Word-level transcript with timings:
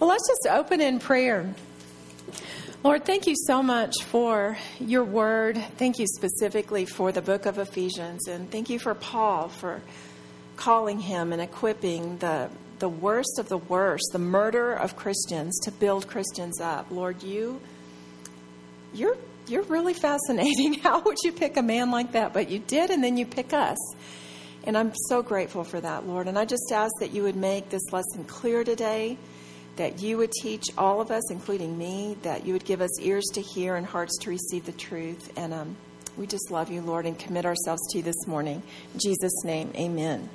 Well, 0.00 0.08
let's 0.08 0.26
just 0.26 0.46
open 0.50 0.80
in 0.80 0.98
prayer. 0.98 1.54
Lord, 2.82 3.04
thank 3.04 3.26
you 3.26 3.34
so 3.36 3.62
much 3.62 3.92
for 4.04 4.56
your 4.78 5.04
word. 5.04 5.62
Thank 5.76 5.98
you 5.98 6.06
specifically 6.06 6.86
for 6.86 7.12
the 7.12 7.20
book 7.20 7.44
of 7.44 7.58
Ephesians. 7.58 8.26
And 8.26 8.50
thank 8.50 8.70
you 8.70 8.78
for 8.78 8.94
Paul 8.94 9.48
for 9.48 9.82
calling 10.56 11.00
him 11.00 11.34
and 11.34 11.42
equipping 11.42 12.16
the, 12.16 12.48
the 12.78 12.88
worst 12.88 13.38
of 13.38 13.50
the 13.50 13.58
worst, 13.58 14.04
the 14.12 14.18
murder 14.18 14.72
of 14.72 14.96
Christians, 14.96 15.60
to 15.64 15.70
build 15.70 16.08
Christians 16.08 16.62
up. 16.62 16.86
Lord, 16.90 17.22
you, 17.22 17.60
you're, 18.94 19.18
you're 19.48 19.64
really 19.64 19.92
fascinating. 19.92 20.74
How 20.82 21.02
would 21.02 21.18
you 21.22 21.32
pick 21.32 21.58
a 21.58 21.62
man 21.62 21.90
like 21.90 22.12
that? 22.12 22.32
But 22.32 22.48
you 22.48 22.60
did, 22.60 22.88
and 22.88 23.04
then 23.04 23.18
you 23.18 23.26
pick 23.26 23.52
us. 23.52 23.76
And 24.64 24.78
I'm 24.78 24.94
so 25.10 25.22
grateful 25.22 25.62
for 25.62 25.78
that, 25.78 26.06
Lord. 26.06 26.26
And 26.26 26.38
I 26.38 26.46
just 26.46 26.72
ask 26.72 26.92
that 27.00 27.12
you 27.12 27.24
would 27.24 27.36
make 27.36 27.68
this 27.68 27.92
lesson 27.92 28.24
clear 28.24 28.64
today 28.64 29.18
that 29.76 30.02
you 30.02 30.16
would 30.18 30.32
teach 30.32 30.66
all 30.76 31.00
of 31.00 31.10
us, 31.10 31.30
including 31.30 31.78
me, 31.78 32.16
that 32.22 32.46
you 32.46 32.52
would 32.52 32.64
give 32.64 32.80
us 32.80 33.00
ears 33.00 33.24
to 33.34 33.40
hear 33.40 33.76
and 33.76 33.86
hearts 33.86 34.18
to 34.18 34.30
receive 34.30 34.66
the 34.66 34.72
truth. 34.72 35.32
And 35.36 35.54
um, 35.54 35.76
we 36.16 36.26
just 36.26 36.50
love 36.50 36.70
you, 36.70 36.80
Lord, 36.80 37.06
and 37.06 37.18
commit 37.18 37.46
ourselves 37.46 37.80
to 37.90 37.98
you 37.98 38.04
this 38.04 38.26
morning. 38.26 38.62
In 38.94 39.00
Jesus' 39.00 39.44
name, 39.44 39.72
amen. 39.76 40.28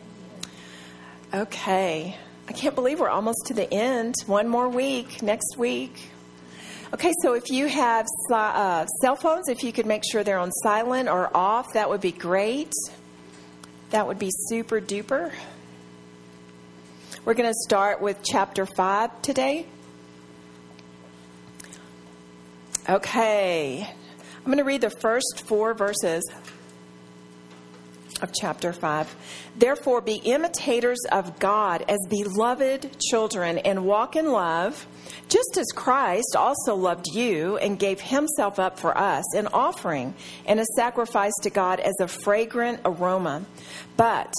Okay. 1.34 2.18
I 2.48 2.54
can't 2.54 2.76
believe 2.76 3.00
we're 3.00 3.10
almost 3.10 3.48
to 3.48 3.54
the 3.54 3.72
end. 3.74 4.16
One 4.28 4.48
more 4.48 4.70
week, 4.70 5.22
next 5.22 5.58
week. 5.58 6.12
Okay, 6.94 7.12
so 7.24 7.34
if 7.34 7.50
you 7.50 7.68
have 7.68 8.06
uh, 8.32 8.86
cell 9.02 9.16
phones, 9.16 9.50
if 9.50 9.64
you 9.64 9.74
could 9.74 9.86
make 9.86 10.04
sure 10.10 10.24
they're 10.24 10.40
on 10.40 10.52
silent 10.52 11.10
or 11.10 11.36
off, 11.36 11.74
that 11.74 11.90
would 11.90 12.02
be 12.02 12.12
great. 12.12 12.72
That 13.90 14.08
would 14.08 14.20
be 14.20 14.30
super 14.32 14.80
duper. 14.80 15.34
We're 17.26 17.34
going 17.34 17.50
to 17.50 17.60
start 17.64 18.02
with 18.02 18.22
chapter 18.24 18.68
5 18.68 19.24
today. 19.24 19.66
Okay. 22.88 23.90
I'm 24.38 24.46
going 24.46 24.60
to 24.60 24.64
read 24.64 24.82
the 24.82 24.92
first 24.92 25.42
four 25.48 25.74
verses 25.74 26.24
of 28.22 28.32
chapter 28.32 28.72
5. 28.72 29.16
Therefore, 29.58 30.02
be 30.02 30.18
imitators 30.18 31.00
of 31.12 31.40
God 31.40 31.84
as 31.88 31.98
beloved 32.12 32.96
children 33.10 33.58
and 33.58 33.86
walk 33.86 34.16
in 34.16 34.32
love, 34.32 34.86
just 35.28 35.58
as 35.58 35.66
Christ 35.74 36.36
also 36.38 36.76
loved 36.76 37.08
you 37.08 37.58
and 37.58 37.80
gave 37.80 38.00
himself 38.00 38.60
up 38.60 38.78
for 38.78 38.96
us, 38.96 39.26
an 39.36 39.48
offering 39.48 40.14
and 40.46 40.60
a 40.60 40.66
sacrifice 40.76 41.34
to 41.42 41.50
God 41.50 41.80
as 41.80 41.96
a 42.00 42.08
fragrant 42.08 42.82
aroma. 42.86 43.48
But 43.98 44.32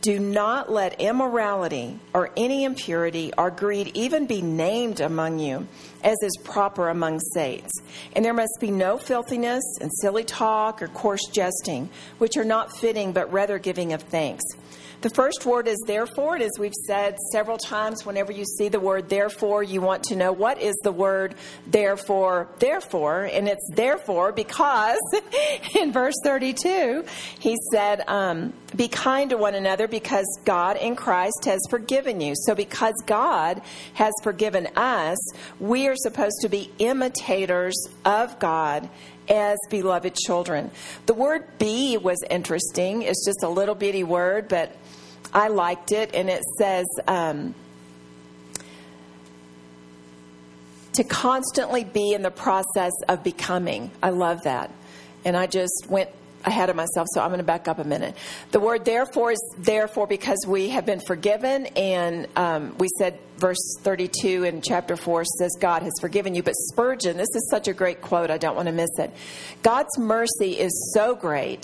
do 0.00 0.18
not 0.18 0.70
let 0.70 1.00
immorality 1.00 1.98
or 2.14 2.30
any 2.36 2.64
impurity 2.64 3.32
or 3.36 3.50
greed 3.50 3.90
even 3.94 4.26
be 4.26 4.40
named 4.40 5.00
among 5.00 5.38
you, 5.38 5.66
as 6.02 6.16
is 6.22 6.36
proper 6.42 6.88
among 6.88 7.20
saints. 7.34 7.72
And 8.14 8.24
there 8.24 8.34
must 8.34 8.58
be 8.60 8.70
no 8.70 8.96
filthiness 8.96 9.62
and 9.80 9.90
silly 10.00 10.24
talk 10.24 10.82
or 10.82 10.88
coarse 10.88 11.26
jesting, 11.32 11.90
which 12.18 12.36
are 12.36 12.44
not 12.44 12.76
fitting, 12.78 13.12
but 13.12 13.32
rather 13.32 13.58
giving 13.58 13.92
of 13.92 14.02
thanks. 14.02 14.44
The 15.02 15.08
first 15.08 15.46
word 15.46 15.66
is 15.66 15.82
therefore, 15.86 16.34
and 16.34 16.44
as 16.44 16.58
we've 16.58 16.74
said 16.86 17.16
several 17.32 17.56
times, 17.56 18.04
whenever 18.04 18.32
you 18.32 18.44
see 18.44 18.68
the 18.68 18.80
word 18.80 19.08
therefore, 19.08 19.62
you 19.62 19.80
want 19.80 20.02
to 20.04 20.16
know 20.16 20.30
what 20.30 20.60
is 20.60 20.76
the 20.82 20.92
word 20.92 21.36
therefore, 21.66 22.48
therefore, 22.58 23.24
and 23.24 23.48
it's 23.48 23.66
therefore 23.72 24.30
because 24.32 24.98
in 25.80 25.90
verse 25.90 26.16
32, 26.22 27.06
he 27.38 27.56
said, 27.72 28.02
um, 28.08 28.52
Be 28.76 28.88
kind 28.88 29.30
to 29.30 29.38
one 29.38 29.54
another 29.54 29.88
because 29.88 30.26
God 30.44 30.76
in 30.76 30.96
Christ 30.96 31.46
has 31.46 31.60
forgiven 31.70 32.20
you. 32.20 32.34
So, 32.36 32.54
because 32.54 32.94
God 33.06 33.62
has 33.94 34.12
forgiven 34.22 34.68
us, 34.76 35.18
we 35.58 35.88
are 35.88 35.96
supposed 35.96 36.42
to 36.42 36.50
be 36.50 36.70
imitators 36.78 37.88
of 38.04 38.38
God 38.38 38.90
as 39.30 39.56
beloved 39.70 40.14
children. 40.14 40.70
The 41.06 41.14
word 41.14 41.46
be 41.58 41.96
was 41.96 42.22
interesting. 42.28 43.02
It's 43.02 43.24
just 43.24 43.42
a 43.42 43.48
little 43.48 43.76
bitty 43.76 44.02
word, 44.02 44.48
but 44.48 44.76
I 45.32 45.48
liked 45.48 45.92
it, 45.92 46.14
and 46.14 46.28
it 46.28 46.42
says 46.58 46.86
um, 47.06 47.54
to 50.94 51.04
constantly 51.04 51.84
be 51.84 52.12
in 52.12 52.22
the 52.22 52.30
process 52.30 52.92
of 53.08 53.22
becoming. 53.22 53.90
I 54.02 54.10
love 54.10 54.42
that. 54.42 54.72
And 55.24 55.36
I 55.36 55.46
just 55.46 55.86
went 55.88 56.10
ahead 56.44 56.70
of 56.70 56.76
myself, 56.76 57.06
so 57.12 57.20
I'm 57.20 57.28
going 57.28 57.38
to 57.38 57.44
back 57.44 57.68
up 57.68 57.78
a 57.78 57.84
minute. 57.84 58.16
The 58.50 58.60
word 58.60 58.84
therefore 58.84 59.32
is 59.32 59.54
therefore 59.58 60.06
because 60.06 60.44
we 60.46 60.70
have 60.70 60.86
been 60.86 61.00
forgiven, 61.00 61.66
and 61.76 62.26
um, 62.36 62.74
we 62.78 62.88
said 62.98 63.18
verse 63.36 63.76
32 63.80 64.44
in 64.44 64.62
chapter 64.62 64.96
4 64.96 65.24
says, 65.38 65.56
God 65.60 65.82
has 65.82 65.92
forgiven 66.00 66.34
you. 66.34 66.42
But 66.42 66.54
Spurgeon, 66.56 67.16
this 67.16 67.34
is 67.34 67.48
such 67.50 67.68
a 67.68 67.72
great 67.72 68.00
quote, 68.00 68.30
I 68.30 68.38
don't 68.38 68.56
want 68.56 68.66
to 68.66 68.72
miss 68.72 68.90
it. 68.98 69.12
God's 69.62 69.98
mercy 69.98 70.58
is 70.58 70.92
so 70.94 71.14
great 71.14 71.62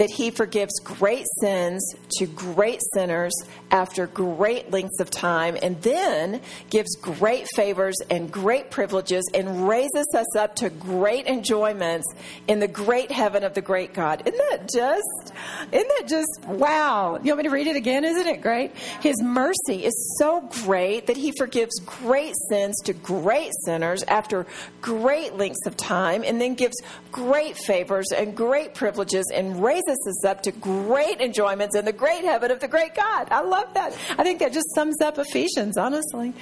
that 0.00 0.10
he 0.10 0.30
forgives 0.30 0.72
great 0.80 1.26
sins 1.42 1.94
to 2.08 2.24
great 2.24 2.80
sinners 2.94 3.34
after 3.70 4.06
great 4.06 4.70
lengths 4.70 4.98
of 4.98 5.10
time, 5.10 5.58
and 5.62 5.80
then 5.82 6.40
gives 6.70 6.96
great 6.96 7.46
favors 7.54 7.96
and 8.08 8.32
great 8.32 8.70
privileges 8.70 9.22
and 9.34 9.68
raises 9.68 10.08
us 10.16 10.36
up 10.36 10.56
to 10.56 10.70
great 10.70 11.26
enjoyments 11.26 12.06
in 12.48 12.60
the 12.60 12.66
great 12.66 13.12
heaven 13.12 13.44
of 13.44 13.52
the 13.52 13.60
great 13.60 13.92
God. 13.92 14.22
Isn't 14.26 14.38
that 14.50 14.70
just, 14.72 15.34
isn't 15.70 15.92
that 15.98 16.08
just, 16.08 16.46
wow. 16.46 17.18
You 17.22 17.32
want 17.32 17.36
me 17.36 17.42
to 17.44 17.50
read 17.50 17.66
it 17.66 17.76
again? 17.76 18.02
Isn't 18.06 18.26
it 18.26 18.40
great? 18.40 18.74
His 19.02 19.22
mercy 19.22 19.84
is 19.84 20.16
so 20.18 20.40
great 20.64 21.08
that 21.08 21.18
he 21.18 21.30
forgives 21.36 21.78
great 21.80 22.32
sins 22.48 22.74
to 22.86 22.94
great 22.94 23.52
sinners 23.66 24.02
after 24.04 24.46
great 24.80 25.36
lengths 25.36 25.66
of 25.66 25.76
time, 25.76 26.24
and 26.24 26.40
then 26.40 26.54
gives 26.54 26.76
great 27.12 27.58
favors 27.58 28.06
and 28.16 28.34
great 28.34 28.74
privileges 28.74 29.30
and 29.34 29.62
raises 29.62 29.89
us 30.06 30.24
up 30.24 30.42
to 30.42 30.52
great 30.52 31.20
enjoyments 31.20 31.76
in 31.76 31.84
the 31.84 31.92
great 31.92 32.24
heaven 32.24 32.50
of 32.50 32.60
the 32.60 32.68
great 32.68 32.94
God. 32.94 33.28
I 33.30 33.40
love 33.42 33.72
that. 33.74 33.96
I 34.18 34.22
think 34.22 34.40
that 34.40 34.52
just 34.52 34.74
sums 34.74 35.00
up 35.00 35.18
Ephesians, 35.18 35.76
honestly. 35.76 36.32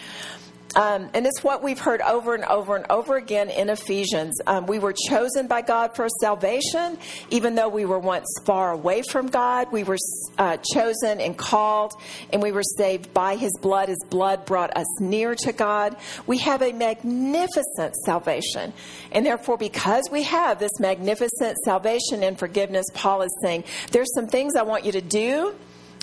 Um, 0.75 1.09
and 1.15 1.27
it's 1.27 1.43
what 1.43 1.63
we've 1.63 1.79
heard 1.79 2.01
over 2.03 2.35
and 2.35 2.45
over 2.45 2.77
and 2.77 2.85
over 2.91 3.17
again 3.17 3.49
in 3.51 3.71
Ephesians. 3.71 4.41
Um, 4.47 4.67
we 4.67 4.79
were 4.79 4.93
chosen 4.93 5.47
by 5.47 5.63
God 5.63 5.95
for 5.95 6.09
salvation, 6.21 6.99
even 7.31 7.55
though 7.55 7.69
we 7.69 7.85
were 7.85 7.99
once 7.99 8.27
far 8.45 8.73
away 8.73 9.03
from 9.11 9.29
God. 9.29 9.73
We 9.73 9.85
were 9.85 9.97
uh, 10.37 10.59
chosen 10.75 11.21
and 11.21 11.37
called, 11.37 11.95
and 12.33 12.43
we 12.43 12.53
were 12.53 12.63
saved 12.63 13.13
by 13.15 13.37
His 13.37 13.53
blood. 13.61 13.89
His 13.89 14.05
blood 14.11 14.45
brought 14.45 14.77
us 14.77 15.01
near 15.01 15.35
to 15.37 15.53
God. 15.53 15.97
We 16.27 16.39
have 16.39 16.63
a 16.63 16.73
magnificent 16.73 17.95
salvation. 18.05 18.73
And 19.13 19.25
therefore, 19.25 19.57
because 19.57 20.05
we 20.11 20.23
have 20.25 20.59
this 20.59 20.79
magnificent 20.79 21.57
salvation 21.65 22.23
and 22.23 22.39
forgiveness, 22.39 22.85
Paul 22.95 23.23
is 23.23 23.39
saying, 23.43 23.65
There's 23.91 24.13
some 24.15 24.27
things 24.27 24.55
I 24.55 24.63
want 24.63 24.85
you 24.85 24.93
to 24.93 25.01
do 25.01 25.55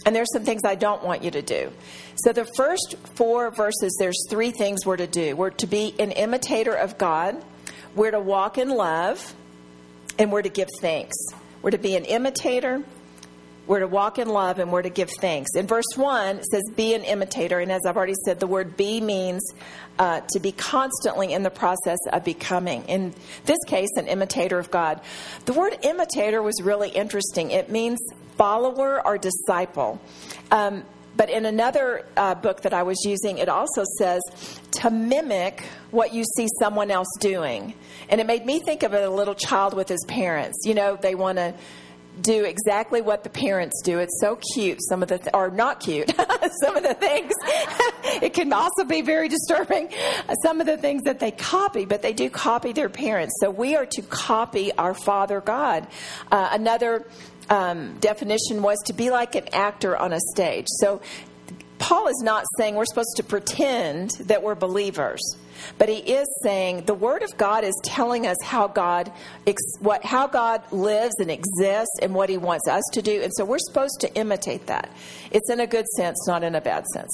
and 0.05 0.15
there's 0.15 0.31
some 0.31 0.43
things 0.43 0.61
I 0.63 0.75
don't 0.75 1.03
want 1.03 1.23
you 1.23 1.31
to 1.31 1.41
do. 1.41 1.71
So, 2.17 2.31
the 2.31 2.45
first 2.55 2.95
four 3.15 3.51
verses, 3.51 3.95
there's 3.99 4.23
three 4.29 4.51
things 4.51 4.85
we're 4.85 4.97
to 4.97 5.07
do. 5.07 5.35
We're 5.35 5.49
to 5.51 5.67
be 5.67 5.93
an 5.99 6.11
imitator 6.11 6.73
of 6.73 6.97
God, 6.97 7.43
we're 7.95 8.11
to 8.11 8.19
walk 8.19 8.57
in 8.57 8.69
love, 8.69 9.33
and 10.17 10.31
we're 10.31 10.43
to 10.43 10.49
give 10.49 10.69
thanks. 10.79 11.15
We're 11.61 11.71
to 11.71 11.77
be 11.77 11.95
an 11.95 12.05
imitator, 12.05 12.83
we're 13.67 13.79
to 13.79 13.87
walk 13.87 14.19
in 14.19 14.29
love, 14.29 14.59
and 14.59 14.71
we're 14.71 14.83
to 14.83 14.91
give 14.91 15.09
thanks. 15.19 15.55
In 15.55 15.65
verse 15.65 15.95
1, 15.95 16.37
it 16.37 16.45
says, 16.45 16.63
Be 16.75 16.93
an 16.93 17.03
imitator. 17.03 17.59
And 17.59 17.71
as 17.71 17.81
I've 17.85 17.97
already 17.97 18.13
said, 18.23 18.39
the 18.39 18.47
word 18.47 18.77
be 18.77 19.01
means 19.01 19.41
uh, 19.97 20.21
to 20.33 20.39
be 20.39 20.51
constantly 20.51 21.33
in 21.33 21.41
the 21.41 21.49
process 21.49 21.97
of 22.13 22.23
becoming. 22.23 22.83
In 22.83 23.15
this 23.45 23.57
case, 23.65 23.89
an 23.97 24.07
imitator 24.07 24.59
of 24.59 24.69
God. 24.69 25.01
The 25.45 25.53
word 25.53 25.77
imitator 25.81 26.43
was 26.43 26.61
really 26.61 26.89
interesting. 26.89 27.49
It 27.49 27.71
means 27.71 27.99
follower 28.37 29.05
or 29.05 29.17
disciple. 29.17 30.01
Um, 30.51 30.83
but 31.17 31.29
in 31.29 31.45
another 31.45 32.05
uh, 32.17 32.35
book 32.35 32.61
that 32.61 32.73
I 32.73 32.83
was 32.83 32.97
using, 33.05 33.37
it 33.37 33.47
also 33.47 33.83
says 33.97 34.21
to 34.81 34.89
mimic 34.89 35.63
what 35.91 36.13
you 36.13 36.23
see 36.35 36.47
someone 36.59 36.91
else 36.91 37.07
doing. 37.19 37.73
And 38.09 38.19
it 38.19 38.27
made 38.27 38.45
me 38.45 38.59
think 38.59 38.83
of 38.83 38.93
a 38.93 39.09
little 39.09 39.35
child 39.35 39.73
with 39.73 39.87
his 39.87 40.03
parents. 40.07 40.65
You 40.65 40.73
know, 40.73 40.97
they 41.01 41.15
want 41.15 41.37
to 41.37 41.53
do 42.21 42.45
exactly 42.45 43.01
what 43.01 43.23
the 43.23 43.29
parents 43.29 43.81
do. 43.83 43.99
It's 43.99 44.19
so 44.21 44.37
cute. 44.53 44.79
Some 44.87 45.03
of 45.03 45.09
the, 45.09 45.17
th- 45.17 45.29
or 45.33 45.49
not 45.49 45.79
cute, 45.79 46.09
some 46.61 46.77
of 46.77 46.83
the 46.83 46.93
things. 46.93 47.33
it 48.21 48.33
can 48.33 48.53
also 48.53 48.85
be 48.85 49.01
very 49.01 49.27
disturbing. 49.27 49.89
Some 50.43 50.61
of 50.61 50.67
the 50.67 50.77
things 50.77 51.03
that 51.03 51.19
they 51.19 51.31
copy, 51.31 51.85
but 51.85 52.01
they 52.01 52.13
do 52.13 52.29
copy 52.29 52.71
their 52.71 52.89
parents. 52.89 53.35
So 53.41 53.49
we 53.49 53.75
are 53.75 53.85
to 53.85 54.01
copy 54.01 54.71
our 54.73 54.93
Father 54.93 55.41
God. 55.41 55.87
Uh, 56.31 56.49
another 56.51 57.05
um, 57.49 57.97
definition 57.99 58.61
was 58.61 58.77
to 58.85 58.93
be 58.93 59.11
like 59.11 59.35
an 59.35 59.47
actor 59.53 59.97
on 59.97 60.13
a 60.13 60.19
stage. 60.33 60.65
So 60.79 61.01
Paul 61.77 62.07
is 62.07 62.21
not 62.23 62.45
saying 62.57 62.75
we're 62.75 62.85
supposed 62.85 63.17
to 63.17 63.23
pretend 63.23 64.11
that 64.21 64.41
we're 64.41 64.55
believers, 64.55 65.21
but 65.77 65.89
he 65.89 65.97
is 65.97 66.27
saying 66.43 66.85
the 66.85 66.93
Word 66.93 67.21
of 67.21 67.37
God 67.37 67.63
is 67.63 67.79
telling 67.83 68.25
us 68.25 68.37
how 68.43 68.67
God 68.67 69.11
what 69.79 70.03
how 70.03 70.27
God 70.27 70.63
lives 70.71 71.15
and 71.19 71.29
exists 71.29 71.99
and 72.01 72.15
what 72.15 72.29
He 72.29 72.37
wants 72.37 72.67
us 72.67 72.83
to 72.93 73.01
do, 73.01 73.21
and 73.21 73.31
so 73.35 73.45
we're 73.45 73.59
supposed 73.59 73.99
to 74.01 74.13
imitate 74.15 74.67
that. 74.67 74.89
It's 75.31 75.49
in 75.49 75.59
a 75.59 75.67
good 75.67 75.85
sense, 75.95 76.25
not 76.27 76.43
in 76.43 76.55
a 76.55 76.61
bad 76.61 76.85
sense. 76.93 77.11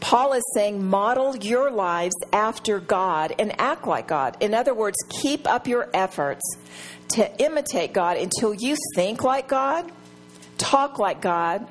Paul 0.00 0.32
is 0.32 0.44
saying, 0.54 0.84
model 0.84 1.36
your 1.36 1.70
lives 1.70 2.14
after 2.32 2.78
God 2.78 3.34
and 3.38 3.60
act 3.60 3.86
like 3.86 4.06
God. 4.06 4.36
In 4.40 4.54
other 4.54 4.72
words, 4.72 4.96
keep 5.20 5.46
up 5.48 5.66
your 5.66 5.88
efforts 5.92 6.56
to 7.12 7.42
imitate 7.42 7.92
God 7.92 8.16
until 8.16 8.54
you 8.54 8.76
think 8.94 9.24
like 9.24 9.48
God, 9.48 9.90
talk 10.58 10.98
like 10.98 11.20
God, 11.20 11.66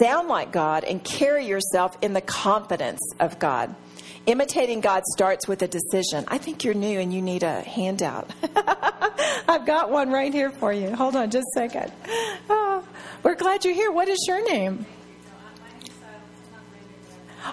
sound 0.00 0.28
like 0.28 0.52
God, 0.52 0.84
and 0.84 1.02
carry 1.02 1.46
yourself 1.46 1.96
in 2.02 2.12
the 2.12 2.20
confidence 2.20 3.00
of 3.18 3.38
God. 3.38 3.74
Imitating 4.26 4.80
God 4.80 5.02
starts 5.14 5.48
with 5.48 5.62
a 5.62 5.68
decision. 5.68 6.24
I 6.28 6.38
think 6.38 6.62
you're 6.62 6.74
new 6.74 7.00
and 7.00 7.12
you 7.12 7.22
need 7.22 7.42
a 7.42 7.62
handout. 7.62 8.30
I've 9.48 9.66
got 9.66 9.90
one 9.90 10.10
right 10.10 10.32
here 10.32 10.50
for 10.50 10.72
you. 10.72 10.94
Hold 10.94 11.16
on 11.16 11.30
just 11.30 11.46
a 11.56 11.60
second. 11.60 11.92
Oh, 12.48 12.84
we're 13.22 13.34
glad 13.34 13.64
you're 13.64 13.74
here. 13.74 13.90
What 13.90 14.08
is 14.08 14.18
your 14.28 14.44
name? 14.44 14.84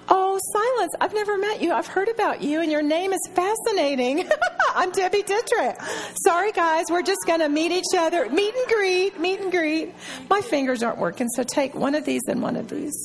Oh, 0.10 0.40
Silence, 0.52 0.94
I've 1.00 1.14
never 1.14 1.38
met 1.38 1.62
you. 1.62 1.72
I've 1.72 1.88
heard 1.88 2.10
about 2.10 2.42
you, 2.42 2.62
and 2.62 2.72
your 2.72 2.82
name 2.82 3.14
is 3.14 3.22
fascinating. 3.34 4.28
I'm 4.76 4.92
Debbie 4.92 5.24
Dittrich. 5.24 5.82
Sorry, 6.24 6.52
guys, 6.52 6.86
we're 6.90 7.02
just 7.04 7.22
going 7.26 7.40
to 7.40 7.50
meet 7.50 7.72
each 7.72 7.98
other. 7.98 8.30
Meet 8.30 8.54
and 8.56 8.68
greet, 8.68 9.20
meet 9.20 9.40
and 9.40 9.52
greet. 9.52 9.94
My 10.30 10.42
fingers 10.42 10.84
aren't 10.84 11.00
working, 11.00 11.30
so 11.30 11.44
take 11.44 11.74
one 11.76 11.96
of 11.96 12.06
these 12.06 12.22
and 12.28 12.42
one 12.42 12.56
of 12.56 12.70
these. 12.70 12.96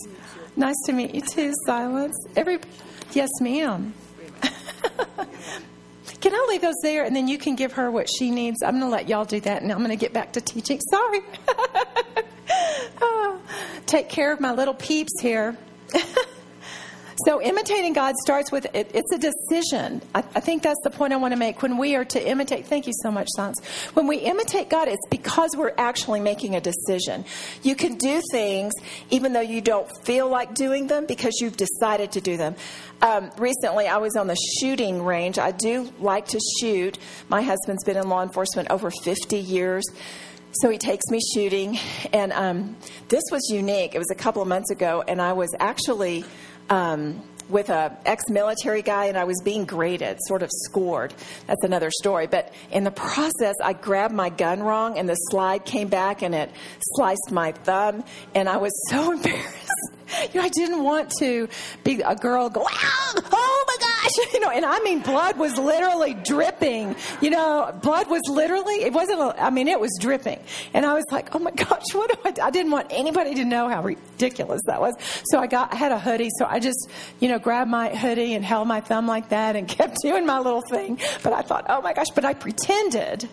Nice 0.57 0.77
to 0.87 0.93
meet 0.93 1.15
you 1.15 1.23
too, 1.23 1.53
Silence. 1.67 2.17
Every, 2.37 2.59
yes, 3.13 3.31
ma'am. 3.41 3.95
Can 6.21 6.33
I 6.35 6.47
leave 6.51 6.61
those 6.61 6.75
there 6.83 7.05
and 7.05 7.17
then 7.17 7.27
you 7.27 7.37
can 7.37 7.57
give 7.57 7.73
her 7.73 7.91
what 7.91 8.09
she 8.09 8.31
needs? 8.31 8.63
I'm 8.63 8.79
going 8.79 8.85
to 8.85 8.89
let 8.89 9.09
y'all 9.09 9.25
do 9.25 9.41
that 9.41 9.63
and 9.63 9.73
I'm 9.73 9.79
going 9.79 9.91
to 9.91 9.97
get 9.97 10.13
back 10.13 10.35
to 10.35 10.41
teaching. 10.41 10.79
Sorry. 10.89 11.21
oh, 13.01 13.41
take 13.87 14.09
care 14.09 14.33
of 14.33 14.39
my 14.39 14.53
little 14.53 14.75
peeps 14.75 15.21
here. 15.21 15.57
So, 17.27 17.43
imitating 17.43 17.93
God 17.93 18.15
starts 18.17 18.51
with 18.51 18.67
it, 18.75 18.91
it's 18.95 19.13
a 19.13 19.19
decision. 19.19 20.03
I, 20.15 20.21
I, 20.35 20.41
think 20.41 20.63
that's 20.63 20.81
the 20.83 20.91
point 20.91 21.13
I 21.13 21.17
want 21.17 21.33
to 21.33 21.39
make. 21.39 21.63
When 21.63 21.79
we 21.79 21.95
are 21.95 22.05
to 22.07 22.29
imitate, 22.29 22.67
thank 22.67 22.87
you 22.87 22.93
so 23.03 23.11
much, 23.11 23.29
Sons. 23.37 23.61
When 23.95 24.07
we 24.07 24.19
imitate 24.19 24.69
God, 24.69 24.89
it's 24.89 25.07
because 25.11 25.51
we're 25.57 25.75
actually 25.77 26.21
making 26.21 26.55
a 26.55 26.61
decision. 26.61 27.25
You 27.63 27.75
can 27.75 27.97
do 27.97 28.23
things 28.31 28.73
even 29.11 29.33
though 29.33 29.41
you 29.41 29.61
don't 29.61 29.89
feel 30.05 30.29
like 30.29 30.55
doing 30.55 30.87
them 30.87 31.07
because 31.07 31.39
you've 31.41 31.57
decided 31.57 32.13
to 32.13 32.21
do 32.21 32.37
them. 32.37 32.57
Um, 33.03 33.31
recently, 33.37 33.89
I 33.89 33.99
was 33.99 34.17
on 34.17 34.27
the 34.27 34.37
shooting 34.61 35.05
range. 35.05 35.39
I 35.39 35.51
do 35.51 35.93
like 35.99 36.29
to 36.29 36.41
shoot. 36.61 36.99
My 37.29 37.43
husband's 37.43 37.85
been 37.85 37.97
in 37.97 38.09
law 38.09 38.23
enforcement 38.23 38.71
over 38.71 38.91
50 38.91 39.39
years. 39.39 39.85
So 40.57 40.69
he 40.69 40.77
takes 40.77 41.07
me 41.09 41.19
shooting, 41.35 41.79
and 42.13 42.31
um, 42.33 42.77
this 43.09 43.23
was 43.33 43.41
unique. 43.51 43.95
It 43.95 43.99
was 43.99 44.11
a 44.11 44.15
couple 44.15 44.43
of 44.43 44.49
months 44.49 44.71
ago, 44.71 45.03
and 45.09 45.21
I 45.21 45.33
was 45.33 45.49
actually 45.59 46.27
um, 46.71 47.23
with 47.49 47.69
a 47.69 47.97
ex-military 48.07 48.83
guy 48.83 49.07
and 49.07 49.17
I 49.17 49.25
was 49.25 49.41
being 49.45 49.65
graded, 49.65 50.19
sort 50.23 50.43
of 50.43 50.51
scored. 50.65 51.15
That's 51.47 51.63
another 51.63 51.91
story. 51.91 52.27
But 52.27 52.53
in 52.71 52.85
the 52.85 52.91
process, 52.91 53.55
I 53.63 53.75
grabbed 53.75 54.15
my 54.15 54.31
gun 54.31 54.63
wrong 54.63 54.99
and 54.99 55.09
the 55.09 55.15
slide 55.15 55.65
came 55.65 55.89
back 55.89 56.23
and 56.23 56.35
it 56.35 56.51
sliced 56.95 57.31
my 57.31 57.53
thumb 57.53 58.05
and 58.35 58.49
I 58.49 58.57
was 58.57 58.73
so 58.89 59.13
embarrassed. 59.17 59.71
You 60.33 60.41
know, 60.41 60.47
I 60.47 60.49
didn't 60.49 60.83
want 60.83 61.11
to 61.21 61.49
be 61.85 62.01
a 62.03 62.15
girl 62.15 62.51
go, 62.51 62.67
oh 62.67 63.65
my 63.67 63.77
gosh, 63.81 63.92
you 64.33 64.41
know, 64.41 64.51
and 64.51 64.65
I 64.65 64.81
mean, 64.81 65.01
blood 65.01 65.37
was 65.37 65.57
literally 65.57 66.15
dripping. 66.15 66.97
You 67.21 67.31
know, 67.31 67.79
blood 67.83 68.09
was 68.09 68.23
literally, 68.29 68.83
it 68.83 68.93
wasn't, 68.93 69.21
I 69.39 69.51
mean, 69.51 69.69
it 69.69 69.81
was 69.81 69.97
dripping. 70.01 70.41
And 70.75 70.87
I 70.87 70.95
was 70.95 71.05
like, 71.11 71.35
oh 71.35 71.39
my 71.39 71.51
gosh, 71.57 71.93
what 71.93 72.11
do 72.11 72.17
I, 72.25 72.47
I 72.47 72.51
didn't 72.51 72.73
want 72.73 72.89
anybody 72.91 73.35
to 73.35 73.45
know 73.45 73.69
how 73.69 73.83
ridiculous 73.83 74.63
that 74.67 74.81
was. 74.81 74.95
So 75.25 75.39
I 75.39 75.47
got, 75.47 75.73
I 75.73 75.77
had 75.77 75.93
a 75.93 75.99
hoodie, 75.99 76.31
so 76.39 76.47
I 76.47 76.59
just, 76.59 76.89
you 77.21 77.29
know, 77.29 77.39
grabbed 77.39 77.71
my 77.71 77.95
hoodie 77.95 78.35
and 78.35 78.45
held 78.45 78.69
my 78.69 78.81
thumb 78.81 79.07
like 79.07 79.29
that 79.31 79.57
and 79.57 79.69
kept 79.79 79.99
doing 80.03 80.27
my 80.27 80.39
little 80.39 80.63
thing. 80.63 80.99
But 81.23 81.33
I 81.33 81.43
thought, 81.43 81.67
oh 81.69 81.83
my 81.83 81.93
gosh, 81.93 82.11
but 82.15 82.25
I 82.25 82.35
pretended 82.35 83.29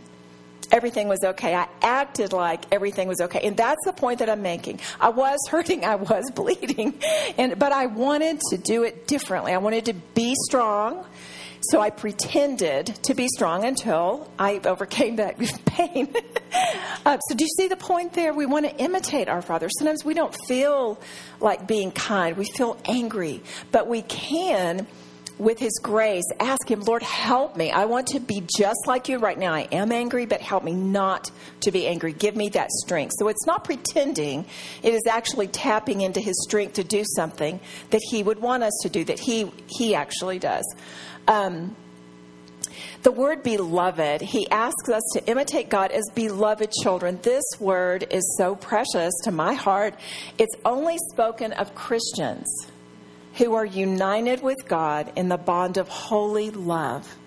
everything 0.72 1.08
was 1.08 1.20
okay. 1.24 1.56
I 1.56 1.68
acted 1.82 2.34
like 2.34 2.66
everything 2.72 3.08
was 3.08 3.22
okay. 3.22 3.42
And 3.44 3.56
that's 3.58 3.84
the 3.86 3.94
point 3.94 4.20
that 4.20 4.30
I'm 4.30 4.42
making. 4.42 4.80
I 5.00 5.10
was 5.10 5.40
hurting, 5.50 5.86
I 5.86 5.96
was 5.96 6.30
bleeding, 6.36 7.00
and 7.38 7.58
but 7.58 7.72
I 7.72 7.88
wanted 7.88 8.40
to 8.52 8.58
do 8.58 8.84
it 8.84 9.08
differently. 9.08 9.54
I 9.54 9.58
wanted 9.58 9.86
to 9.86 9.94
be 9.94 10.36
strong. 10.48 11.06
So 11.62 11.82
I 11.82 11.90
pretended 11.90 12.86
to 13.04 13.14
be 13.14 13.28
strong 13.28 13.66
until 13.66 14.32
I 14.40 14.62
overcame 14.64 15.18
that 15.18 15.38
pain. 15.66 16.14
uh, 17.06 17.18
so, 17.20 17.36
do 17.36 17.44
you 17.44 17.50
see 17.58 17.68
the 17.68 17.76
point 17.76 18.14
there? 18.14 18.34
We 18.34 18.46
want 18.46 18.66
to 18.66 18.76
imitate 18.78 19.28
our 19.28 19.42
Father. 19.42 19.68
Sometimes 19.78 20.06
we 20.06 20.14
don't 20.14 20.34
feel 20.48 21.02
like 21.42 21.68
being 21.68 21.92
kind, 21.92 22.38
we 22.38 22.46
feel 22.46 22.78
angry, 22.86 23.44
but 23.74 23.88
we 23.88 24.04
can 24.04 24.88
with 25.40 25.58
His 25.58 25.80
grace, 25.82 26.26
ask 26.40 26.70
Him, 26.70 26.82
Lord, 26.82 27.02
help 27.02 27.56
me. 27.56 27.72
I 27.72 27.86
want 27.86 28.08
to 28.10 28.20
be 28.20 28.44
just 28.58 28.86
like 28.86 29.10
you 29.10 29.18
right 29.18 29.38
now. 29.38 29.54
I 29.54 29.68
am 29.72 29.92
angry, 29.92 30.26
but 30.26 30.42
help 30.42 30.64
me 30.64 30.74
not 30.74 31.32
to 31.62 31.72
be 31.72 31.88
angry. 31.88 32.14
Give 32.14 32.36
me 32.36 32.50
that 32.50 32.70
strength. 32.72 33.14
So 33.18 33.30
it's 33.30 33.48
not 33.48 33.64
pretending, 33.64 34.46
it 34.84 34.94
is 34.94 35.08
actually 35.10 35.48
tapping 35.48 36.02
into 36.02 36.20
His 36.20 36.44
strength 36.44 36.74
to 36.74 36.84
do 36.84 37.04
something 37.16 37.60
that 37.90 38.02
He 38.12 38.22
would 38.22 38.40
want 38.40 38.64
us 38.64 38.78
to 38.84 38.90
do, 38.90 39.04
that 39.06 39.20
He, 39.20 39.52
he 39.68 39.96
actually 39.96 40.40
does. 40.40 40.66
Um, 41.28 41.76
the 43.02 43.12
word 43.12 43.44
beloved, 43.44 44.22
he 44.22 44.50
asks 44.50 44.90
us 44.90 45.02
to 45.14 45.26
imitate 45.26 45.70
God 45.70 45.92
as 45.92 46.04
beloved 46.16 46.72
children. 46.84 47.20
This 47.22 47.44
word 47.60 48.06
is 48.12 48.36
so 48.38 48.56
precious 48.56 49.14
to 49.24 49.32
my 49.32 49.54
heart. 49.54 49.96
It's 50.38 50.54
only 50.66 50.98
spoken 51.12 51.54
of 51.54 51.74
Christians 51.76 52.46
who 53.40 53.56
are 53.56 53.66
united 53.66 54.44
with 54.44 54.68
God 54.68 55.12
in 55.16 55.30
the 55.30 55.38
bond 55.38 55.78
of 55.78 55.88
holy 55.88 56.52
love, 56.52 57.18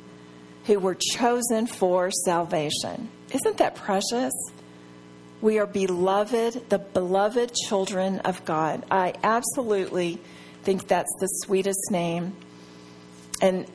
who 0.66 0.78
were 0.78 0.94
chosen 0.94 1.66
for 1.66 2.10
salvation. 2.10 3.08
Isn't 3.32 3.56
that 3.56 3.74
precious? 3.74 4.32
We 5.40 5.58
are 5.58 5.66
beloved, 5.66 6.68
the 6.68 6.78
beloved 6.78 7.54
children 7.54 8.20
of 8.20 8.44
God. 8.44 8.84
I 8.90 9.14
absolutely 9.24 10.20
think 10.62 10.86
that's 10.86 11.12
the 11.18 11.26
sweetest 11.26 11.90
name. 11.90 12.36
And 13.40 13.66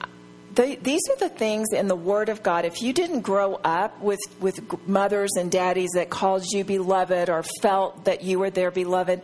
the, 0.54 0.78
these 0.82 1.02
are 1.10 1.18
the 1.18 1.30
things 1.30 1.70
in 1.74 1.88
the 1.88 1.96
Word 1.96 2.30
of 2.30 2.42
God. 2.44 2.66
If 2.66 2.82
you 2.82 2.94
didn't 2.94 3.22
grow 3.22 3.56
up 3.56 4.00
with, 4.00 4.20
with 4.40 4.88
mothers 4.88 5.32
and 5.38 5.52
daddies 5.52 5.90
that 5.96 6.10
called 6.10 6.46
you 6.52 6.64
beloved 6.64 7.30
or 7.30 7.44
felt 7.62 8.06
that 8.06 8.24
you 8.24 8.40
were 8.40 8.50
their 8.50 8.72
beloved, 8.72 9.22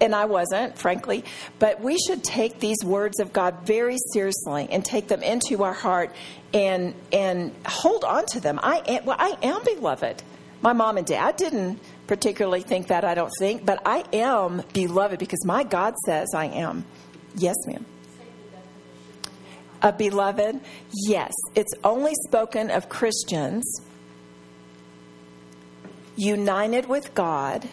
and 0.00 0.14
I 0.14 0.26
wasn't, 0.26 0.78
frankly, 0.78 1.24
but 1.58 1.80
we 1.80 1.98
should 1.98 2.22
take 2.22 2.60
these 2.60 2.78
words 2.84 3.20
of 3.20 3.32
God 3.32 3.66
very 3.66 3.96
seriously 4.12 4.68
and 4.70 4.84
take 4.84 5.08
them 5.08 5.22
into 5.22 5.64
our 5.64 5.72
heart 5.72 6.14
and 6.54 6.94
and 7.12 7.54
hold 7.66 8.04
on 8.04 8.26
to 8.26 8.40
them. 8.40 8.58
I 8.62 8.82
am, 8.86 9.04
well, 9.04 9.16
I 9.18 9.36
am 9.42 9.62
beloved. 9.64 10.22
My 10.60 10.72
mom 10.72 10.96
and 10.96 11.06
dad 11.06 11.36
didn't 11.36 11.78
particularly 12.06 12.62
think 12.62 12.88
that, 12.88 13.04
I 13.04 13.14
don't 13.14 13.32
think, 13.38 13.64
but 13.64 13.80
I 13.86 14.04
am 14.12 14.62
beloved 14.72 15.18
because 15.18 15.44
my 15.44 15.62
God 15.62 15.94
says 16.04 16.28
I 16.34 16.46
am. 16.46 16.84
Yes, 17.36 17.56
ma'am. 17.66 17.84
A 19.82 19.92
beloved? 19.92 20.60
Yes. 21.06 21.32
It's 21.54 21.72
only 21.84 22.14
spoken 22.26 22.70
of 22.70 22.88
Christians 22.88 23.82
united 26.16 26.88
with 26.88 27.14
God 27.14 27.68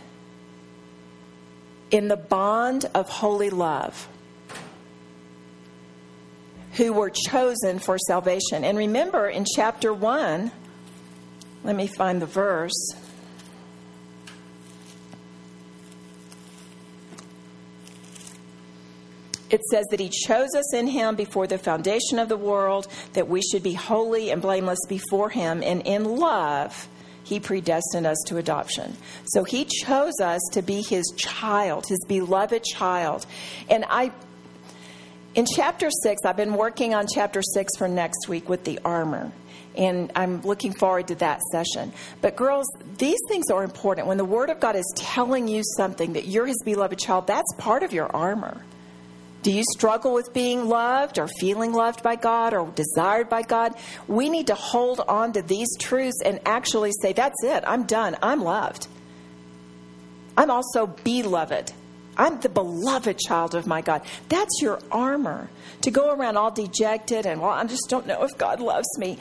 in 1.92 2.08
the 2.08 2.18
bond 2.18 2.86
of 2.94 3.08
holy 3.10 3.50
love 3.50 4.08
who 6.74 6.92
were 6.92 7.10
chosen 7.10 7.80
for 7.80 7.98
salvation. 7.98 8.63
And 8.63 8.77
remember 8.77 9.30
in 9.30 9.46
chapter 9.56 9.94
1, 9.94 10.51
let 11.63 11.75
me 11.75 11.88
find 11.88 12.22
the 12.22 12.25
verse. 12.25 12.96
It 19.50 19.63
says 19.72 19.86
that 19.92 20.00
he 20.01 20.10
chose 20.10 20.54
us 20.56 20.74
in 20.74 20.88
him 20.88 21.15
before 21.15 21.48
the 21.48 21.58
foundation 21.58 22.20
of 22.20 22.27
the 22.27 22.36
world, 22.36 22.88
that 23.13 23.30
we 23.30 23.42
should 23.42 23.63
be 23.63 23.74
holy 23.74 24.32
and 24.32 24.42
blameless 24.42 24.80
before 24.89 25.30
him, 25.30 25.63
and 25.63 25.82
in 25.86 26.04
love 26.04 26.89
he 27.25 27.39
predestined 27.39 28.05
us 28.05 28.17
to 28.27 28.38
adoption. 28.38 28.96
So 29.25 29.44
he 29.44 29.65
chose 29.65 30.22
us 30.22 30.39
to 30.53 30.62
be 30.62 30.82
his 30.82 31.12
child, 31.17 31.86
his 31.88 32.00
beloved 32.08 32.63
child. 32.63 33.25
And 33.70 33.84
I, 33.89 34.12
in 35.34 35.46
chapter 35.46 35.89
six, 36.03 36.22
I've 36.24 36.38
been 36.38 36.53
working 36.53 36.94
on 36.94 37.08
chapter 37.13 37.41
six 37.41 37.75
for 37.77 37.88
next 37.88 38.29
week 38.29 38.48
with 38.48 38.63
the 38.63 38.79
armor. 38.86 39.32
And 39.75 40.12
I'm 40.15 40.41
looking 40.44 40.72
forward 40.72 41.08
to 41.10 41.15
that 41.15 41.41
session. 41.51 41.91
But, 42.22 42.38
girls, 42.38 42.65
these 42.98 43.20
things 43.27 43.50
are 43.50 43.63
important. 43.63 44.08
When 44.08 44.17
the 44.17 44.24
Word 44.24 44.50
of 44.50 44.62
God 44.62 44.77
is 44.77 44.94
telling 44.96 45.50
you 45.50 45.63
something 45.75 46.13
that 46.13 46.27
you're 46.27 46.46
His 46.46 46.62
beloved 46.63 46.98
child, 47.00 47.27
that's 47.27 47.51
part 47.58 47.84
of 47.84 47.91
your 47.91 48.08
armor. 48.15 48.62
Do 49.46 49.52
you 49.52 49.62
struggle 49.75 50.12
with 50.12 50.34
being 50.34 50.70
loved 50.70 51.20
or 51.20 51.28
feeling 51.28 51.72
loved 51.72 52.02
by 52.02 52.16
God 52.16 52.56
or 52.56 52.68
desired 52.72 53.30
by 53.30 53.44
God? 53.44 53.75
We 54.08 54.28
need 54.28 54.48
to 54.48 54.56
hold 54.56 55.02
on 55.02 55.34
to 55.34 55.44
these 55.44 55.68
truths 55.78 56.20
and 56.25 56.40
actually 56.48 56.92
say, 57.00 57.14
That's 57.14 57.44
it. 57.44 57.64
I'm 57.68 57.84
done. 57.84 58.18
I'm 58.24 58.42
loved. 58.42 58.88
I'm 60.36 60.50
also 60.50 60.88
beloved. 60.88 61.72
I'm 62.18 62.40
the 62.40 62.50
beloved 62.50 63.20
child 63.20 63.54
of 63.54 63.68
my 63.68 63.82
God. 63.82 64.02
That's 64.30 64.64
your 64.64 64.80
armor. 64.92 65.48
To 65.82 65.92
go 65.92 66.12
around 66.12 66.38
all 66.38 66.50
dejected 66.50 67.28
and, 67.28 67.40
well, 67.40 67.52
I 67.52 67.64
just 67.66 67.88
don't 67.88 68.08
know 68.08 68.24
if 68.24 68.36
God 68.40 68.60
loves 68.60 68.98
me. 68.98 69.20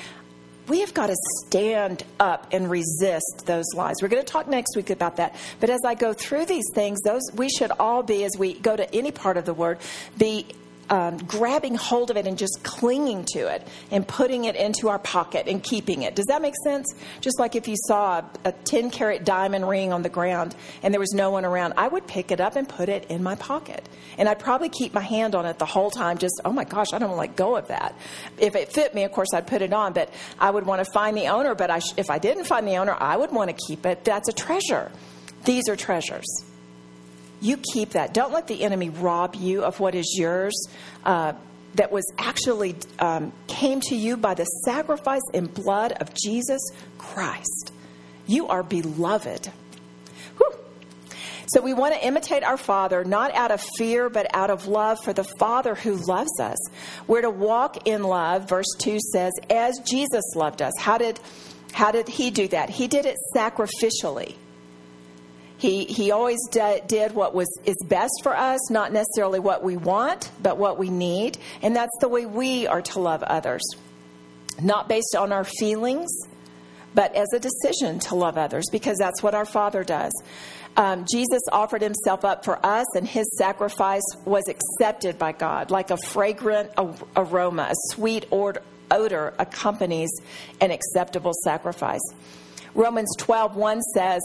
We 0.67 0.81
have 0.81 0.95
got 0.95 1.09
to 1.09 1.17
stand 1.47 2.05
up 2.19 2.49
and 2.53 2.71
resist 2.71 3.43
those 3.45 3.67
lies. 3.75 3.97
We're 4.01 4.09
going 4.09 4.25
to 4.25 4.33
talk 4.33 4.49
next 4.49 4.77
week 4.77 4.91
about 4.91 5.17
that. 5.17 5.35
But 5.61 5.69
as 5.69 5.81
I 5.85 5.95
go 5.95 6.13
through 6.15 6.47
these 6.47 6.65
things, 6.75 7.01
those 7.03 7.23
we 7.35 7.51
should 7.51 7.71
all 7.73 8.03
be, 8.03 8.25
as 8.25 8.33
we 8.39 8.55
go 8.55 8.75
to 8.75 8.95
any 8.95 9.11
part 9.11 9.37
of 9.37 9.45
the 9.45 9.55
word, 9.55 9.79
be 10.17 10.47
um, 10.91 11.17
grabbing 11.19 11.75
hold 11.75 12.11
of 12.11 12.17
it 12.17 12.27
and 12.27 12.37
just 12.37 12.61
clinging 12.63 13.25
to 13.33 13.47
it 13.53 13.67
and 13.91 14.07
putting 14.07 14.45
it 14.45 14.57
into 14.57 14.89
our 14.89 14.99
pocket 14.99 15.47
and 15.49 15.63
keeping 15.63 16.03
it. 16.03 16.15
Does 16.15 16.27
that 16.27 16.43
make 16.43 16.55
sense? 16.63 16.93
Just 17.21 17.39
like 17.39 17.57
if 17.57 17.69
you 17.69 17.77
saw 17.87 18.19
a, 18.19 18.49
a 18.49 18.53
10 18.53 18.91
carat 18.91 19.25
diamond 19.25 19.69
ring 19.69 19.93
on 19.93 20.03
the 20.03 20.09
ground 20.09 20.55
and 20.83 20.93
there 20.93 21.01
was 21.01 21.13
no 21.13 21.31
one 21.31 21.45
around, 21.45 21.75
I 21.77 21.89
would 21.89 22.07
pick 22.07 22.31
it 22.31 22.41
up 22.41 22.57
and 22.57 22.69
put 22.69 22.89
it 22.89 23.07
in 23.11 23.23
my 23.23 23.35
pocket. 23.37 23.89
And 24.19 24.29
I'd 24.29 24.39
probably 24.39 24.69
keep 24.69 24.95
my 24.95 25.01
hand 25.01 25.35
on 25.35 25.47
it 25.47 25.59
the 25.59 25.67
whole 25.67 25.91
time, 25.91 26.19
just, 26.19 26.41
oh 26.45 26.53
my 26.53 26.65
gosh, 26.65 26.93
I 26.93 26.99
don't 26.99 27.11
want 27.11 27.19
to 27.19 27.29
let 27.31 27.37
go 27.37 27.57
of 27.57 27.69
that. 27.69 27.95
If 28.39 28.55
it 28.55 28.73
fit 28.73 28.95
me, 28.95 29.05
of 29.05 29.13
course, 29.13 29.33
I'd 29.35 29.47
put 29.47 29.63
it 29.63 29.73
on, 29.73 29.93
but 29.93 30.13
I 30.39 30.51
would 30.51 30.67
want 30.67 30.85
to 30.85 30.91
find 30.93 31.17
the 31.17 31.29
owner. 31.29 31.55
But 31.55 31.71
I 31.71 31.79
sh- 31.79 31.95
if 31.97 32.11
I 32.11 32.19
didn't 32.19 32.45
find 32.45 32.67
the 32.67 32.77
owner, 32.77 32.97
I 32.99 33.17
would 33.17 33.33
want 33.33 33.51
to 33.51 33.67
keep 33.67 33.87
it. 33.87 34.05
That's 34.05 34.29
a 34.29 34.33
treasure. 34.33 34.91
These 35.45 35.69
are 35.69 35.77
treasures 35.77 36.25
you 37.45 37.59
keep 37.59 37.91
that. 37.91 38.15
Don't 38.15 38.33
let 38.33 38.47
the 38.47 38.63
enemy 38.65 38.89
rob 38.89 39.35
you 39.35 39.65
of 39.65 39.79
what 39.79 39.95
is 39.95 40.17
yours. 40.19 40.67
Uh, 41.05 41.35
that 41.75 41.93
was 41.93 42.05
actually 42.19 42.77
um, 43.01 43.33
came 43.49 43.81
to 43.81 43.97
you 43.97 44.17
by 44.17 44.33
the 44.35 44.45
sacrifice 44.65 45.23
and 45.35 45.53
blood 45.53 45.93
of 45.93 46.15
Jesus 46.15 46.61
Christ. 46.99 47.73
You 48.27 48.47
are 48.47 48.63
beloved. 48.63 49.51
Whew. 50.39 50.53
So 51.49 51.61
we 51.61 51.75
want 51.75 51.95
to 51.95 52.07
imitate 52.07 52.45
our 52.45 52.57
Father, 52.57 53.05
not 53.05 53.35
out 53.35 53.51
of 53.51 53.63
fear, 53.77 54.09
but 54.09 54.27
out 54.35 54.51
of 54.51 54.67
love 54.67 54.99
for 55.03 55.13
the 55.13 55.25
Father 55.39 55.75
who 55.75 55.97
loves 55.97 56.41
us. 56.41 56.57
We're 57.07 57.23
to 57.23 57.31
walk 57.31 57.87
in 57.87 58.05
love, 58.05 58.49
verse 58.49 58.73
2 58.79 58.99
says, 59.13 59.33
as 59.51 59.79
Jesus 59.81 60.25
loved 60.35 60.63
us. 60.63 60.73
How 60.79 60.97
did, 60.97 61.21
how 61.73 61.91
did 61.91 62.09
he 62.09 62.31
do 62.31 62.49
that? 62.49 62.71
He 62.71 62.89
did 62.89 63.05
it 63.05 63.17
sacrificially. 63.37 64.37
He, 65.57 65.85
he 65.85 66.11
always 66.11 66.41
did 66.51 67.15
what 67.15 67.35
was 67.35 67.49
is 67.65 67.77
best 67.89 68.21
for 68.23 68.37
us, 68.37 68.71
not 68.71 68.93
necessarily 68.93 69.39
what 69.39 69.63
we 69.63 69.77
want, 69.77 70.31
but 70.43 70.59
what 70.59 70.79
we 70.79 70.91
need. 70.91 71.39
And 71.63 71.75
that's 71.75 71.97
the 72.01 72.09
way 72.09 72.27
we 72.27 72.67
are 72.67 72.83
to 72.83 73.01
love 73.01 73.23
others. 73.23 73.63
Not 74.61 74.89
based 74.89 75.17
on 75.17 75.33
our 75.33 75.45
feelings, 75.45 76.11
but 76.95 77.15
as 77.15 77.29
a 77.35 77.41
decision 77.41 77.99
to 78.01 78.15
love 78.15 78.37
others, 78.37 78.67
because 78.71 78.99
that's 78.99 79.23
what 79.23 79.35
our 79.35 79.45
Father 79.45 79.85
does. 79.85 80.13
Um, 80.77 81.07
Jesus 81.11 81.43
offered 81.53 81.83
himself 81.83 82.25
up 82.25 82.45
for 82.45 82.65
us, 82.65 82.87
and 82.97 83.07
his 83.07 83.27
sacrifice 83.39 84.03
was 84.25 84.49
accepted 84.49 85.19
by 85.19 85.33
God 85.33 85.71
like 85.71 85.91
a 85.91 85.97
fragrant 85.97 86.71
aroma, 87.17 87.69
a 87.71 87.75
sweet 87.93 88.27
odor 88.33 89.35
accompanies 89.39 90.11
an 90.61 90.71
acceptable 90.73 91.33
sacrifice. 91.45 92.03
Romans 92.75 93.15
12 93.19 93.55
1 93.55 93.83
says, 93.95 94.21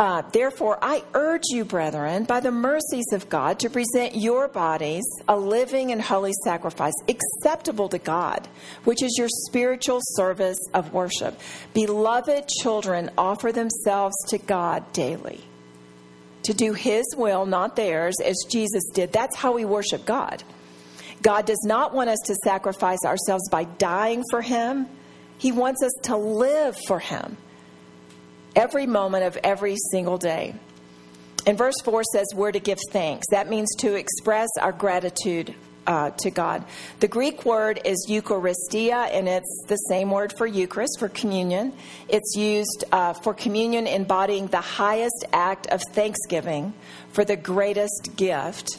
uh, 0.00 0.22
Therefore, 0.32 0.78
I 0.80 1.04
urge 1.12 1.42
you, 1.50 1.62
brethren, 1.66 2.24
by 2.24 2.40
the 2.40 2.50
mercies 2.50 3.12
of 3.12 3.28
God, 3.28 3.58
to 3.58 3.68
present 3.68 4.16
your 4.16 4.48
bodies 4.48 5.04
a 5.28 5.36
living 5.36 5.92
and 5.92 6.00
holy 6.00 6.32
sacrifice, 6.42 6.94
acceptable 7.06 7.90
to 7.90 7.98
God, 7.98 8.48
which 8.84 9.02
is 9.02 9.14
your 9.18 9.28
spiritual 9.28 10.00
service 10.02 10.58
of 10.72 10.94
worship. 10.94 11.38
Beloved 11.74 12.48
children, 12.48 13.10
offer 13.18 13.52
themselves 13.52 14.16
to 14.28 14.38
God 14.38 14.90
daily. 14.94 15.44
To 16.44 16.54
do 16.54 16.72
His 16.72 17.04
will, 17.14 17.44
not 17.44 17.76
theirs, 17.76 18.14
as 18.24 18.36
Jesus 18.50 18.84
did. 18.94 19.12
That's 19.12 19.36
how 19.36 19.52
we 19.52 19.66
worship 19.66 20.06
God. 20.06 20.42
God 21.20 21.44
does 21.44 21.62
not 21.66 21.92
want 21.92 22.08
us 22.08 22.20
to 22.24 22.34
sacrifice 22.42 23.04
ourselves 23.04 23.46
by 23.50 23.64
dying 23.64 24.24
for 24.30 24.40
Him, 24.40 24.86
He 25.36 25.52
wants 25.52 25.82
us 25.82 25.92
to 26.04 26.16
live 26.16 26.74
for 26.86 27.00
Him 27.00 27.36
every 28.56 28.86
moment 28.86 29.24
of 29.24 29.36
every 29.38 29.76
single 29.90 30.18
day. 30.18 30.54
And 31.46 31.56
verse 31.56 31.80
4 31.84 32.02
says 32.12 32.26
we're 32.34 32.52
to 32.52 32.60
give 32.60 32.78
thanks. 32.90 33.26
That 33.30 33.48
means 33.48 33.68
to 33.78 33.94
express 33.94 34.48
our 34.60 34.72
gratitude 34.72 35.54
uh, 35.86 36.10
to 36.18 36.30
God. 36.30 36.64
The 37.00 37.08
Greek 37.08 37.44
word 37.44 37.80
is 37.84 38.06
Eucharistia, 38.08 39.08
and 39.12 39.28
it's 39.28 39.64
the 39.66 39.76
same 39.76 40.10
word 40.10 40.32
for 40.36 40.46
Eucharist, 40.46 40.98
for 40.98 41.08
communion. 41.08 41.72
It's 42.08 42.36
used 42.36 42.84
uh, 42.92 43.14
for 43.14 43.34
communion 43.34 43.86
embodying 43.86 44.48
the 44.48 44.60
highest 44.60 45.24
act 45.32 45.66
of 45.68 45.82
thanksgiving 45.92 46.74
for 47.12 47.24
the 47.24 47.36
greatest 47.36 48.10
gift, 48.16 48.78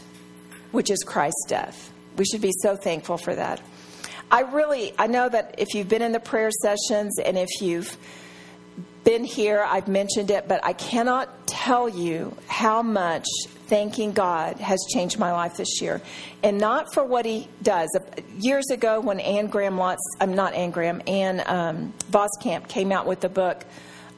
which 0.71 0.89
is 0.89 1.03
Christ's 1.03 1.45
death. 1.47 1.91
We 2.17 2.25
should 2.25 2.41
be 2.41 2.53
so 2.61 2.75
thankful 2.75 3.17
for 3.17 3.33
that. 3.35 3.61
I 4.29 4.41
really, 4.41 4.93
I 4.97 5.07
know 5.07 5.27
that 5.27 5.55
if 5.57 5.73
you've 5.73 5.89
been 5.89 6.01
in 6.01 6.13
the 6.13 6.19
prayer 6.19 6.51
sessions 6.61 7.19
and 7.19 7.37
if 7.37 7.49
you've 7.61 7.97
been 9.03 9.23
here, 9.23 9.63
I've 9.65 9.87
mentioned 9.87 10.31
it, 10.31 10.47
but 10.47 10.63
I 10.63 10.73
cannot 10.73 11.47
tell 11.47 11.89
you 11.89 12.35
how 12.47 12.81
much 12.81 13.25
thanking 13.67 14.11
God 14.11 14.57
has 14.57 14.79
changed 14.93 15.17
my 15.17 15.31
life 15.31 15.57
this 15.57 15.81
year. 15.81 16.01
And 16.43 16.57
not 16.59 16.93
for 16.93 17.03
what 17.03 17.25
He 17.25 17.47
does. 17.63 17.89
Years 18.37 18.69
ago, 18.69 18.99
when 18.99 19.19
Anne 19.19 19.47
Graham 19.47 19.77
Lotz, 19.77 19.97
I'm 20.19 20.35
not 20.35 20.53
Anne 20.53 20.71
Graham, 20.71 21.01
Ann 21.07 21.41
um, 21.45 21.93
Voskamp 22.11 22.67
came 22.67 22.91
out 22.91 23.07
with 23.07 23.21
the 23.21 23.29
book, 23.29 23.65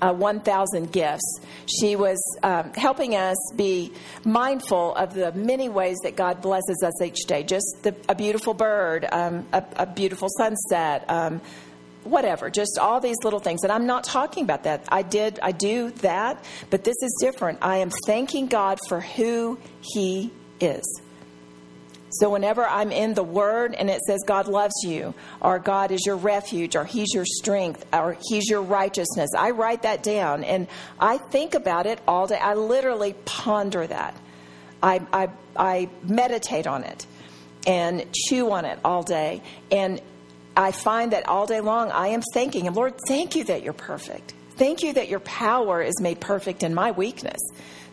uh, 0.03 0.11
1,000 0.11 0.91
Gifts, 0.91 1.39
she 1.65 1.95
was 1.95 2.19
um, 2.43 2.73
helping 2.73 3.15
us 3.15 3.37
be 3.55 3.93
mindful 4.25 4.93
of 4.95 5.13
the 5.13 5.31
many 5.31 5.69
ways 5.69 5.97
that 6.03 6.17
God 6.17 6.41
blesses 6.41 6.83
us 6.85 7.01
each 7.01 7.21
day. 7.25 7.43
Just 7.43 7.83
the, 7.83 7.95
a 8.09 8.15
beautiful 8.15 8.53
bird, 8.53 9.07
um, 9.11 9.45
a, 9.53 9.63
a, 9.77 9.85
beautiful 9.85 10.27
sunset 10.37 11.05
um, 11.07 11.39
whatever, 12.03 12.49
just 12.49 12.77
all 12.79 12.99
these 12.99 13.17
little 13.23 13.39
things. 13.39 13.63
And 13.63 13.71
I'm 13.71 13.85
not 13.85 14.03
talking 14.03 14.43
about 14.43 14.63
that. 14.63 14.85
I 14.89 15.01
did, 15.01 15.39
I 15.41 15.51
do 15.51 15.91
that, 16.01 16.43
but 16.69 16.83
this 16.83 16.95
is 17.01 17.17
different. 17.19 17.59
I 17.61 17.77
am 17.77 17.91
thanking 18.05 18.47
God 18.47 18.79
for 18.87 19.01
who 19.01 19.59
He 19.81 20.31
is. 20.59 21.01
So 22.19 22.29
whenever 22.29 22.63
I'm 22.63 22.91
in 22.91 23.15
the 23.15 23.23
Word 23.23 23.73
and 23.73 23.89
it 23.89 24.01
says 24.01 24.19
God 24.27 24.47
loves 24.47 24.73
you, 24.83 25.15
or 25.41 25.57
God 25.57 25.91
is 25.91 26.05
your 26.05 26.15
refuge, 26.15 26.75
or 26.75 26.85
He's 26.85 27.13
your 27.13 27.25
strength, 27.25 27.85
or 27.91 28.17
He's 28.29 28.49
your 28.49 28.61
righteousness, 28.61 29.31
I 29.35 29.51
write 29.51 29.81
that 29.81 30.03
down 30.03 30.43
and 30.43 30.67
I 30.99 31.17
think 31.17 31.55
about 31.55 31.87
it 31.87 31.99
all 32.07 32.27
day. 32.27 32.37
I 32.37 32.53
literally 32.53 33.15
ponder 33.25 33.87
that. 33.87 34.15
I, 34.81 35.01
I, 35.11 35.29
I 35.55 35.89
meditate 36.03 36.67
on 36.67 36.83
it 36.83 37.07
and 37.65 38.05
chew 38.13 38.51
on 38.51 38.65
it 38.65 38.77
all 38.83 39.01
day. 39.01 39.41
And 39.71 40.01
I 40.55 40.71
find 40.71 41.11
that 41.13 41.27
all 41.27 41.47
day 41.47 41.61
long 41.61 41.91
I 41.91 42.09
am 42.09 42.21
thanking 42.33 42.65
Him, 42.65 42.73
Lord, 42.73 42.93
thank 43.07 43.35
you 43.35 43.43
that 43.45 43.63
you're 43.63 43.73
perfect. 43.73 44.33
Thank 44.55 44.83
you 44.83 44.93
that 44.93 45.09
your 45.09 45.19
power 45.21 45.81
is 45.81 45.99
made 45.99 46.19
perfect 46.19 46.61
in 46.61 46.75
my 46.75 46.91
weakness. 46.91 47.41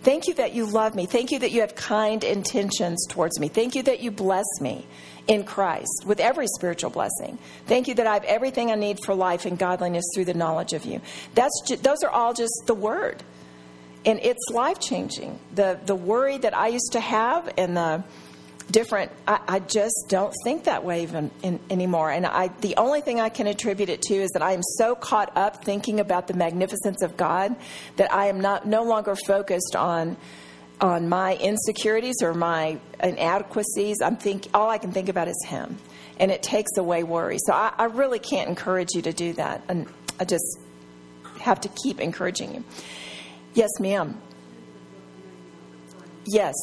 Thank 0.02 0.28
you 0.28 0.34
that 0.34 0.54
you 0.54 0.66
love 0.66 0.94
me. 0.94 1.06
Thank 1.06 1.30
you 1.30 1.38
that 1.40 1.52
you 1.52 1.60
have 1.60 1.74
kind 1.74 2.24
intentions 2.24 3.06
towards 3.08 3.38
me. 3.38 3.48
Thank 3.48 3.74
you 3.74 3.82
that 3.84 4.00
you 4.00 4.10
bless 4.10 4.46
me 4.60 4.86
in 5.26 5.44
Christ 5.44 6.04
with 6.06 6.20
every 6.20 6.46
spiritual 6.46 6.90
blessing. 6.90 7.38
Thank 7.66 7.86
you 7.88 7.94
that 7.94 8.06
I 8.06 8.14
have 8.14 8.24
everything 8.24 8.70
I 8.70 8.76
need 8.76 8.98
for 9.04 9.14
life 9.14 9.44
and 9.44 9.58
godliness 9.58 10.04
through 10.14 10.24
the 10.26 10.34
knowledge 10.34 10.72
of 10.72 10.84
you. 10.84 11.00
That's 11.34 11.52
just, 11.68 11.82
those 11.82 12.02
are 12.02 12.10
all 12.10 12.32
just 12.32 12.62
the 12.66 12.74
word. 12.74 13.22
And 14.06 14.18
it's 14.22 14.42
life 14.50 14.80
changing. 14.80 15.38
The 15.54 15.78
the 15.84 15.94
worry 15.94 16.38
that 16.38 16.56
I 16.56 16.68
used 16.68 16.92
to 16.92 17.00
have 17.00 17.52
and 17.58 17.76
the 17.76 18.02
different. 18.70 19.10
I, 19.26 19.40
I, 19.46 19.58
just 19.60 20.06
don't 20.08 20.32
think 20.44 20.64
that 20.64 20.84
way 20.84 21.02
even 21.02 21.30
in, 21.42 21.60
anymore. 21.70 22.10
And 22.10 22.26
I, 22.26 22.48
the 22.60 22.76
only 22.76 23.00
thing 23.00 23.20
I 23.20 23.28
can 23.28 23.46
attribute 23.46 23.88
it 23.88 24.02
to 24.02 24.14
is 24.14 24.30
that 24.30 24.42
I 24.42 24.52
am 24.52 24.62
so 24.62 24.94
caught 24.94 25.36
up 25.36 25.64
thinking 25.64 26.00
about 26.00 26.26
the 26.26 26.34
magnificence 26.34 27.02
of 27.02 27.16
God 27.16 27.56
that 27.96 28.12
I 28.12 28.26
am 28.26 28.40
not 28.40 28.66
no 28.66 28.82
longer 28.82 29.16
focused 29.26 29.76
on 29.76 30.16
on 30.80 31.08
my 31.08 31.36
insecurities 31.36 32.16
or 32.22 32.32
my 32.32 32.78
inadequacies. 33.02 34.00
I'm 34.00 34.16
think 34.16 34.48
all 34.54 34.70
I 34.70 34.78
can 34.78 34.92
think 34.92 35.08
about 35.08 35.28
is 35.28 35.44
Him, 35.46 35.78
and 36.18 36.30
it 36.30 36.42
takes 36.42 36.76
away 36.78 37.02
worry. 37.02 37.36
So 37.38 37.52
I, 37.52 37.72
I 37.76 37.84
really 37.84 38.18
can't 38.18 38.48
encourage 38.48 38.94
you 38.94 39.02
to 39.02 39.12
do 39.12 39.34
that, 39.34 39.62
and 39.68 39.86
I 40.18 40.24
just 40.24 40.58
have 41.40 41.60
to 41.62 41.68
keep 41.68 42.00
encouraging 42.00 42.54
you. 42.54 42.64
Yes, 43.54 43.70
ma'am. 43.78 44.20
Yes. 46.26 46.54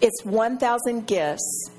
It's 0.00 0.24
1,000 0.24 1.06
Gifts 1.06 1.70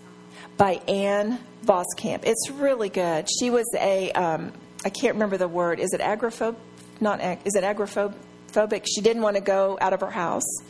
by 0.57 0.73
Ann 0.87 1.39
Voskamp. 1.65 2.21
It's 2.23 2.49
really 2.49 2.89
good. 2.89 3.27
She 3.39 3.49
was 3.49 3.65
a 3.79 4.11
um, 4.11 4.53
I 4.83 4.89
can't 4.89 5.13
remember 5.13 5.37
the 5.37 5.47
word. 5.47 5.79
Is 5.79 5.93
it 5.93 6.01
agoraphobe? 6.01 6.55
Not 6.99 7.21
ag- 7.21 7.39
is 7.45 7.55
it 7.55 7.63
agoraphobic? 7.63 8.85
She 8.93 9.01
didn't 9.01 9.21
want 9.21 9.35
to 9.35 9.41
go 9.41 9.77
out 9.79 9.93
of 9.93 10.01
her 10.01 10.09
house, 10.09 10.61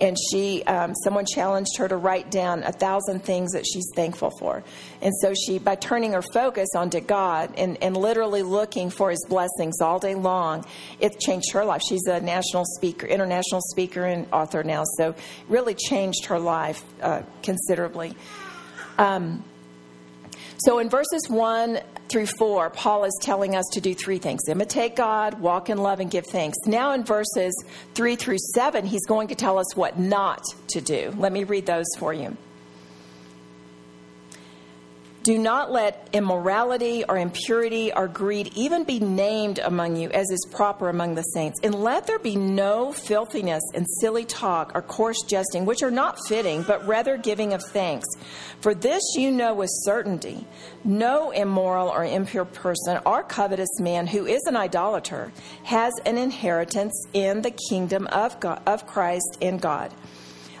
and 0.00 0.16
she 0.30 0.62
um, 0.64 0.94
someone 0.94 1.24
challenged 1.24 1.76
her 1.78 1.88
to 1.88 1.96
write 1.96 2.30
down 2.30 2.62
a 2.62 2.72
thousand 2.72 3.24
things 3.24 3.52
that 3.52 3.64
she's 3.66 3.88
thankful 3.94 4.30
for. 4.38 4.62
And 5.00 5.12
so 5.20 5.32
she 5.34 5.58
by 5.58 5.74
turning 5.76 6.12
her 6.12 6.22
focus 6.22 6.68
onto 6.74 7.00
god 7.00 7.54
and, 7.56 7.80
and 7.82 7.96
literally 7.96 8.42
looking 8.42 8.90
for 8.90 9.10
his 9.10 9.24
blessings 9.28 9.80
all 9.80 9.98
day 9.98 10.14
long 10.14 10.64
it 11.00 11.20
changed 11.20 11.52
her 11.52 11.64
life. 11.64 11.82
She's 11.88 12.06
a 12.06 12.20
national 12.20 12.64
speaker 12.76 13.06
international 13.06 13.60
speaker 13.60 14.04
and 14.04 14.26
author 14.32 14.62
now. 14.64 14.84
So 14.96 15.14
really 15.48 15.74
changed 15.74 16.26
her 16.26 16.38
life 16.38 16.82
uh, 17.00 17.22
considerably. 17.42 18.14
Um, 18.98 19.44
so 20.58 20.78
in 20.78 20.88
verses 20.88 21.28
1 21.28 21.80
through 22.08 22.26
4, 22.26 22.70
Paul 22.70 23.04
is 23.04 23.18
telling 23.22 23.56
us 23.56 23.64
to 23.72 23.80
do 23.80 23.94
three 23.94 24.18
things 24.18 24.40
imitate 24.48 24.96
God, 24.96 25.40
walk 25.40 25.70
in 25.70 25.78
love, 25.78 26.00
and 26.00 26.10
give 26.10 26.26
thanks. 26.26 26.58
Now 26.66 26.92
in 26.92 27.04
verses 27.04 27.54
3 27.94 28.16
through 28.16 28.38
7, 28.54 28.86
he's 28.86 29.06
going 29.06 29.28
to 29.28 29.34
tell 29.34 29.58
us 29.58 29.76
what 29.76 29.98
not 29.98 30.42
to 30.68 30.80
do. 30.80 31.14
Let 31.16 31.32
me 31.32 31.44
read 31.44 31.66
those 31.66 31.86
for 31.98 32.12
you. 32.12 32.36
Do 35.22 35.38
not 35.38 35.70
let 35.70 36.08
immorality 36.12 37.04
or 37.08 37.16
impurity 37.16 37.92
or 37.92 38.08
greed 38.08 38.52
even 38.56 38.82
be 38.82 38.98
named 38.98 39.60
among 39.60 39.94
you 39.94 40.10
as 40.10 40.28
is 40.30 40.44
proper 40.50 40.88
among 40.88 41.14
the 41.14 41.22
saints. 41.22 41.60
And 41.62 41.76
let 41.76 42.08
there 42.08 42.18
be 42.18 42.34
no 42.34 42.92
filthiness 42.92 43.62
and 43.72 43.86
silly 44.00 44.24
talk 44.24 44.72
or 44.74 44.82
coarse 44.82 45.22
jesting, 45.28 45.64
which 45.64 45.84
are 45.84 45.92
not 45.92 46.18
fitting, 46.26 46.64
but 46.64 46.84
rather 46.88 47.16
giving 47.16 47.52
of 47.52 47.62
thanks. 47.62 48.08
For 48.60 48.74
this 48.74 49.02
you 49.16 49.30
know 49.30 49.54
with 49.54 49.70
certainty 49.84 50.44
no 50.82 51.30
immoral 51.30 51.88
or 51.88 52.04
impure 52.04 52.44
person 52.44 52.98
or 53.06 53.22
covetous 53.22 53.78
man 53.78 54.08
who 54.08 54.26
is 54.26 54.42
an 54.46 54.56
idolater 54.56 55.32
has 55.62 55.92
an 56.04 56.18
inheritance 56.18 57.06
in 57.12 57.42
the 57.42 57.54
kingdom 57.68 58.08
of, 58.08 58.40
God, 58.40 58.60
of 58.66 58.86
Christ 58.88 59.38
and 59.40 59.60
God. 59.60 59.94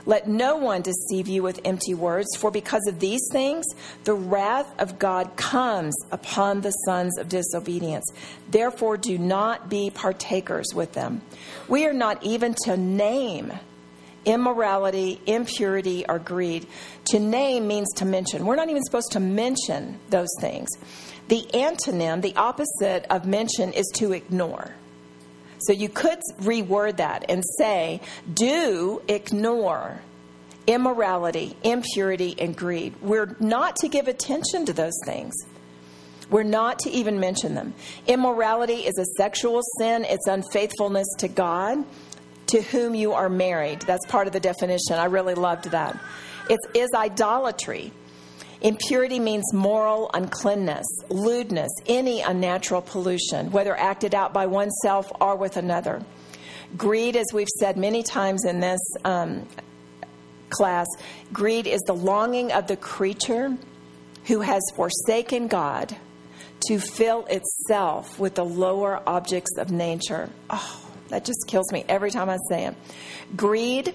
Let 0.04 0.28
no 0.28 0.56
one 0.56 0.82
deceive 0.82 1.28
you 1.28 1.42
with 1.42 1.60
empty 1.64 1.94
words, 1.94 2.28
for 2.36 2.50
because 2.50 2.86
of 2.88 2.98
these 3.00 3.20
things, 3.30 3.64
the 4.04 4.14
wrath 4.14 4.72
of 4.80 4.98
God 4.98 5.36
comes 5.36 5.94
upon 6.10 6.60
the 6.60 6.72
sons 6.86 7.18
of 7.18 7.28
disobedience. 7.28 8.04
Therefore, 8.50 8.96
do 8.96 9.18
not 9.18 9.68
be 9.68 9.90
partakers 9.90 10.74
with 10.74 10.92
them. 10.92 11.22
We 11.68 11.86
are 11.86 11.92
not 11.92 12.22
even 12.22 12.54
to 12.64 12.76
name 12.76 13.52
immorality, 14.24 15.20
impurity, 15.26 16.04
or 16.08 16.18
greed. 16.18 16.66
To 17.06 17.18
name 17.18 17.66
means 17.66 17.88
to 17.96 18.04
mention. 18.04 18.46
We're 18.46 18.56
not 18.56 18.70
even 18.70 18.82
supposed 18.82 19.12
to 19.12 19.20
mention 19.20 19.98
those 20.10 20.28
things. 20.40 20.68
The 21.28 21.42
antonym, 21.54 22.22
the 22.22 22.34
opposite 22.36 23.06
of 23.10 23.26
mention, 23.26 23.72
is 23.72 23.90
to 23.94 24.12
ignore. 24.12 24.74
So 25.66 25.72
you 25.72 25.88
could 25.88 26.18
reword 26.40 26.96
that 26.96 27.24
and 27.28 27.42
say, 27.58 28.00
do 28.32 29.02
ignore 29.08 30.00
immorality, 30.66 31.56
impurity, 31.62 32.36
and 32.38 32.56
greed. 32.56 32.94
We're 33.00 33.36
not 33.40 33.76
to 33.76 33.88
give 33.88 34.08
attention 34.08 34.66
to 34.66 34.72
those 34.72 34.98
things. 35.04 35.34
We're 36.30 36.44
not 36.44 36.78
to 36.80 36.90
even 36.90 37.20
mention 37.20 37.54
them. 37.54 37.74
Immorality 38.06 38.86
is 38.86 38.96
a 38.98 39.04
sexual 39.16 39.60
sin, 39.78 40.06
it's 40.08 40.26
unfaithfulness 40.26 41.06
to 41.18 41.28
God, 41.28 41.84
to 42.46 42.62
whom 42.62 42.94
you 42.94 43.12
are 43.12 43.28
married. 43.28 43.82
That's 43.82 44.06
part 44.06 44.26
of 44.26 44.32
the 44.32 44.40
definition. 44.40 44.94
I 44.94 45.06
really 45.06 45.34
loved 45.34 45.70
that. 45.72 45.98
It 46.48 46.60
is 46.74 46.90
idolatry. 46.94 47.92
Impurity 48.62 49.18
means 49.18 49.52
moral 49.52 50.08
uncleanness, 50.14 50.86
lewdness, 51.08 51.72
any 51.86 52.20
unnatural 52.20 52.80
pollution, 52.80 53.50
whether 53.50 53.76
acted 53.76 54.14
out 54.14 54.32
by 54.32 54.46
oneself 54.46 55.10
or 55.20 55.34
with 55.34 55.56
another. 55.56 56.00
Greed, 56.76 57.16
as 57.16 57.26
we've 57.34 57.48
said 57.58 57.76
many 57.76 58.04
times 58.04 58.44
in 58.44 58.60
this 58.60 58.80
um, 59.04 59.48
class, 60.48 60.86
greed 61.32 61.66
is 61.66 61.80
the 61.88 61.92
longing 61.92 62.52
of 62.52 62.68
the 62.68 62.76
creature 62.76 63.56
who 64.26 64.40
has 64.40 64.62
forsaken 64.76 65.48
God 65.48 65.96
to 66.68 66.78
fill 66.78 67.26
itself 67.26 68.16
with 68.20 68.36
the 68.36 68.44
lower 68.44 69.02
objects 69.08 69.58
of 69.58 69.72
nature. 69.72 70.30
Oh, 70.50 70.80
that 71.08 71.24
just 71.24 71.48
kills 71.48 71.72
me 71.72 71.84
every 71.88 72.12
time 72.12 72.30
I 72.30 72.38
say 72.48 72.66
it. 72.66 72.76
Greed 73.34 73.92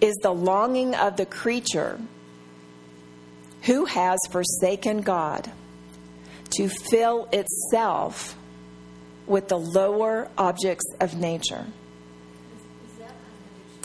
is 0.00 0.16
the 0.16 0.34
longing 0.34 0.96
of 0.96 1.16
the 1.16 1.26
creature 1.26 2.00
who 3.62 3.84
has 3.84 4.18
forsaken 4.30 5.00
God 5.00 5.50
to 6.56 6.68
fill 6.68 7.28
itself 7.32 8.36
with 9.26 9.48
the 9.48 9.58
lower 9.58 10.28
objects 10.38 10.86
of 11.00 11.16
nature. 11.16 11.66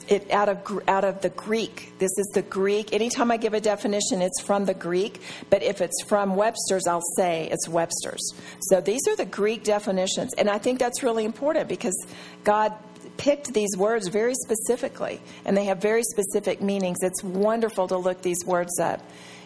It 0.08 0.32
out 0.32 0.50
of 0.50 0.82
out 0.88 1.06
of 1.06 1.22
the 1.22 1.30
Greek. 1.30 1.94
This 1.98 2.12
is 2.18 2.30
the 2.34 2.42
Greek. 2.42 2.92
Anytime 2.92 3.32
I 3.32 3.38
give 3.38 3.54
a 3.54 3.62
definition, 3.62 4.22
it's 4.22 4.42
from 4.42 4.66
the 4.66 4.74
Greek. 4.74 5.22
But 5.50 5.64
if 5.64 5.80
it's 5.80 6.04
from 6.04 6.36
Webster's, 6.36 6.88
I'll 6.88 7.02
say 7.16 7.48
it's 7.50 7.70
Webster's. 7.70 8.34
So 8.70 8.82
these 8.82 9.00
are 9.08 9.16
the 9.16 9.26
Greek 9.26 9.64
definitions, 9.64 10.34
and 10.38 10.50
I 10.50 10.58
think 10.58 10.80
that's 10.80 11.04
really 11.04 11.24
important 11.24 11.70
because 11.70 11.96
God 12.44 12.74
picked 13.16 13.54
these 13.54 13.78
words 13.78 14.10
very 14.10 14.34
specifically, 14.36 15.22
and 15.46 15.56
they 15.56 15.66
have 15.66 15.82
very 15.82 16.04
specific 16.04 16.62
meanings. 16.62 16.98
It's 17.02 17.24
wonderful 17.24 17.88
to 17.88 17.98
look 17.98 18.22
these 18.22 18.44
words 18.46 18.80
up 18.82 19.02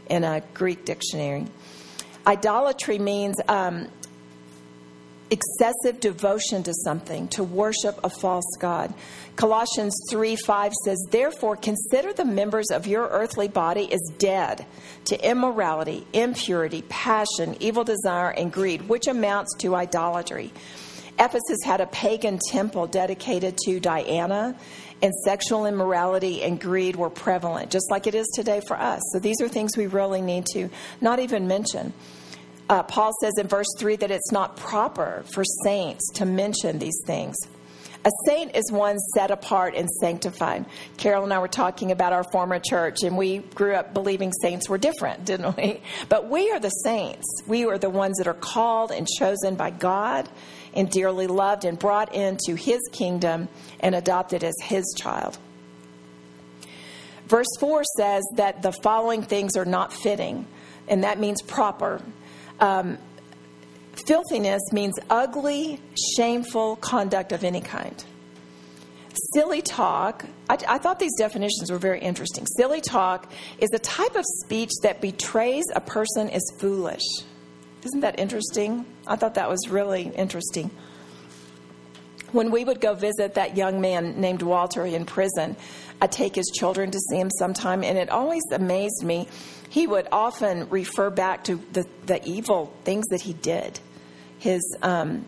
in 0.10 0.24
a 0.24 0.42
Greek 0.54 0.86
dictionary. 0.86 1.46
Idolatry 2.26 3.00
means 3.00 3.36
um, 3.48 3.88
excessive 5.30 6.00
devotion 6.00 6.64
to 6.64 6.74
something, 6.74 7.28
to 7.30 7.44
worship 7.44 8.00
a 8.04 8.10
false 8.10 8.58
God. 8.60 8.94
Colossians 9.36 9.96
3 10.10 10.36
5 10.36 10.74
says, 10.86 10.98
Therefore, 11.10 11.56
consider 11.56 12.14
the 12.14 12.26
members 12.26 12.68
of 12.72 12.88
your 12.88 13.08
earthly 13.08 13.48
body 13.48 13.92
as 13.92 14.02
dead 14.18 14.66
to 15.06 15.30
immorality, 15.30 16.06
impurity, 16.14 16.84
passion, 16.90 17.56
evil 17.60 17.84
desire, 17.84 18.32
and 18.32 18.52
greed, 18.52 18.88
which 18.90 19.08
amounts 19.08 19.56
to 19.60 19.76
idolatry. 19.76 20.52
Ephesus 21.20 21.58
had 21.66 21.82
a 21.82 21.88
pagan 21.88 22.40
temple 22.52 22.86
dedicated 22.86 23.58
to 23.58 23.80
Diana, 23.80 24.56
and 25.02 25.14
sexual 25.24 25.66
immorality 25.66 26.44
and 26.44 26.60
greed 26.60 26.96
were 26.96 27.10
prevalent, 27.10 27.70
just 27.70 27.90
like 27.92 28.08
it 28.08 28.16
is 28.16 28.28
today 28.36 28.62
for 28.68 28.78
us. 28.78 29.02
So 29.14 29.20
these 29.20 29.40
are 29.42 29.48
things 29.48 29.78
we 29.78 29.88
really 29.88 30.22
need 30.22 30.46
to 30.54 30.70
not 31.02 31.20
even 31.20 31.48
mention. 31.48 31.94
Uh, 32.70 32.84
Paul 32.84 33.12
says 33.22 33.34
in 33.38 33.48
verse 33.48 33.68
3 33.78 33.96
that 33.98 34.12
it's 34.12 34.32
not 34.32 34.58
proper 34.58 35.24
for 35.34 35.44
saints 35.64 36.12
to 36.16 36.26
mention 36.26 36.80
these 36.80 37.00
things. 37.06 37.36
A 38.06 38.10
saint 38.26 38.56
is 38.56 38.72
one 38.72 38.98
set 39.16 39.32
apart 39.32 39.76
and 39.76 39.90
sanctified. 39.90 40.66
Carol 40.98 41.24
and 41.24 41.34
I 41.34 41.40
were 41.40 41.48
talking 41.48 41.92
about 41.92 42.14
our 42.14 42.24
former 42.32 42.60
church, 42.60 43.04
and 43.04 43.18
we 43.18 43.40
grew 43.40 43.74
up 43.74 43.94
believing 43.94 44.32
saints 44.42 44.70
were 44.70 44.78
different, 44.78 45.26
didn't 45.26 45.58
we? 45.58 45.82
But 46.08 46.30
we 46.30 46.52
are 46.52 46.60
the 46.60 46.70
saints. 46.70 47.26
We 47.48 47.66
are 47.66 47.78
the 47.78 47.90
ones 47.90 48.18
that 48.18 48.28
are 48.28 48.34
called 48.34 48.92
and 48.92 49.08
chosen 49.08 49.56
by 49.56 49.72
God 49.72 50.30
and 50.74 50.90
dearly 50.90 51.28
loved 51.28 51.66
and 51.66 51.78
brought 51.78 52.14
into 52.14 52.56
his 52.56 52.80
kingdom 52.92 53.48
and 53.80 53.96
adopted 53.96 54.44
as 54.44 54.56
his 54.62 54.86
child. 54.98 55.38
Verse 57.28 57.48
4 57.60 57.84
says 57.98 58.24
that 58.36 58.62
the 58.62 58.72
following 58.72 59.22
things 59.22 59.58
are 59.58 59.66
not 59.66 59.92
fitting, 59.92 60.48
and 60.88 61.04
that 61.04 61.20
means 61.20 61.42
proper. 61.42 62.02
Um, 62.60 62.98
filthiness 64.06 64.62
means 64.72 64.98
ugly, 65.10 65.82
shameful 66.16 66.78
conduct 66.78 67.32
of 67.34 67.44
any 67.44 67.62
kind. 67.62 68.04
Silly 69.34 69.62
talk, 69.62 70.26
I, 70.50 70.58
I, 70.68 70.78
thought 70.78 71.00
these 71.00 71.16
definitions 71.18 71.72
were 71.72 71.80
very 71.80 72.00
interesting. 72.00 72.46
Silly 72.46 72.82
talk 72.82 73.32
is 73.58 73.70
a 73.74 73.80
type 73.80 74.16
of 74.16 74.24
speech 74.44 74.70
that 74.84 75.02
betrays 75.02 75.66
a 75.76 75.82
person 75.82 76.30
as 76.30 76.44
foolish. 76.60 77.02
Isn't 77.84 78.02
that 78.02 78.20
interesting? 78.20 78.86
I 79.06 79.16
thought 79.16 79.36
that 79.36 79.50
was 79.50 79.70
really 79.70 80.04
interesting. 80.16 80.72
When 82.32 82.52
we 82.52 82.66
would 82.66 82.82
go 82.82 82.94
visit 82.94 83.36
that 83.36 83.56
young 83.56 83.80
man 83.80 84.20
named 84.20 84.42
Walter 84.42 84.86
in 84.86 85.06
prison, 85.06 85.56
I'd 86.02 86.12
take 86.12 86.36
his 86.36 86.48
children 86.48 86.92
to 86.92 87.00
see 87.10 87.18
him 87.18 87.30
sometime, 87.40 87.84
and 87.84 87.98
it 87.98 88.10
always 88.10 88.44
amazed 88.52 89.04
me. 89.04 89.28
He 89.70 89.88
would 89.88 90.08
often 90.12 90.70
refer 90.70 91.10
back 91.10 91.46
to 91.46 91.62
the, 91.72 91.88
the 92.06 92.24
evil 92.28 92.74
things 92.84 93.06
that 93.08 93.22
he 93.22 93.34
did. 93.34 93.80
His, 94.40 94.62
um, 94.82 95.26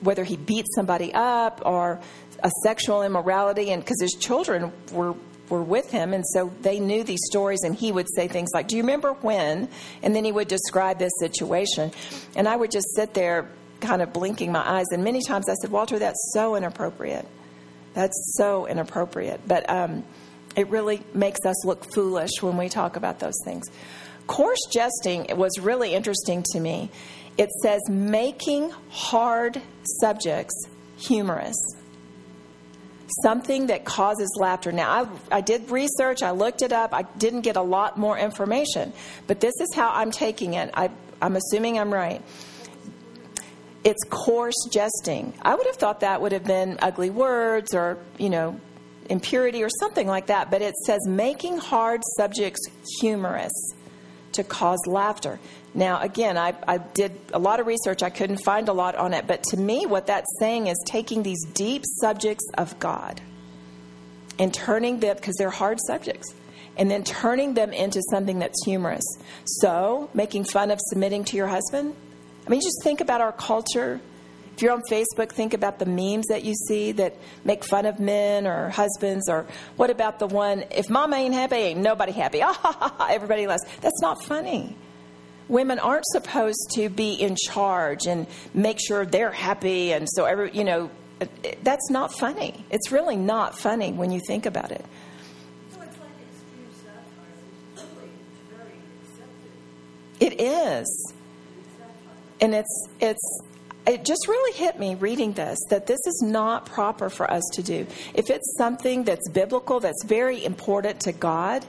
whether 0.00 0.24
he 0.24 0.36
beat 0.36 0.66
somebody 0.74 1.12
up 1.12 1.62
or 1.64 2.00
a 2.42 2.50
sexual 2.62 3.02
immorality, 3.02 3.70
and 3.70 3.82
because 3.82 4.00
his 4.00 4.12
children 4.12 4.72
were 4.92 5.14
were 5.48 5.62
with 5.62 5.90
him, 5.90 6.12
and 6.12 6.26
so 6.26 6.52
they 6.62 6.80
knew 6.80 7.04
these 7.04 7.20
stories. 7.26 7.60
And 7.62 7.74
he 7.74 7.92
would 7.92 8.06
say 8.14 8.28
things 8.28 8.50
like, 8.54 8.68
"Do 8.68 8.76
you 8.76 8.82
remember 8.82 9.12
when?" 9.12 9.68
And 10.02 10.14
then 10.14 10.24
he 10.24 10.32
would 10.32 10.48
describe 10.48 10.98
this 10.98 11.12
situation, 11.20 11.92
and 12.34 12.48
I 12.48 12.56
would 12.56 12.70
just 12.70 12.94
sit 12.94 13.14
there, 13.14 13.48
kind 13.80 14.02
of 14.02 14.12
blinking 14.12 14.52
my 14.52 14.68
eyes. 14.68 14.86
And 14.92 15.04
many 15.04 15.22
times 15.22 15.48
I 15.48 15.54
said, 15.54 15.70
"Walter, 15.70 15.98
that's 15.98 16.32
so 16.32 16.56
inappropriate. 16.56 17.26
That's 17.94 18.34
so 18.36 18.66
inappropriate." 18.66 19.40
But 19.46 19.68
um, 19.70 20.04
it 20.56 20.68
really 20.68 21.02
makes 21.14 21.44
us 21.44 21.64
look 21.64 21.84
foolish 21.94 22.30
when 22.40 22.56
we 22.56 22.68
talk 22.68 22.96
about 22.96 23.18
those 23.18 23.38
things. 23.44 23.66
Coarse 24.26 24.58
jesting 24.72 25.26
was 25.36 25.58
really 25.60 25.94
interesting 25.94 26.42
to 26.52 26.60
me. 26.60 26.90
It 27.38 27.50
says 27.62 27.80
making 27.88 28.70
hard 28.88 29.60
subjects 30.00 30.68
humorous. 30.96 31.56
Something 33.22 33.66
that 33.68 33.84
causes 33.84 34.28
laughter. 34.38 34.72
Now, 34.72 34.90
I, 35.30 35.36
I 35.36 35.40
did 35.40 35.70
research, 35.70 36.22
I 36.22 36.32
looked 36.32 36.62
it 36.62 36.72
up, 36.72 36.92
I 36.92 37.02
didn't 37.02 37.42
get 37.42 37.56
a 37.56 37.62
lot 37.62 37.96
more 37.98 38.18
information, 38.18 38.92
but 39.26 39.40
this 39.40 39.54
is 39.60 39.74
how 39.74 39.90
I'm 39.90 40.10
taking 40.10 40.54
it. 40.54 40.70
I, 40.74 40.90
I'm 41.22 41.36
assuming 41.36 41.78
I'm 41.78 41.92
right. 41.92 42.22
It's 43.84 44.02
coarse 44.10 44.68
jesting. 44.72 45.32
I 45.42 45.54
would 45.54 45.66
have 45.66 45.76
thought 45.76 46.00
that 46.00 46.20
would 46.20 46.32
have 46.32 46.44
been 46.44 46.78
ugly 46.82 47.10
words 47.10 47.74
or, 47.74 47.98
you 48.18 48.30
know, 48.30 48.60
impurity 49.08 49.62
or 49.62 49.68
something 49.78 50.08
like 50.08 50.26
that, 50.26 50.50
but 50.50 50.60
it 50.62 50.74
says 50.84 50.98
making 51.06 51.58
hard 51.58 52.00
subjects 52.16 52.60
humorous 53.00 53.52
to 54.36 54.44
cause 54.44 54.78
laughter. 54.86 55.38
Now, 55.74 56.00
again, 56.00 56.38
I, 56.38 56.54
I, 56.66 56.78
did 56.78 57.12
a 57.34 57.38
lot 57.38 57.60
of 57.60 57.66
research. 57.66 58.02
I 58.02 58.08
couldn't 58.10 58.38
find 58.38 58.68
a 58.68 58.72
lot 58.72 58.94
on 58.94 59.12
it. 59.12 59.26
But 59.26 59.42
to 59.50 59.56
me, 59.56 59.84
what 59.84 60.06
that's 60.06 60.38
saying 60.38 60.68
is 60.68 60.76
taking 60.86 61.22
these 61.22 61.44
deep 61.52 61.82
subjects 62.00 62.46
of 62.56 62.78
God 62.78 63.20
and 64.38 64.52
turning 64.54 65.00
them, 65.00 65.16
because 65.16 65.34
they're 65.36 65.50
hard 65.50 65.78
subjects, 65.86 66.34
and 66.76 66.90
then 66.90 67.04
turning 67.04 67.54
them 67.54 67.72
into 67.72 68.00
something 68.10 68.38
that's 68.38 68.64
humorous. 68.64 69.04
So, 69.44 70.10
making 70.14 70.44
fun 70.44 70.70
of 70.70 70.78
submitting 70.88 71.24
to 71.24 71.36
your 71.36 71.48
husband. 71.48 71.94
I 72.46 72.50
mean, 72.50 72.60
just 72.60 72.82
think 72.82 73.00
about 73.00 73.20
our 73.20 73.32
culture. 73.32 74.00
If 74.56 74.62
you're 74.62 74.72
on 74.72 74.82
Facebook, 74.90 75.32
think 75.32 75.52
about 75.52 75.78
the 75.78 75.84
memes 75.84 76.28
that 76.28 76.42
you 76.42 76.54
see 76.54 76.92
that 76.92 77.14
make 77.44 77.62
fun 77.62 77.84
of 77.84 78.00
men 78.00 78.46
or 78.46 78.70
husbands. 78.70 79.28
Or 79.28 79.46
what 79.76 79.90
about 79.90 80.18
the 80.18 80.26
one, 80.26 80.64
if 80.70 80.88
mama 80.88 81.16
ain't 81.16 81.34
happy, 81.34 81.56
ain't 81.56 81.80
nobody 81.80 82.12
happy. 82.12 82.40
Ah, 82.42 82.54
ha 82.54 82.94
ha 82.96 83.08
everybody 83.10 83.46
laughs. 83.46 83.64
That's 83.82 84.00
not 84.00 84.24
funny 84.24 84.74
women 85.48 85.78
aren't 85.78 86.06
supposed 86.06 86.70
to 86.74 86.88
be 86.88 87.12
in 87.12 87.36
charge 87.36 88.06
and 88.06 88.26
make 88.52 88.78
sure 88.80 89.06
they're 89.06 89.30
happy 89.30 89.92
and 89.92 90.08
so 90.10 90.24
every 90.24 90.50
you 90.52 90.64
know 90.64 90.90
that's 91.62 91.88
not 91.88 92.12
funny 92.12 92.64
it's 92.68 92.90
really 92.90 93.16
not 93.16 93.56
funny 93.56 93.92
when 93.92 94.10
you 94.10 94.20
think 94.26 94.44
about 94.44 94.72
it 94.72 94.84
it 100.18 100.40
is 100.40 101.14
and 102.40 102.52
it's 102.52 102.88
it's 103.00 103.42
it 103.86 104.04
just 104.04 104.26
really 104.28 104.58
hit 104.58 104.78
me 104.78 104.94
reading 104.96 105.32
this 105.32 105.58
that 105.70 105.86
this 105.86 106.00
is 106.06 106.22
not 106.24 106.66
proper 106.66 107.08
for 107.08 107.30
us 107.30 107.42
to 107.52 107.62
do 107.62 107.86
if 108.14 108.30
it's 108.30 108.56
something 108.56 109.04
that's 109.04 109.28
biblical 109.30 109.80
that's 109.80 110.04
very 110.04 110.44
important 110.44 111.00
to 111.00 111.12
god 111.12 111.64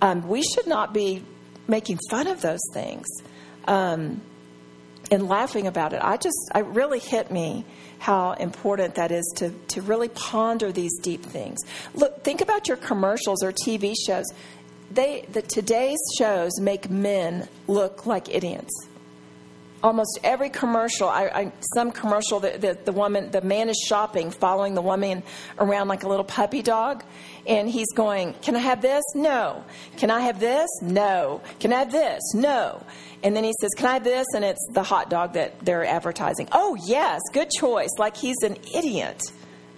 um, 0.00 0.26
we 0.28 0.42
should 0.42 0.66
not 0.66 0.94
be 0.94 1.24
making 1.66 1.98
fun 2.10 2.26
of 2.26 2.40
those 2.40 2.60
things 2.72 3.06
um, 3.66 4.20
and 5.10 5.28
laughing 5.28 5.66
about 5.66 5.92
it. 5.92 6.00
I 6.02 6.16
just, 6.16 6.36
it 6.54 6.64
really 6.66 6.98
hit 6.98 7.30
me 7.30 7.64
how 7.98 8.32
important 8.32 8.94
that 8.96 9.10
is 9.10 9.32
to, 9.36 9.50
to 9.68 9.82
really 9.82 10.08
ponder 10.08 10.72
these 10.72 10.96
deep 11.00 11.22
things. 11.22 11.58
Look, 11.94 12.22
think 12.24 12.40
about 12.40 12.68
your 12.68 12.76
commercials 12.76 13.42
or 13.42 13.52
TV 13.52 13.94
shows. 14.06 14.24
They, 14.90 15.26
the, 15.32 15.42
today's 15.42 15.98
shows 16.18 16.60
make 16.60 16.88
men 16.88 17.48
look 17.66 18.06
like 18.06 18.34
idiots 18.34 18.88
almost 19.82 20.18
every 20.24 20.50
commercial 20.50 21.08
I, 21.08 21.24
I, 21.26 21.52
some 21.74 21.92
commercial 21.92 22.40
that 22.40 22.60
the, 22.60 22.76
the 22.84 22.92
woman 22.92 23.30
the 23.30 23.40
man 23.40 23.68
is 23.68 23.76
shopping 23.86 24.30
following 24.30 24.74
the 24.74 24.82
woman 24.82 25.22
around 25.58 25.88
like 25.88 26.02
a 26.02 26.08
little 26.08 26.24
puppy 26.24 26.62
dog 26.62 27.04
and 27.46 27.68
he's 27.68 27.92
going 27.94 28.34
can 28.34 28.56
i 28.56 28.58
have 28.58 28.82
this? 28.82 29.04
No. 29.14 29.64
Can 29.96 30.10
i 30.10 30.20
have 30.20 30.40
this? 30.40 30.68
No. 30.82 31.40
Can 31.60 31.72
i 31.72 31.78
have 31.80 31.92
this? 31.92 32.20
No. 32.34 32.82
And 33.22 33.36
then 33.36 33.44
he 33.44 33.52
says 33.60 33.70
can 33.76 33.86
i 33.86 33.94
have 33.94 34.04
this? 34.04 34.26
And 34.34 34.44
it's 34.44 34.66
the 34.72 34.82
hot 34.82 35.10
dog 35.10 35.34
that 35.34 35.60
they're 35.64 35.84
advertising. 35.84 36.48
Oh 36.52 36.76
yes 36.86 37.20
good 37.32 37.50
choice. 37.50 37.90
Like 37.98 38.16
he's 38.16 38.42
an 38.42 38.56
idiot. 38.74 39.22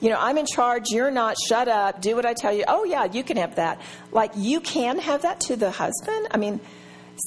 You 0.00 0.08
know 0.08 0.16
i'm 0.18 0.38
in 0.38 0.46
charge. 0.46 0.86
You're 0.88 1.10
not. 1.10 1.36
Shut 1.46 1.68
up. 1.68 2.00
Do 2.00 2.16
what 2.16 2.24
i 2.24 2.32
tell 2.32 2.54
you. 2.54 2.64
Oh 2.66 2.84
yeah 2.84 3.04
you 3.04 3.22
can 3.22 3.36
have 3.36 3.56
that. 3.56 3.80
Like 4.12 4.32
you 4.34 4.60
can 4.60 4.98
have 4.98 5.22
that 5.22 5.40
to 5.40 5.56
the 5.56 5.70
husband? 5.70 6.28
I 6.30 6.38
mean 6.38 6.60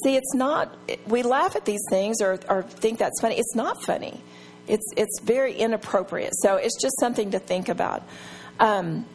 See, 0.02 0.16
it's 0.16 0.34
not, 0.34 0.76
we 1.06 1.22
laugh 1.22 1.56
at 1.56 1.64
these 1.64 1.82
things 1.88 2.20
or, 2.20 2.38
or 2.48 2.62
think 2.62 2.98
that's 2.98 3.20
funny. 3.20 3.36
It's 3.36 3.54
not 3.54 3.82
funny. 3.82 4.20
It's, 4.66 4.86
it's 4.96 5.20
very 5.20 5.54
inappropriate. 5.54 6.32
So 6.36 6.56
it's 6.56 6.80
just 6.80 6.98
something 6.98 7.32
to 7.32 7.38
think 7.38 7.68
about. 7.68 8.02
Um, 8.58 9.06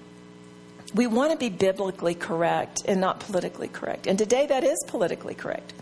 we 0.94 1.08
want 1.08 1.32
to 1.32 1.38
be 1.38 1.50
biblically 1.50 2.16
correct 2.16 2.84
and 2.86 3.02
not 3.02 3.20
politically 3.20 3.68
correct. 3.68 4.08
And 4.08 4.18
today 4.18 4.46
that 4.48 4.64
is 4.64 4.78
politically 4.88 5.36
correct. 5.36 5.74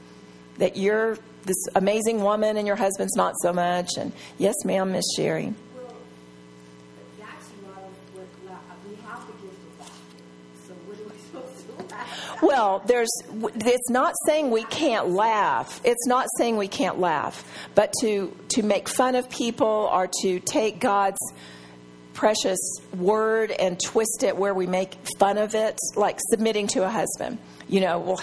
That 0.57 0.77
you're 0.77 1.17
this 1.43 1.67
amazing 1.75 2.21
woman 2.21 2.57
and 2.57 2.67
your 2.67 2.75
husband's 2.75 3.15
not 3.15 3.35
so 3.41 3.53
much. 3.53 3.89
And 3.97 4.11
yes, 4.37 4.55
ma'am, 4.65 4.91
Miss 4.91 5.05
Sherry. 5.15 5.53
Well, 12.41 12.83
there's 12.85 13.09
it's 13.31 13.89
not 13.89 14.13
saying 14.25 14.51
we 14.51 14.63
can't 14.63 15.09
laugh. 15.09 15.81
It's 15.83 16.05
not 16.07 16.27
saying 16.37 16.57
we 16.57 16.67
can't 16.67 16.99
laugh, 16.99 17.43
but 17.75 17.93
to 18.01 18.35
to 18.49 18.63
make 18.63 18.87
fun 18.89 19.15
of 19.15 19.29
people 19.29 19.89
or 19.91 20.07
to 20.21 20.39
take 20.39 20.79
God's 20.79 21.19
precious 22.17 22.59
word 22.97 23.51
and 23.51 23.79
twist 23.79 24.23
it 24.23 24.35
where 24.35 24.53
we 24.53 24.65
make 24.65 24.97
fun 25.19 25.37
of 25.37 25.53
it, 25.53 25.77
like 25.95 26.17
submitting 26.31 26.65
to 26.65 26.83
a 26.83 26.89
husband. 26.89 27.37
You 27.69 27.81
know, 27.81 27.99
well, 27.99 28.21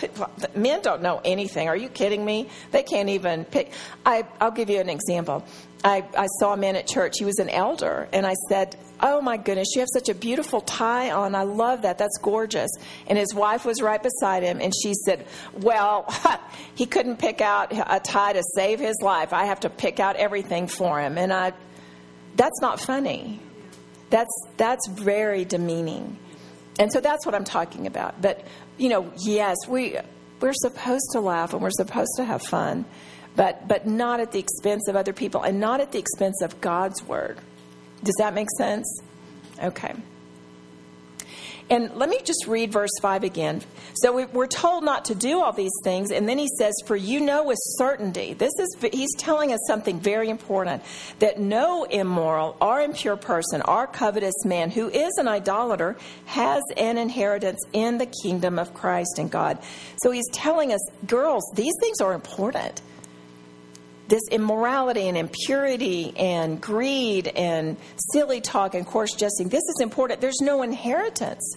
men 0.56 0.82
don't 0.82 1.00
know 1.00 1.20
anything. 1.24 1.68
Are 1.68 1.76
you 1.76 1.88
kidding 1.88 2.24
me? 2.24 2.48
They 2.72 2.82
can't 2.82 3.08
even 3.08 3.44
pick. 3.44 3.72
I, 4.04 4.26
I'll 4.40 4.50
give 4.50 4.68
you 4.68 4.80
an 4.80 4.88
example. 4.88 5.44
I, 5.84 6.04
I 6.16 6.26
saw 6.40 6.54
a 6.54 6.56
man 6.56 6.76
at 6.76 6.88
church. 6.88 7.18
He 7.18 7.24
was 7.24 7.38
an 7.38 7.48
elder, 7.50 8.08
and 8.12 8.26
I 8.26 8.34
said, 8.48 8.74
Oh 9.06 9.20
my 9.20 9.36
goodness, 9.36 9.68
you 9.74 9.80
have 9.80 9.88
such 9.92 10.08
a 10.08 10.14
beautiful 10.14 10.62
tie 10.62 11.10
on. 11.10 11.34
I 11.34 11.42
love 11.42 11.82
that. 11.82 11.98
That's 11.98 12.16
gorgeous. 12.22 12.70
And 13.06 13.18
his 13.18 13.34
wife 13.34 13.66
was 13.66 13.82
right 13.82 14.02
beside 14.02 14.42
him, 14.42 14.62
and 14.62 14.72
she 14.74 14.94
said, 15.04 15.26
Well, 15.60 16.10
he 16.74 16.86
couldn't 16.86 17.18
pick 17.18 17.42
out 17.42 17.70
a 17.70 18.00
tie 18.00 18.32
to 18.32 18.42
save 18.54 18.80
his 18.80 18.96
life. 19.02 19.34
I 19.34 19.44
have 19.44 19.60
to 19.60 19.68
pick 19.68 20.00
out 20.00 20.16
everything 20.16 20.68
for 20.68 20.98
him. 20.98 21.18
And 21.18 21.34
I, 21.34 21.52
that's 22.34 22.58
not 22.62 22.80
funny. 22.80 23.40
That's, 24.08 24.32
that's 24.56 24.88
very 24.88 25.44
demeaning. 25.44 26.18
And 26.78 26.90
so 26.90 27.00
that's 27.00 27.26
what 27.26 27.34
I'm 27.34 27.44
talking 27.44 27.86
about. 27.86 28.22
But, 28.22 28.42
you 28.78 28.88
know, 28.88 29.12
yes, 29.18 29.58
we, 29.68 29.98
we're 30.40 30.54
supposed 30.54 31.10
to 31.12 31.20
laugh 31.20 31.52
and 31.52 31.60
we're 31.60 31.70
supposed 31.72 32.12
to 32.16 32.24
have 32.24 32.40
fun 32.40 32.86
but, 33.36 33.66
but 33.66 33.84
not 33.84 34.20
at 34.20 34.30
the 34.30 34.38
expense 34.38 34.86
of 34.88 34.94
other 34.94 35.12
people 35.12 35.42
and 35.42 35.58
not 35.58 35.80
at 35.80 35.90
the 35.90 35.98
expense 35.98 36.40
of 36.40 36.60
God's 36.60 37.02
word. 37.02 37.40
Does 38.04 38.14
that 38.18 38.34
make 38.34 38.48
sense? 38.56 39.02
Okay. 39.62 39.94
And 41.70 41.94
let 41.94 42.10
me 42.10 42.20
just 42.22 42.46
read 42.46 42.72
verse 42.72 42.90
5 43.00 43.24
again. 43.24 43.62
So 43.94 44.26
we're 44.26 44.46
told 44.46 44.84
not 44.84 45.06
to 45.06 45.14
do 45.14 45.40
all 45.40 45.52
these 45.52 45.72
things, 45.82 46.10
and 46.10 46.28
then 46.28 46.36
he 46.36 46.48
says, 46.58 46.74
For 46.84 46.94
you 46.94 47.20
know 47.20 47.44
with 47.44 47.58
certainty, 47.78 48.34
this 48.34 48.52
is, 48.58 48.76
he's 48.92 49.14
telling 49.16 49.50
us 49.50 49.60
something 49.66 49.98
very 49.98 50.28
important 50.28 50.82
that 51.20 51.40
no 51.40 51.84
immoral 51.84 52.58
or 52.60 52.82
impure 52.82 53.16
person 53.16 53.62
or 53.62 53.86
covetous 53.86 54.44
man 54.44 54.70
who 54.70 54.90
is 54.90 55.12
an 55.16 55.26
idolater 55.26 55.96
has 56.26 56.62
an 56.76 56.98
inheritance 56.98 57.64
in 57.72 57.96
the 57.96 58.06
kingdom 58.22 58.58
of 58.58 58.74
Christ 58.74 59.18
and 59.18 59.30
God. 59.30 59.58
So 60.02 60.10
he's 60.10 60.28
telling 60.32 60.70
us, 60.70 60.80
girls, 61.06 61.50
these 61.54 61.74
things 61.80 62.02
are 62.02 62.12
important 62.12 62.82
this 64.08 64.22
immorality 64.30 65.08
and 65.08 65.16
impurity 65.16 66.14
and 66.16 66.60
greed 66.60 67.28
and 67.28 67.76
silly 68.12 68.40
talk 68.40 68.74
and 68.74 68.86
coarse 68.86 69.12
jesting, 69.12 69.48
this 69.48 69.62
is 69.62 69.80
important. 69.80 70.20
There's 70.20 70.40
no 70.40 70.62
inheritance 70.62 71.56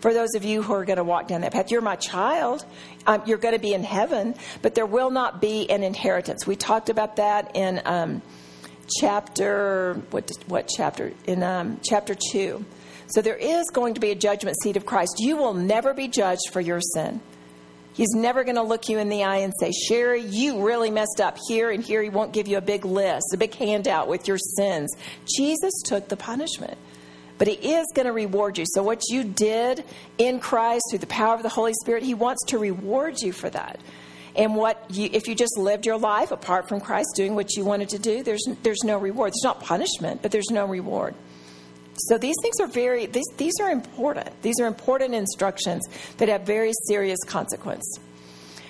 for 0.00 0.14
those 0.14 0.34
of 0.34 0.44
you 0.44 0.62
who 0.62 0.72
are 0.74 0.84
going 0.84 0.98
to 0.98 1.04
walk 1.04 1.28
down 1.28 1.40
that 1.40 1.52
path. 1.52 1.70
You're 1.70 1.80
my 1.80 1.96
child. 1.96 2.64
Um, 3.06 3.22
you're 3.26 3.38
going 3.38 3.54
to 3.54 3.60
be 3.60 3.74
in 3.74 3.82
heaven, 3.82 4.34
but 4.62 4.74
there 4.74 4.86
will 4.86 5.10
not 5.10 5.40
be 5.40 5.68
an 5.70 5.82
inheritance. 5.82 6.46
We 6.46 6.56
talked 6.56 6.88
about 6.88 7.16
that 7.16 7.56
in 7.56 7.82
um, 7.84 8.22
chapter, 9.00 9.94
what, 10.10 10.30
what 10.46 10.68
chapter? 10.68 11.12
In 11.26 11.42
um, 11.42 11.80
chapter 11.82 12.14
2. 12.32 12.64
So 13.08 13.22
there 13.22 13.36
is 13.36 13.70
going 13.72 13.94
to 13.94 14.00
be 14.00 14.10
a 14.10 14.14
judgment 14.14 14.56
seat 14.62 14.76
of 14.76 14.86
Christ. 14.86 15.16
You 15.18 15.36
will 15.36 15.54
never 15.54 15.94
be 15.94 16.08
judged 16.08 16.50
for 16.52 16.60
your 16.60 16.80
sin. 16.80 17.20
He's 17.98 18.14
never 18.14 18.44
going 18.44 18.54
to 18.54 18.62
look 18.62 18.88
you 18.88 18.98
in 18.98 19.08
the 19.08 19.24
eye 19.24 19.38
and 19.38 19.52
say, 19.58 19.72
Sherry, 19.72 20.22
you 20.22 20.64
really 20.64 20.88
messed 20.88 21.20
up 21.20 21.36
here 21.48 21.68
and 21.68 21.82
here. 21.82 22.00
He 22.00 22.08
won't 22.08 22.32
give 22.32 22.46
you 22.46 22.56
a 22.56 22.60
big 22.60 22.84
list, 22.84 23.34
a 23.34 23.36
big 23.36 23.52
handout 23.56 24.06
with 24.06 24.28
your 24.28 24.38
sins. 24.38 24.96
Jesus 25.36 25.72
took 25.84 26.08
the 26.08 26.16
punishment. 26.16 26.78
But 27.38 27.48
he 27.48 27.74
is 27.74 27.86
going 27.94 28.06
to 28.06 28.12
reward 28.12 28.56
you. 28.56 28.66
So, 28.68 28.84
what 28.84 29.02
you 29.08 29.24
did 29.24 29.84
in 30.16 30.38
Christ 30.38 30.84
through 30.90 31.00
the 31.00 31.08
power 31.08 31.34
of 31.34 31.42
the 31.42 31.48
Holy 31.48 31.72
Spirit, 31.74 32.04
he 32.04 32.14
wants 32.14 32.44
to 32.46 32.58
reward 32.58 33.20
you 33.20 33.32
for 33.32 33.50
that. 33.50 33.80
And 34.36 34.54
what 34.54 34.84
you, 34.90 35.10
if 35.12 35.26
you 35.26 35.34
just 35.34 35.58
lived 35.58 35.84
your 35.84 35.98
life 35.98 36.30
apart 36.30 36.68
from 36.68 36.80
Christ, 36.80 37.08
doing 37.16 37.34
what 37.34 37.56
you 37.56 37.64
wanted 37.64 37.88
to 37.88 37.98
do, 37.98 38.22
there's, 38.22 38.44
there's 38.62 38.84
no 38.84 38.96
reward. 38.96 39.32
There's 39.32 39.42
not 39.42 39.60
punishment, 39.60 40.22
but 40.22 40.30
there's 40.30 40.50
no 40.50 40.66
reward. 40.66 41.16
So 42.06 42.18
these 42.18 42.36
things 42.42 42.60
are 42.60 42.66
very 42.66 43.06
these, 43.06 43.26
these 43.36 43.54
are 43.60 43.70
important. 43.70 44.30
These 44.42 44.60
are 44.60 44.66
important 44.66 45.14
instructions 45.14 45.86
that 46.18 46.28
have 46.28 46.42
very 46.42 46.72
serious 46.86 47.18
consequence. 47.26 47.98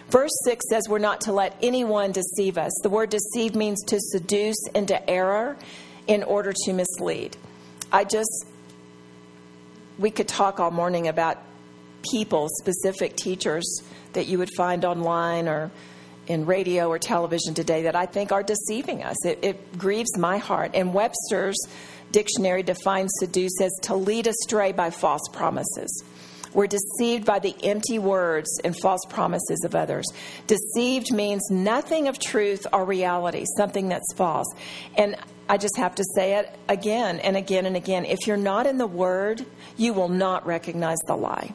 Verse 0.09 0.31
6 0.45 0.65
says 0.71 0.89
we're 0.89 0.99
not 0.99 1.21
to 1.23 1.33
let 1.33 1.57
anyone 1.63 2.13
deceive 2.13 2.57
us. 2.57 2.73
The 2.83 2.89
word 2.89 3.11
deceive 3.11 3.55
means 3.55 3.83
to 3.85 3.99
seduce 4.01 4.67
into 4.75 5.09
error 5.09 5.57
in 6.07 6.23
order 6.23 6.55
to 6.65 6.73
mislead. 6.73 7.37
I 7.93 8.05
just 8.05 8.47
we 9.99 10.11
could 10.11 10.29
talk 10.29 10.61
all 10.61 10.71
morning 10.71 11.09
about 11.09 11.39
people, 12.11 12.49
specific 12.61 13.17
teachers 13.17 13.83
that 14.13 14.27
you 14.27 14.39
would 14.39 14.51
find 14.57 14.85
online 14.85 15.49
or 15.49 15.71
in 16.29 16.47
radio 16.47 16.89
or 16.89 16.99
television 16.99 17.55
today 17.55 17.83
that 17.83 17.97
I 17.97 18.07
think 18.07 18.33
are 18.33 18.43
deceiving 18.43 19.03
us. 19.03 19.25
It, 19.25 19.39
it 19.43 19.79
grieves 19.79 20.17
my 20.17 20.39
heart. 20.39 20.73
And 20.75 20.93
Webster's 20.93 21.57
dictionary 22.13 22.63
defines 22.63 23.11
seduce 23.21 23.61
as 23.61 23.73
to 23.83 23.95
lead 23.95 24.27
astray 24.27 24.73
by 24.73 24.91
false 24.91 25.23
promises. 25.33 26.05
We're 26.55 26.67
deceived 26.67 27.25
by 27.25 27.41
the 27.41 27.55
empty 27.63 27.99
words 27.99 28.49
and 28.65 28.75
false 28.81 29.05
promises 29.09 29.63
of 29.65 29.75
others. 29.75 30.07
Deceived 30.47 31.13
means 31.13 31.43
nothing 31.51 32.09
of 32.09 32.19
truth 32.19 32.67
or 32.73 32.85
reality, 32.85 33.45
something 33.57 33.89
that's 33.89 34.13
false. 34.15 34.47
And 34.97 35.17
I 35.49 35.59
just 35.59 35.77
have 35.77 35.95
to 35.97 36.05
say 36.15 36.35
it 36.35 36.55
again 36.69 37.21
and 37.21 37.37
again 37.37 37.67
and 37.67 37.77
again. 37.77 38.05
If 38.05 38.27
you're 38.27 38.37
not 38.37 38.67
in 38.67 38.79
the 38.79 38.87
Word, 38.87 39.45
you 39.77 39.93
will 39.93 40.09
not 40.09 40.47
recognize 40.47 40.99
the 41.07 41.17
lie. 41.17 41.53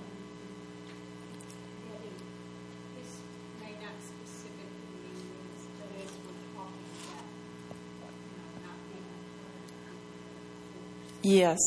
Yes. 11.24 11.60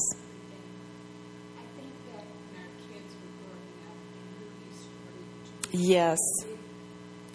Yes. 5.73 6.19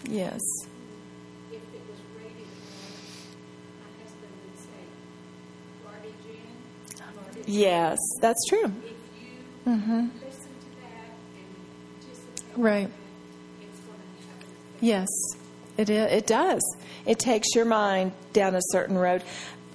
Yes. 0.08 0.40
Yes, 7.46 7.98
that's 8.20 8.44
true. 8.48 8.72
Mm-hmm. 9.66 10.06
Right. 12.56 12.88
Yes, 14.80 15.08
it 15.76 15.90
it 15.90 16.26
does. 16.26 16.60
It 17.06 17.18
takes 17.18 17.54
your 17.54 17.64
mind 17.64 18.12
down 18.32 18.54
a 18.54 18.60
certain 18.70 18.96
road. 18.96 19.22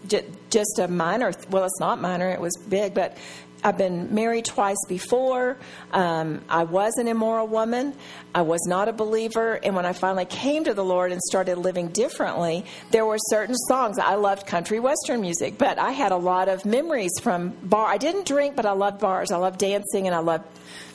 Just 0.07 0.79
a 0.79 0.87
minor, 0.87 1.33
well, 1.49 1.65
it's 1.65 1.79
not 1.79 1.99
minor, 2.01 2.29
it 2.29 2.39
was 2.39 2.55
big, 2.69 2.93
but 2.93 3.17
I've 3.63 3.77
been 3.77 4.13
married 4.13 4.45
twice 4.45 4.77
before. 4.87 5.57
Um, 5.91 6.41
I 6.47 6.63
was 6.63 6.93
an 6.97 7.07
immoral 7.07 7.47
woman. 7.47 7.93
I 8.33 8.43
was 8.43 8.61
not 8.67 8.87
a 8.87 8.93
believer. 8.93 9.53
And 9.55 9.75
when 9.75 9.85
I 9.85 9.93
finally 9.93 10.25
came 10.25 10.63
to 10.65 10.73
the 10.73 10.85
Lord 10.85 11.11
and 11.11 11.21
started 11.23 11.57
living 11.57 11.89
differently, 11.89 12.65
there 12.91 13.05
were 13.05 13.17
certain 13.29 13.55
songs. 13.67 13.97
I 13.97 14.15
loved 14.15 14.45
country 14.45 14.79
western 14.79 15.21
music, 15.21 15.57
but 15.57 15.79
I 15.79 15.91
had 15.91 16.11
a 16.11 16.17
lot 16.17 16.49
of 16.49 16.65
memories 16.65 17.11
from 17.21 17.49
bar. 17.63 17.87
I 17.87 17.97
didn't 17.97 18.27
drink, 18.27 18.55
but 18.55 18.65
I 18.65 18.73
loved 18.73 18.99
bars. 18.99 19.31
I 19.31 19.37
loved 19.37 19.59
dancing 19.59 20.05
and 20.05 20.15
I 20.15 20.19
loved, 20.19 20.45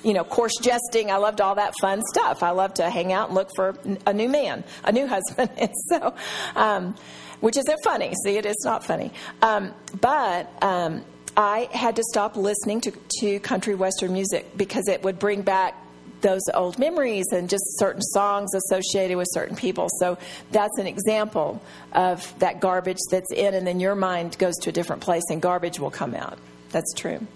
you 0.05 0.13
know, 0.13 0.25
coarse 0.25 0.57
jesting. 0.63 1.11
I 1.11 1.17
loved 1.17 1.41
all 1.41 1.57
that 1.57 1.75
fun 1.81 2.01
stuff. 2.13 2.43
I 2.43 2.51
loved 2.51 2.77
to 2.77 2.89
hang 2.91 3.13
out 3.13 3.29
and 3.29 3.35
look 3.35 3.51
for 3.57 3.77
a 4.07 4.15
new 4.15 4.29
man, 4.29 4.63
a 4.85 4.93
new 4.93 5.07
husband. 5.09 5.51
and 5.59 5.73
so, 5.89 6.15
um, 6.55 6.95
which 7.43 7.57
isn't 7.57 7.79
funny. 7.83 8.15
See, 8.25 8.37
it 8.37 8.47
is 8.47 8.57
not 8.65 8.85
funny. 8.85 9.13
Um, 9.43 9.75
but 10.01 10.51
um, 10.63 11.05
I 11.37 11.69
had 11.73 11.97
to 11.97 12.03
stop 12.05 12.37
listening 12.37 12.81
to, 12.83 12.93
to 13.21 13.41
country 13.41 13.75
western 13.75 14.13
music 14.13 14.57
because 14.57 14.87
it 14.87 15.03
would 15.03 15.19
bring 15.19 15.43
back 15.43 15.75
those 16.21 16.43
old 16.55 16.79
memories 16.79 17.27
and 17.33 17.51
just 17.51 17.65
certain 17.79 18.01
songs 18.01 18.55
associated 18.55 19.17
with 19.17 19.27
certain 19.33 19.57
people. 19.57 19.89
So 19.99 20.19
that's 20.53 20.79
an 20.79 20.87
example 20.87 21.61
of 21.93 22.33
that 22.39 22.61
garbage 22.61 23.01
that's 23.11 23.33
in, 23.33 23.55
and 23.55 23.67
then 23.67 23.81
your 23.81 23.97
mind 23.97 24.39
goes 24.39 24.55
to 24.63 24.71
a 24.71 24.73
different 24.73 25.03
place 25.03 25.25
and 25.29 25.43
garbage 25.43 25.81
will 25.81 25.91
come 25.91 26.15
out. 26.15 26.39
That's 26.71 26.95
true. 26.95 27.27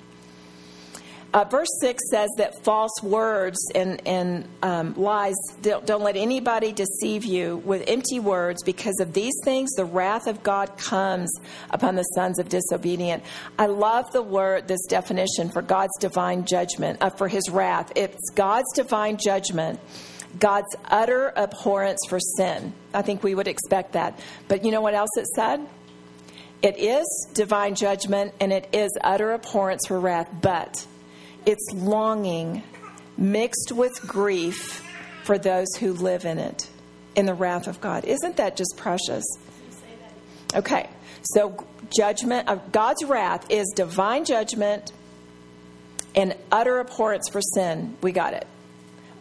Uh, 1.35 1.45
verse 1.45 1.69
6 1.81 2.03
says 2.11 2.31
that 2.39 2.65
false 2.65 3.03
words 3.03 3.59
and, 3.75 4.01
and 4.07 4.49
um, 4.63 4.95
lies, 4.95 5.35
don't, 5.61 5.85
don't, 5.85 6.03
let 6.03 6.17
anybody 6.17 6.73
deceive 6.73 7.25
you 7.25 7.59
with 7.59 7.85
empty 7.89 8.21
words. 8.21 8.63
Because 8.63 8.99
of 9.01 9.13
these 9.13 9.35
things, 9.45 9.71
the 9.73 9.85
wrath 9.85 10.27
of 10.27 10.43
God 10.43 10.79
comes 10.79 11.31
upon 11.71 11.95
the 11.95 12.05
sons 12.15 12.39
of 12.39 12.49
disobedient. 12.49 13.23
I 13.59 13.67
love 13.67 14.11
the 14.13 14.23
word, 14.23 14.69
this 14.69 14.85
definition 14.87 15.51
for 15.51 15.63
God's 15.63 15.97
divine 16.01 16.47
judgment, 16.47 16.99
uh, 17.03 17.11
for 17.11 17.29
his 17.29 17.51
wrath. 17.51 17.93
It's 17.97 18.31
God's 18.35 18.73
divine 18.75 19.19
judgment. 19.23 19.81
God's 20.39 20.75
utter 20.85 21.33
abhorrence 21.37 22.01
for 22.09 22.21
sin. 22.21 22.73
I 22.95 23.03
think 23.03 23.23
we 23.23 23.35
would 23.35 23.49
expect 23.49 23.93
that. 23.93 24.19
But 24.49 24.65
you 24.65 24.71
know 24.71 24.81
what 24.81 24.95
else 24.95 25.11
it 25.17 25.27
said? 25.35 25.67
It 26.63 26.79
is 26.79 27.07
divine 27.35 27.75
judgment 27.75 28.33
and 28.41 28.53
it 28.53 28.69
is 28.73 28.91
utter 29.03 29.33
abhorrence 29.33 29.87
for 29.87 30.01
wrath, 30.01 30.29
but 30.41 30.87
it's 31.47 31.73
longing 31.73 32.63
mixed 33.17 33.73
with 33.73 33.93
grief 34.07 34.85
for 35.23 35.39
those 35.39 35.69
who 35.79 35.93
live 35.93 36.25
in 36.25 36.39
it, 36.39 36.69
in 37.15 37.25
the 37.25 37.35
wrath 37.35 37.69
of 37.69 37.81
God. 37.81 38.05
Isn't 38.05 38.37
that 38.37 38.57
just 38.57 38.75
precious? 38.77 39.25
Okay, 40.55 40.89
so 41.23 41.65
judgment 41.97 42.49
of 42.49 42.73
God's 42.73 43.05
wrath 43.05 43.51
is 43.51 43.73
divine 43.75 44.25
judgment 44.25 44.93
and 46.15 46.35
utter 46.51 46.81
abhorrence 46.81 47.29
for 47.29 47.41
sin. 47.41 47.97
We 48.03 48.13
got 48.13 48.35
it. 48.35 48.47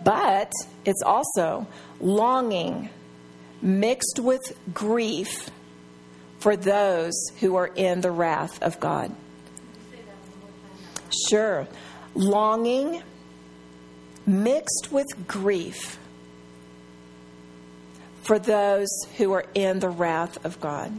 But 0.04 0.52
it's 0.84 1.02
also 1.04 1.68
longing 2.00 2.90
mixed 3.62 4.20
with 4.20 4.42
grief 4.74 5.50
for 6.40 6.56
those 6.56 7.14
who 7.40 7.56
are 7.56 7.68
in 7.68 8.02
the 8.02 8.12
wrath 8.12 8.62
of 8.62 8.80
God. 8.80 9.16
Sure 11.30 11.68
longing 12.16 13.04
mixed 14.26 14.90
with 14.92 15.08
grief 15.28 16.00
for 18.24 18.40
those 18.40 18.90
who 19.18 19.34
are 19.34 19.46
in 19.54 19.80
the 19.80 19.90
wrath 19.90 20.44
of 20.44 20.60
God. 20.60 20.92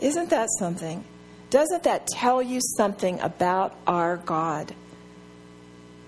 Isn't 0.00 0.30
that 0.30 0.48
something? 0.58 1.04
Doesn't 1.50 1.84
that 1.84 2.06
tell 2.08 2.42
you 2.42 2.60
something 2.76 3.18
about 3.20 3.74
our 3.86 4.18
God? 4.18 4.74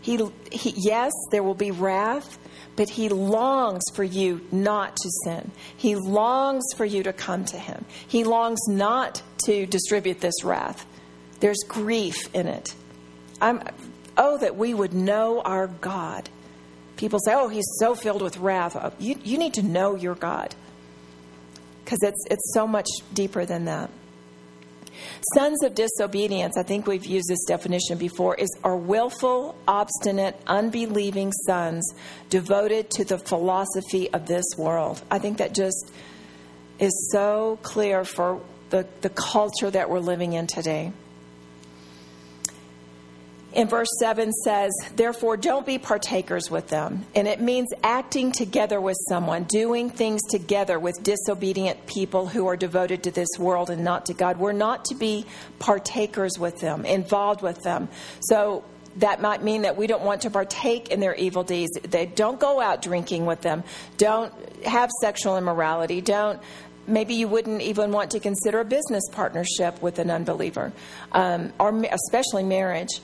He, 0.03 0.19
he, 0.53 0.75
yes, 0.77 1.13
there 1.31 1.43
will 1.43 1.55
be 1.55 1.71
wrath, 1.71 2.39
but 2.77 2.91
He 2.91 3.09
longs 3.09 3.83
for 3.95 4.05
you 4.05 4.47
not 4.53 4.97
to 4.97 5.11
sin. 5.25 5.51
He 5.77 5.97
longs 5.97 6.65
for 6.77 6.85
you 6.85 7.03
to 7.03 7.13
come 7.13 7.45
to 7.47 7.59
Him. 7.59 7.85
He 8.07 8.25
longs 8.25 8.61
not 8.69 9.23
to 9.47 9.67
distribute 9.67 10.21
this 10.21 10.45
wrath. 10.45 10.87
There's 11.41 11.63
grief 11.67 12.17
in 12.35 12.47
it. 12.47 12.75
I'm 13.41 13.63
Oh, 14.17 14.39
that 14.39 14.57
we 14.57 14.75
would 14.75 14.93
know 14.93 15.41
our 15.41 15.67
God. 15.67 16.29
People 16.97 17.19
say, 17.21 17.33
oh, 17.35 17.49
he's 17.49 17.69
so 17.79 17.95
filled 17.95 18.23
with 18.23 18.37
wrath. 18.37 18.77
Oh, 18.77 18.93
you, 18.99 19.17
you 19.25 19.39
need 19.39 19.55
to 19.55 19.63
know 19.63 19.95
your 19.95 20.15
God 20.15 20.55
because 21.85 21.99
it's, 22.03 22.25
it's 22.31 22.53
so 22.55 22.67
much 22.67 22.87
deeper 23.15 23.45
than 23.45 23.65
that. 23.65 23.91
Sons 25.35 25.63
of 25.65 25.75
disobedience, 25.75 26.57
I 26.57 26.63
think 26.63 26.87
we've 26.87 27.07
used 27.07 27.29
this 27.29 27.45
definition 27.47 27.99
before, 27.99 28.35
is 28.35 28.49
are 28.63 28.77
willful, 28.77 29.57
obstinate, 29.67 30.41
unbelieving 30.47 31.33
sons 31.47 31.95
devoted 32.29 32.91
to 32.93 33.05
the 33.05 33.19
philosophy 33.19 34.11
of 34.13 34.27
this 34.27 34.45
world. 34.57 35.03
I 35.11 35.19
think 35.19 35.39
that 35.39 35.55
just 35.55 35.91
is 36.79 37.11
so 37.13 37.59
clear 37.63 38.05
for 38.05 38.41
the, 38.71 38.87
the 39.01 39.11
culture 39.11 39.71
that 39.71 39.91
we're 39.91 40.01
living 40.01 40.35
in 40.35 40.47
today 40.47 40.93
in 43.53 43.67
verse 43.69 43.89
7 43.99 44.33
says, 44.33 44.71
Therefore, 44.95 45.37
don't 45.37 45.67
be 45.67 45.79
partakers 45.79 46.51
with 46.51 46.69
them. 46.69 47.05
And 47.15 47.27
it 47.27 47.41
means 47.41 47.69
acting 47.83 48.33
together 48.33 48.81
with 48.81 48.97
someone, 49.09 49.45
doing 49.45 49.91
things 49.91 50.23
together 50.31 50.79
with 50.79 51.03
disobedient 51.03 51.87
people 51.87 52.27
who 52.27 52.47
are 52.47 52.57
devoted 52.57 53.03
to 53.05 53.11
this 53.11 53.29
world 53.39 53.71
and 53.71 53.83
not 53.83 54.07
to 54.07 54.15
God. 54.15 54.39
We're 54.39 54.53
not 54.53 54.85
to 54.87 54.95
be 54.95 55.27
partakers 55.59 56.39
with 56.39 56.61
them, 56.61 56.85
involved 56.85 57.43
with 57.43 57.63
them. 57.63 57.89
So 58.21 58.65
that 58.97 59.21
might 59.21 59.43
mean 59.43 59.63
that 59.63 59.77
we 59.77 59.87
don't 59.87 60.03
want 60.03 60.23
to 60.23 60.31
partake 60.31 60.89
in 60.89 61.01
their 61.01 61.15
evil 61.15 61.43
deeds. 61.43 61.73
They 61.83 62.07
don't 62.07 62.39
go 62.39 62.61
out 62.61 62.83
drinking 62.83 63.27
with 63.27 63.41
them. 63.41 63.65
Don't 63.99 64.33
have 64.65 64.91
sexual 65.01 65.37
immorality. 65.37 66.01
Don't 66.01 66.41
maybe 66.87 67.15
you 67.15 67.29
wouldn't 67.29 67.63
even 67.63 67.93
want 67.93 68.11
to 68.11 68.21
consider 68.21 68.61
a 68.61 68.65
business 68.65 69.05
partnership 69.13 69.81
with 69.81 69.99
an 69.99 70.11
unbeliever, 70.11 70.73
um, 71.13 71.53
or 71.59 71.71
especially 71.85 72.43
marriage. 72.43 73.01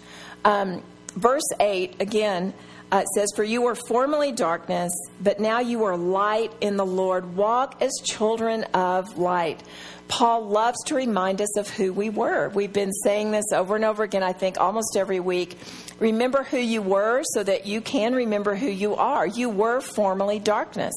Um, 0.47 0.81
verse 1.17 1.49
8, 1.59 1.97
again, 1.99 2.55
uh, 2.93 2.99
it 2.99 3.09
says, 3.17 3.33
For 3.35 3.43
you 3.43 3.63
were 3.63 3.75
formerly 3.75 4.31
darkness, 4.31 4.93
but 5.21 5.41
now 5.41 5.59
you 5.59 5.83
are 5.83 5.97
light 5.97 6.53
in 6.61 6.77
the 6.77 6.87
Lord. 6.87 7.37
Walk 7.37 7.83
as 7.83 7.91
children 8.05 8.63
of 8.73 9.19
light. 9.19 9.61
Paul 10.07 10.47
loves 10.47 10.79
to 10.85 10.95
remind 10.95 11.43
us 11.43 11.59
of 11.59 11.69
who 11.69 11.93
we 11.93 12.11
were. 12.11 12.49
We've 12.51 12.73
been 12.73 12.93
saying 12.93 13.33
this 13.33 13.47
over 13.53 13.75
and 13.75 13.85
over 13.85 14.05
again, 14.05 14.23
I 14.23 14.33
think, 14.33 14.61
almost 14.61 14.97
every 14.97 15.19
week. 15.19 15.59
Remember 15.99 16.45
who 16.45 16.59
you 16.59 16.81
were 16.81 17.25
so 17.25 17.43
that 17.43 17.67
you 17.67 17.81
can 17.81 18.15
remember 18.15 18.55
who 18.55 18.69
you 18.69 18.95
are. 18.95 19.27
You 19.27 19.49
were 19.49 19.81
formerly 19.81 20.39
darkness. 20.39 20.95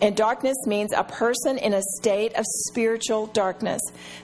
And 0.00 0.16
darkness 0.16 0.56
means 0.66 0.92
a 0.92 1.02
person 1.02 1.58
in 1.58 1.74
a 1.74 1.82
state 1.96 2.32
of 2.34 2.44
spiritual 2.68 3.26
darkness. 3.26 3.80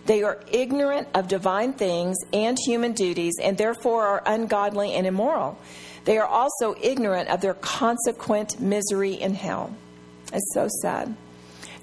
They 0.06 0.22
are 0.22 0.40
ignorant 0.52 1.08
of 1.14 1.26
divine 1.26 1.72
things 1.72 2.16
and 2.32 2.56
human 2.64 2.92
duties, 2.92 3.34
and 3.42 3.58
therefore 3.58 4.06
are 4.06 4.22
ungodly 4.24 4.94
and 4.94 5.06
immoral. 5.06 5.58
They 6.04 6.18
are 6.18 6.26
also 6.26 6.76
ignorant 6.80 7.28
of 7.28 7.40
their 7.40 7.54
consequent 7.54 8.60
misery 8.60 9.14
in 9.14 9.34
hell. 9.34 9.74
It's 10.32 10.54
so 10.54 10.68
sad. 10.82 11.14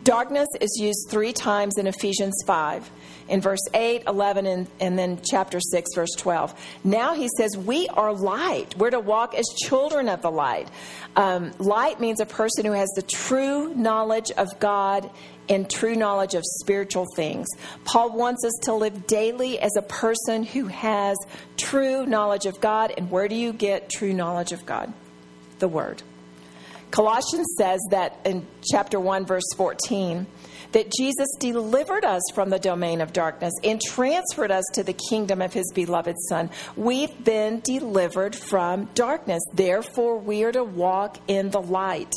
Darkness 0.04 0.48
is 0.60 0.80
used 0.80 1.10
three 1.10 1.34
times 1.34 1.78
in 1.78 1.86
Ephesians 1.86 2.36
5 2.48 2.90
in 3.32 3.40
verse 3.40 3.66
8, 3.74 4.04
11, 4.08 4.46
and, 4.46 4.68
and 4.82 5.00
then 5.00 5.20
chapter 5.24 5.62
6, 5.62 5.96
verse 5.96 6.12
12. 6.18 6.54
Now 6.84 7.14
he 7.14 7.30
says, 7.38 7.58
We 7.58 7.88
are 7.88 8.14
light. 8.14 8.78
We're 8.78 8.90
to 8.90 9.00
walk 9.00 9.34
as 9.34 9.46
children 9.64 10.10
of 10.10 10.22
the 10.22 10.30
light. 10.30 10.70
Um, 11.16 11.52
light 11.58 12.02
means 12.02 12.20
a 12.20 12.26
person 12.26 12.66
who 12.66 12.74
has 12.74 12.90
the 12.90 13.02
true 13.02 13.74
knowledge 13.74 14.32
of 14.32 14.48
God 14.60 15.10
and 15.48 15.70
true 15.70 15.96
knowledge 15.96 16.36
of 16.36 16.44
spiritual 16.46 17.08
things. 17.16 17.48
Paul 17.86 18.18
wants 18.18 18.44
us 18.44 18.54
to 18.64 18.74
live 18.74 19.08
daily 19.08 19.60
as 19.60 19.78
a 19.78 19.82
person 19.82 20.44
who 20.44 20.68
has 20.68 21.18
true 21.56 22.06
knowledge 22.06 22.46
of 22.46 22.60
God. 22.60 22.94
And 22.98 23.10
where 23.10 23.30
do 23.30 23.36
you 23.36 23.54
get 23.54 23.90
true 23.90 24.14
knowledge 24.14 24.52
of 24.52 24.66
God? 24.66 24.94
The 25.60 25.70
Word. 25.70 26.04
Colossians 26.92 27.48
says 27.58 27.80
that 27.92 28.20
in 28.26 28.46
chapter 28.70 29.00
1, 29.00 29.26
verse 29.26 29.46
14, 29.56 30.28
that 30.72 30.92
Jesus 30.98 31.28
delivered 31.40 32.06
us 32.06 32.22
from 32.34 32.50
the 32.50 32.60
domain 32.60 33.02
of 33.02 33.14
darkness 33.14 33.54
and 33.64 33.82
transferred 33.82 34.52
us 34.52 34.66
to 34.74 34.84
the 34.84 34.94
kingdom 34.94 35.42
of 35.42 35.54
his 35.54 35.72
beloved 35.74 36.16
Son. 36.30 36.50
We've 36.76 37.24
been 37.24 37.60
delivered 37.62 38.36
from 38.36 38.86
darkness. 38.94 39.44
Therefore, 39.54 40.18
we 40.18 40.44
are 40.44 40.52
to 40.52 40.64
walk 40.64 41.18
in 41.28 41.50
the 41.50 41.62
light. 41.62 42.14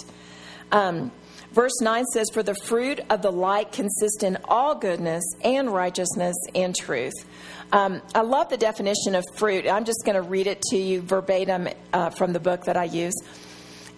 Um, 0.72 1.12
verse 1.52 1.80
9 1.80 2.04
says, 2.06 2.30
For 2.32 2.42
the 2.42 2.54
fruit 2.54 3.00
of 3.10 3.22
the 3.22 3.32
light 3.32 3.72
consists 3.72 4.22
in 4.22 4.38
all 4.44 4.74
goodness 4.74 5.24
and 5.42 5.70
righteousness 5.72 6.36
and 6.54 6.74
truth. 6.74 7.14
Um, 7.72 8.02
I 8.14 8.20
love 8.20 8.50
the 8.50 8.56
definition 8.56 9.14
of 9.14 9.24
fruit. 9.36 9.66
I'm 9.66 9.84
just 9.84 10.04
going 10.04 10.16
to 10.16 10.22
read 10.22 10.46
it 10.46 10.62
to 10.70 10.76
you 10.76 11.02
verbatim 11.02 11.68
uh, 11.92 12.10
from 12.10 12.32
the 12.32 12.40
book 12.40 12.64
that 12.64 12.76
I 12.76 12.84
use. 12.84 13.14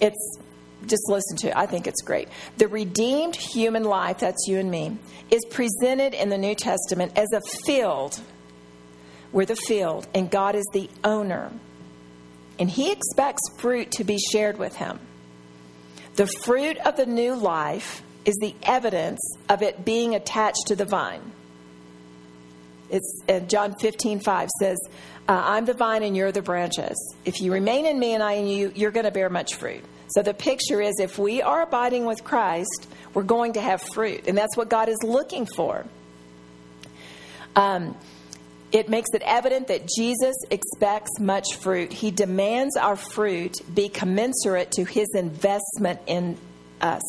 It's 0.00 0.38
just 0.86 1.08
listen 1.08 1.36
to 1.38 1.48
it. 1.48 1.56
I 1.56 1.66
think 1.66 1.86
it's 1.86 2.02
great. 2.02 2.28
The 2.58 2.68
redeemed 2.68 3.36
human 3.36 3.84
life, 3.84 4.18
that's 4.18 4.46
you 4.48 4.58
and 4.58 4.70
me, 4.70 4.98
is 5.30 5.44
presented 5.50 6.14
in 6.14 6.28
the 6.28 6.38
New 6.38 6.54
Testament 6.54 7.12
as 7.16 7.28
a 7.32 7.40
field. 7.64 8.20
We're 9.32 9.46
the 9.46 9.56
field, 9.56 10.06
and 10.14 10.30
God 10.30 10.54
is 10.54 10.64
the 10.72 10.88
owner. 11.04 11.50
And 12.58 12.70
He 12.70 12.92
expects 12.92 13.42
fruit 13.58 13.90
to 13.92 14.04
be 14.04 14.18
shared 14.18 14.58
with 14.58 14.76
Him. 14.76 14.98
The 16.14 16.26
fruit 16.26 16.78
of 16.78 16.96
the 16.96 17.06
new 17.06 17.34
life 17.34 18.02
is 18.24 18.34
the 18.40 18.54
evidence 18.62 19.20
of 19.48 19.62
it 19.62 19.84
being 19.84 20.14
attached 20.14 20.66
to 20.68 20.76
the 20.76 20.84
vine. 20.84 21.32
It's 22.90 23.22
uh, 23.28 23.40
John 23.40 23.74
15, 23.78 24.20
5 24.20 24.48
says, 24.60 24.78
uh, 25.28 25.42
I'm 25.44 25.64
the 25.64 25.74
vine 25.74 26.02
and 26.02 26.16
you're 26.16 26.32
the 26.32 26.42
branches. 26.42 27.16
If 27.24 27.40
you 27.40 27.52
remain 27.52 27.84
in 27.84 27.98
me 27.98 28.14
and 28.14 28.22
I 28.22 28.34
in 28.34 28.46
you, 28.46 28.72
you're 28.74 28.92
going 28.92 29.06
to 29.06 29.10
bear 29.10 29.28
much 29.28 29.56
fruit. 29.56 29.84
So 30.08 30.22
the 30.22 30.34
picture 30.34 30.80
is 30.80 30.94
if 31.00 31.18
we 31.18 31.42
are 31.42 31.62
abiding 31.62 32.04
with 32.04 32.22
Christ, 32.22 32.88
we're 33.14 33.24
going 33.24 33.54
to 33.54 33.60
have 33.60 33.82
fruit. 33.94 34.28
And 34.28 34.36
that's 34.36 34.56
what 34.56 34.68
God 34.68 34.88
is 34.88 34.98
looking 35.02 35.46
for. 35.46 35.84
Um, 37.56 37.96
it 38.72 38.88
makes 38.88 39.10
it 39.14 39.22
evident 39.24 39.68
that 39.68 39.88
Jesus 39.88 40.36
expects 40.50 41.18
much 41.18 41.54
fruit. 41.54 41.92
He 41.92 42.10
demands 42.10 42.76
our 42.76 42.96
fruit 42.96 43.54
be 43.72 43.88
commensurate 43.88 44.72
to 44.72 44.84
his 44.84 45.08
investment 45.14 46.00
in 46.06 46.36
us, 46.80 47.02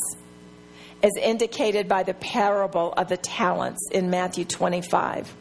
as 1.03 1.12
indicated 1.21 1.88
by 1.88 2.03
the 2.03 2.13
parable 2.13 2.93
of 2.93 3.10
the 3.10 3.17
talents 3.17 3.89
in 3.91 4.10
Matthew 4.10 4.45
25. 4.45 5.33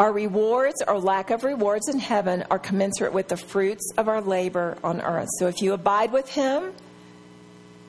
Our 0.00 0.14
rewards 0.14 0.82
or 0.88 0.98
lack 0.98 1.28
of 1.28 1.44
rewards 1.44 1.86
in 1.90 1.98
heaven 1.98 2.42
are 2.50 2.58
commensurate 2.58 3.12
with 3.12 3.28
the 3.28 3.36
fruits 3.36 3.92
of 3.98 4.08
our 4.08 4.22
labor 4.22 4.78
on 4.82 5.02
earth. 5.02 5.28
So 5.38 5.46
if 5.46 5.60
you 5.60 5.74
abide 5.74 6.10
with 6.10 6.26
Him, 6.26 6.72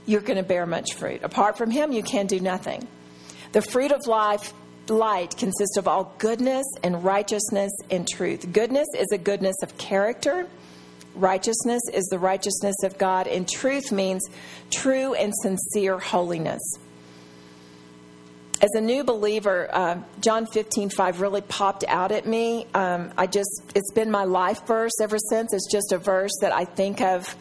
you're 0.06 0.20
going 0.20 0.36
to 0.36 0.44
bear 0.44 0.66
much 0.66 0.96
fruit. 0.96 1.24
Apart 1.24 1.58
from 1.58 1.72
Him, 1.72 1.94
you 1.94 2.04
can 2.04 2.28
do 2.28 2.42
nothing. 2.42 2.86
The 3.54 3.62
fruit 3.62 3.94
of 3.94 4.08
life, 4.08 4.54
light, 4.90 5.38
consists 5.38 5.78
of 5.78 5.88
all 5.88 6.14
goodness 6.18 6.66
and 6.84 7.02
righteousness 7.02 7.72
and 7.90 8.06
truth. 8.06 8.52
Goodness 8.52 8.90
is 8.94 9.14
a 9.14 9.18
goodness 9.18 9.56
of 9.64 9.78
character. 9.78 10.48
Righteousness 11.16 11.84
is 11.94 12.04
the 12.08 12.20
righteousness 12.20 12.76
of 12.84 12.98
God, 12.98 13.28
and 13.28 13.48
truth 13.48 13.94
means 13.94 14.22
true 14.70 15.14
and 15.14 15.32
sincere 15.44 15.98
holiness 15.98 16.60
as 18.62 18.70
a 18.76 18.82
new 18.82 19.04
believer, 19.04 19.68
uh, 19.72 19.98
John 20.20 20.46
15, 20.46 20.92
5 20.92 21.20
really 21.20 21.42
popped 21.42 21.84
out 21.88 22.12
at 22.12 22.28
me. 22.28 22.68
Um, 22.76 23.12
I 23.18 23.26
just, 23.26 23.64
it's 23.74 23.92
been 23.92 24.12
my 24.12 24.26
life 24.26 24.68
verse 24.68 24.92
ever 25.02 25.18
since. 25.18 25.52
It's 25.52 25.70
just 25.72 25.92
a 25.92 25.98
verse 25.98 26.32
that 26.42 26.54
I 26.54 26.66
think 26.66 27.02
of 27.02 27.36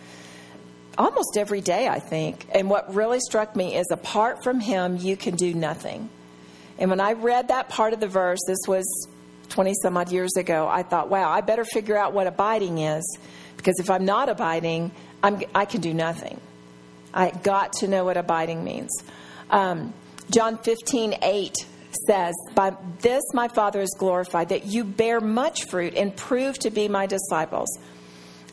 almost 0.96 1.36
every 1.36 1.60
day, 1.60 1.88
I 1.88 1.98
think. 1.98 2.46
And 2.54 2.70
what 2.70 2.94
really 2.94 3.20
struck 3.20 3.54
me 3.54 3.76
is 3.76 3.86
apart 3.90 4.42
from 4.42 4.60
him, 4.60 4.96
you 4.96 5.14
can 5.14 5.36
do 5.36 5.52
nothing. 5.52 6.08
And 6.78 6.88
when 6.88 7.00
I 7.00 7.12
read 7.12 7.48
that 7.48 7.68
part 7.68 7.92
of 7.92 8.00
the 8.00 8.08
verse, 8.08 8.40
this 8.46 8.60
was 8.66 8.86
20 9.50 9.74
some 9.82 9.98
odd 9.98 10.10
years 10.10 10.34
ago, 10.36 10.68
I 10.68 10.82
thought, 10.82 11.10
wow, 11.10 11.30
I 11.30 11.42
better 11.42 11.66
figure 11.66 11.98
out 11.98 12.14
what 12.14 12.28
abiding 12.28 12.78
is. 12.78 13.18
Because 13.58 13.78
if 13.78 13.90
I'm 13.90 14.06
not 14.06 14.30
abiding, 14.30 14.90
I'm, 15.22 15.42
I 15.54 15.66
can 15.66 15.82
do 15.82 15.92
nothing. 15.92 16.40
I 17.12 17.30
got 17.30 17.74
to 17.74 17.88
know 17.88 18.06
what 18.06 18.16
abiding 18.16 18.64
means. 18.64 18.90
Um, 19.50 19.92
John 20.30 20.58
15, 20.58 21.16
8 21.22 21.54
says, 22.06 22.34
By 22.54 22.76
this 23.00 23.22
my 23.34 23.48
Father 23.48 23.80
is 23.80 23.94
glorified, 23.98 24.50
that 24.50 24.66
you 24.66 24.84
bear 24.84 25.20
much 25.20 25.64
fruit 25.64 25.94
and 25.94 26.16
prove 26.16 26.56
to 26.60 26.70
be 26.70 26.86
my 26.86 27.06
disciples. 27.06 27.68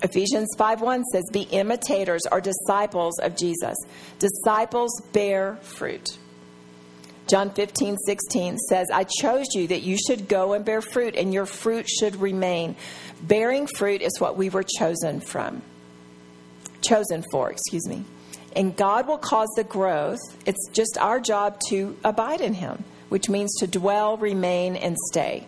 Ephesians 0.02 0.50
5 0.58 0.82
1 0.82 1.04
says, 1.06 1.24
Be 1.32 1.42
imitators 1.42 2.24
or 2.32 2.42
disciples 2.42 3.20
of 3.20 3.38
Jesus. 3.38 3.76
Disciples 4.18 5.02
bear 5.13 5.58
fruit. 5.58 6.18
John 7.28 7.52
15, 7.52 7.98
16 8.06 8.58
says, 8.58 8.88
I 8.92 9.04
chose 9.04 9.48
you 9.54 9.68
that 9.68 9.82
you 9.82 9.98
should 9.98 10.28
go 10.28 10.54
and 10.54 10.66
bear 10.66 10.82
fruit, 10.82 11.16
and 11.16 11.34
your 11.34 11.46
fruit 11.46 11.88
should 11.88 12.16
remain. 12.16 12.76
Bearing 13.22 13.68
fruit 13.68 14.02
is 14.02 14.20
what 14.20 14.38
we 14.38 14.50
were 14.50 14.63
chosen 14.63 15.20
from. 15.20 15.62
Chosen 16.82 17.24
for, 17.32 17.52
excuse 17.52 17.88
me 17.88 18.06
and 18.58 18.76
God 18.76 19.08
will 19.08 19.20
cause 19.20 19.50
the 19.56 19.63
growth. 19.63 20.20
It's 20.48 20.67
just 20.74 20.98
our 21.00 21.20
job 21.20 21.60
to 21.70 21.96
abide 22.04 22.41
in 22.41 22.56
Him, 22.56 22.84
which 23.08 23.30
means 23.30 23.54
to 23.60 23.67
dwell, 23.67 24.17
remain, 24.17 24.76
and 24.76 24.98
stay. 25.12 25.46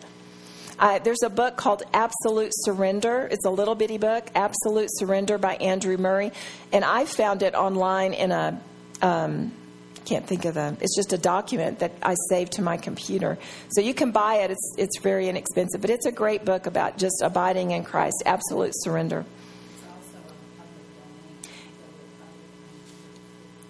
Uh, 0.77 0.99
there's 0.99 1.23
a 1.23 1.29
book 1.29 1.57
called 1.57 1.81
Absolute 1.91 2.51
Surrender. 2.53 3.27
It's 3.29 3.45
a 3.45 3.49
little 3.49 3.73
bitty 3.73 3.97
book, 3.97 4.29
Absolute 4.35 4.89
Surrender 4.91 5.39
by 5.39 5.55
Andrew 5.55 5.97
Murray, 5.97 6.31
and 6.71 6.85
I 6.85 7.05
found 7.05 7.43
it 7.43 7.55
online 7.55 8.13
in 8.13 8.31
a. 8.31 8.61
Um, 9.01 9.53
can't 10.05 10.25
think 10.25 10.45
of 10.45 10.53
the. 10.53 10.77
It's 10.79 10.95
just 10.95 11.11
a 11.11 11.17
document 11.17 11.79
that 11.79 11.91
I 12.01 12.15
saved 12.29 12.53
to 12.53 12.61
my 12.61 12.77
computer, 12.77 13.37
so 13.71 13.81
you 13.81 13.93
can 13.93 14.11
buy 14.11 14.35
it. 14.35 14.51
It's 14.51 14.75
it's 14.77 14.99
very 14.99 15.27
inexpensive, 15.27 15.81
but 15.81 15.89
it's 15.89 16.05
a 16.05 16.11
great 16.11 16.45
book 16.45 16.67
about 16.67 16.97
just 16.97 17.21
abiding 17.21 17.71
in 17.71 17.83
Christ, 17.83 18.23
absolute 18.25 18.71
surrender. 18.75 19.25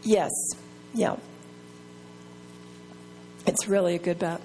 Yes. 0.10 0.32
Yeah. 0.96 1.18
It's 3.46 3.68
really 3.68 3.94
a 3.94 4.00
good 4.00 4.18
bet. 4.18 4.42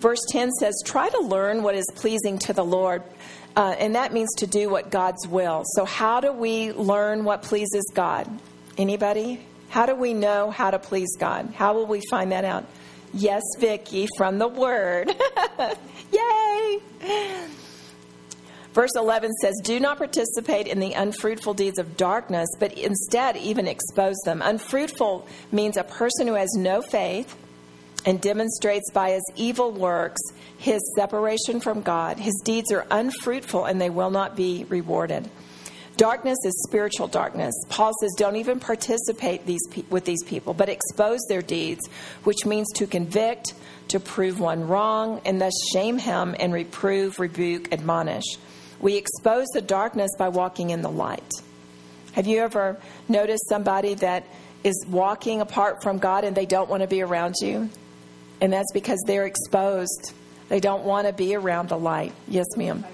Verse 0.00 0.18
10 0.30 0.50
says, 0.58 0.74
Try 0.84 1.08
to 1.08 1.20
learn 1.20 1.62
what 1.62 1.76
is 1.76 1.86
pleasing 1.94 2.40
to 2.40 2.52
the 2.52 2.64
Lord. 2.64 3.04
Uh, 3.54 3.76
and 3.78 3.94
that 3.94 4.12
means 4.12 4.28
to 4.38 4.48
do 4.48 4.68
what 4.68 4.90
God's 4.90 5.28
will. 5.28 5.62
So, 5.76 5.84
how 5.84 6.18
do 6.18 6.32
we 6.32 6.72
learn 6.72 7.22
what 7.22 7.42
pleases 7.42 7.84
God? 7.94 8.28
Anybody? 8.76 9.40
How 9.68 9.86
do 9.86 9.94
we 9.94 10.14
know 10.14 10.50
how 10.50 10.72
to 10.72 10.80
please 10.80 11.14
God? 11.16 11.54
How 11.54 11.74
will 11.74 11.86
we 11.86 12.02
find 12.10 12.32
that 12.32 12.44
out? 12.44 12.64
Yes, 13.12 13.42
Vicki, 13.60 14.08
from 14.16 14.38
the 14.38 14.48
Word. 14.48 15.14
Yay! 16.12 17.50
Verse 18.74 18.90
11 18.96 19.32
says, 19.40 19.60
Do 19.62 19.78
not 19.78 19.98
participate 19.98 20.66
in 20.66 20.80
the 20.80 20.94
unfruitful 20.94 21.54
deeds 21.54 21.78
of 21.78 21.96
darkness, 21.96 22.48
but 22.58 22.76
instead 22.76 23.36
even 23.36 23.68
expose 23.68 24.16
them. 24.24 24.42
Unfruitful 24.44 25.28
means 25.52 25.76
a 25.76 25.84
person 25.84 26.26
who 26.26 26.34
has 26.34 26.52
no 26.56 26.82
faith 26.82 27.36
and 28.04 28.20
demonstrates 28.20 28.90
by 28.90 29.12
his 29.12 29.22
evil 29.36 29.70
works 29.70 30.20
his 30.58 30.80
separation 30.96 31.60
from 31.60 31.82
God. 31.82 32.18
His 32.18 32.34
deeds 32.44 32.72
are 32.72 32.84
unfruitful 32.90 33.64
and 33.64 33.80
they 33.80 33.90
will 33.90 34.10
not 34.10 34.36
be 34.36 34.64
rewarded. 34.68 35.30
Darkness 35.96 36.38
is 36.44 36.64
spiritual 36.68 37.06
darkness. 37.06 37.54
Paul 37.68 37.92
says, 38.00 38.12
don't 38.16 38.34
even 38.34 38.58
participate 38.58 39.46
these 39.46 39.64
pe- 39.70 39.84
with 39.88 40.04
these 40.04 40.24
people, 40.24 40.52
but 40.52 40.68
expose 40.68 41.20
their 41.28 41.42
deeds, 41.42 41.88
which 42.24 42.44
means 42.44 42.66
to 42.74 42.88
convict, 42.88 43.54
to 43.88 44.00
prove 44.00 44.40
one 44.40 44.66
wrong, 44.66 45.20
and 45.24 45.40
thus 45.40 45.52
shame 45.72 45.98
him 45.98 46.34
and 46.40 46.52
reprove, 46.52 47.20
rebuke, 47.20 47.72
admonish. 47.72 48.24
We 48.80 48.96
expose 48.96 49.46
the 49.54 49.62
darkness 49.62 50.10
by 50.18 50.28
walking 50.28 50.70
in 50.70 50.82
the 50.82 50.90
light. 50.90 51.32
Have 52.12 52.26
you 52.26 52.40
ever 52.40 52.76
noticed 53.08 53.48
somebody 53.48 53.94
that 53.94 54.24
is 54.62 54.84
walking 54.88 55.40
apart 55.40 55.82
from 55.82 55.98
God 55.98 56.24
and 56.24 56.36
they 56.36 56.46
don't 56.46 56.70
want 56.70 56.82
to 56.82 56.86
be 56.86 57.02
around 57.02 57.34
you? 57.40 57.68
And 58.40 58.52
that's 58.52 58.72
because 58.72 59.02
they're 59.06 59.26
exposed. 59.26 60.12
They 60.48 60.60
don't 60.60 60.84
want 60.84 61.06
to 61.06 61.12
be 61.12 61.34
around 61.34 61.68
the 61.68 61.78
light. 61.78 62.12
Yes, 62.28 62.46
ma'am. 62.56 62.84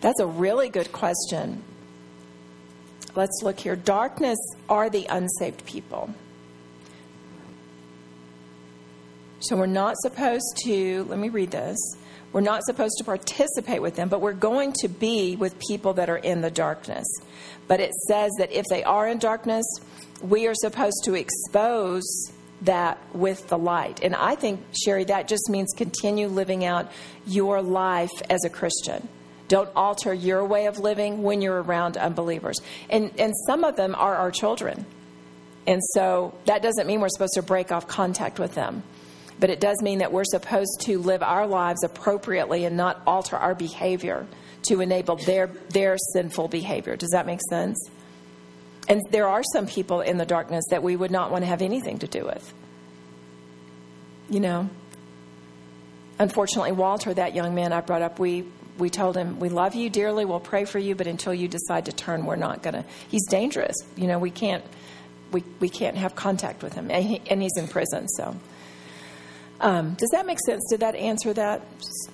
That's 0.00 0.20
a 0.20 0.26
really 0.26 0.68
good 0.68 0.92
question. 0.92 1.62
Let's 3.14 3.40
look 3.42 3.60
here. 3.60 3.76
Darkness 3.76 4.38
are 4.68 4.90
the 4.90 5.06
unsaved 5.08 5.64
people. 5.64 6.12
So 9.40 9.56
we're 9.56 9.66
not 9.66 9.96
supposed 9.98 10.58
to, 10.64 11.04
let 11.04 11.18
me 11.18 11.28
read 11.28 11.50
this. 11.50 11.78
We're 12.34 12.40
not 12.40 12.64
supposed 12.64 12.98
to 12.98 13.04
participate 13.04 13.80
with 13.80 13.94
them, 13.94 14.08
but 14.08 14.20
we're 14.20 14.32
going 14.32 14.72
to 14.80 14.88
be 14.88 15.36
with 15.36 15.56
people 15.60 15.92
that 15.94 16.10
are 16.10 16.16
in 16.16 16.40
the 16.40 16.50
darkness. 16.50 17.06
But 17.68 17.78
it 17.78 17.94
says 18.08 18.32
that 18.38 18.50
if 18.50 18.64
they 18.68 18.82
are 18.82 19.06
in 19.06 19.18
darkness, 19.18 19.64
we 20.20 20.48
are 20.48 20.54
supposed 20.56 21.04
to 21.04 21.14
expose 21.14 22.02
that 22.62 22.98
with 23.14 23.46
the 23.46 23.56
light. 23.56 24.00
And 24.02 24.16
I 24.16 24.34
think, 24.34 24.60
Sherry, 24.72 25.04
that 25.04 25.28
just 25.28 25.48
means 25.48 25.72
continue 25.76 26.26
living 26.26 26.64
out 26.64 26.90
your 27.24 27.62
life 27.62 28.10
as 28.28 28.44
a 28.44 28.50
Christian. 28.50 29.08
Don't 29.46 29.70
alter 29.76 30.12
your 30.12 30.44
way 30.44 30.66
of 30.66 30.80
living 30.80 31.22
when 31.22 31.40
you're 31.40 31.62
around 31.62 31.96
unbelievers. 31.96 32.56
And, 32.90 33.12
and 33.16 33.32
some 33.46 33.62
of 33.62 33.76
them 33.76 33.94
are 33.94 34.16
our 34.16 34.32
children. 34.32 34.86
And 35.68 35.80
so 35.92 36.34
that 36.46 36.62
doesn't 36.62 36.88
mean 36.88 37.00
we're 37.00 37.10
supposed 37.10 37.34
to 37.34 37.42
break 37.42 37.70
off 37.70 37.86
contact 37.86 38.40
with 38.40 38.56
them. 38.56 38.82
But 39.40 39.50
it 39.50 39.60
does 39.60 39.80
mean 39.82 39.98
that 39.98 40.12
we're 40.12 40.24
supposed 40.24 40.82
to 40.82 40.98
live 40.98 41.22
our 41.22 41.46
lives 41.46 41.82
appropriately 41.82 42.64
and 42.64 42.76
not 42.76 43.02
alter 43.06 43.36
our 43.36 43.54
behavior 43.54 44.26
to 44.68 44.80
enable 44.80 45.16
their, 45.16 45.48
their 45.70 45.96
sinful 46.12 46.48
behavior. 46.48 46.96
Does 46.96 47.10
that 47.10 47.26
make 47.26 47.40
sense? 47.50 47.90
And 48.88 49.02
there 49.10 49.28
are 49.28 49.42
some 49.52 49.66
people 49.66 50.00
in 50.00 50.18
the 50.18 50.26
darkness 50.26 50.64
that 50.70 50.82
we 50.82 50.94
would 50.94 51.10
not 51.10 51.30
want 51.30 51.42
to 51.42 51.46
have 51.46 51.62
anything 51.62 51.98
to 51.98 52.06
do 52.06 52.24
with. 52.24 52.52
You 54.28 54.40
know? 54.40 54.70
Unfortunately, 56.18 56.72
Walter, 56.72 57.12
that 57.12 57.34
young 57.34 57.54
man 57.54 57.72
I 57.72 57.80
brought 57.80 58.02
up, 58.02 58.18
we, 58.18 58.44
we 58.78 58.88
told 58.88 59.16
him, 59.16 59.40
We 59.40 59.48
love 59.48 59.74
you 59.74 59.90
dearly, 59.90 60.24
we'll 60.24 60.40
pray 60.40 60.64
for 60.64 60.78
you, 60.78 60.94
but 60.94 61.06
until 61.06 61.34
you 61.34 61.48
decide 61.48 61.86
to 61.86 61.92
turn, 61.92 62.24
we're 62.24 62.36
not 62.36 62.62
going 62.62 62.74
to. 62.74 62.84
He's 63.08 63.26
dangerous. 63.26 63.76
You 63.96 64.06
know, 64.06 64.18
we 64.18 64.30
can't, 64.30 64.64
we, 65.32 65.42
we 65.60 65.68
can't 65.68 65.96
have 65.96 66.14
contact 66.14 66.62
with 66.62 66.74
him. 66.74 66.90
And, 66.90 67.04
he, 67.04 67.22
and 67.28 67.42
he's 67.42 67.56
in 67.56 67.68
prison, 67.68 68.08
so. 68.08 68.36
Um, 69.64 69.94
does 69.94 70.10
that 70.10 70.26
make 70.26 70.38
sense? 70.44 70.62
Did 70.68 70.80
that 70.80 70.94
answer 70.94 71.32
that? 71.32 71.62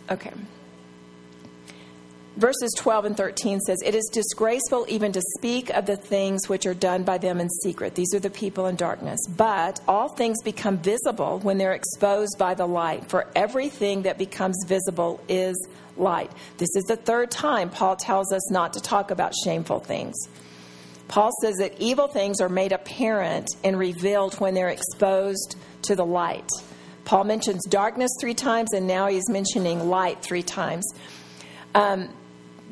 Okay. 0.09 0.33
Verses 2.37 2.73
12 2.79 3.07
and 3.07 3.17
13 3.17 3.59
says, 3.59 3.83
It 3.85 3.97
is 3.97 4.09
disgraceful 4.13 4.87
even 4.89 5.11
to 5.13 5.21
speak 5.37 5.69
of 5.71 5.85
the 5.85 5.97
things 5.97 6.49
which 6.49 6.65
are 6.65 6.75
done 6.75 7.03
by 7.03 7.19
them 7.19 7.41
in 7.41 7.51
secret. 7.51 7.97
These 7.97 8.15
are 8.15 8.21
the 8.21 8.31
people 8.31 8.67
in 8.69 8.77
darkness. 8.77 9.19
But 9.37 9.81
all 9.89 10.09
things 10.09 10.41
become 10.45 10.79
visible 10.79 11.41
when 11.41 11.59
they're 11.59 11.75
exposed 11.75 12.39
by 12.39 12.55
the 12.55 12.67
light, 12.67 13.11
for 13.11 13.27
everything 13.35 14.03
that 14.03 14.17
becomes 14.17 14.57
visible 14.69 15.21
is 15.29 15.57
light. 15.97 16.31
This 16.59 16.71
is 16.77 16.85
the 16.85 16.97
third 16.97 17.33
time 17.33 17.69
Paul 17.69 17.97
tells 17.97 18.33
us 18.33 18.49
not 18.53 18.75
to 18.75 18.81
talk 18.81 19.11
about 19.11 19.35
shameful 19.45 19.81
things. 19.81 20.17
Paul 21.09 21.33
says 21.43 21.57
that 21.57 21.81
evil 21.81 22.07
things 22.07 22.41
are 22.41 22.49
made 22.49 22.71
apparent 22.71 23.49
and 23.65 23.77
revealed 23.77 24.35
when 24.37 24.55
they're 24.55 24.69
exposed 24.69 25.57
to 25.83 25.97
the 25.97 26.07
light. 26.07 26.49
Paul 27.11 27.25
mentions 27.25 27.65
darkness 27.65 28.13
three 28.21 28.35
times, 28.35 28.73
and 28.73 28.87
now 28.87 29.09
he's 29.09 29.29
mentioning 29.29 29.91
light 29.91 30.23
three 30.23 30.45
times. 30.45 30.95
Um, 31.75 32.09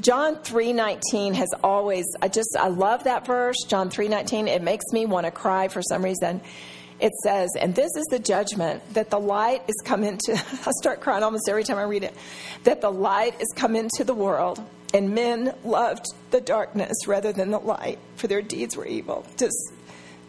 John 0.00 0.36
3:19 0.36 1.34
has 1.34 1.48
always 1.64 2.04
I 2.22 2.28
just 2.28 2.56
I 2.56 2.68
love 2.68 3.02
that 3.02 3.26
verse 3.26 3.56
John 3.66 3.90
3:19 3.90 4.46
it 4.46 4.62
makes 4.62 4.84
me 4.92 5.06
want 5.06 5.26
to 5.26 5.32
cry 5.32 5.66
for 5.66 5.82
some 5.82 6.04
reason. 6.04 6.40
It 7.00 7.12
says 7.24 7.50
and 7.58 7.74
this 7.74 7.90
is 7.96 8.06
the 8.12 8.20
judgment 8.20 8.94
that 8.94 9.10
the 9.10 9.18
light 9.18 9.64
is 9.66 9.74
come 9.84 10.04
into 10.04 10.34
I 10.66 10.70
start 10.70 11.00
crying 11.00 11.24
almost 11.24 11.48
every 11.48 11.64
time 11.64 11.78
I 11.78 11.82
read 11.82 12.04
it 12.04 12.14
that 12.62 12.80
the 12.80 12.92
light 12.92 13.40
is 13.40 13.52
come 13.56 13.74
into 13.74 14.04
the 14.04 14.14
world 14.14 14.62
and 14.94 15.16
men 15.16 15.52
loved 15.64 16.06
the 16.30 16.40
darkness 16.40 17.08
rather 17.08 17.32
than 17.32 17.50
the 17.50 17.58
light 17.58 17.98
for 18.14 18.28
their 18.28 18.42
deeds 18.42 18.76
were 18.76 18.86
evil. 18.86 19.26
Just 19.36 19.72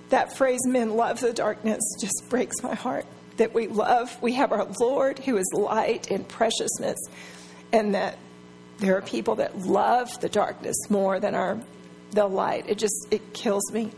that 0.10 0.36
phrase 0.36 0.66
men 0.66 0.96
love 0.96 1.20
the 1.20 1.32
darkness 1.32 1.84
just 2.02 2.28
breaks 2.28 2.64
my 2.64 2.74
heart 2.74 3.06
that 3.40 3.54
we 3.54 3.68
love. 3.68 4.22
We 4.22 4.34
have 4.34 4.52
our 4.52 4.68
Lord 4.80 5.20
who 5.20 5.38
is 5.38 5.52
light 5.54 6.12
and 6.12 6.28
preciousness, 6.28 6.98
and 7.74 7.96
that 7.96 8.18
there 8.78 8.96
are 8.96 9.02
people 9.02 9.36
that 9.36 9.60
love 9.60 10.20
the 10.22 10.30
darkness 10.30 10.78
more 10.90 11.20
than 11.20 11.36
our 11.36 11.60
the 12.12 12.28
light. 12.28 12.66
It 12.70 12.78
just 12.78 13.08
it 13.12 13.34
kills 13.34 13.72
me. 13.74 13.92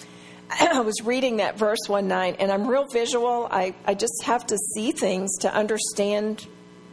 I 0.50 0.80
was 0.80 1.02
reading 1.04 1.36
that 1.36 1.58
verse 1.58 1.86
one 1.86 2.08
night, 2.08 2.36
and 2.38 2.50
I'm 2.50 2.66
real 2.66 2.86
visual. 2.92 3.48
I, 3.50 3.74
I 3.86 3.94
just 3.94 4.22
have 4.24 4.46
to 4.48 4.58
see 4.74 4.92
things 4.92 5.30
to 5.40 5.54
understand 5.54 6.46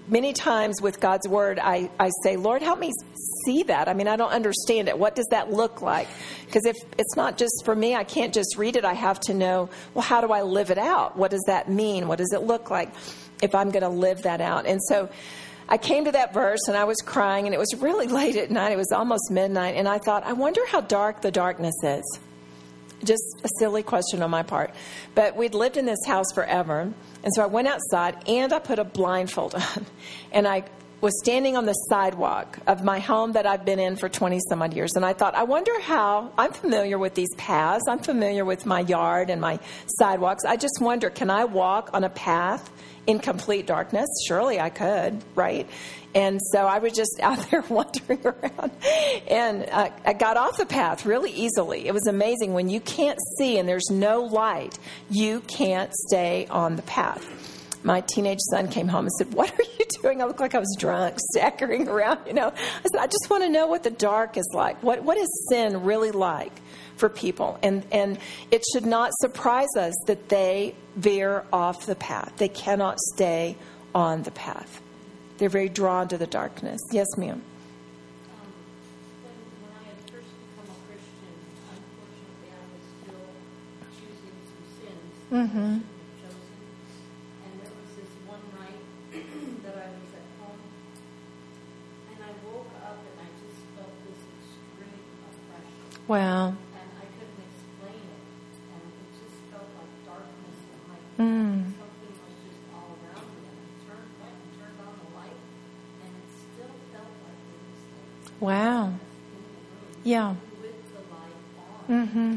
many 0.08 0.34
times 0.34 0.82
with 0.82 1.00
God's 1.00 1.28
word, 1.28 1.60
I, 1.60 1.90
I 2.00 2.12
say, 2.24 2.38
Lord, 2.38 2.62
help 2.62 2.80
me 2.80 2.92
see 3.46 3.64
that. 3.64 3.88
I 3.88 3.94
mean, 3.94 4.08
I 4.08 4.16
don't 4.16 4.32
understand 4.32 4.88
it. 4.88 4.98
What 4.98 5.16
does 5.16 5.28
that 5.32 5.52
look 5.52 5.82
like? 5.82 6.08
Because 6.46 6.66
if 6.66 6.76
it's 6.98 7.16
not 7.16 7.38
just 7.38 7.64
for 7.66 7.76
me, 7.76 7.96
I 7.96 8.04
can't 8.04 8.34
just 8.34 8.58
read 8.58 8.76
it. 8.76 8.86
I 8.86 8.94
have 8.94 9.20
to 9.22 9.34
know, 9.34 9.70
well, 9.94 10.04
how 10.04 10.22
do 10.22 10.32
I 10.32 10.42
live 10.42 10.72
it 10.72 10.78
out? 10.78 11.18
What 11.18 11.32
does 11.32 11.44
that 11.48 11.70
mean? 11.70 12.08
What 12.08 12.18
does 12.18 12.34
it 12.34 12.44
look 12.44 12.70
like 12.70 12.90
if 13.42 13.56
I'm 13.56 13.72
going 13.72 13.84
to 13.84 13.90
live 13.90 14.24
that 14.24 14.42
out? 14.42 14.66
And 14.66 14.82
so 14.84 15.10
I 15.68 15.78
came 15.78 16.06
to 16.06 16.12
that 16.12 16.34
verse 16.34 16.68
and 16.68 16.78
I 16.78 16.84
was 16.84 16.98
crying, 16.98 17.46
and 17.46 17.54
it 17.54 17.58
was 17.58 17.74
really 17.80 18.08
late 18.20 18.36
at 18.36 18.52
night. 18.52 18.72
It 18.72 18.78
was 18.78 18.92
almost 18.92 19.32
midnight. 19.32 19.76
And 19.76 19.88
I 19.88 19.98
thought, 19.98 20.24
I 20.24 20.34
wonder 20.34 20.62
how 20.68 20.82
dark 20.82 21.22
the 21.22 21.32
darkness 21.32 21.76
is. 21.84 22.20
Just 23.04 23.24
a 23.44 23.50
silly 23.60 23.84
question 23.84 24.24
on 24.24 24.30
my 24.30 24.44
part. 24.44 24.74
But 25.14 25.36
we'd 25.36 25.54
lived 25.54 25.78
in 25.78 25.86
this 25.86 26.04
house 26.06 26.32
forever. 26.34 26.92
And 27.24 27.34
so 27.36 27.44
I 27.44 27.48
went 27.48 27.68
outside 27.68 28.28
and 28.28 28.54
I 28.54 28.60
put 28.60 28.80
a 28.80 28.84
blindfold 28.84 29.56
on. 29.56 29.86
And 30.32 30.48
I 30.48 30.64
was 31.06 31.20
standing 31.20 31.56
on 31.56 31.66
the 31.66 31.74
sidewalk 31.74 32.58
of 32.66 32.84
my 32.84 32.98
home 32.98 33.34
that 33.34 33.46
I've 33.46 33.64
been 33.64 33.78
in 33.78 33.96
for 33.96 34.10
20 34.10 34.40
some 34.50 34.64
odd 34.64 34.74
years. 34.74 34.94
And 34.96 35.06
I 35.06 35.14
thought, 35.14 35.36
I 35.36 35.44
wonder 35.44 35.80
how 35.82 36.32
I'm 36.36 36.52
familiar 36.52 36.98
with 36.98 37.14
these 37.14 37.30
paths. 37.38 37.84
I'm 37.88 38.00
familiar 38.00 38.44
with 38.44 38.66
my 38.66 38.80
yard 38.80 39.30
and 39.30 39.40
my 39.40 39.60
sidewalks. 39.86 40.46
I 40.46 40.56
just 40.58 40.80
wonder, 40.82 41.12
can 41.12 41.30
I 41.30 41.46
walk 41.46 41.92
on 41.94 42.04
a 42.04 42.10
path 42.10 42.72
in 43.06 43.20
complete 43.20 43.68
darkness? 43.68 44.08
Surely 44.28 44.60
I 44.60 44.72
could, 44.72 45.24
right? 45.36 45.70
And 46.16 46.40
so 46.52 46.66
I 46.66 46.80
was 46.80 46.94
just 46.94 47.20
out 47.22 47.52
there 47.52 47.64
wandering 47.70 48.26
around. 48.26 48.72
And 49.28 49.70
uh, 49.70 49.92
I 50.06 50.14
got 50.14 50.38
off 50.38 50.58
the 50.58 50.66
path 50.66 51.06
really 51.06 51.30
easily. 51.30 51.86
It 51.86 51.94
was 51.94 52.08
amazing. 52.08 52.54
When 52.54 52.68
you 52.68 52.80
can't 52.80 53.20
see 53.38 53.60
and 53.60 53.70
there's 53.70 53.92
no 53.92 54.24
light, 54.24 54.80
you 55.12 55.42
can't 55.42 55.94
stay 55.94 56.48
on 56.50 56.78
the 56.78 56.82
path. 56.82 57.55
My 57.86 58.02
teenage 58.02 58.40
son 58.50 58.68
came 58.68 58.88
home 58.88 59.06
and 59.06 59.14
said, 59.14 59.34
What 59.34 59.52
are 59.54 59.64
you 59.64 59.86
doing? 60.02 60.22
I 60.22 60.26
look 60.26 60.40
like 60.40 60.56
I 60.56 60.60
was 60.60 60.76
drunk, 60.78 61.18
staggering 61.32 61.88
around. 61.88 62.20
You 62.28 62.34
know, 62.34 62.48
I 62.48 62.88
said, 62.92 63.00
I 63.00 63.06
just 63.06 63.28
want 63.30 63.44
to 63.44 63.50
know 63.50 63.68
what 63.68 63.84
the 63.84 63.92
dark 63.92 64.38
is 64.38 64.50
like. 64.54 64.82
What, 64.84 65.04
what 65.04 65.18
is 65.18 65.30
sin 65.50 65.84
really 65.84 66.12
like 66.12 66.52
for 66.98 67.10
people? 67.10 67.60
And, 67.62 67.86
and 67.92 68.18
it 68.52 68.64
should 68.74 68.86
not 68.86 69.12
surprise 69.20 69.76
us 69.78 69.94
that 70.08 70.30
they 70.30 70.76
veer 70.96 71.46
off 71.54 71.86
the 71.86 71.96
path. 71.96 72.34
They 72.38 72.50
cannot 72.50 73.00
stay 73.00 73.56
on 73.94 74.24
the 74.24 74.32
path. 74.32 74.82
They're 75.38 75.50
very 75.50 75.70
drawn 75.70 76.08
to 76.10 76.18
the 76.18 76.28
darkness. 76.28 76.82
Yes, 76.92 77.08
ma'am. 77.18 77.42
Mm-hmm. 85.32 85.58
And 85.58 85.84
there 87.60 87.74
was 87.76 87.90
this 87.98 88.08
one 88.26 88.40
night 88.56 88.80
that 89.64 89.76
I 89.76 89.90
was 89.92 90.10
at 90.16 90.24
home, 90.40 90.64
and 92.14 92.20
I 92.24 92.32
woke 92.48 92.72
up 92.86 93.04
and 93.04 93.20
I 93.20 93.28
just 93.44 93.60
felt 93.76 93.92
this 94.06 94.22
extreme 94.32 95.04
oppression. 95.28 95.95
Wow. 96.08 96.48
And 96.50 96.58
I 97.02 97.06
couldn't 97.18 97.42
explain 97.50 97.98
it, 97.98 98.22
and 98.74 98.82
it 98.86 99.08
just 99.18 99.38
felt 99.50 99.66
like 99.74 99.92
darkness 100.06 100.58
and 100.70 100.82
like 100.92 101.06
Mm. 101.18 101.74
something 101.82 102.14
was 102.22 102.36
just 102.46 102.62
all 102.74 102.94
around 103.02 103.26
me. 103.26 103.42
And 103.50 103.58
I 103.58 103.70
turned 103.90 104.10
went 104.22 104.38
and 104.38 104.52
turned 104.62 104.80
on 104.86 104.94
the 105.02 105.10
light, 105.18 105.42
and 106.06 106.12
it 106.14 106.30
still 106.46 106.74
felt 106.94 107.10
like 107.26 107.42
it 107.42 107.58
was 107.66 107.82
there 107.90 108.38
Wow. 108.40 108.86
in 108.86 108.92
the 108.94 108.94
room 108.94 110.02
Yeah. 110.04 110.30
with 110.62 110.78
the 110.94 111.02
light 111.10 111.40
on. 111.90 112.08
Mm-hmm. 112.08 112.34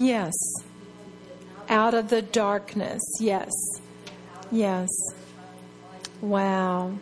Yes. 0.00 0.32
Out 1.68 1.92
of 1.92 2.08
the 2.08 2.22
darkness. 2.22 3.02
Yes. 3.20 3.52
Yes. 4.50 4.88
Wow. 6.22 6.96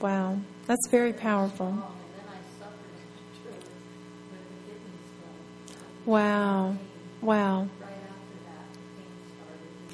Wow. 0.00 0.38
That's 0.66 0.86
very 0.90 1.14
powerful. 1.14 1.82
Wow. 6.04 6.76
Wow. 7.22 7.68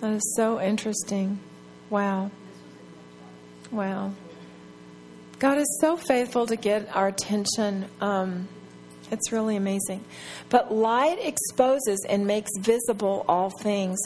That 0.01 0.11
is 0.15 0.35
so 0.37 0.61
interesting. 0.61 1.39
Wow. 1.91 2.33
Wow. 3.71 4.15
God 5.39 5.59
is 5.59 5.79
so 5.81 5.97
faithful 5.97 6.49
to 6.49 6.57
get 6.57 6.89
our 6.95 7.07
attention. 7.07 7.87
Um, 8.01 8.49
it's 9.13 9.31
really 9.31 9.57
amazing. 9.57 10.03
But 10.49 10.73
light 10.73 11.19
exposes 11.21 12.05
and 12.09 12.27
makes 12.27 12.51
visible 12.59 13.25
all 13.29 13.51
things. 13.61 13.99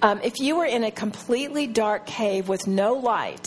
Um, 0.00 0.20
if 0.24 0.40
you 0.40 0.56
were 0.56 0.64
in 0.64 0.82
a 0.84 0.90
completely 0.90 1.66
dark 1.66 2.06
cave 2.06 2.48
with 2.48 2.66
no 2.66 2.94
light 2.94 3.44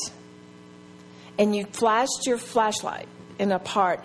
and 1.39 1.55
you 1.55 1.65
flashed 1.65 2.27
your 2.27 2.37
flashlight 2.37 3.07
in 3.39 3.51
a 3.51 3.57
part, 3.57 4.03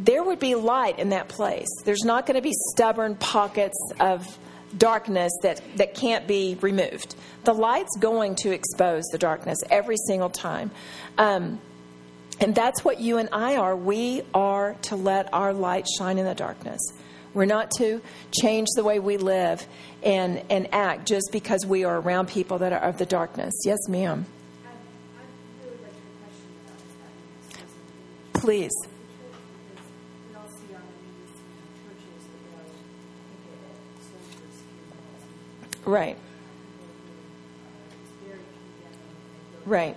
there 0.00 0.22
would 0.22 0.40
be 0.40 0.56
light 0.56 0.98
in 0.98 1.10
that 1.10 1.28
place. 1.28 1.68
There's 1.84 2.04
not 2.04 2.26
going 2.26 2.36
to 2.36 2.42
be 2.42 2.54
stubborn 2.72 3.14
pockets 3.14 3.78
of 4.00 4.38
darkness 4.76 5.32
that, 5.42 5.62
that 5.76 5.94
can't 5.94 6.26
be 6.26 6.58
removed. 6.60 7.14
The 7.44 7.54
light's 7.54 7.96
going 7.98 8.34
to 8.36 8.50
expose 8.50 9.04
the 9.12 9.18
darkness 9.18 9.58
every 9.70 9.96
single 10.08 10.28
time. 10.28 10.72
Um, 11.16 11.60
and 12.40 12.54
that's 12.54 12.84
what 12.84 13.00
you 13.00 13.18
and 13.18 13.28
I 13.32 13.56
are. 13.56 13.74
We 13.74 14.22
are 14.32 14.74
to 14.82 14.96
let 14.96 15.32
our 15.34 15.52
light 15.52 15.86
shine 15.98 16.18
in 16.18 16.24
the 16.24 16.34
darkness. 16.34 16.80
We're 17.34 17.46
not 17.46 17.70
to 17.78 18.00
change 18.40 18.68
the 18.74 18.84
way 18.84 19.00
we 19.00 19.16
live 19.16 19.66
and, 20.02 20.42
and 20.48 20.72
act 20.72 21.06
just 21.06 21.30
because 21.32 21.66
we 21.66 21.84
are 21.84 22.00
around 22.00 22.28
people 22.28 22.58
that 22.58 22.72
are 22.72 22.80
of 22.80 22.98
the 22.98 23.06
darkness. 23.06 23.54
Yes, 23.64 23.78
ma'am. 23.88 24.26
Please. 28.34 28.72
Right. 35.84 36.16
Right. 39.64 39.96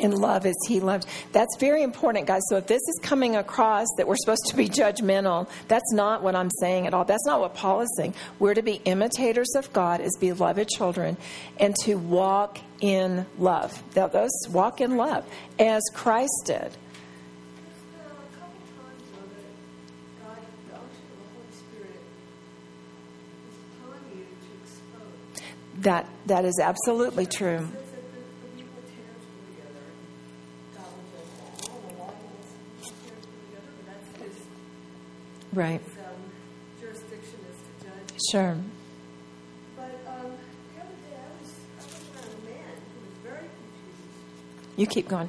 and 0.00 0.16
love 0.18 0.46
as 0.46 0.56
he 0.66 0.80
loved. 0.80 1.06
That's 1.32 1.56
very 1.58 1.82
important, 1.82 2.26
guys. 2.26 2.42
So 2.48 2.56
if 2.56 2.66
this 2.66 2.82
is 2.82 3.00
coming 3.02 3.36
across 3.36 3.86
that 3.96 4.06
we're 4.06 4.16
supposed 4.16 4.46
to 4.48 4.56
be 4.56 4.68
judgmental, 4.68 5.48
that's 5.68 5.92
not 5.92 6.22
what 6.22 6.34
I'm 6.34 6.50
saying 6.60 6.86
at 6.86 6.94
all. 6.94 7.04
That's 7.04 7.26
not 7.26 7.40
what 7.40 7.54
Paul 7.54 7.80
is 7.80 7.94
saying. 7.96 8.14
We're 8.38 8.54
to 8.54 8.62
be 8.62 8.80
imitators 8.84 9.54
of 9.56 9.72
God 9.72 10.00
as 10.00 10.12
beloved 10.20 10.68
children 10.68 11.16
and 11.58 11.74
to 11.84 11.96
walk 11.96 12.58
in 12.80 13.26
love. 13.38 13.82
Those 13.94 14.30
walk 14.50 14.80
in 14.80 14.96
love 14.96 15.24
as 15.58 15.82
Christ 15.94 16.42
did. 16.46 16.70
That, 25.80 26.06
that 26.26 26.44
is 26.44 26.60
absolutely 26.62 27.24
true. 27.24 27.66
Right. 35.52 35.80
Um, 35.80 36.14
jurisdiction 36.80 37.38
is 37.50 37.58
to 37.58 37.84
judge. 37.84 38.20
Sure. 38.30 38.56
But 39.76 39.84
um, 40.06 40.30
the 40.74 40.80
other 40.80 40.94
day 41.02 41.16
I 41.16 41.42
was, 41.42 41.50
I 41.78 41.82
was 41.82 42.04
around 42.14 42.30
a 42.38 42.50
man 42.50 42.74
who 42.94 43.00
was 43.00 43.16
very 43.24 43.48
confused. 43.48 44.76
You 44.76 44.86
keep 44.86 45.08
going. 45.08 45.28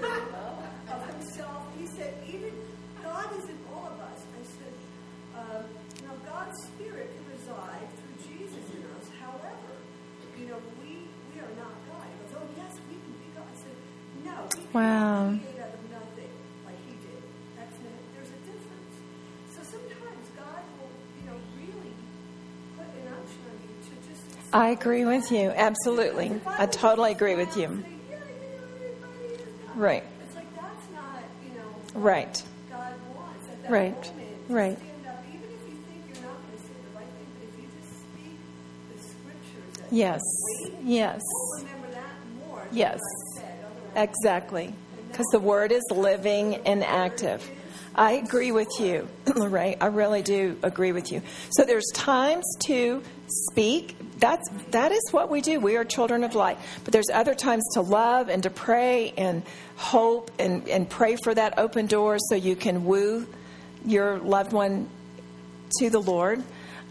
going 24.51 25.05
with 25.05 25.31
you. 25.31 25.51
Absolutely. 25.55 26.39
I 26.57 26.65
totally 26.65 27.11
agree 27.11 27.35
with 27.35 27.55
you 27.57 27.83
Right. 29.75 30.03
Right. 31.93 32.43
Right. 33.69 34.11
Right. 34.49 34.77
Yes. 39.89 40.21
Yes. 40.83 41.21
Yes. 42.71 42.99
I 43.95 44.03
Exactly. 44.03 44.73
Because 45.09 45.27
the 45.31 45.39
word 45.39 45.71
is 45.71 45.83
living 45.91 46.55
and 46.65 46.83
active. 46.83 47.49
I 47.93 48.13
agree 48.13 48.51
with 48.53 48.69
you, 48.79 49.07
Lorraine. 49.35 49.75
I 49.81 49.87
really 49.87 50.21
do 50.21 50.57
agree 50.63 50.93
with 50.93 51.11
you. 51.11 51.21
So 51.51 51.63
there's 51.65 51.87
times 51.93 52.45
to 52.67 53.03
speak. 53.27 53.97
That's 54.21 54.47
that 54.69 54.91
is 54.93 55.09
what 55.11 55.29
we 55.29 55.41
do. 55.41 55.59
We 55.59 55.75
are 55.75 55.83
children 55.83 56.23
of 56.23 56.35
light. 56.35 56.57
But 56.85 56.93
there's 56.93 57.09
other 57.11 57.33
times 57.33 57.63
to 57.73 57.81
love 57.81 58.29
and 58.29 58.43
to 58.43 58.49
pray 58.49 59.13
and 59.17 59.43
hope 59.75 60.31
and, 60.39 60.69
and 60.69 60.89
pray 60.89 61.17
for 61.21 61.33
that 61.33 61.57
open 61.57 61.87
door 61.87 62.17
so 62.29 62.35
you 62.35 62.55
can 62.55 62.85
woo 62.85 63.27
your 63.83 64.19
loved 64.19 64.53
one 64.53 64.87
to 65.79 65.89
the 65.89 65.99
Lord. 65.99 66.43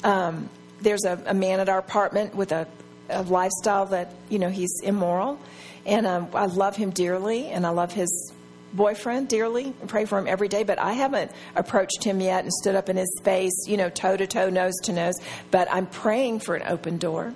Um, 0.03 0.51
there's 0.81 1.05
a, 1.05 1.23
a 1.27 1.35
man 1.35 1.61
at 1.61 1.69
our 1.69 1.79
apartment 1.79 2.35
with 2.35 2.53
a, 2.53 2.67
a 3.09 3.23
lifestyle 3.23 3.87
that, 3.87 4.13
you 4.29 4.39
know, 4.39 4.49
he's 4.49 4.81
immoral. 4.83 5.39
And 5.87 6.07
um, 6.07 6.29
I 6.35 6.47
love 6.47 6.77
him 6.77 6.91
dearly, 6.91 7.47
and 7.47 7.65
I 7.65 7.71
love 7.71 7.93
his 7.93 8.33
boyfriend 8.73 9.29
dearly 9.29 9.75
and 9.81 9.89
pray 9.89 10.05
for 10.05 10.19
him 10.19 10.27
every 10.27 10.49
day. 10.49 10.63
But 10.63 10.79
I 10.79 10.93
haven't 10.93 11.31
approached 11.57 12.05
him 12.05 12.21
yet 12.21 12.45
and 12.45 12.53
stood 12.53 12.75
up 12.75 12.89
in 12.89 12.97
his 12.97 13.21
face, 13.23 13.67
you 13.67 13.77
know, 13.77 13.91
toe 13.91 14.17
to 14.17 14.27
toe, 14.27 14.51
nose 14.51 14.75
to 14.85 14.93
nose. 14.93 15.15
But 15.51 15.69
I'm 15.71 15.87
praying 15.87 16.41
for 16.41 16.55
an 16.55 16.63
open 16.69 16.99
door 16.99 17.35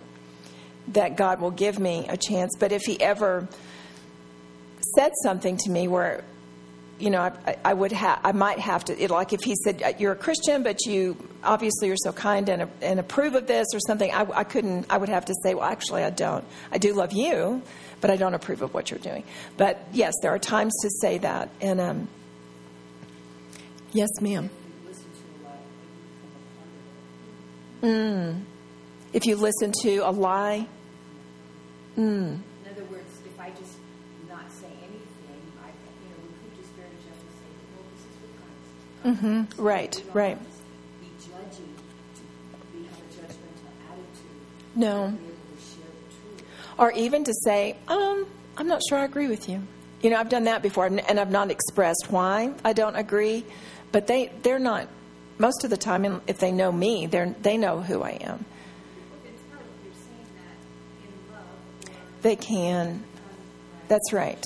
that 0.89 1.17
God 1.17 1.41
will 1.41 1.51
give 1.51 1.79
me 1.79 2.07
a 2.09 2.17
chance. 2.17 2.57
But 2.59 2.73
if 2.73 2.83
he 2.83 3.01
ever 3.01 3.49
said 4.97 5.13
something 5.23 5.57
to 5.59 5.71
me 5.71 5.89
where 5.89 6.25
you 6.99 7.11
know, 7.11 7.21
I, 7.21 7.57
I 7.65 7.75
would 7.75 7.93
have, 7.93 8.21
I 8.23 8.33
might 8.33 8.59
have 8.61 8.85
to, 8.87 9.03
it, 9.03 9.11
like 9.11 9.33
if 9.33 9.41
he 9.43 9.55
said, 9.65 9.83
uh, 9.83 9.93
you're 9.99 10.13
a 10.13 10.17
Christian, 10.17 10.63
but 10.63 10.87
you 10.87 11.17
obviously 11.43 11.89
you're 11.89 11.97
so 11.97 12.13
kind 12.13 12.49
and, 12.49 12.71
and 12.81 13.01
approve 13.01 13.35
of 13.35 13.47
this 13.47 13.67
or 13.75 13.81
something, 13.81 14.11
I, 14.13 14.27
I 14.33 14.45
couldn't, 14.45 14.87
I 14.89 14.99
would 14.99 15.09
have 15.09 15.25
to 15.27 15.35
say, 15.43 15.55
well, 15.55 15.65
actually, 15.65 16.05
I 16.05 16.11
don't. 16.11 16.45
I 16.71 16.79
do 16.79 16.95
love 16.95 17.13
you, 17.13 17.63
but 18.05 18.11
I 18.11 18.17
don't 18.17 18.35
approve 18.35 18.61
of 18.61 18.75
what 18.75 18.91
you're 18.91 19.01
doing. 19.01 19.25
But 19.57 19.83
yes, 19.95 20.13
there 20.21 20.31
are 20.35 20.39
times 20.39 20.75
to 20.83 20.91
say 20.91 21.17
that. 21.17 21.49
And, 21.63 21.81
um, 21.81 22.09
yes, 23.95 24.11
ma'am. 24.21 24.51
Mm. 27.81 28.43
If 29.15 29.25
you 29.25 29.37
listen 29.37 29.73
to 29.85 30.01
a 30.01 30.11
lie, 30.11 30.67
mm. 31.97 32.03
In 32.03 32.43
other 32.71 32.85
words, 32.91 33.09
if 33.25 33.41
I 33.41 33.49
just 33.49 33.79
not 34.29 34.53
say 34.53 34.67
anything, 34.67 35.41
I, 35.63 35.69
you 35.69 36.11
know, 36.11 36.21
we 36.29 36.51
could 36.51 36.59
just 36.59 36.75
very 36.75 36.91
gently 37.01 37.33
say, 37.41 37.49
well, 37.73 37.87
this 37.89 38.05
is 39.17 39.33
what. 39.33 39.49
Mm-hmm. 39.49 39.63
Right, 39.63 40.03
We 40.05 40.11
right. 40.13 40.39
Be 41.01 41.09
judging, 41.21 41.75
be, 42.71 42.85
have 42.85 42.99
a 42.99 43.33
judgmental 43.33 43.73
attitude. 43.89 44.77
No. 44.77 45.17
Or 46.79 46.93
even 46.93 47.25
to 47.25 47.35
say, 47.45 47.77
um, 47.89 48.27
I'm 48.57 48.69
not 48.69 48.83
sure 48.89 48.99
I 48.99 49.05
agree 49.05 49.29
with 49.29 49.49
you. 49.49 49.63
You 50.03 50.11
know, 50.11 50.17
I've 50.17 50.29
done 50.29 50.45
that 50.45 50.63
before, 50.63 50.87
and 50.87 51.19
I've 51.19 51.31
not 51.31 51.51
expressed 51.51 52.07
why 52.11 52.53
I 52.65 52.73
don't 52.73 52.97
agree, 52.97 53.45
but 53.93 54.07
they 54.07 54.31
they're 54.43 54.59
not. 54.59 54.89
Most 55.39 55.65
of 55.65 55.71
the 55.71 55.77
time, 55.77 56.21
if 56.27 56.39
they 56.39 56.53
know 56.53 56.71
me, 56.71 57.07
they 57.07 57.35
they 57.41 57.57
know 57.57 57.81
who 57.81 58.03
I 58.03 58.11
am. 58.11 58.45
They 62.23 62.37
can. 62.37 63.05
That's 63.89 64.13
right. 64.13 64.43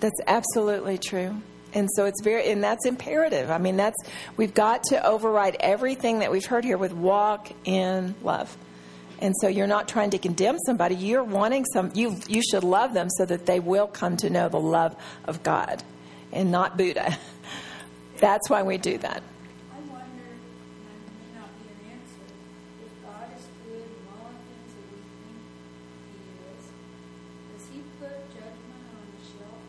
That's 0.00 0.20
absolutely 0.26 0.98
true. 0.98 1.36
And 1.72 1.88
so 1.94 2.06
it's 2.06 2.20
very, 2.22 2.50
and 2.50 2.64
that's 2.64 2.84
imperative. 2.86 3.50
I 3.50 3.58
mean, 3.58 3.76
that's, 3.76 3.96
we've 4.36 4.54
got 4.54 4.82
to 4.84 5.06
override 5.06 5.56
everything 5.60 6.20
that 6.20 6.32
we've 6.32 6.44
heard 6.44 6.64
here 6.64 6.78
with 6.78 6.92
walk 6.92 7.52
in 7.64 8.16
love. 8.22 8.56
And 9.20 9.34
so 9.40 9.48
you're 9.48 9.66
not 9.66 9.86
trying 9.86 10.10
to 10.10 10.18
condemn 10.18 10.58
somebody. 10.58 10.94
You're 10.94 11.22
wanting 11.22 11.66
some, 11.66 11.90
you, 11.94 12.16
you 12.26 12.42
should 12.42 12.64
love 12.64 12.94
them 12.94 13.08
so 13.10 13.26
that 13.26 13.46
they 13.46 13.60
will 13.60 13.86
come 13.86 14.16
to 14.18 14.30
know 14.30 14.48
the 14.48 14.60
love 14.60 14.96
of 15.24 15.42
God 15.42 15.82
and 16.32 16.50
not 16.50 16.76
Buddha. 16.76 17.16
That's 18.18 18.48
why 18.50 18.62
we 18.62 18.78
do 18.78 18.98
that. 18.98 19.22
I 19.72 19.80
wonder, 19.88 20.28
and 20.28 21.00
it 21.00 21.12
may 21.16 21.40
not 21.40 21.48
be 21.56 21.64
an 21.72 21.80
answer, 21.96 22.24
if 22.84 22.92
God 23.00 23.28
is 23.32 23.44
good 23.64 23.80
in 23.80 24.02
all 24.12 24.28
the 24.28 24.40
things 24.44 24.70
that 24.76 24.86
we 24.92 25.00
think 25.00 25.40
He 26.12 26.28
is, 26.52 26.62
does 27.48 27.64
He 27.72 27.80
put 27.96 28.12
judgment 28.36 28.84
on 28.92 29.04
the 29.08 29.20
shelf 29.24 29.64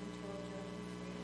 until 0.00 0.32
judgment 0.48 0.88
free? 0.96 1.20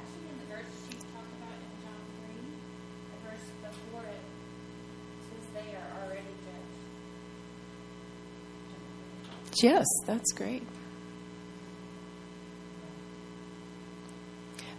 Actually, 0.00 0.32
in 0.32 0.36
the 0.40 0.48
verse 0.48 0.72
she 0.88 0.96
talked 1.12 1.32
about 1.36 1.60
in 1.60 1.72
John 1.84 2.04
3, 2.24 2.40
the 2.40 3.18
verse 3.20 3.46
before 3.60 4.08
it 4.08 4.24
says 5.28 5.44
they 5.52 5.76
are 5.76 5.88
already 6.00 6.32
judged. 6.40 6.80
Yes, 9.62 9.86
that's 10.06 10.32
great. 10.32 10.62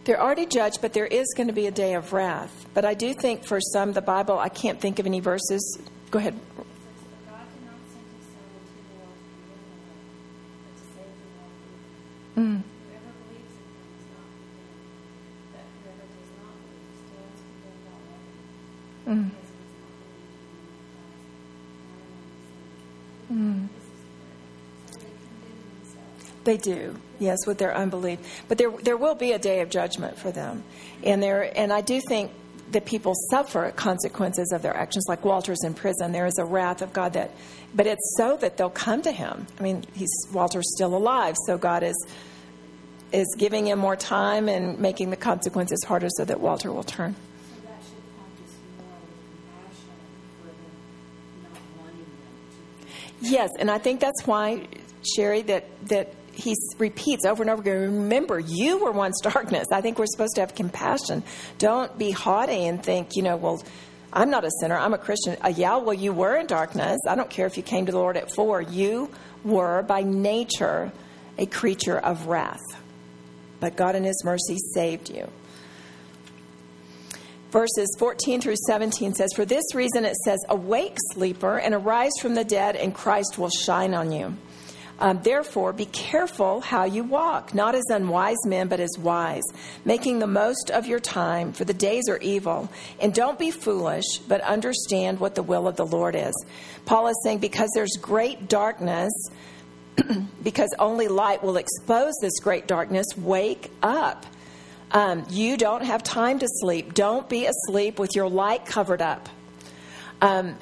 They're 0.03 0.19
already 0.21 0.47
judged, 0.47 0.82
but 0.82 0.93
there 0.93 1.05
is 1.05 1.27
going 1.38 1.47
to 1.47 1.53
be 1.53 1.67
a 1.67 1.71
day 1.71 1.93
of 1.93 2.11
wrath. 2.11 2.65
But 2.73 2.86
I 2.86 2.95
do 2.95 3.13
think 3.13 3.43
for 3.45 3.61
some, 3.61 3.93
the 3.93 4.01
Bible, 4.01 4.39
I 4.39 4.49
can't 4.49 4.82
think 4.82 4.97
of 4.97 5.05
any 5.05 5.19
verses. 5.19 5.79
Go 6.09 6.17
ahead. 6.17 6.39
It 19.05 19.15
says, 19.15 19.40
They 26.51 26.57
do, 26.57 26.97
yes, 27.17 27.47
with 27.47 27.59
their 27.59 27.73
unbelief. 27.73 28.19
But 28.49 28.57
there, 28.57 28.71
there 28.71 28.97
will 28.97 29.15
be 29.15 29.31
a 29.31 29.39
day 29.39 29.61
of 29.61 29.69
judgment 29.69 30.17
for 30.17 30.31
them, 30.31 30.65
and 31.01 31.23
there, 31.23 31.49
and 31.57 31.71
I 31.71 31.79
do 31.79 32.01
think 32.01 32.29
that 32.71 32.83
people 32.83 33.13
suffer 33.29 33.71
consequences 33.71 34.51
of 34.51 34.61
their 34.61 34.75
actions. 34.75 35.05
Like 35.07 35.23
Walter's 35.23 35.63
in 35.63 35.73
prison, 35.73 36.11
there 36.11 36.25
is 36.25 36.37
a 36.39 36.43
wrath 36.43 36.81
of 36.81 36.91
God 36.91 37.13
that, 37.13 37.31
but 37.73 37.87
it's 37.87 38.17
so 38.17 38.35
that 38.35 38.57
they'll 38.57 38.69
come 38.69 39.01
to 39.03 39.13
him. 39.13 39.47
I 39.57 39.63
mean, 39.63 39.85
he's 39.93 40.11
Walter's 40.33 40.69
still 40.75 40.93
alive, 40.93 41.37
so 41.47 41.57
God 41.57 41.83
is 41.83 42.05
is 43.13 43.33
giving 43.37 43.67
him 43.67 43.79
more 43.79 43.95
time 43.95 44.49
and 44.49 44.77
making 44.77 45.09
the 45.09 45.15
consequences 45.15 45.81
harder 45.87 46.09
so 46.09 46.25
that 46.25 46.41
Walter 46.41 46.69
will 46.73 46.83
turn. 46.83 47.15
Yes, 53.21 53.51
and 53.57 53.71
I 53.71 53.77
think 53.77 54.01
that's 54.01 54.27
why, 54.27 54.67
Sherry, 55.15 55.43
that, 55.43 55.65
that 55.87 56.13
he 56.34 56.55
repeats 56.77 57.25
over 57.25 57.43
and 57.43 57.49
over 57.49 57.61
again 57.61 57.82
remember, 57.82 58.39
you 58.39 58.77
were 58.84 58.91
once 58.91 59.19
darkness. 59.21 59.67
I 59.71 59.82
think 59.82 59.99
we're 59.99 60.05
supposed 60.07 60.36
to 60.36 60.41
have 60.41 60.55
compassion. 60.55 61.23
Don't 61.57 61.97
be 61.97 62.11
haughty 62.11 62.65
and 62.65 62.84
think, 62.84 63.15
you 63.15 63.23
know, 63.23 63.38
well, 63.38 63.63
I'm 64.13 64.29
not 64.29 64.43
a 64.43 64.51
sinner, 64.59 64.77
I'm 64.77 64.93
a 64.93 64.97
Christian. 64.97 65.38
Uh, 65.43 65.53
yeah, 65.55 65.77
well, 65.77 65.93
you 65.93 66.13
were 66.13 66.36
in 66.36 66.47
darkness. 66.47 66.99
I 67.07 67.15
don't 67.15 67.29
care 67.29 67.47
if 67.47 67.57
you 67.57 67.63
came 67.63 67.86
to 67.86 67.91
the 67.91 67.97
Lord 67.97 68.17
at 68.17 68.34
four. 68.34 68.61
You 68.61 69.09
were, 69.43 69.84
by 69.84 70.03
nature, 70.03 70.91
a 71.38 71.45
creature 71.45 71.97
of 71.97 72.27
wrath. 72.27 72.59
But 73.59 73.75
God, 73.75 73.95
in 73.95 74.03
His 74.03 74.21
mercy, 74.25 74.57
saved 74.73 75.09
you 75.09 75.29
verses 77.51 77.93
14 77.99 78.41
through 78.41 78.55
17 78.67 79.13
says, 79.13 79.29
For 79.36 79.45
this 79.45 79.75
reason 79.75 80.05
it 80.05 80.15
says, 80.15 80.39
Awake, 80.49 80.97
sleeper, 81.11 81.57
and 81.57 81.73
arise 81.73 82.13
from 82.19 82.36
the 82.36 82.43
dead, 82.43 82.75
and 82.75 82.95
Christ 82.95 83.38
will 83.38 83.49
shine 83.49 83.93
on 83.93 84.11
you. 84.11 84.38
Um, 85.01 85.19
Therefore, 85.23 85.73
be 85.73 85.85
careful 85.85 86.61
how 86.61 86.83
you 86.83 87.03
walk, 87.03 87.55
not 87.55 87.73
as 87.73 87.83
unwise 87.89 88.37
men, 88.45 88.67
but 88.67 88.79
as 88.79 88.91
wise, 88.99 89.43
making 89.83 90.19
the 90.19 90.27
most 90.27 90.69
of 90.69 90.85
your 90.85 90.99
time, 90.99 91.53
for 91.53 91.65
the 91.65 91.73
days 91.73 92.07
are 92.07 92.19
evil. 92.19 92.69
And 93.01 93.11
don't 93.11 93.39
be 93.39 93.49
foolish, 93.49 94.19
but 94.27 94.41
understand 94.41 95.19
what 95.19 95.33
the 95.33 95.41
will 95.41 95.67
of 95.67 95.75
the 95.75 95.87
Lord 95.87 96.15
is. 96.15 96.33
Paul 96.85 97.07
is 97.07 97.19
saying, 97.23 97.39
Because 97.39 97.71
there's 97.73 97.97
great 97.99 98.47
darkness, 98.47 99.11
because 100.43 100.69
only 100.77 101.07
light 101.07 101.41
will 101.41 101.57
expose 101.57 102.13
this 102.21 102.39
great 102.39 102.67
darkness, 102.67 103.07
wake 103.17 103.71
up. 103.81 104.27
Um, 104.91 105.25
you 105.31 105.57
don't 105.57 105.83
have 105.83 106.03
time 106.03 106.37
to 106.39 106.47
sleep. 106.47 106.93
Don't 106.93 107.27
be 107.27 107.47
asleep 107.47 107.97
with 107.97 108.15
your 108.15 108.29
light 108.29 108.67
covered 108.67 109.01
up. 109.01 109.29
Um, 110.21 110.57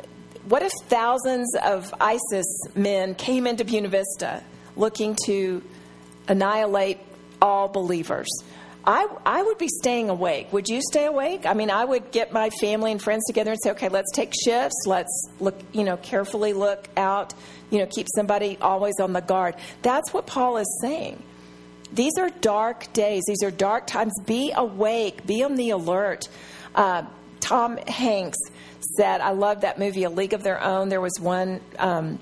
what 0.50 0.64
if 0.64 0.72
thousands 0.88 1.56
of 1.64 1.94
ISIS 2.02 2.46
men 2.76 3.14
came 3.14 3.46
into 3.46 3.64
Buena 3.64 3.88
Vista 3.88 4.44
looking 4.76 5.16
to 5.26 5.62
annihilate 6.28 6.98
all 7.40 7.68
believers? 7.68 8.28
I, 8.84 9.08
I 9.28 9.44
would 9.44 9.60
be 9.60 9.68
staying 9.68 10.10
awake. 10.10 10.52
Would 10.52 10.68
you 10.68 10.82
stay 10.82 11.06
awake? 11.06 11.46
I 11.46 11.54
mean, 11.54 11.70
I 11.70 11.86
would 11.86 12.10
get 12.12 12.34
my 12.34 12.50
family 12.50 12.92
and 12.92 13.00
friends 13.00 13.26
together 13.28 13.52
and 13.52 13.60
say, 13.64 13.72
okay, 13.72 13.90
let's 13.90 14.12
take 14.12 14.34
shifts. 14.44 14.86
Let's 14.88 15.30
look, 15.40 15.56
you 15.72 15.84
know, 15.84 15.98
carefully 15.98 16.54
look 16.54 16.88
out, 16.98 17.36
you 17.70 17.78
know, 17.78 17.86
keep 17.86 18.08
somebody 18.16 18.58
always 18.60 19.00
on 19.00 19.14
the 19.14 19.22
guard. 19.22 19.54
That's 19.84 20.12
what 20.12 20.26
Paul 20.26 20.58
is 20.58 20.80
saying. 20.82 21.22
These 21.94 22.14
are 22.18 22.32
dark 22.42 22.92
days. 22.94 23.22
These 23.28 23.44
are 23.44 23.52
dark 23.52 23.86
times. 23.86 24.14
Be 24.26 24.52
awake. 24.56 25.28
Be 25.28 25.44
on 25.44 25.56
the 25.56 25.70
alert. 25.70 26.28
Uh, 26.74 27.04
Tom 27.40 27.78
Hanks 27.78 28.38
said, 28.82 29.22
I 29.22 29.32
love 29.32 29.62
that 29.62 29.80
movie, 29.80 30.04
A 30.04 30.10
League 30.10 30.34
of 30.34 30.44
Their 30.44 30.62
Own. 30.62 30.90
There 30.90 31.02
was 31.02 31.20
one 31.20 31.62
um, 31.78 32.20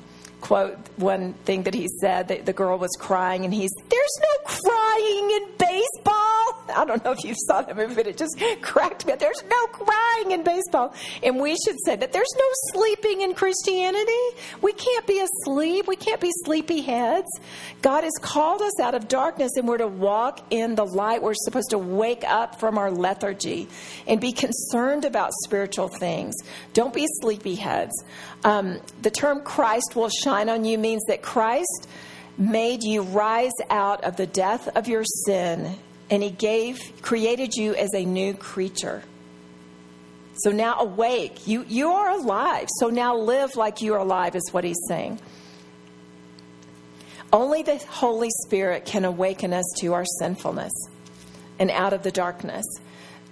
quote, 0.48 0.78
one 0.96 1.34
thing 1.44 1.64
that 1.64 1.74
he 1.74 1.90
said 2.00 2.30
that 2.30 2.46
the 2.46 2.54
girl 2.54 2.78
was 2.78 2.96
crying, 2.98 3.44
and 3.44 3.54
he's, 3.54 3.72
There's 3.90 4.20
no 4.22 4.46
crying 4.46 5.32
in 5.32 5.58
baseball. 5.58 6.38
I 6.74 6.86
don't 6.86 7.04
know 7.04 7.12
if 7.12 7.24
you 7.26 7.34
saw 7.48 7.62
that 7.64 7.76
movie, 7.76 7.96
but 7.96 8.08
it 8.08 8.18
just 8.18 8.40
cracked 8.62 9.06
me 9.06 9.12
up. 9.12 9.20
There's 9.20 9.44
no 9.44 9.68
crying 9.68 10.32
in 10.32 10.44
baseball. 10.44 10.94
And 11.22 11.42
we 11.42 11.58
should 11.66 11.76
say 11.84 11.98
that 11.98 12.14
there's 12.14 12.34
no 12.38 12.46
sleeping 12.72 13.22
in 13.22 13.34
Christianity. 13.34 14.12
We 14.62 14.72
can't 14.72 15.06
be 15.06 15.20
asleep. 15.20 15.86
We 15.86 15.98
can't 15.98 16.22
be 16.22 16.32
sleepy 16.46 16.80
heads. 16.80 17.28
God 17.82 18.06
has 18.06 18.14
called 18.22 18.62
us 18.62 18.80
out 18.80 18.96
of 18.96 19.10
darkness, 19.10 19.52
and 19.58 19.68
we're 19.68 19.80
to 19.80 19.88
walk 19.88 20.46
in 20.50 20.76
the 20.76 20.86
light. 20.86 21.22
We're 21.22 21.34
supposed 21.36 21.72
to 21.72 21.78
wake 21.78 22.24
up 22.26 22.58
from 22.58 22.78
our 22.78 22.90
lethargy 22.90 23.68
and 24.08 24.22
be 24.22 24.32
concerned 24.32 25.04
about 25.04 25.32
spiritual 25.44 25.90
things. 25.90 26.36
Don't 26.72 26.94
be 26.94 27.06
sleepy 27.20 27.56
heads. 27.56 27.94
Um, 28.48 28.80
the 29.02 29.12
term 29.12 29.42
Christ 29.42 29.94
will 29.94 30.08
shine 30.08 30.48
on 30.48 30.64
you 30.64 30.78
means 30.78 31.04
that 31.10 31.22
Christ 31.22 31.90
made 32.38 32.82
you 32.82 33.02
rise 33.02 33.52
out 33.70 34.06
of 34.06 34.16
the 34.16 34.26
death 34.26 34.70
of 34.70 34.88
your 34.88 35.04
sin 35.04 35.78
and 36.10 36.24
he 36.24 36.30
gave 36.30 36.80
created 37.02 37.56
you 37.56 37.76
as 37.76 37.94
a 37.94 38.06
new 38.06 38.34
creature. 38.34 39.04
So 40.38 40.52
now 40.52 40.80
awake. 40.80 41.46
You 41.46 41.66
you 41.68 41.90
are 41.90 42.12
alive. 42.12 42.70
So 42.80 42.88
now 42.88 43.18
live 43.18 43.58
like 43.58 43.82
you 43.82 43.96
are 43.96 44.00
alive 44.00 44.34
is 44.34 44.48
what 44.54 44.64
he's 44.64 44.80
saying. 44.88 45.20
Only 47.34 47.64
the 47.64 47.76
holy 47.80 48.30
spirit 48.46 48.86
can 48.86 49.04
awaken 49.04 49.52
us 49.52 49.66
to 49.82 49.94
our 49.94 50.06
sinfulness 50.20 50.72
and 51.60 51.70
out 51.70 51.92
of 51.92 52.02
the 52.02 52.12
darkness 52.12 52.64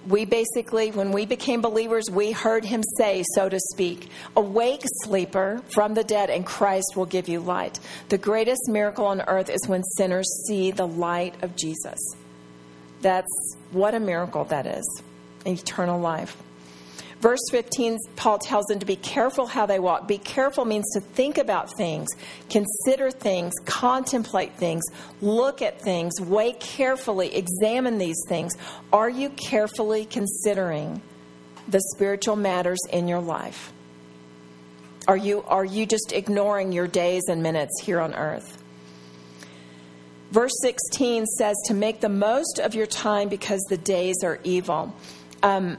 we 0.08 0.26
basically, 0.26 0.92
when 0.92 1.12
we 1.12 1.26
became 1.26 1.62
believers, 1.62 2.10
we 2.10 2.32
heard 2.32 2.64
him 2.64 2.84
say, 2.98 3.24
so 3.34 3.50
to 3.50 3.60
speak, 3.60 4.10
Awake, 4.36 4.84
sleeper, 5.04 5.62
from 5.70 5.94
the 5.94 6.04
dead, 6.04 6.30
and 6.30 6.46
Christ 6.46 6.94
will 6.96 7.06
give 7.06 7.28
you 7.28 7.40
light. 7.40 7.80
The 8.10 8.18
greatest 8.18 8.68
miracle 8.68 9.06
on 9.06 9.22
earth 9.22 9.50
is 9.50 9.68
when 9.68 9.84
sinners 9.84 10.28
see 10.48 10.72
the 10.72 10.88
light 10.88 11.36
of 11.44 11.56
Jesus. 11.56 12.00
That's 13.02 13.58
what 13.72 13.94
a 13.94 14.00
miracle 14.00 14.46
that 14.46 14.66
is 14.66 15.04
eternal 15.46 16.00
life. 16.00 16.42
Verse 17.26 17.42
15, 17.50 17.98
Paul 18.18 18.38
tells 18.38 18.68
them 18.68 18.78
to 18.78 18.86
be 18.86 18.98
careful 18.98 19.48
how 19.48 19.66
they 19.66 19.80
walk. 19.80 20.08
Be 20.08 20.20
careful 20.20 20.64
means 20.64 20.86
to 20.94 21.00
think 21.00 21.40
about 21.40 21.76
things, 21.76 22.08
consider 22.52 23.10
things, 23.10 23.52
contemplate 23.66 24.54
things, 24.58 24.84
look 25.22 25.64
at 25.64 25.82
things, 25.82 26.22
weigh 26.22 26.54
carefully, 26.54 27.36
examine 27.36 27.98
these 27.98 28.22
things. 28.28 28.54
Are 28.94 29.10
you 29.10 29.32
carefully 29.32 30.06
considering 30.06 31.02
the 31.68 31.82
spiritual 31.96 32.36
matters 32.36 32.78
in 32.92 33.08
your 33.08 33.22
life? 33.22 33.74
Are 35.08 35.18
you, 35.18 35.42
are 35.48 35.66
you 35.66 35.88
just 35.88 36.12
ignoring 36.12 36.74
your 36.74 36.88
days 36.88 37.24
and 37.28 37.42
minutes 37.42 37.82
here 37.82 38.02
on 38.02 38.14
earth? 38.14 38.56
Verse 40.30 40.54
16 40.62 41.26
says 41.26 41.56
to 41.66 41.74
make 41.74 42.02
the 42.02 42.10
most 42.10 42.60
of 42.60 42.76
your 42.76 42.86
time 42.86 43.30
because 43.30 43.62
the 43.68 43.78
days 43.78 44.18
are 44.24 44.40
evil. 44.44 44.96
Um, 45.42 45.78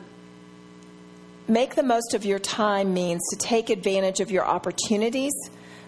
make 1.49 1.75
the 1.75 1.83
most 1.83 2.15
of 2.15 2.25
your 2.25 2.39
time 2.39 2.95
means 2.95 3.23
to 3.31 3.37
take 3.37 3.71
advantage 3.71 4.21
of 4.21 4.31
your 4.31 4.45
opportunities 4.45 5.33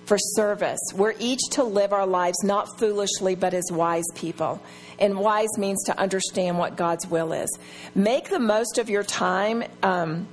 for 0.05 0.19
service. 0.19 0.81
We're 0.95 1.15
each 1.19 1.41
to 1.53 1.65
live 1.65 1.93
our 1.93 2.07
lives 2.07 2.39
not 2.43 2.79
foolishly, 2.79 3.35
but 3.35 3.53
as 3.53 3.65
wise 3.71 4.07
people. 4.15 4.61
And 4.99 5.19
wise 5.19 5.57
means 5.59 5.85
to 5.85 5.99
understand 5.99 6.59
what 6.59 6.77
God's 6.77 7.07
will 7.07 7.33
is. 7.33 7.59
Make 7.95 8.31
the 8.31 8.39
most 8.39 8.79
of 8.79 8.89
your 8.89 9.03
time. 9.03 9.65
Um, 9.83 10.27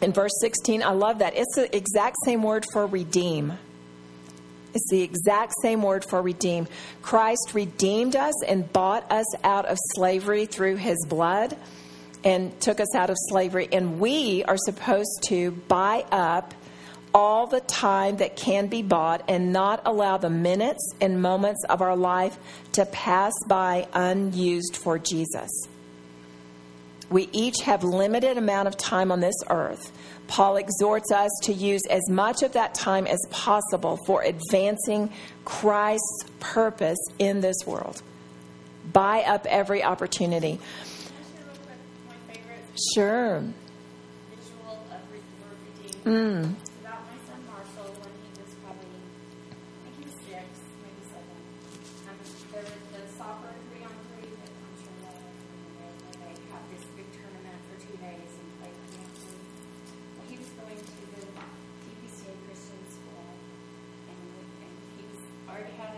in 0.00 0.12
verse 0.12 0.32
16, 0.40 0.82
I 0.82 0.90
love 0.90 1.18
that. 1.18 1.34
It's 1.36 1.54
the 1.56 1.74
exact 1.76 2.16
same 2.24 2.42
word 2.42 2.64
for 2.72 2.86
redeem. 2.86 3.52
It's 4.74 4.88
the 4.88 5.02
exact 5.02 5.52
same 5.62 5.82
word 5.82 6.04
for 6.04 6.22
redeem. 6.22 6.66
Christ 7.02 7.52
redeemed 7.54 8.16
us 8.16 8.42
and 8.44 8.72
bought 8.72 9.10
us 9.10 9.26
out 9.44 9.66
of 9.66 9.76
slavery 9.94 10.46
through 10.46 10.76
his 10.76 11.04
blood 11.08 11.56
and 12.24 12.58
took 12.60 12.80
us 12.80 12.94
out 12.94 13.10
of 13.10 13.16
slavery. 13.28 13.68
And 13.72 13.98
we 14.00 14.44
are 14.44 14.56
supposed 14.56 15.22
to 15.28 15.50
buy 15.50 16.04
up 16.10 16.54
all 17.14 17.46
the 17.46 17.60
time 17.60 18.16
that 18.18 18.36
can 18.36 18.68
be 18.68 18.82
bought 18.82 19.22
and 19.28 19.52
not 19.52 19.82
allow 19.84 20.16
the 20.16 20.30
minutes 20.30 20.94
and 21.00 21.20
moments 21.20 21.62
of 21.68 21.82
our 21.82 21.96
life 21.96 22.38
to 22.72 22.86
pass 22.86 23.32
by 23.46 23.86
unused 23.92 24.76
for 24.76 24.98
Jesus. 24.98 25.50
We 27.10 27.28
each 27.32 27.60
have 27.64 27.84
limited 27.84 28.38
amount 28.38 28.68
of 28.68 28.78
time 28.78 29.12
on 29.12 29.20
this 29.20 29.34
earth. 29.50 29.92
Paul 30.28 30.56
exhorts 30.56 31.12
us 31.12 31.30
to 31.42 31.52
use 31.52 31.82
as 31.90 32.08
much 32.08 32.42
of 32.42 32.54
that 32.54 32.72
time 32.72 33.06
as 33.06 33.20
possible 33.30 33.98
for 34.06 34.22
advancing 34.22 35.10
Christ's 35.44 36.24
purpose 36.40 36.98
in 37.18 37.42
this 37.42 37.56
world. 37.66 38.02
Buy 38.90 39.22
up 39.22 39.44
every 39.46 39.82
opportunity. 39.82 40.58
Sure. 42.94 43.44
visual 44.32 44.80
of 44.88 45.02
re- 45.12 45.20
word 45.44 45.58
redeemed. 45.68 46.04
Mm. 46.08 46.56
It's 46.56 46.80
about 46.80 47.04
my 47.04 47.18
son 47.28 47.40
Marshall 47.44 47.92
when 48.00 48.12
he 48.24 48.28
was 48.40 48.48
probably, 48.64 48.96
I 48.96 49.78
think 49.84 49.94
he 50.00 50.04
was 50.08 50.16
six, 50.24 50.48
maybe 50.80 51.02
seven. 51.04 51.36
Um, 52.08 52.16
there 52.48 52.64
was 52.64 52.80
the 52.96 53.02
soccer 53.12 53.52
three 53.68 53.84
on 53.84 53.92
three 54.16 54.24
that 54.32 54.50
I'm 54.56 54.74
sure 54.80 54.88
you 54.88 55.04
all 55.04 55.20
know 55.20 55.36
from 55.36 55.60
the 55.62 55.72
day, 55.76 55.92
where 56.00 56.16
they 56.24 56.34
have 56.48 56.64
this 56.72 56.84
big 56.96 57.08
tournament 57.12 57.60
for 57.68 57.76
two 57.76 57.92
days 58.00 58.32
and 58.40 58.48
play 58.56 58.72
for 58.72 58.86
Hampton. 58.96 59.36
Well, 60.16 60.26
he 60.32 60.36
was 60.40 60.48
going 60.56 60.80
to 60.80 61.02
the 61.12 61.22
TPCA 61.28 62.32
Christian 62.48 62.80
School 62.88 63.28
and, 64.08 64.20
and 64.64 64.72
he 64.96 65.04
was 65.12 65.20
already 65.44 65.76
had 65.76 65.92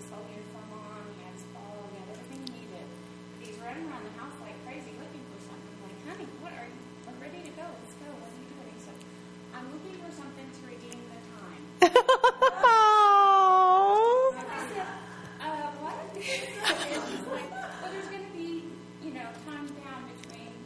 his 0.00 0.08
whole 0.08 0.24
uniform 0.32 0.72
on, 0.72 1.04
he 1.20 1.28
had 1.28 1.36
his 1.36 1.44
ball, 1.52 1.84
he 1.92 2.00
had 2.00 2.08
everything 2.16 2.40
he 2.48 2.64
needed. 2.64 2.88
He's 3.44 3.60
running 3.60 3.84
around 3.92 4.08
the 4.08 4.16
house 4.16 4.32
like 4.40 4.56
crazy 4.64 4.96
looking 4.96 5.20
for 5.28 5.36
something. 5.44 5.68
I'm 5.68 5.84
like, 5.84 6.00
honey, 6.08 6.24
what 6.40 6.52
are 6.56 6.64
you? 6.64 6.80
We're 7.04 7.20
ready 7.28 7.44
to 7.44 7.52
go. 7.52 7.64
Let's 7.68 7.92
go. 8.00 8.08
What 8.08 8.24
are 8.32 8.38
you 8.40 8.48
doing? 8.48 8.76
So 8.80 8.88
I'm 9.52 9.68
looking 9.68 10.00
for 10.00 10.08
something 10.16 10.48
to 10.48 10.60
redeem 10.64 10.96
the 11.12 11.20
time. 11.36 11.62
Oh. 12.64 14.32
I 14.32 14.40
said, 14.72 14.88
uh, 15.44 15.68
what? 15.84 15.96
He's 16.16 16.56
like, 17.28 17.50
well, 17.52 17.90
there's 17.92 18.08
going 18.08 18.24
to 18.24 18.32
be, 18.32 18.64
you 19.04 19.12
know, 19.12 19.28
time 19.44 19.68
down 19.84 20.08
between 20.08 20.56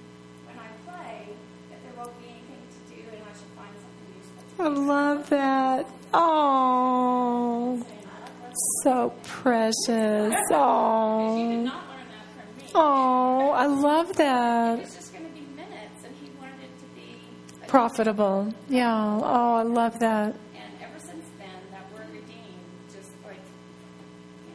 when 0.46 0.54
I 0.54 0.70
play 0.86 1.34
that 1.74 1.82
there 1.82 1.94
won't 1.98 2.14
be 2.22 2.30
anything 2.30 2.62
to 2.62 2.80
do 2.94 3.02
and 3.10 3.22
I 3.26 3.32
should 3.34 3.50
find 3.58 3.74
something 3.74 4.08
useful 4.14 4.42
to 4.46 4.57
I 4.68 4.70
love 4.70 5.30
that. 5.30 5.86
Oh, 6.12 7.82
so 8.82 9.14
precious. 9.24 9.78
do. 9.86 9.94
You 10.28 10.34
did 10.34 10.44
Oh, 10.50 11.62
not 11.64 11.64
learn 11.64 11.64
that 11.64 12.26
from 12.36 12.56
me. 12.58 12.70
oh, 12.74 13.50
I 13.52 13.64
love 13.64 14.12
that. 14.16 14.78
It's 14.80 14.94
just 14.94 15.12
going 15.14 15.24
to 15.24 15.30
be 15.32 15.40
minutes 15.56 16.04
and 16.04 16.14
he 16.16 16.30
wanted 16.38 16.60
it 16.64 16.78
to 16.80 16.84
be 16.94 17.16
a 17.62 17.66
Profitable. 17.66 18.52
Yeah. 18.68 18.92
Oh, 19.22 19.54
I 19.56 19.62
love 19.62 19.98
that. 20.00 20.34
And 20.34 20.72
ever 20.82 20.98
since 20.98 21.24
then, 21.38 21.48
that 21.70 21.90
word 21.94 22.08
redeem, 22.12 22.52
just 22.94 23.10
like, 23.24 23.40
you 24.44 24.52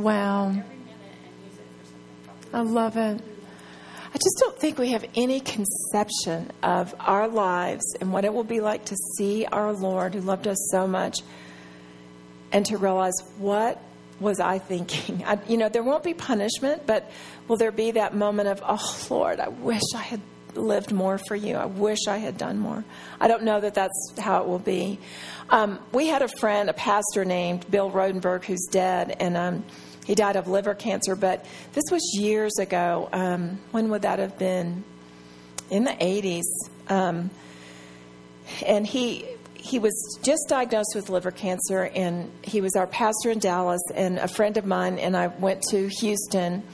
know, 0.00 0.06
Wow. 0.06 0.50
every 0.50 0.60
minute 0.60 1.18
and 1.26 1.34
use 1.44 1.58
it 1.58 1.66
for 1.80 1.86
something 1.90 2.54
I 2.54 2.60
love 2.62 2.96
it. 2.96 3.20
I 4.22 4.24
just 4.24 4.38
don't 4.38 4.56
think 4.56 4.78
we 4.78 4.92
have 4.92 5.04
any 5.16 5.40
conception 5.40 6.52
of 6.62 6.94
our 7.00 7.26
lives 7.26 7.82
and 8.00 8.12
what 8.12 8.24
it 8.24 8.32
will 8.32 8.44
be 8.44 8.60
like 8.60 8.84
to 8.84 8.96
see 9.16 9.46
our 9.46 9.72
Lord 9.72 10.14
who 10.14 10.20
loved 10.20 10.46
us 10.46 10.68
so 10.70 10.86
much 10.86 11.18
and 12.52 12.64
to 12.66 12.78
realize 12.78 13.14
what 13.38 13.82
was 14.20 14.38
I 14.38 14.60
thinking? 14.60 15.24
I, 15.26 15.40
you 15.48 15.56
know, 15.56 15.68
there 15.68 15.82
won't 15.82 16.04
be 16.04 16.14
punishment, 16.14 16.86
but 16.86 17.10
will 17.48 17.56
there 17.56 17.72
be 17.72 17.90
that 17.92 18.14
moment 18.14 18.48
of, 18.48 18.62
oh, 18.64 19.06
Lord, 19.10 19.40
I 19.40 19.48
wish 19.48 19.82
I 19.92 20.02
had 20.02 20.20
lived 20.54 20.92
more 20.92 21.18
for 21.18 21.34
you. 21.34 21.56
I 21.56 21.66
wish 21.66 22.06
I 22.06 22.18
had 22.18 22.38
done 22.38 22.60
more. 22.60 22.84
I 23.20 23.26
don't 23.26 23.42
know 23.42 23.58
that 23.58 23.74
that's 23.74 24.14
how 24.20 24.42
it 24.42 24.46
will 24.46 24.60
be. 24.60 25.00
Um, 25.50 25.80
we 25.90 26.06
had 26.06 26.22
a 26.22 26.28
friend, 26.28 26.70
a 26.70 26.74
pastor 26.74 27.24
named 27.24 27.68
Bill 27.68 27.90
Rodenberg, 27.90 28.44
who's 28.44 28.68
dead, 28.70 29.16
and 29.18 29.36
um, 29.36 29.64
he 30.04 30.14
died 30.14 30.36
of 30.36 30.48
liver 30.48 30.74
cancer, 30.74 31.14
but 31.14 31.44
this 31.72 31.84
was 31.90 32.02
years 32.14 32.58
ago. 32.58 33.08
Um, 33.12 33.60
when 33.70 33.88
would 33.90 34.02
that 34.02 34.18
have 34.18 34.38
been? 34.38 34.84
In 35.70 35.84
the 35.84 35.92
80s. 35.92 36.42
Um, 36.88 37.30
and 38.66 38.86
he 38.86 39.26
he 39.54 39.78
was 39.78 40.18
just 40.24 40.48
diagnosed 40.48 40.92
with 40.96 41.08
liver 41.08 41.30
cancer 41.30 41.84
and 41.94 42.30
he 42.42 42.60
was 42.60 42.74
our 42.74 42.86
pastor 42.88 43.30
in 43.30 43.38
Dallas 43.38 43.80
and 43.94 44.18
a 44.18 44.26
friend 44.26 44.56
of 44.56 44.66
mine 44.66 44.98
and 44.98 45.16
I 45.16 45.28
went 45.28 45.62
to 45.70 45.88
Houston 46.00 46.64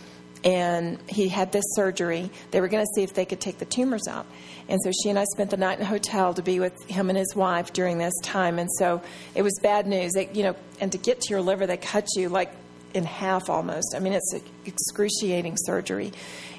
and 0.43 0.99
he 1.07 1.29
had 1.29 1.53
this 1.53 1.64
surgery. 1.74 2.31
They 2.51 2.62
were 2.62 2.68
going 2.68 2.83
to 2.83 2.91
see 2.95 3.03
if 3.03 3.12
they 3.12 3.26
could 3.26 3.41
take 3.41 3.59
the 3.59 3.66
tumors 3.66 4.07
out. 4.09 4.24
And 4.68 4.81
so 4.83 4.91
she 5.03 5.11
and 5.11 5.18
I 5.18 5.24
spent 5.24 5.51
the 5.51 5.57
night 5.57 5.79
in 5.79 5.85
a 5.85 5.89
hotel 5.89 6.33
to 6.35 6.43
be 6.43 6.61
with 6.61 6.72
him 6.89 7.09
and 7.09 7.18
his 7.18 7.35
wife 7.35 7.72
during 7.72 7.99
this 7.99 8.14
time. 8.22 8.59
And 8.59 8.70
so 8.79 9.03
it 9.35 9.43
was 9.43 9.59
bad 9.62 9.87
news. 9.87 10.12
They, 10.12 10.31
you 10.33 10.45
know, 10.45 10.57
and 10.81 10.93
to 10.93 10.99
get 10.99 11.20
to 11.22 11.31
your 11.31 11.43
liver, 11.43 11.66
they 11.66 11.76
cut 11.76 12.07
you 12.16 12.29
like 12.29 12.53
in 12.95 13.05
half 13.05 13.51
almost. 13.51 13.95
I 13.95 14.01
mean, 14.01 14.12
it's 14.12 14.34
excruciating 14.64 15.57
surgery. 15.59 16.12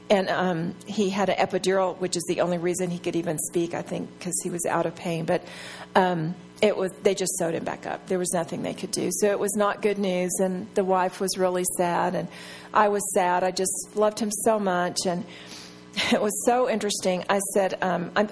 And 0.09 0.27
um, 0.29 0.75
he 0.87 1.09
had 1.09 1.29
an 1.29 1.35
epidural, 1.37 1.95
which 1.99 2.17
is 2.17 2.23
the 2.27 2.41
only 2.41 2.57
reason 2.57 2.89
he 2.89 2.97
could 2.97 3.15
even 3.15 3.37
speak, 3.37 3.75
I 3.75 3.83
think, 3.83 4.09
because 4.17 4.33
he 4.43 4.49
was 4.49 4.65
out 4.65 4.87
of 4.87 4.95
pain. 4.95 5.25
But 5.25 5.43
um, 5.95 6.33
it 6.61 6.75
was 6.75 6.91
they 7.03 7.13
just 7.13 7.37
sewed 7.37 7.53
him 7.53 7.63
back 7.63 7.85
up. 7.85 8.07
There 8.07 8.17
was 8.17 8.33
nothing 8.33 8.63
they 8.63 8.73
could 8.73 8.91
do. 8.91 9.09
So 9.11 9.29
it 9.29 9.39
was 9.39 9.55
not 9.55 9.83
good 9.83 9.99
news. 9.99 10.31
And 10.39 10.67
the 10.73 10.83
wife 10.83 11.19
was 11.19 11.37
really 11.37 11.65
sad, 11.77 12.15
and 12.15 12.27
I 12.73 12.87
was 12.87 13.03
sad. 13.13 13.43
I 13.43 13.51
just 13.51 13.95
loved 13.95 14.19
him 14.19 14.31
so 14.31 14.59
much, 14.59 14.97
and 15.05 15.25
it 16.11 16.21
was 16.21 16.43
so 16.45 16.67
interesting. 16.67 17.23
I 17.29 17.39
said, 17.53 17.77
um, 17.83 18.11
I'm, 18.15 18.29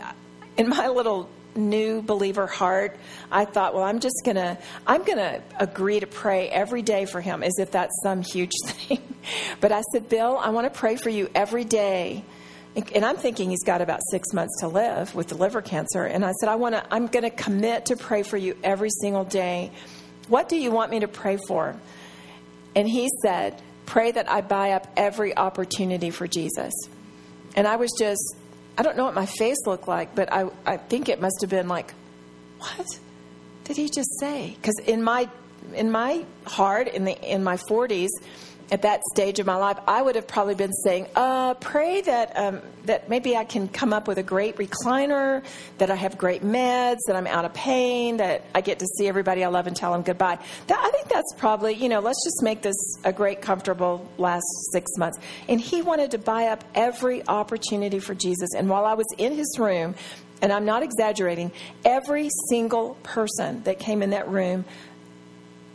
in 0.58 0.70
my 0.70 0.88
little 0.88 1.30
new 1.58 2.02
believer 2.02 2.48
heart, 2.48 2.98
I 3.32 3.46
thought, 3.46 3.74
well, 3.74 3.84
I'm 3.84 4.00
just 4.00 4.22
gonna, 4.24 4.58
I'm 4.86 5.04
gonna 5.04 5.42
agree 5.60 6.00
to 6.00 6.08
pray 6.08 6.50
every 6.50 6.82
day 6.82 7.06
for 7.06 7.20
him, 7.20 7.44
as 7.44 7.60
if 7.60 7.72
that's 7.72 7.94
some 8.04 8.22
huge 8.22 8.52
thing. 8.66 9.02
but 9.60 9.72
I 9.72 9.82
said, 9.92 10.10
Bill, 10.10 10.38
I 10.38 10.50
want 10.50 10.72
to 10.72 10.80
pray 10.80 10.96
for 10.96 11.10
you 11.10 11.30
every 11.36 11.64
day. 11.64 12.24
And 12.94 13.04
I'm 13.04 13.18
thinking 13.18 13.50
he's 13.50 13.64
got 13.64 13.82
about 13.82 14.02
six 14.12 14.34
months 14.34 14.60
to 14.60 14.68
live 14.68 15.16
with 15.16 15.30
the 15.30 15.36
liver 15.36 15.64
cancer. 15.64 16.04
And 16.04 16.24
I 16.24 16.32
said, 16.34 16.48
I 16.48 16.56
want 16.56 16.76
to, 16.76 16.94
I'm 16.94 17.08
going 17.08 17.24
to 17.24 17.32
commit 17.32 17.88
to 17.88 17.96
pray 17.96 18.22
for 18.22 18.38
you 18.38 18.56
every 18.64 18.92
single 19.02 19.24
day. 19.24 19.72
What 20.28 20.48
do 20.48 20.58
you 20.58 20.70
want 20.70 20.92
me 20.92 21.00
to 21.00 21.08
pray 21.08 21.40
for? 21.48 21.76
And 22.76 22.88
he 22.88 23.10
said, 23.24 23.60
Pray 23.88 24.12
that 24.12 24.30
I 24.30 24.42
buy 24.42 24.72
up 24.72 24.86
every 24.98 25.36
opportunity 25.36 26.10
for 26.10 26.28
Jesus. 26.28 26.74
And 27.56 27.66
I 27.66 27.78
was 27.78 27.90
just, 27.98 28.36
I 28.78 28.84
don't 28.84 28.96
know 28.96 29.06
what 29.06 29.16
my 29.16 29.26
face 29.26 29.58
looked 29.66 29.88
like, 29.88 30.14
but 30.14 30.32
I, 30.32 30.50
I 30.66 30.78
think 30.78 31.10
it 31.10 31.20
must 31.20 31.42
have 31.42 31.50
been 31.50 31.68
like, 31.68 31.94
what 32.60 32.86
did 33.64 33.76
he 33.76 33.90
just 33.90 34.20
say? 34.20 34.56
Because 34.56 34.80
in 34.86 35.04
my, 35.04 35.28
in 35.74 35.92
my 35.92 36.24
heart, 36.46 36.88
in, 36.88 37.06
the, 37.06 37.20
in 37.22 37.44
my 37.44 37.58
40s, 37.58 38.10
at 38.70 38.82
that 38.82 39.02
stage 39.14 39.40
of 39.40 39.46
my 39.46 39.56
life, 39.56 39.78
I 39.88 40.02
would 40.02 40.16
have 40.16 40.28
probably 40.28 40.56
been 40.56 40.74
saying, 40.74 41.08
uh, 41.16 41.54
"Pray 41.56 42.02
that 42.02 42.38
um, 42.38 42.62
that 42.86 43.10
maybe 43.10 43.36
I 43.36 43.46
can 43.46 43.68
come 43.68 43.94
up 43.94 44.08
with 44.08 44.18
a 44.18 44.24
great 44.24 44.58
recliner, 44.58 45.44
that 45.78 45.90
I 45.90 45.96
have 45.96 46.18
great 46.18 46.44
meds, 46.44 46.98
that 47.08 47.16
I'm 47.16 47.28
out 47.28 47.46
of 47.46 47.54
pain, 47.54 48.18
that 48.18 48.44
I 48.54 48.62
get 48.62 48.80
to 48.80 48.86
see 48.98 49.08
everybody 49.08 49.44
I 49.44 49.48
love 49.48 49.68
and 49.68 49.76
tell 49.76 49.94
them 49.94 50.02
goodbye." 50.02 50.40
That, 50.68 50.80
I 50.80 50.92
think 50.92 51.08
that's 51.08 51.34
probably, 51.38 51.74
you 51.74 51.90
know, 51.90 52.00
let's 52.00 52.24
just 52.24 52.44
make 52.44 52.62
this 52.62 52.76
a 53.04 53.14
great, 53.14 53.42
comfortable 53.42 54.10
last 54.18 54.46
six 54.72 54.92
months. 54.98 55.18
And 55.48 55.62
he 55.62 55.82
wanted 55.82 56.12
to 56.12 56.18
buy 56.18 56.48
up 56.48 56.64
every 56.76 57.26
opportunity 57.28 58.00
for 58.00 58.16
Jesus. 58.16 58.50
And 58.56 58.70
while 58.70 58.86
I 58.86 58.94
was 58.96 59.08
in 59.18 59.36
his 59.36 59.58
room, 59.58 59.96
and 60.42 60.52
I'm 60.52 60.66
not 60.66 60.84
exaggerating, 60.84 61.52
every 61.84 62.30
single 62.50 62.96
person 63.04 63.64
that 63.64 63.80
came 63.80 64.04
in 64.04 64.12
that 64.12 64.30
room 64.30 64.66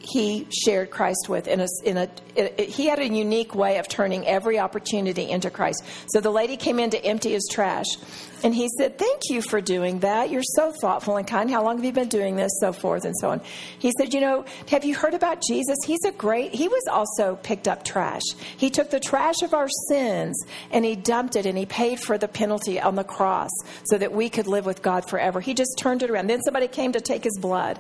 he 0.03 0.47
shared 0.65 0.91
Christ 0.91 1.27
with 1.29 1.47
in 1.47 1.61
a, 1.61 1.69
in 1.85 1.97
a 1.97 2.09
it, 2.35 2.61
he 2.61 2.87
had 2.87 2.99
a 2.99 3.09
unique 3.09 3.55
way 3.55 3.79
of 3.79 3.89
turning 3.89 4.27
every 4.27 4.59
opportunity 4.59 5.31
into 5.31 5.51
Christ. 5.51 5.85
So 6.09 6.21
the 6.21 6.31
lady 6.31 6.57
came 6.57 6.79
in 6.79 6.91
to 6.91 7.05
empty 7.05 7.33
his 7.33 7.49
trash 7.51 7.87
and 8.43 8.55
he 8.55 8.69
said, 8.79 8.99
Thank 8.99 9.23
you 9.31 9.43
for 9.43 9.61
doing 9.61 10.01
that. 10.01 10.31
You're 10.31 10.43
so 10.43 10.73
thoughtful 10.81 11.17
and 11.17 11.27
kind. 11.27 11.51
How 11.51 11.63
long 11.63 11.77
have 11.77 11.85
you 11.85 11.93
been 11.93 12.09
doing 12.09 12.37
this? 12.37 12.51
So 12.61 12.73
forth 12.73 13.05
and 13.05 13.15
so 13.19 13.31
on. 13.31 13.41
He 13.79 13.93
said, 13.99 14.13
You 14.13 14.21
know, 14.21 14.45
have 14.69 14.85
you 14.85 14.95
heard 14.95 15.15
about 15.15 15.43
Jesus? 15.47 15.77
He's 15.87 16.05
a 16.05 16.13
great, 16.13 16.55
he 16.55 16.69
was 16.69 16.83
also 16.91 17.37
picked 17.43 17.69
up 17.69 17.85
trash. 17.85 18.23
He 18.57 18.71
took 18.71 18.91
the 18.91 19.01
trash 19.01 19.43
of 19.43 19.55
our 19.55 19.69
sins 19.89 20.43
and 20.71 20.85
he 20.85 20.97
dumped 20.97 21.37
it 21.37 21.47
and 21.47 21.57
he 21.57 21.67
paid 21.67 22.01
for 22.01 22.19
the 22.19 22.29
penalty 22.29 22.81
on 22.81 22.95
the 22.95 23.05
cross 23.05 23.51
so 23.85 23.99
that 23.99 24.13
we 24.13 24.29
could 24.29 24.47
live 24.47 24.67
with 24.67 24.83
God 24.83 25.09
forever. 25.09 25.41
He 25.41 25.55
just 25.55 25.79
turned 25.79 26.03
it 26.03 26.11
around. 26.11 26.29
Then 26.29 26.43
somebody 26.43 26.69
came 26.69 26.93
to 26.93 27.01
take 27.01 27.25
his 27.25 27.39
blood. 27.39 27.79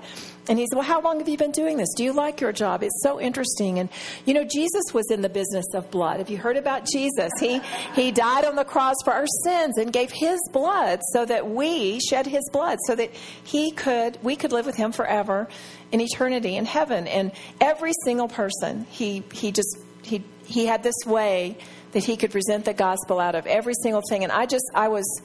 And 0.49 0.59
he 0.59 0.66
said, 0.66 0.76
Well, 0.76 0.86
how 0.86 1.01
long 1.01 1.18
have 1.20 1.28
you 1.28 1.36
been 1.36 1.53
doing 1.53 1.76
this? 1.76 1.88
Do 1.97 2.03
you 2.03 2.12
like 2.12 2.40
your 2.40 2.53
job? 2.53 2.82
It's 2.82 3.01
so 3.03 3.20
interesting. 3.20 3.78
And, 3.78 3.88
you 4.24 4.34
know, 4.34 4.45
Jesus 4.45 4.82
was 4.93 5.09
in 5.11 5.22
the 5.22 5.28
business 5.28 5.66
of 5.72 5.90
blood. 5.90 6.18
Have 6.18 6.30
you 6.30 6.36
heard 6.36 6.57
about 6.57 6.84
Jesus? 6.84 7.30
He, 7.38 7.61
he 7.95 8.11
died 8.11 8.45
on 8.45 8.57
the 8.57 8.64
cross 8.64 8.97
for 9.05 9.12
our 9.12 9.26
sins 9.45 9.78
and 9.78 9.93
gave 9.93 10.11
his 10.11 10.40
blood 10.53 11.01
so 11.12 11.24
that 11.24 11.49
we 11.49 12.01
shed 12.01 12.26
his 12.26 12.49
blood 12.53 12.78
so 12.86 12.97
that 12.97 13.12
he 13.45 13.70
could, 13.70 14.18
we 14.22 14.34
could 14.34 14.51
live 14.51 14.66
with 14.66 14.74
him 14.74 14.90
forever 14.90 15.49
in 15.93 16.01
eternity 16.01 16.57
in 16.57 16.64
heaven. 16.64 17.07
And 17.07 17.30
every 17.61 17.93
single 18.05 18.28
person, 18.28 18.86
he, 18.90 19.22
he 19.32 19.53
just, 19.53 19.78
he, 20.03 20.24
he 20.45 20.66
had 20.66 20.82
this 20.82 21.07
way 21.07 21.57
that 21.93 22.03
he 22.03 22.16
could 22.16 22.32
present 22.32 22.64
the 22.64 22.74
gospel 22.74 23.20
out 23.20 23.36
of 23.36 23.47
every 23.47 23.74
single 23.80 24.03
thing. 24.09 24.24
And 24.24 24.32
I 24.32 24.47
just, 24.47 24.64
I 24.74 24.88
was 24.88 25.22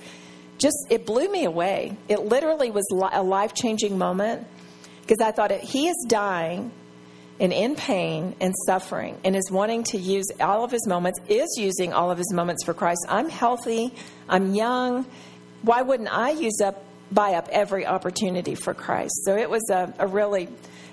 just, 0.59 0.76
it 0.91 1.07
blew 1.07 1.32
me 1.32 1.45
away. 1.45 1.97
It 2.07 2.20
literally 2.26 2.70
was 2.70 2.86
a 2.91 3.24
life 3.24 3.55
changing 3.55 3.97
moment 3.97 4.45
because 5.08 5.26
I 5.26 5.32
thought 5.32 5.51
he 5.51 5.88
is 5.88 6.05
dying 6.10 6.70
and 7.39 7.53
in 7.53 7.76
pain 7.76 8.36
and 8.41 8.53
suffering 8.66 9.18
and 9.24 9.36
is 9.36 9.49
wanting 9.49 9.84
to 9.86 9.97
use 9.97 10.26
all 10.41 10.66
of 10.66 10.72
his 10.72 10.86
moments, 10.86 11.20
is 11.30 11.55
using 11.58 11.93
all 11.93 12.12
of 12.12 12.18
his 12.18 12.34
moments 12.34 12.66
for 12.66 12.74
Christ. 12.74 13.05
I'm 13.08 13.30
healthy, 13.30 13.93
I'm 14.28 14.53
young. 14.53 15.05
Why 15.62 15.82
wouldn't 15.82 16.10
I 16.12 16.32
use 16.32 16.60
up, 16.62 16.84
buy 17.12 17.36
up 17.36 17.47
every 17.51 17.86
opportunity 17.86 18.55
for 18.55 18.74
Christ? 18.74 19.24
So 19.24 19.38
it 19.38 19.49
was 19.49 19.70
a, 19.70 19.93
a 19.97 20.08
really 20.08 20.49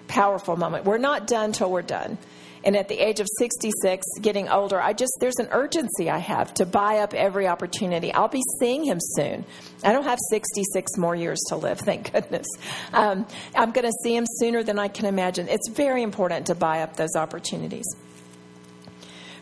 powerful 0.06 0.56
moment. 0.56 0.84
We're 0.84 0.98
not 0.98 1.26
done 1.26 1.50
till 1.50 1.70
we're 1.70 1.82
done. 1.82 2.16
And 2.64 2.78
at 2.78 2.88
the 2.88 2.98
age 2.98 3.20
of 3.20 3.28
66, 3.38 4.06
getting 4.22 4.48
older, 4.48 4.80
I 4.80 4.94
just, 4.94 5.12
there's 5.20 5.36
an 5.36 5.48
urgency 5.52 6.08
I 6.08 6.16
have 6.16 6.54
to 6.54 6.64
buy 6.64 6.98
up 6.98 7.12
every 7.12 7.46
opportunity. 7.46 8.10
I'll 8.12 8.28
be 8.28 8.42
seeing 8.58 8.84
him 8.84 8.98
soon. 9.00 9.44
I 9.84 9.92
don't 9.92 10.04
have 10.04 10.18
66 10.30 10.96
more 10.96 11.14
years 11.14 11.38
to 11.48 11.56
live, 11.56 11.78
thank 11.84 12.12
goodness. 12.12 12.46
Um, 12.94 13.26
I'm 13.54 13.72
going 13.72 13.84
to 13.84 13.92
see 14.02 14.16
him 14.16 14.24
sooner 14.38 14.62
than 14.62 14.78
I 14.78 14.88
can 14.88 15.04
imagine. 15.04 15.46
It's 15.48 15.68
very 15.68 16.02
important 16.02 16.46
to 16.46 16.54
buy 16.54 16.80
up 16.80 16.96
those 16.96 17.14
opportunities. 17.14 17.84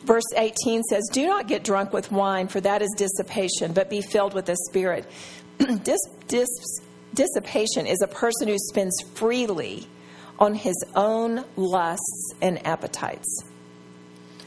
Verse 0.02 0.24
18 0.36 0.82
says, 0.82 1.08
Do 1.12 1.24
not 1.28 1.46
get 1.46 1.62
drunk 1.62 1.92
with 1.92 2.10
wine, 2.10 2.48
for 2.48 2.60
that 2.60 2.82
is 2.82 2.92
dissipation, 2.98 3.72
but 3.72 3.88
be 3.88 4.02
filled 4.02 4.34
with 4.34 4.46
the 4.46 4.56
Spirit. 4.68 5.06
dis, 5.58 6.00
dis, 6.26 6.48
dissipation 7.14 7.86
is 7.86 8.02
a 8.02 8.08
person 8.08 8.48
who 8.48 8.58
spends 8.58 9.00
freely 9.14 9.86
on 10.42 10.54
his 10.54 10.74
own 10.96 11.44
lusts 11.54 12.34
and 12.42 12.66
appetites. 12.66 13.44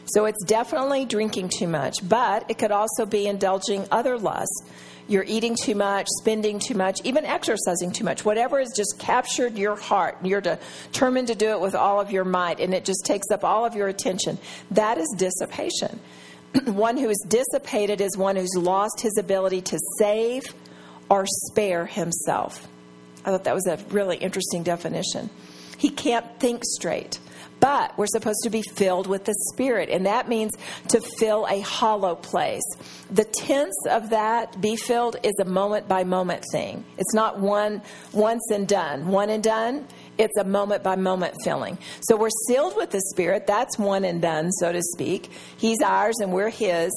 So 0.08 0.26
it's 0.26 0.44
definitely 0.44 1.06
drinking 1.06 1.52
too 1.58 1.68
much, 1.68 2.08
but 2.08 2.46
it 2.50 2.58
could 2.58 2.74
also 2.74 3.06
be 3.06 3.28
indulging 3.28 3.88
other 3.90 4.20
lusts. 4.20 4.70
You're 5.08 5.24
eating 5.24 5.56
too 5.56 5.74
much, 5.74 6.08
spending 6.20 6.60
too 6.60 6.74
much, 6.74 7.00
even 7.06 7.24
exercising 7.26 7.94
too 7.94 8.04
much. 8.04 8.26
Whatever 8.26 8.60
has 8.60 8.74
just 8.76 9.00
captured 9.00 9.58
your 9.58 9.78
heart, 9.78 10.18
you're 10.22 10.42
determined 10.42 11.30
to 11.30 11.36
do 11.36 11.52
it 11.52 11.62
with 11.62 11.76
all 11.76 12.02
of 12.02 12.12
your 12.12 12.26
might, 12.26 12.60
and 12.60 12.74
it 12.74 12.84
just 12.84 13.06
takes 13.06 13.32
up 13.32 13.46
all 13.46 13.66
of 13.66 13.74
your 13.74 13.88
attention. 13.88 14.38
That 14.72 14.98
is 14.98 15.08
dissipation. 15.18 16.02
one 16.66 16.98
who 16.98 17.10
is 17.10 17.26
dissipated 17.30 18.02
is 18.02 18.18
one 18.18 18.36
who's 18.36 18.56
lost 18.58 19.00
his 19.00 19.18
ability 19.18 19.62
to 19.62 19.80
save 19.98 20.44
or 21.10 21.26
spare 21.26 21.86
himself. 21.86 22.68
I 23.24 23.32
thought 23.32 23.46
that 23.46 23.56
was 23.56 23.68
a 23.68 23.78
really 23.92 24.18
interesting 24.18 24.64
definition. 24.64 25.30
He 25.78 25.90
can't 25.90 26.40
think 26.40 26.64
straight. 26.64 27.20
But 27.60 27.98
we're 27.98 28.08
supposed 28.08 28.42
to 28.44 28.50
be 28.50 28.62
filled 28.62 29.08
with 29.08 29.26
the 29.26 29.34
Spirit, 29.52 29.90
and 29.90 30.06
that 30.06 30.28
means 30.28 30.52
to 30.90 31.02
fill 31.18 31.48
a 31.50 31.62
hollow 31.62 32.16
place. 32.16 32.64
The 33.10 33.24
tense 33.24 33.76
of 33.90 34.10
that, 34.10 34.60
be 34.62 34.76
filled, 34.76 35.16
is 35.24 35.34
a 35.42 35.46
moment 35.46 35.88
by 35.88 36.04
moment 36.04 36.44
thing. 36.52 36.84
It's 36.98 37.14
not 37.14 37.40
one 37.40 37.82
once 38.12 38.44
and 38.52 38.68
done. 38.68 39.08
One 39.08 39.30
and 39.30 39.42
done, 39.42 39.88
it's 40.18 40.38
a 40.38 40.44
moment 40.44 40.84
by 40.84 40.96
moment 40.96 41.36
filling. 41.44 41.78
So 42.02 42.18
we're 42.18 42.30
sealed 42.48 42.76
with 42.76 42.92
the 42.92 43.02
Spirit. 43.02 43.48
That's 43.48 43.80
one 43.80 44.04
and 44.06 44.22
done, 44.22 44.52
so 44.52 44.72
to 44.72 44.82
speak. 44.82 45.32
He's 45.58 45.80
ours 45.84 46.16
and 46.20 46.32
we're 46.32 46.50
His. 46.50 46.92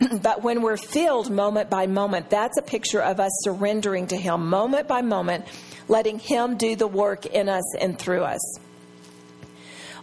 but 0.22 0.42
when 0.42 0.62
we're 0.62 0.76
filled 0.76 1.30
moment 1.30 1.70
by 1.70 1.86
moment, 1.86 2.30
that's 2.30 2.58
a 2.58 2.62
picture 2.62 3.00
of 3.00 3.20
us 3.20 3.32
surrendering 3.42 4.06
to 4.08 4.16
Him 4.16 4.48
moment 4.48 4.88
by 4.88 5.02
moment 5.02 5.44
letting 5.88 6.18
Him 6.18 6.56
do 6.56 6.76
the 6.76 6.86
work 6.86 7.26
in 7.26 7.48
us 7.48 7.76
and 7.76 7.98
through 7.98 8.22
us. 8.22 8.58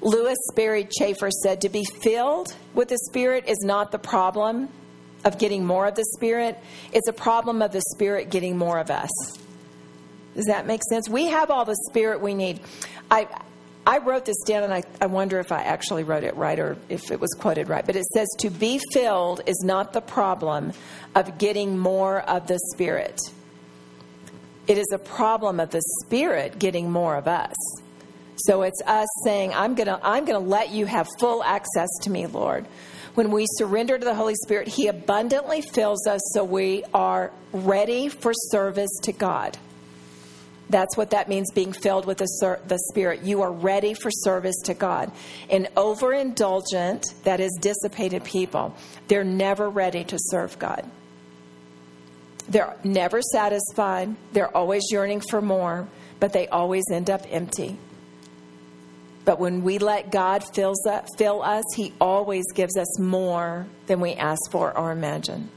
Lewis 0.01 0.37
Sperry 0.51 0.87
Chafer 0.99 1.31
said, 1.31 1.61
To 1.61 1.69
be 1.69 1.85
filled 2.01 2.53
with 2.73 2.89
the 2.89 2.97
Spirit 3.09 3.47
is 3.47 3.59
not 3.61 3.91
the 3.91 3.99
problem 3.99 4.69
of 5.23 5.39
getting 5.39 5.65
more 5.65 5.87
of 5.87 5.95
the 5.95 6.05
Spirit, 6.15 6.59
it's 6.93 7.07
a 7.07 7.13
problem 7.13 7.61
of 7.61 7.71
the 7.71 7.81
Spirit 7.93 8.29
getting 8.29 8.57
more 8.57 8.79
of 8.79 8.91
us. 8.91 9.09
Does 10.35 10.45
that 10.45 10.67
make 10.67 10.81
sense? 10.89 11.09
We 11.09 11.27
have 11.27 11.49
all 11.49 11.65
the 11.65 11.77
Spirit 11.89 12.21
we 12.21 12.33
need. 12.33 12.59
I, 13.09 13.27
I 13.87 13.99
wrote 13.99 14.25
this 14.25 14.41
down 14.45 14.63
and 14.63 14.73
I, 14.73 14.83
I 14.99 15.05
wonder 15.05 15.39
if 15.39 15.51
I 15.51 15.61
actually 15.61 16.03
wrote 16.03 16.23
it 16.23 16.35
right 16.35 16.57
or 16.57 16.77
if 16.89 17.11
it 17.11 17.19
was 17.19 17.31
quoted 17.33 17.69
right. 17.69 17.85
But 17.85 17.95
it 17.95 18.05
says, 18.05 18.27
To 18.39 18.49
be 18.49 18.79
filled 18.91 19.41
is 19.45 19.61
not 19.63 19.93
the 19.93 20.01
problem 20.01 20.73
of 21.13 21.37
getting 21.37 21.77
more 21.77 22.21
of 22.21 22.47
the 22.47 22.59
Spirit. 22.73 23.19
It 24.67 24.79
is 24.79 24.87
a 24.91 24.97
problem 24.97 25.59
of 25.59 25.69
the 25.69 25.83
Spirit 26.03 26.57
getting 26.57 26.91
more 26.91 27.15
of 27.15 27.27
us. 27.27 27.55
So 28.37 28.63
it's 28.63 28.81
us 28.87 29.07
saying, 29.23 29.53
I'm 29.53 29.75
going 29.75 29.87
to 29.87 29.99
I'm 30.03 30.25
going 30.25 30.41
to 30.41 30.49
let 30.49 30.71
you 30.71 30.87
have 30.87 31.07
full 31.19 31.43
access 31.43 31.89
to 32.01 32.09
me, 32.09 32.25
Lord. 32.25 32.65
When 33.13 33.31
we 33.31 33.45
surrender 33.57 33.97
to 33.97 34.03
the 34.03 34.15
Holy 34.15 34.35
Spirit, 34.35 34.67
He 34.67 34.87
abundantly 34.87 35.61
fills 35.61 36.05
us 36.07 36.19
so 36.33 36.43
we 36.43 36.83
are 36.93 37.31
ready 37.53 38.09
for 38.09 38.33
service 38.33 38.89
to 39.03 39.13
God. 39.13 39.57
That's 40.69 40.97
what 40.97 41.11
that 41.11 41.29
means 41.29 41.51
being 41.51 41.73
filled 41.73 42.05
with 42.05 42.17
the, 42.17 42.59
the 42.67 42.79
Spirit. 42.89 43.23
You 43.23 43.41
are 43.43 43.51
ready 43.51 43.93
for 43.93 44.09
service 44.09 44.55
to 44.65 44.73
God. 44.73 45.11
And 45.49 45.67
overindulgent, 45.75 47.23
that 47.23 47.39
is 47.39 47.55
dissipated 47.61 48.23
people, 48.23 48.75
they're 49.07 49.23
never 49.23 49.69
ready 49.69 50.03
to 50.05 50.17
serve 50.19 50.57
God. 50.57 50.89
They're 52.47 52.75
never 52.83 53.21
satisfied, 53.21 54.15
they're 54.33 54.55
always 54.55 54.83
yearning 54.91 55.21
for 55.21 55.41
more, 55.41 55.87
but 56.19 56.33
they 56.33 56.47
always 56.47 56.83
end 56.91 57.09
up 57.09 57.21
empty. 57.29 57.77
But 59.25 59.39
when 59.39 59.63
we 59.63 59.79
let 59.79 60.11
God 60.11 60.43
fills 60.53 60.85
up, 60.85 61.07
fill 61.17 61.41
us, 61.41 61.63
He 61.75 61.93
always 61.99 62.45
gives 62.53 62.77
us 62.77 62.99
more 62.99 63.65
than 63.87 63.99
we 63.99 64.13
ask 64.13 64.51
for 64.51 64.77
or 64.77 64.91
imagine. 64.91 65.49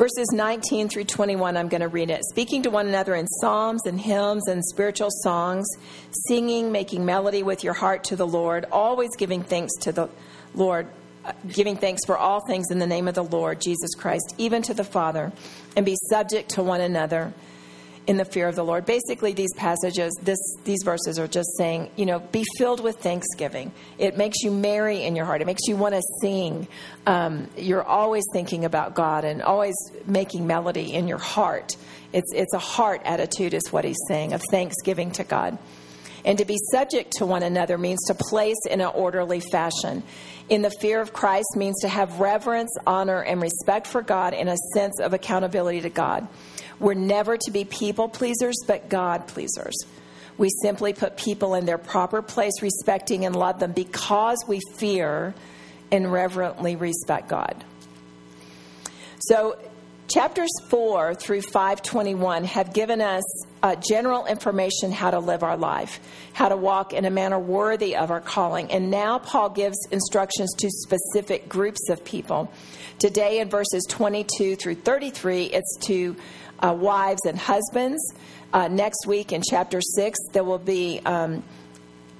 Verses 0.00 0.28
19 0.32 0.88
through 0.88 1.04
21, 1.04 1.58
I'm 1.58 1.68
going 1.68 1.82
to 1.82 1.88
read 1.88 2.08
it. 2.08 2.22
Speaking 2.30 2.62
to 2.62 2.70
one 2.70 2.88
another 2.88 3.14
in 3.14 3.26
psalms 3.26 3.82
and 3.84 4.00
hymns 4.00 4.48
and 4.48 4.64
spiritual 4.64 5.10
songs, 5.10 5.66
singing, 6.26 6.72
making 6.72 7.04
melody 7.04 7.42
with 7.42 7.62
your 7.62 7.74
heart 7.74 8.04
to 8.04 8.16
the 8.16 8.26
Lord, 8.26 8.64
always 8.72 9.14
giving 9.18 9.42
thanks 9.42 9.74
to 9.82 9.92
the 9.92 10.08
Lord, 10.54 10.86
uh, 11.22 11.32
giving 11.52 11.76
thanks 11.76 12.06
for 12.06 12.16
all 12.16 12.40
things 12.46 12.70
in 12.70 12.78
the 12.78 12.86
name 12.86 13.08
of 13.08 13.14
the 13.14 13.24
Lord 13.24 13.60
Jesus 13.60 13.94
Christ, 13.94 14.34
even 14.38 14.62
to 14.62 14.72
the 14.72 14.84
Father, 14.84 15.32
and 15.76 15.84
be 15.84 15.98
subject 16.08 16.48
to 16.52 16.62
one 16.62 16.80
another 16.80 17.34
in 18.10 18.16
the 18.16 18.24
fear 18.24 18.48
of 18.48 18.56
the 18.56 18.64
Lord. 18.64 18.84
Basically, 18.86 19.34
these 19.34 19.52
passages, 19.56 20.12
this, 20.20 20.40
these 20.64 20.80
verses 20.84 21.16
are 21.16 21.28
just 21.28 21.48
saying, 21.56 21.92
you 21.94 22.04
know, 22.04 22.18
be 22.18 22.44
filled 22.58 22.82
with 22.82 22.96
thanksgiving. 22.96 23.70
It 23.98 24.16
makes 24.16 24.42
you 24.42 24.50
merry 24.50 25.04
in 25.04 25.14
your 25.14 25.26
heart. 25.26 25.42
It 25.42 25.44
makes 25.44 25.68
you 25.68 25.76
want 25.76 25.94
to 25.94 26.02
sing. 26.20 26.66
Um, 27.06 27.48
you're 27.56 27.84
always 27.84 28.24
thinking 28.32 28.64
about 28.64 28.96
God 28.96 29.24
and 29.24 29.40
always 29.40 29.76
making 30.06 30.44
melody 30.44 30.92
in 30.92 31.06
your 31.06 31.18
heart. 31.18 31.76
It's, 32.12 32.32
it's 32.34 32.52
a 32.52 32.58
heart 32.58 33.02
attitude, 33.04 33.54
is 33.54 33.70
what 33.70 33.84
he's 33.84 34.00
saying, 34.08 34.32
of 34.32 34.42
thanksgiving 34.50 35.12
to 35.12 35.22
God. 35.22 35.56
And 36.24 36.36
to 36.38 36.44
be 36.44 36.58
subject 36.72 37.12
to 37.18 37.26
one 37.26 37.44
another 37.44 37.78
means 37.78 38.00
to 38.08 38.14
place 38.14 38.58
in 38.68 38.80
an 38.80 38.90
orderly 38.92 39.38
fashion. 39.38 40.02
In 40.48 40.62
the 40.62 40.70
fear 40.80 41.00
of 41.00 41.12
Christ 41.12 41.46
means 41.54 41.78
to 41.82 41.88
have 41.88 42.18
reverence, 42.18 42.76
honor, 42.88 43.22
and 43.22 43.40
respect 43.40 43.86
for 43.86 44.02
God 44.02 44.34
and 44.34 44.48
a 44.48 44.56
sense 44.74 44.98
of 44.98 45.14
accountability 45.14 45.82
to 45.82 45.90
God. 45.90 46.26
We're 46.80 46.94
never 46.94 47.36
to 47.36 47.50
be 47.50 47.64
people 47.64 48.08
pleasers, 48.08 48.56
but 48.66 48.88
God 48.88 49.28
pleasers. 49.28 49.76
We 50.38 50.48
simply 50.62 50.94
put 50.94 51.18
people 51.18 51.54
in 51.54 51.66
their 51.66 51.78
proper 51.78 52.22
place, 52.22 52.62
respecting 52.62 53.26
and 53.26 53.36
love 53.36 53.60
them 53.60 53.72
because 53.72 54.38
we 54.48 54.60
fear 54.78 55.34
and 55.92 56.10
reverently 56.10 56.76
respect 56.76 57.28
God. 57.28 57.62
So, 59.20 59.58
chapters 60.08 60.50
4 60.68 61.14
through 61.14 61.42
521 61.42 62.44
have 62.44 62.72
given 62.72 63.02
us 63.02 63.22
uh, 63.62 63.76
general 63.76 64.24
information 64.24 64.90
how 64.92 65.10
to 65.10 65.18
live 65.18 65.42
our 65.42 65.58
life, 65.58 66.00
how 66.32 66.48
to 66.48 66.56
walk 66.56 66.94
in 66.94 67.04
a 67.04 67.10
manner 67.10 67.38
worthy 67.38 67.94
of 67.94 68.10
our 68.10 68.20
calling. 68.20 68.72
And 68.72 68.90
now 68.90 69.18
Paul 69.18 69.50
gives 69.50 69.76
instructions 69.90 70.54
to 70.58 70.70
specific 70.70 71.50
groups 71.50 71.90
of 71.90 72.02
people. 72.02 72.50
Today, 72.98 73.40
in 73.40 73.50
verses 73.50 73.84
22 73.88 74.56
through 74.56 74.76
33, 74.76 75.44
it's 75.44 75.76
to 75.82 76.16
uh, 76.60 76.72
wives 76.72 77.20
and 77.26 77.38
husbands. 77.38 78.14
Uh, 78.52 78.68
next 78.68 79.06
week 79.06 79.32
in 79.32 79.42
chapter 79.48 79.80
6, 79.80 80.18
there 80.32 80.44
will 80.44 80.58
be 80.58 81.00
um, 81.04 81.42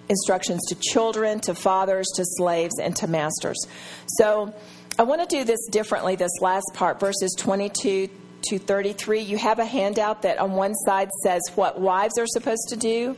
instructions 0.09 0.61
to 0.68 0.74
children, 0.74 1.41
to 1.41 1.55
fathers, 1.55 2.07
to 2.16 2.24
slaves, 2.24 2.78
and 2.80 2.95
to 2.97 3.07
masters. 3.07 3.59
So 4.07 4.55
I 4.99 5.05
want 5.05 5.28
to 5.28 5.36
do 5.36 5.45
this 5.45 5.66
differently, 5.70 6.16
this 6.16 6.41
last 6.41 6.70
part, 6.74 7.01
verses 7.01 7.34
22 7.38 8.09
to 8.49 8.59
33. 8.59 9.20
You 9.20 9.38
have 9.38 9.59
a 9.59 9.64
handout 9.64 10.22
that 10.22 10.38
on 10.38 10.53
one 10.53 10.74
side 10.74 11.11
says 11.22 11.43
what 11.55 11.80
wives 11.80 12.18
are 12.18 12.26
supposed 12.26 12.68
to 12.68 12.76
do 12.76 13.16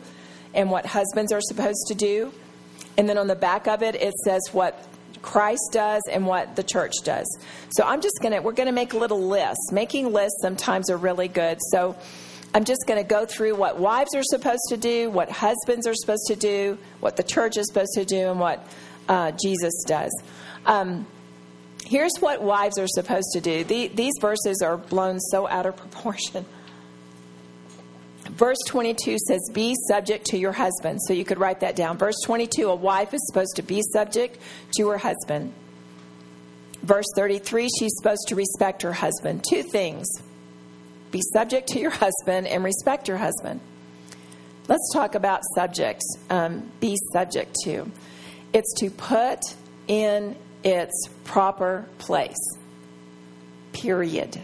and 0.54 0.70
what 0.70 0.86
husbands 0.86 1.32
are 1.32 1.40
supposed 1.40 1.86
to 1.88 1.94
do. 1.94 2.32
And 2.96 3.08
then 3.08 3.18
on 3.18 3.26
the 3.26 3.36
back 3.36 3.66
of 3.66 3.82
it, 3.82 3.94
it 3.94 4.14
says 4.24 4.42
what 4.52 4.86
Christ 5.22 5.70
does 5.72 6.02
and 6.10 6.26
what 6.26 6.56
the 6.56 6.62
church 6.62 6.92
does. 7.04 7.26
So 7.70 7.84
I'm 7.84 8.00
just 8.00 8.18
going 8.20 8.32
to, 8.32 8.40
we're 8.40 8.52
going 8.52 8.66
to 8.66 8.72
make 8.72 8.92
little 8.92 9.28
lists. 9.28 9.72
Making 9.72 10.12
lists 10.12 10.38
sometimes 10.42 10.90
are 10.90 10.96
really 10.96 11.28
good. 11.28 11.58
So 11.70 11.96
I'm 12.54 12.64
just 12.64 12.84
going 12.86 13.02
to 13.02 13.08
go 13.08 13.24
through 13.24 13.54
what 13.54 13.78
wives 13.78 14.14
are 14.14 14.22
supposed 14.22 14.64
to 14.68 14.76
do, 14.76 15.10
what 15.10 15.30
husbands 15.30 15.86
are 15.86 15.94
supposed 15.94 16.26
to 16.26 16.36
do, 16.36 16.76
what 17.00 17.16
the 17.16 17.22
church 17.22 17.56
is 17.56 17.66
supposed 17.68 17.94
to 17.94 18.04
do, 18.04 18.30
and 18.30 18.38
what 18.38 18.66
uh, 19.08 19.32
Jesus 19.42 19.72
does. 19.86 20.12
Um, 20.66 21.06
here's 21.84 22.12
what 22.20 22.42
wives 22.42 22.78
are 22.78 22.88
supposed 22.88 23.28
to 23.32 23.40
do. 23.40 23.64
The, 23.64 23.88
these 23.88 24.12
verses 24.20 24.60
are 24.62 24.76
blown 24.76 25.18
so 25.18 25.48
out 25.48 25.66
of 25.66 25.76
proportion. 25.78 26.44
Verse 28.32 28.56
22 28.66 29.18
says, 29.28 29.50
Be 29.52 29.74
subject 29.88 30.24
to 30.26 30.38
your 30.38 30.52
husband. 30.52 31.00
So 31.02 31.12
you 31.12 31.24
could 31.24 31.38
write 31.38 31.60
that 31.60 31.76
down. 31.76 31.98
Verse 31.98 32.16
22, 32.24 32.68
a 32.70 32.74
wife 32.74 33.12
is 33.12 33.20
supposed 33.26 33.56
to 33.56 33.62
be 33.62 33.82
subject 33.92 34.38
to 34.78 34.88
her 34.88 34.96
husband. 34.96 35.52
Verse 36.82 37.04
33, 37.14 37.68
she's 37.78 37.92
supposed 37.96 38.28
to 38.28 38.34
respect 38.34 38.82
her 38.82 38.92
husband. 38.92 39.44
Two 39.48 39.62
things 39.62 40.08
be 41.10 41.20
subject 41.34 41.68
to 41.68 41.78
your 41.78 41.90
husband 41.90 42.46
and 42.46 42.64
respect 42.64 43.06
your 43.06 43.18
husband. 43.18 43.60
Let's 44.66 44.90
talk 44.94 45.14
about 45.14 45.42
subject. 45.54 46.00
Um, 46.30 46.70
be 46.80 46.96
subject 47.12 47.54
to. 47.64 47.90
It's 48.54 48.72
to 48.80 48.88
put 48.88 49.40
in 49.88 50.36
its 50.64 51.08
proper 51.24 51.86
place. 51.98 52.38
Period. 53.74 54.40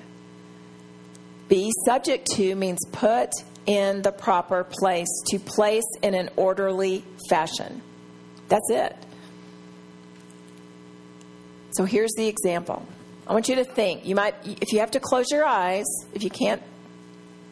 Be 1.49 1.73
subject 1.87 2.27
to 2.35 2.55
means 2.55 2.81
put 2.93 3.31
in 3.69 4.01
the 4.01 4.11
proper 4.11 4.65
place, 4.65 5.07
to 5.27 5.39
place 5.39 5.85
in 6.03 6.15
an 6.15 6.31
orderly 6.37 7.05
fashion. 7.29 7.83
That's 8.49 8.71
it. 8.71 8.97
So 11.73 11.85
here's 11.85 12.13
the 12.17 12.27
example. 12.27 12.85
I 13.27 13.35
want 13.35 13.47
you 13.51 13.57
to 13.57 13.65
think. 13.65 14.07
You 14.07 14.15
might, 14.15 14.35
if 14.63 14.73
you 14.73 14.81
have 14.81 14.93
to 14.93 15.01
close 15.01 15.27
your 15.31 15.45
eyes, 15.45 15.85
if 16.15 16.25
you 16.25 16.31
can't 16.31 16.63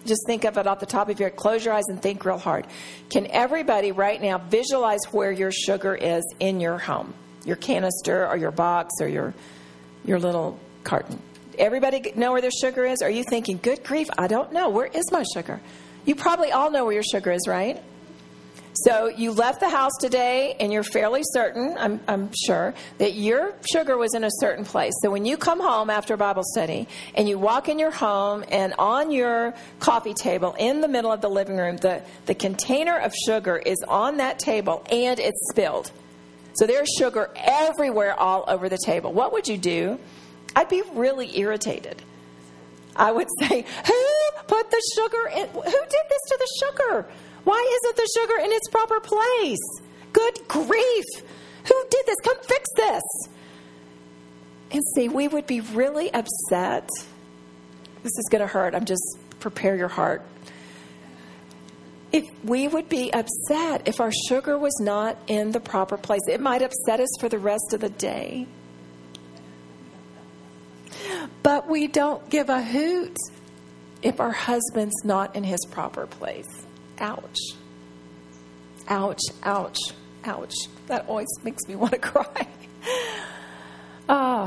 just 0.06 0.22
think 0.26 0.44
of 0.44 0.56
it 0.56 0.66
off 0.66 0.80
the 0.80 0.86
top 0.86 1.10
of 1.10 1.20
your 1.20 1.28
head, 1.28 1.36
close 1.36 1.66
your 1.66 1.74
eyes 1.74 1.84
and 1.88 2.00
think 2.00 2.24
real 2.24 2.38
hard. 2.38 2.66
Can 3.10 3.26
everybody 3.26 3.92
right 3.92 4.20
now 4.20 4.38
visualize 4.38 5.00
where 5.10 5.30
your 5.30 5.52
sugar 5.52 5.94
is 5.94 6.24
in 6.40 6.60
your 6.60 6.78
home? 6.78 7.12
Your 7.44 7.56
canister 7.56 8.26
or 8.26 8.38
your 8.38 8.52
box 8.52 8.94
or 9.02 9.08
your, 9.08 9.34
your 10.06 10.18
little 10.18 10.58
carton. 10.82 11.20
Everybody 11.58 12.12
know 12.16 12.32
where 12.32 12.40
their 12.40 12.50
sugar 12.50 12.86
is? 12.86 13.02
Are 13.02 13.10
you 13.10 13.22
thinking, 13.22 13.58
good 13.62 13.84
grief, 13.84 14.08
I 14.16 14.28
don't 14.28 14.52
know. 14.52 14.70
Where 14.70 14.86
is 14.86 15.04
my 15.12 15.24
sugar? 15.34 15.60
You 16.06 16.14
probably 16.14 16.52
all 16.52 16.70
know 16.70 16.84
where 16.84 16.94
your 16.94 17.02
sugar 17.02 17.32
is, 17.32 17.46
right? 17.46 17.82
So 18.84 19.06
you 19.08 19.32
left 19.32 19.60
the 19.60 19.70
house 19.70 19.92
today 20.00 20.54
and 20.60 20.70
you're 20.70 20.82
fairly 20.82 21.22
certain, 21.32 21.76
I'm, 21.78 21.98
I'm, 22.06 22.30
sure, 22.46 22.74
that 22.98 23.14
your 23.14 23.54
sugar 23.72 23.96
was 23.96 24.14
in 24.14 24.22
a 24.22 24.30
certain 24.40 24.66
place. 24.66 24.92
So 25.02 25.10
when 25.10 25.24
you 25.24 25.38
come 25.38 25.60
home 25.60 25.88
after 25.88 26.16
Bible 26.16 26.42
study 26.44 26.86
and 27.14 27.26
you 27.26 27.38
walk 27.38 27.70
in 27.70 27.78
your 27.78 27.90
home 27.90 28.44
and 28.50 28.74
on 28.78 29.10
your 29.10 29.54
coffee 29.80 30.12
table 30.12 30.54
in 30.58 30.82
the 30.82 30.88
middle 30.88 31.10
of 31.10 31.22
the 31.22 31.30
living 31.30 31.56
room, 31.56 31.78
the, 31.78 32.02
the 32.26 32.34
container 32.34 32.98
of 32.98 33.14
sugar 33.14 33.56
is 33.56 33.82
on 33.88 34.18
that 34.18 34.38
table 34.38 34.84
and 34.90 35.18
it's 35.18 35.48
spilled. 35.50 35.90
So 36.54 36.66
there's 36.66 36.88
sugar 36.98 37.30
everywhere 37.34 38.18
all 38.18 38.44
over 38.46 38.68
the 38.68 38.78
table. 38.84 39.12
What 39.12 39.32
would 39.32 39.48
you 39.48 39.56
do? 39.56 39.98
I'd 40.54 40.68
be 40.68 40.82
really 40.92 41.38
irritated. 41.38 42.02
I 42.98 43.12
would 43.12 43.28
say, 43.40 43.62
Who 43.62 44.42
put 44.46 44.70
the 44.70 44.82
sugar 44.94 45.28
in? 45.34 45.48
Who 45.48 45.62
did 45.62 46.06
this 46.08 46.22
to 46.28 46.38
the 46.38 46.48
sugar? 46.66 47.08
Why 47.44 47.78
isn't 47.82 47.96
the 47.96 48.08
sugar 48.14 48.44
in 48.44 48.52
its 48.52 48.68
proper 48.70 49.00
place? 49.00 49.82
Good 50.12 50.48
grief. 50.48 51.04
Who 51.64 51.84
did 51.90 52.06
this? 52.06 52.16
Come 52.24 52.36
fix 52.42 52.68
this. 52.76 53.02
And 54.72 54.82
see, 54.94 55.08
we 55.08 55.28
would 55.28 55.46
be 55.46 55.60
really 55.60 56.12
upset. 56.12 56.88
This 58.02 58.18
is 58.18 58.28
going 58.30 58.40
to 58.40 58.46
hurt. 58.46 58.74
I'm 58.74 58.84
just 58.84 59.18
prepare 59.40 59.76
your 59.76 59.88
heart. 59.88 60.22
If 62.12 62.24
we 62.42 62.66
would 62.66 62.88
be 62.88 63.12
upset 63.12 63.86
if 63.86 64.00
our 64.00 64.12
sugar 64.28 64.58
was 64.58 64.78
not 64.80 65.18
in 65.26 65.52
the 65.52 65.60
proper 65.60 65.96
place, 65.96 66.22
it 66.28 66.40
might 66.40 66.62
upset 66.62 67.00
us 67.00 67.08
for 67.20 67.28
the 67.28 67.38
rest 67.38 67.72
of 67.74 67.80
the 67.80 67.90
day. 67.90 68.46
But 71.42 71.68
we 71.68 71.86
don't 71.86 72.28
give 72.28 72.48
a 72.48 72.62
hoot 72.62 73.16
if 74.02 74.20
our 74.20 74.32
husband's 74.32 75.04
not 75.04 75.36
in 75.36 75.44
his 75.44 75.60
proper 75.70 76.06
place. 76.06 76.66
Ouch. 76.98 77.38
Ouch, 78.88 79.20
ouch, 79.42 79.78
ouch. 80.24 80.54
That 80.86 81.08
always 81.08 81.28
makes 81.42 81.66
me 81.68 81.76
want 81.76 81.92
to 81.92 81.98
cry. 82.12 82.48
Oh. 84.08 84.46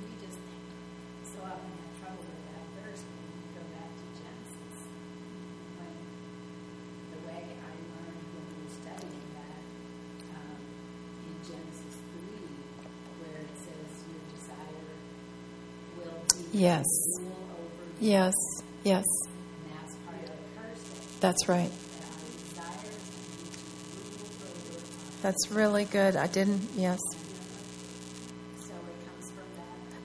We 0.00 0.08
just 0.26 0.38
so 1.28 1.38
often 1.44 1.68
have 1.68 1.92
trouble 2.00 2.24
with 2.24 2.44
that 2.48 2.64
verse 2.80 3.02
when 3.04 3.20
you 3.36 3.48
go 3.52 3.64
back 3.76 3.90
to 3.92 4.06
Genesis. 4.16 4.88
When 5.76 5.92
the 7.12 7.20
way 7.28 7.44
I 7.44 7.72
learned 7.92 8.24
when 8.32 8.44
we 8.48 8.56
were 8.64 8.72
studying 8.72 9.28
that 9.36 9.60
um, 10.32 10.56
in 11.28 11.36
Genesis 11.44 11.96
3, 12.16 12.48
Yes. 16.58 16.86
Yes. 18.00 18.34
Yes. 18.82 19.04
That's 21.20 21.48
right. 21.48 21.70
That's 25.22 25.52
really 25.52 25.84
good. 25.84 26.16
I 26.16 26.26
didn't, 26.26 26.62
yes. 26.76 26.98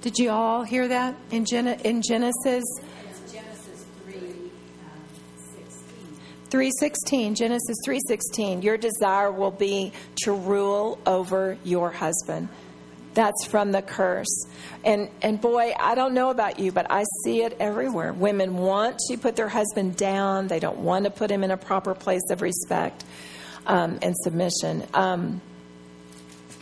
Did 0.01 0.20
you 0.20 0.30
all 0.30 0.62
hear 0.62 0.88
that 0.89 1.16
in, 1.32 1.45
Gen- 1.45 1.68
in 1.68 2.04
Genesis 2.04 2.64
Genesis 3.32 3.86
3, 4.04 4.16
um, 4.16 5.01
16. 5.56 7.32
3:16? 7.32 7.36
Genesis 7.36 7.78
3:16. 7.84 8.62
Your 8.62 8.78
desire 8.78 9.32
will 9.32 9.51
be 9.51 9.91
to 10.24 10.34
rule 10.34 10.99
over 11.08 11.58
your 11.64 11.89
husband. 11.89 12.49
That's 13.14 13.45
from 13.45 13.72
the 13.72 13.82
curse. 13.82 14.47
And 14.84 15.09
and 15.22 15.39
boy, 15.39 15.74
I 15.80 15.95
don't 15.95 16.14
know 16.14 16.30
about 16.30 16.59
you, 16.59 16.72
but 16.72 16.88
I 16.89 17.05
see 17.24 17.43
it 17.43 17.55
everywhere. 17.59 18.11
Women 18.11 18.57
want 18.57 18.97
to 19.09 19.18
put 19.18 19.36
their 19.36 19.49
husband 19.49 19.95
down. 19.95 20.47
They 20.47 20.59
don't 20.59 20.80
want 20.80 21.05
to 21.05 21.11
put 21.11 21.30
him 21.30 21.43
in 21.43 21.51
a 21.51 21.57
proper 21.57 21.93
place 21.93 22.30
of 22.32 22.41
respect 22.41 23.03
um, 23.68 23.99
and 24.01 24.16
submission. 24.24 24.84
Um, 24.93 25.41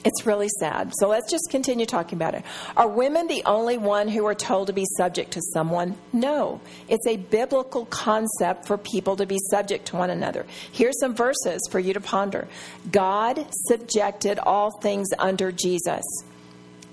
It's 0.04 0.26
really 0.26 0.50
sad. 0.60 0.92
So 1.00 1.10
let's 1.10 1.30
just 1.30 1.52
continue 1.52 1.86
talking 1.86 2.18
about 2.18 2.34
it. 2.34 2.44
Are 2.76 2.88
women 2.88 3.28
the 3.28 3.44
only 3.46 3.78
one 3.78 4.08
who 4.08 4.26
are 4.26 4.34
told 4.34 4.66
to 4.68 4.74
be 4.74 4.86
subject 4.98 5.30
to 5.34 5.42
someone? 5.54 5.96
No. 6.12 6.60
It's 6.90 7.06
a 7.06 7.18
biblical 7.18 7.86
concept 7.86 8.66
for 8.66 8.80
people 8.80 9.16
to 9.18 9.28
be 9.28 9.38
subject 9.52 9.86
to 9.90 9.98
one 9.98 10.10
another. 10.10 10.48
Here's 10.72 11.00
some 11.00 11.14
verses 11.14 11.62
for 11.70 11.80
you 11.80 11.94
to 11.94 12.02
ponder. 12.02 12.48
God 12.92 13.46
subjected 13.52 14.40
all 14.40 14.72
things 14.82 15.08
under 15.20 15.52
Jesus. 15.52 16.04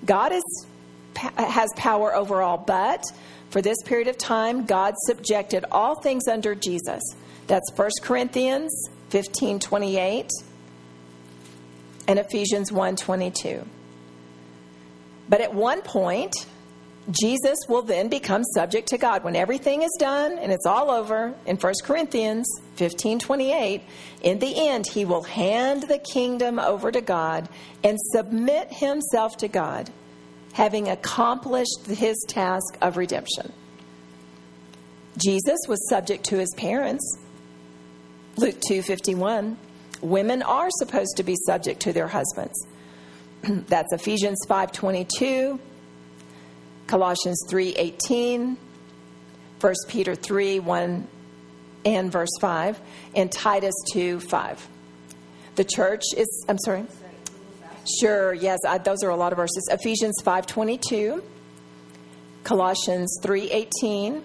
God 0.05 0.31
is, 0.31 0.67
has 1.15 1.69
power 1.75 2.15
over 2.15 2.41
all, 2.41 2.57
but 2.57 3.03
for 3.49 3.61
this 3.61 3.77
period 3.83 4.07
of 4.07 4.17
time, 4.17 4.65
God 4.65 4.93
subjected 5.05 5.65
all 5.71 6.01
things 6.01 6.27
under 6.27 6.55
Jesus. 6.55 7.01
That's 7.47 7.71
1 7.75 7.89
Corinthians 8.03 8.89
15 9.09 9.59
28 9.59 10.29
and 12.07 12.19
Ephesians 12.19 12.71
1:22. 12.71 13.65
But 15.27 15.41
at 15.41 15.53
one 15.53 15.81
point, 15.81 16.33
Jesus 17.11 17.57
will 17.67 17.81
then 17.81 18.07
become 18.07 18.43
subject 18.43 18.87
to 18.89 18.97
God 18.97 19.23
when 19.23 19.35
everything 19.35 19.81
is 19.81 19.95
done 19.99 20.37
and 20.39 20.51
it's 20.51 20.65
all 20.65 20.91
over 20.91 21.33
in 21.45 21.55
1 21.55 21.73
Corinthians 21.83 22.47
15:28, 22.79 23.81
in 24.21 24.39
the 24.39 24.67
end 24.69 24.85
he 24.87 25.05
will 25.05 25.23
hand 25.23 25.83
the 25.83 25.99
kingdom 25.99 26.57
over 26.57 26.91
to 26.91 27.01
God 27.01 27.49
and 27.83 27.97
submit 28.13 28.71
himself 28.71 29.37
to 29.37 29.47
God, 29.47 29.89
having 30.53 30.87
accomplished 30.87 31.85
his 31.85 32.17
task 32.27 32.77
of 32.81 32.97
redemption. 32.97 33.53
Jesus 35.17 35.59
was 35.67 35.87
subject 35.89 36.23
to 36.25 36.37
his 36.37 36.53
parents. 36.55 37.17
Luke 38.37 38.59
2:51 38.67 39.57
Women 40.01 40.41
are 40.43 40.69
supposed 40.71 41.17
to 41.17 41.23
be 41.23 41.35
subject 41.45 41.81
to 41.81 41.93
their 41.93 42.07
husbands. 42.07 42.65
That's 43.43 43.91
Ephesians 43.91 44.39
5:22, 44.47 45.59
Colossians 46.87 47.43
3:18, 47.51 48.57
1 49.59 49.73
Peter 49.89 50.15
3 50.15 50.59
1 50.59 51.07
and 51.85 52.11
verse 52.11 52.29
5, 52.39 52.79
and 53.15 53.31
Titus 53.31 53.75
2 53.93 54.19
5. 54.19 54.67
The 55.55 55.63
church 55.63 56.03
is, 56.15 56.45
I'm 56.47 56.57
sorry. 56.59 56.85
Sure, 57.99 58.33
yes, 58.33 58.59
I, 58.67 58.77
those 58.77 59.03
are 59.03 59.09
a 59.09 59.15
lot 59.15 59.31
of 59.31 59.37
verses. 59.37 59.67
Ephesians 59.71 60.21
5:22, 60.23 61.23
Colossians 62.43 63.17
3:18, 63.23 64.21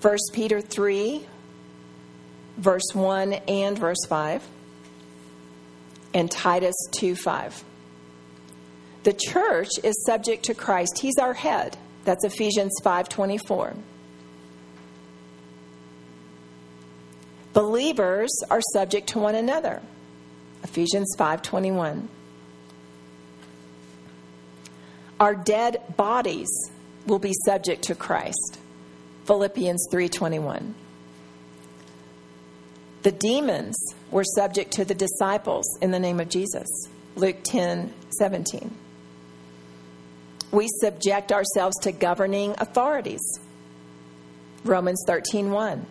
1 0.00 0.18
Peter 0.32 0.60
3 0.60 1.26
verse 2.60 2.94
1 2.94 3.32
and 3.32 3.78
verse 3.78 4.04
5, 4.08 4.46
and 6.14 6.30
Titus 6.30 6.74
2 6.92 7.16
5. 7.16 7.64
The 9.02 9.14
church 9.14 9.70
is 9.82 10.04
subject 10.04 10.44
to 10.44 10.54
Christ. 10.54 10.98
He's 11.00 11.18
our 11.18 11.32
head. 11.32 11.76
That's 12.04 12.24
Ephesians 12.24 12.72
5:24. 12.84 13.76
Believers 17.52 18.30
are 18.50 18.60
subject 18.72 19.08
to 19.10 19.18
one 19.18 19.34
another. 19.34 19.82
Ephesians 20.62 21.14
5:21. 21.18 22.08
Our 25.18 25.34
dead 25.34 25.82
bodies 25.96 26.48
will 27.06 27.18
be 27.18 27.34
subject 27.44 27.82
to 27.84 27.94
Christ. 27.94 28.58
Philippians 29.24 29.86
3:21. 29.90 30.74
The 33.02 33.12
demons 33.12 33.76
were 34.10 34.24
subject 34.24 34.72
to 34.72 34.84
the 34.84 34.94
disciples 34.94 35.66
in 35.80 35.90
the 35.90 35.98
name 35.98 36.20
of 36.20 36.28
Jesus. 36.28 36.68
Luke 37.16 37.42
10:17. 37.42 38.70
We 40.52 40.68
subject 40.80 41.32
ourselves 41.32 41.76
to 41.82 41.92
governing 41.92 42.54
authorities. 42.58 43.22
Romans 44.64 45.02
13 45.06 45.50
1. 45.50 45.86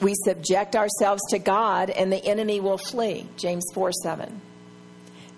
We 0.00 0.14
subject 0.24 0.76
ourselves 0.76 1.22
to 1.30 1.38
God 1.38 1.90
and 1.90 2.12
the 2.12 2.24
enemy 2.24 2.60
will 2.60 2.78
flee. 2.78 3.28
James 3.36 3.64
4 3.74 3.92
7. 3.92 4.40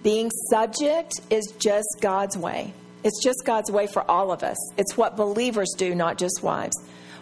Being 0.02 0.30
subject 0.50 1.20
is 1.30 1.52
just 1.58 1.98
God's 2.00 2.36
way. 2.36 2.72
It's 3.04 3.22
just 3.22 3.44
God's 3.44 3.70
way 3.70 3.86
for 3.86 4.08
all 4.08 4.30
of 4.30 4.42
us. 4.42 4.56
It's 4.76 4.96
what 4.96 5.16
believers 5.16 5.74
do, 5.76 5.94
not 5.94 6.18
just 6.18 6.42
wives. 6.42 6.76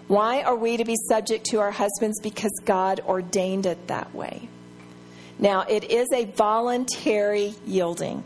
Why 0.09 0.43
are 0.43 0.57
we 0.57 0.77
to 0.77 0.85
be 0.85 0.97
subject 1.09 1.47
to 1.47 1.61
our 1.61 1.71
husbands? 1.71 2.21
Because 2.21 2.53
God 2.65 3.01
ordained 3.07 3.67
it 3.67 3.87
that 3.87 4.15
way. 4.15 4.49
Now, 5.39 5.63
it 5.63 5.85
is 5.85 6.09
a 6.13 6.25
voluntary 6.25 7.55
yielding. 7.67 8.25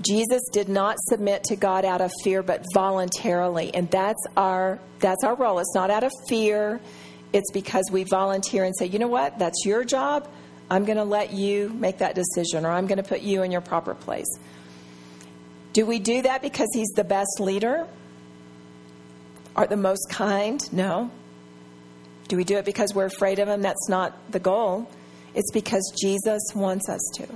Jesus 0.00 0.42
did 0.52 0.68
not 0.68 0.96
submit 1.08 1.44
to 1.44 1.56
God 1.56 1.84
out 1.84 2.00
of 2.00 2.10
fear, 2.24 2.42
but 2.42 2.64
voluntarily, 2.72 3.74
and 3.74 3.90
that's 3.90 4.22
our 4.36 4.78
that's 4.98 5.24
our 5.24 5.34
role. 5.34 5.58
It's 5.58 5.74
not 5.74 5.90
out 5.90 6.04
of 6.04 6.12
fear; 6.28 6.80
it's 7.32 7.50
because 7.52 7.84
we 7.92 8.04
volunteer 8.04 8.64
and 8.64 8.74
say, 8.76 8.86
"You 8.86 8.98
know 8.98 9.08
what? 9.08 9.38
That's 9.38 9.66
your 9.66 9.84
job. 9.84 10.28
I'm 10.70 10.84
going 10.84 10.98
to 10.98 11.04
let 11.04 11.32
you 11.32 11.68
make 11.70 11.98
that 11.98 12.14
decision, 12.14 12.64
or 12.64 12.70
I'm 12.70 12.86
going 12.86 12.98
to 12.98 13.08
put 13.08 13.20
you 13.20 13.42
in 13.42 13.50
your 13.50 13.60
proper 13.60 13.94
place." 13.94 14.38
Do 15.72 15.86
we 15.86 15.98
do 15.98 16.22
that 16.22 16.40
because 16.42 16.68
He's 16.72 16.90
the 16.96 17.04
best 17.04 17.38
leader? 17.38 17.86
Are 19.54 19.66
the 19.66 19.76
most 19.76 20.08
kind? 20.10 20.60
No. 20.72 21.10
Do 22.28 22.36
we 22.36 22.44
do 22.44 22.56
it 22.56 22.64
because 22.64 22.94
we're 22.94 23.06
afraid 23.06 23.38
of 23.38 23.48
Him? 23.48 23.60
That's 23.60 23.88
not 23.88 24.32
the 24.32 24.40
goal. 24.40 24.90
It's 25.34 25.50
because 25.52 25.92
Jesus 26.00 26.42
wants 26.54 26.88
us 26.88 27.00
to 27.16 27.28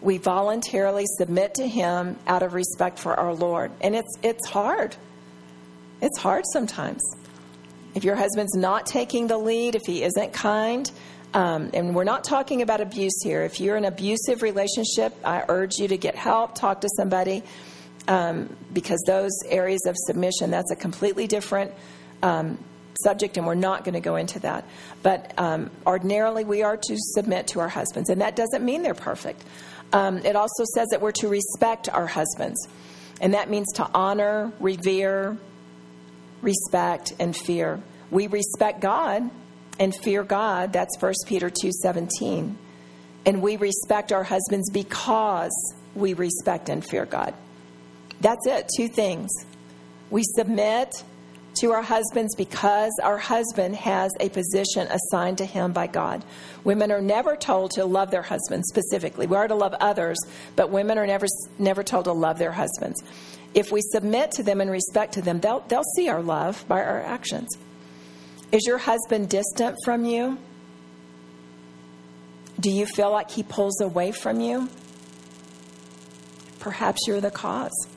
we 0.00 0.18
voluntarily 0.18 1.04
submit 1.18 1.54
to 1.54 1.66
him 1.66 2.16
out 2.26 2.42
of 2.42 2.54
respect 2.54 2.98
for 2.98 3.14
our 3.18 3.34
lord 3.34 3.70
and 3.80 3.94
it's 3.94 4.16
it's 4.22 4.46
hard 4.48 4.96
it's 6.00 6.18
hard 6.18 6.44
sometimes 6.52 7.02
if 7.94 8.04
your 8.04 8.16
husband's 8.16 8.54
not 8.54 8.86
taking 8.86 9.26
the 9.26 9.38
lead 9.38 9.74
if 9.74 9.82
he 9.86 10.02
isn't 10.02 10.32
kind 10.32 10.90
um, 11.32 11.70
and 11.74 11.94
we're 11.94 12.02
not 12.02 12.24
talking 12.24 12.62
about 12.62 12.80
abuse 12.80 13.20
here 13.22 13.42
if 13.42 13.60
you're 13.60 13.76
in 13.76 13.84
an 13.84 13.92
abusive 13.92 14.42
relationship 14.42 15.14
i 15.24 15.44
urge 15.48 15.76
you 15.78 15.88
to 15.88 15.96
get 15.96 16.14
help 16.14 16.54
talk 16.54 16.80
to 16.80 16.88
somebody 16.96 17.42
um, 18.08 18.54
because 18.72 19.02
those 19.06 19.32
areas 19.48 19.80
of 19.86 19.94
submission 19.96 20.50
that's 20.50 20.70
a 20.70 20.76
completely 20.76 21.26
different 21.26 21.72
um, 22.22 22.58
subject, 23.02 23.36
and 23.36 23.46
we're 23.46 23.54
not 23.54 23.84
going 23.84 23.94
to 23.94 24.00
go 24.00 24.16
into 24.16 24.40
that. 24.40 24.64
But 25.02 25.32
um, 25.38 25.70
ordinarily, 25.86 26.44
we 26.44 26.62
are 26.62 26.76
to 26.76 26.96
submit 26.96 27.48
to 27.48 27.60
our 27.60 27.68
husbands, 27.68 28.10
and 28.10 28.20
that 28.20 28.36
doesn't 28.36 28.64
mean 28.64 28.82
they're 28.82 28.94
perfect. 28.94 29.42
Um, 29.92 30.18
it 30.18 30.36
also 30.36 30.64
says 30.74 30.88
that 30.90 31.00
we're 31.00 31.12
to 31.12 31.28
respect 31.28 31.88
our 31.88 32.06
husbands, 32.06 32.68
and 33.20 33.34
that 33.34 33.50
means 33.50 33.72
to 33.74 33.88
honor, 33.92 34.52
revere, 34.60 35.36
respect, 36.42 37.12
and 37.18 37.36
fear. 37.36 37.80
We 38.10 38.26
respect 38.26 38.80
God 38.80 39.30
and 39.78 39.94
fear 39.94 40.22
God. 40.22 40.72
That's 40.72 40.96
1 40.98 41.26
Peter 41.26 41.50
2:17. 41.50 42.56
And 43.26 43.42
we 43.42 43.56
respect 43.56 44.12
our 44.12 44.24
husbands 44.24 44.70
because 44.70 45.52
we 45.94 46.14
respect 46.14 46.68
and 46.68 46.84
fear 46.84 47.04
God. 47.04 47.34
That's 48.20 48.46
it, 48.46 48.68
two 48.76 48.88
things. 48.88 49.30
We 50.10 50.22
submit 50.22 51.04
to 51.54 51.72
our 51.72 51.82
husbands 51.82 52.34
because 52.36 52.92
our 53.02 53.18
husband 53.18 53.76
has 53.76 54.12
a 54.20 54.28
position 54.28 54.88
assigned 54.88 55.38
to 55.38 55.44
him 55.44 55.72
by 55.72 55.86
God. 55.86 56.24
Women 56.64 56.92
are 56.92 57.00
never 57.00 57.36
told 57.36 57.72
to 57.72 57.84
love 57.84 58.10
their 58.10 58.22
husbands 58.22 58.68
specifically. 58.68 59.26
We 59.26 59.36
are 59.36 59.48
to 59.48 59.54
love 59.54 59.74
others, 59.80 60.18
but 60.56 60.70
women 60.70 60.98
are 60.98 61.06
never 61.06 61.26
never 61.58 61.82
told 61.82 62.04
to 62.04 62.12
love 62.12 62.38
their 62.38 62.52
husbands. 62.52 63.02
If 63.52 63.72
we 63.72 63.80
submit 63.82 64.30
to 64.32 64.42
them 64.42 64.60
and 64.60 64.70
respect 64.70 65.14
to 65.14 65.22
them, 65.22 65.40
they'll 65.40 65.60
they'll 65.60 65.82
see 65.96 66.08
our 66.08 66.22
love 66.22 66.64
by 66.68 66.82
our 66.82 67.02
actions. 67.02 67.48
Is 68.52 68.66
your 68.66 68.78
husband 68.78 69.28
distant 69.28 69.76
from 69.84 70.04
you? 70.04 70.38
Do 72.58 72.70
you 72.70 72.86
feel 72.86 73.10
like 73.10 73.30
he 73.30 73.42
pulls 73.42 73.80
away 73.80 74.12
from 74.12 74.40
you? 74.40 74.68
perhaps 76.60 77.00
you're 77.06 77.20
the 77.20 77.30
cause. 77.30 77.88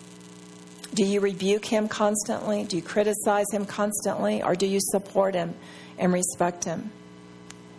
Do 0.94 1.06
you 1.06 1.22
rebuke 1.22 1.65
him 1.65 1.88
constantly? 1.88 2.64
Do 2.65 2.76
you 2.76 2.82
criticize 2.82 3.48
him 3.52 3.65
constantly? 3.65 4.44
Or 4.44 4.56
do 4.56 4.68
you 4.68 4.80
support 4.80 5.34
him 5.34 5.56
and 5.98 6.14
respect 6.14 6.64
him? 6.65 6.91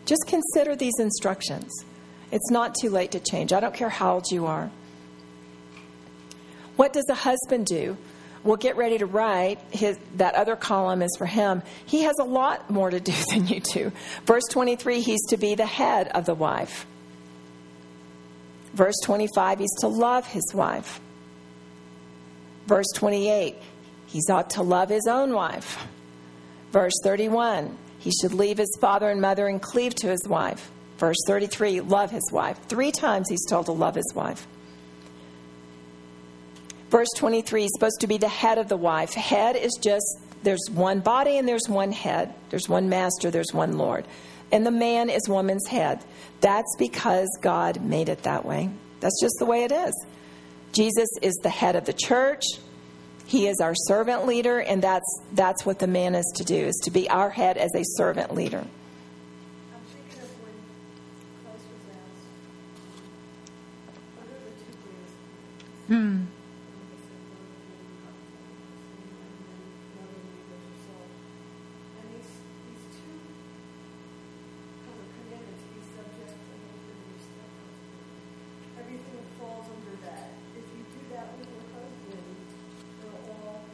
Just 0.04 0.26
consider 0.26 0.74
these 0.74 0.98
instructions. 0.98 1.72
It's 2.32 2.50
not 2.50 2.74
too 2.74 2.90
late 2.90 3.12
to 3.12 3.20
change. 3.20 3.52
I 3.52 3.60
don't 3.60 3.74
care 3.74 3.88
how 3.88 4.14
old 4.14 4.30
you 4.30 4.46
are. 4.46 4.70
What 6.76 6.92
does 6.92 7.08
a 7.08 7.14
husband 7.14 7.66
do? 7.66 7.96
We'll 8.42 8.56
get 8.56 8.76
ready 8.76 8.98
to 8.98 9.06
write. 9.06 9.60
His, 9.70 9.98
that 10.16 10.34
other 10.34 10.56
column 10.56 11.00
is 11.00 11.14
for 11.16 11.26
him. 11.26 11.62
He 11.86 12.02
has 12.02 12.16
a 12.18 12.24
lot 12.24 12.68
more 12.68 12.90
to 12.90 13.00
do 13.00 13.14
than 13.30 13.46
you 13.46 13.60
do. 13.60 13.92
Verse 14.26 14.44
23, 14.50 15.00
he's 15.00 15.24
to 15.28 15.36
be 15.36 15.54
the 15.54 15.66
head 15.66 16.08
of 16.08 16.26
the 16.26 16.34
wife. 16.34 16.86
Verse 18.74 18.96
25, 19.04 19.60
he's 19.60 19.74
to 19.80 19.88
love 19.88 20.26
his 20.26 20.52
wife. 20.52 21.00
Verse 22.66 22.86
28, 22.94 23.56
he's 24.06 24.30
ought 24.30 24.50
to 24.50 24.62
love 24.62 24.88
his 24.88 25.06
own 25.06 25.32
wife. 25.32 25.86
Verse 26.72 26.94
31, 27.02 27.76
he 27.98 28.10
should 28.20 28.32
leave 28.32 28.58
his 28.58 28.76
father 28.80 29.10
and 29.10 29.20
mother 29.20 29.46
and 29.46 29.60
cleave 29.60 29.94
to 29.96 30.08
his 30.08 30.26
wife. 30.26 30.70
Verse 30.98 31.16
33, 31.26 31.80
love 31.80 32.10
his 32.10 32.30
wife. 32.32 32.58
Three 32.68 32.92
times 32.92 33.28
he's 33.28 33.44
told 33.48 33.66
to 33.66 33.72
love 33.72 33.94
his 33.94 34.12
wife. 34.14 34.46
Verse 36.90 37.08
23, 37.16 37.62
he's 37.62 37.70
supposed 37.74 38.00
to 38.00 38.06
be 38.06 38.18
the 38.18 38.28
head 38.28 38.58
of 38.58 38.68
the 38.68 38.76
wife. 38.76 39.14
Head 39.14 39.56
is 39.56 39.78
just, 39.80 40.04
there's 40.42 40.68
one 40.70 41.00
body 41.00 41.38
and 41.38 41.46
there's 41.48 41.68
one 41.68 41.92
head. 41.92 42.32
There's 42.50 42.68
one 42.68 42.88
master, 42.88 43.30
there's 43.30 43.52
one 43.52 43.76
Lord. 43.76 44.06
And 44.52 44.64
the 44.64 44.70
man 44.70 45.10
is 45.10 45.28
woman's 45.28 45.66
head. 45.66 46.04
That's 46.40 46.76
because 46.78 47.28
God 47.42 47.82
made 47.82 48.08
it 48.08 48.22
that 48.22 48.44
way. 48.44 48.70
That's 49.00 49.20
just 49.20 49.34
the 49.38 49.44
way 49.44 49.64
it 49.64 49.72
is. 49.72 50.06
Jesus 50.74 51.08
is 51.22 51.34
the 51.36 51.50
head 51.50 51.76
of 51.76 51.84
the 51.84 51.92
church. 51.92 52.42
He 53.26 53.46
is 53.46 53.60
our 53.60 53.74
servant 53.74 54.26
leader, 54.26 54.58
and 54.58 54.82
that's, 54.82 55.06
that's 55.32 55.64
what 55.64 55.78
the 55.78 55.86
man 55.86 56.16
is 56.16 56.30
to 56.36 56.44
do, 56.44 56.56
is 56.56 56.80
to 56.84 56.90
be 56.90 57.08
our 57.08 57.30
head 57.30 57.56
as 57.56 57.70
a 57.74 57.84
servant 57.96 58.34
leader. 58.34 58.58
I'm 58.58 58.66
thinking 59.86 60.20
of 60.20 60.28
when 60.42 60.52
Christ 61.44 61.64
was 61.70 61.80
asked, 61.94 62.26
what 64.16 64.26
are 64.26 64.42
the 64.44 64.50
two 64.50 64.74
greatest 64.82 65.14
commandments? 65.86 65.86
Hmm. 65.86 66.26
And 71.94 72.06
these, 72.12 72.34
these 72.66 72.84
two 72.98 73.14
kind 74.84 74.98
of 74.98 75.06
commandments, 75.22 75.62
be 75.70 75.78
subject 75.94 76.34
to 76.34 76.54
husband 76.66 76.98
and 76.98 77.14
respect 77.14 77.54
husband. 77.62 78.10
Everything 78.74 79.22
falls 79.38 79.70
under 79.70 79.94
that. 80.02 80.34
If 80.54 80.66
you 80.70 80.82
do 80.86 81.02
that 81.14 81.34
with 81.34 81.50
your 81.50 81.66
husband, 81.74 82.22
they'll 83.02 83.26
all, 83.34 83.66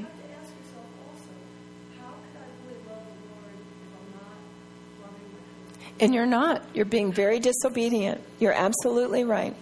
And 6.01 6.15
you're 6.15 6.27
not. 6.27 6.63
You're 6.73 6.87
being 6.87 7.13
very 7.13 7.41
disobedient. 7.41 8.23
You're 8.39 8.55
absolutely 8.55 9.25
right. 9.25 9.55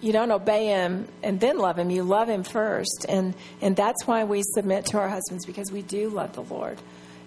you 0.00 0.12
don't 0.12 0.30
obey 0.30 0.66
him 0.66 1.08
and 1.22 1.40
then 1.40 1.58
love 1.58 1.78
him. 1.78 1.90
You 1.90 2.02
love 2.04 2.28
him 2.28 2.44
first. 2.44 3.06
And, 3.08 3.34
and 3.60 3.74
that's 3.74 4.06
why 4.06 4.24
we 4.24 4.42
submit 4.54 4.86
to 4.86 4.98
our 4.98 5.08
husbands 5.08 5.46
because 5.46 5.72
we 5.72 5.82
do 5.82 6.08
love 6.08 6.34
the 6.34 6.42
Lord 6.42 6.78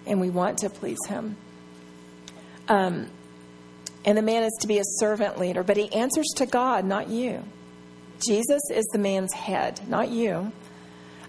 and 0.06 0.20
we 0.20 0.30
want 0.30 0.58
to 0.58 0.70
please 0.70 0.98
him. 1.08 1.36
Um, 2.68 3.08
and 4.04 4.16
the 4.16 4.22
man 4.22 4.42
is 4.44 4.56
to 4.60 4.66
be 4.66 4.78
a 4.78 4.84
servant 4.84 5.38
leader, 5.38 5.62
but 5.62 5.76
he 5.76 5.92
answers 5.92 6.26
to 6.36 6.46
God, 6.46 6.84
not 6.84 7.08
you. 7.08 7.42
Jesus 8.26 8.62
is 8.72 8.84
the 8.92 8.98
man's 8.98 9.32
head, 9.32 9.80
not 9.88 10.08
you. 10.08 10.52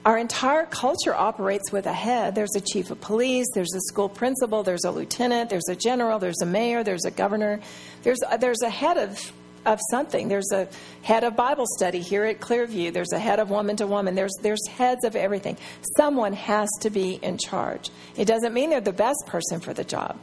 Our 0.06 0.18
entire 0.18 0.66
culture 0.66 1.14
operates 1.14 1.72
with 1.72 1.86
a 1.86 1.94
head. 1.94 2.34
There's 2.34 2.56
a 2.56 2.62
chief 2.62 2.90
of 2.90 3.02
police, 3.02 3.48
there's 3.54 3.74
a 3.76 3.82
school 3.82 4.08
principal, 4.08 4.64
there's 4.64 4.86
a 4.86 4.92
lieutenant, 4.92 5.50
there's 5.50 5.68
a 5.68 5.76
general, 5.76 6.20
there's 6.20 6.42
a 6.42 6.46
mayor, 6.46 6.84
there's 6.84 7.06
a 7.06 7.12
governor. 7.12 7.60
There's 8.04 8.20
a, 8.30 8.38
there's 8.38 8.62
a 8.62 8.70
head 8.70 8.98
of 8.98 9.34
of 9.66 9.80
something. 9.92 10.30
There's 10.30 10.52
a 10.54 10.68
head 11.02 11.24
of 11.24 11.36
Bible 11.36 11.66
study 11.78 12.00
here 12.00 12.24
at 12.24 12.40
Clearview. 12.40 12.94
There's 12.94 13.12
a 13.12 13.20
head 13.20 13.40
of 13.40 13.50
woman 13.50 13.76
to 13.78 13.88
woman. 13.88 14.16
There's 14.16 14.34
there's 14.42 14.66
heads 14.68 15.04
of 15.04 15.16
everything. 15.16 15.58
Someone 15.98 16.34
has 16.34 16.70
to 16.82 16.90
be 16.90 17.20
in 17.22 17.38
charge. 17.38 17.90
It 18.16 18.26
doesn't 18.26 18.54
mean 18.54 18.70
they're 18.70 18.82
the 18.82 18.94
best 18.94 19.24
person 19.28 19.60
for 19.60 19.74
the 19.74 19.84
job. 19.84 20.18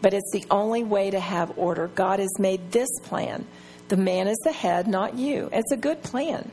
But 0.00 0.14
it's 0.14 0.30
the 0.32 0.44
only 0.50 0.84
way 0.84 1.10
to 1.10 1.18
have 1.18 1.58
order. 1.58 1.88
God 1.88 2.20
has 2.20 2.38
made 2.38 2.70
this 2.70 2.90
plan. 3.02 3.46
The 3.88 3.96
man 3.96 4.28
is 4.28 4.38
the 4.44 4.52
head, 4.52 4.86
not 4.86 5.14
you. 5.14 5.48
It's 5.52 5.72
a 5.72 5.76
good 5.76 6.02
plan. 6.02 6.50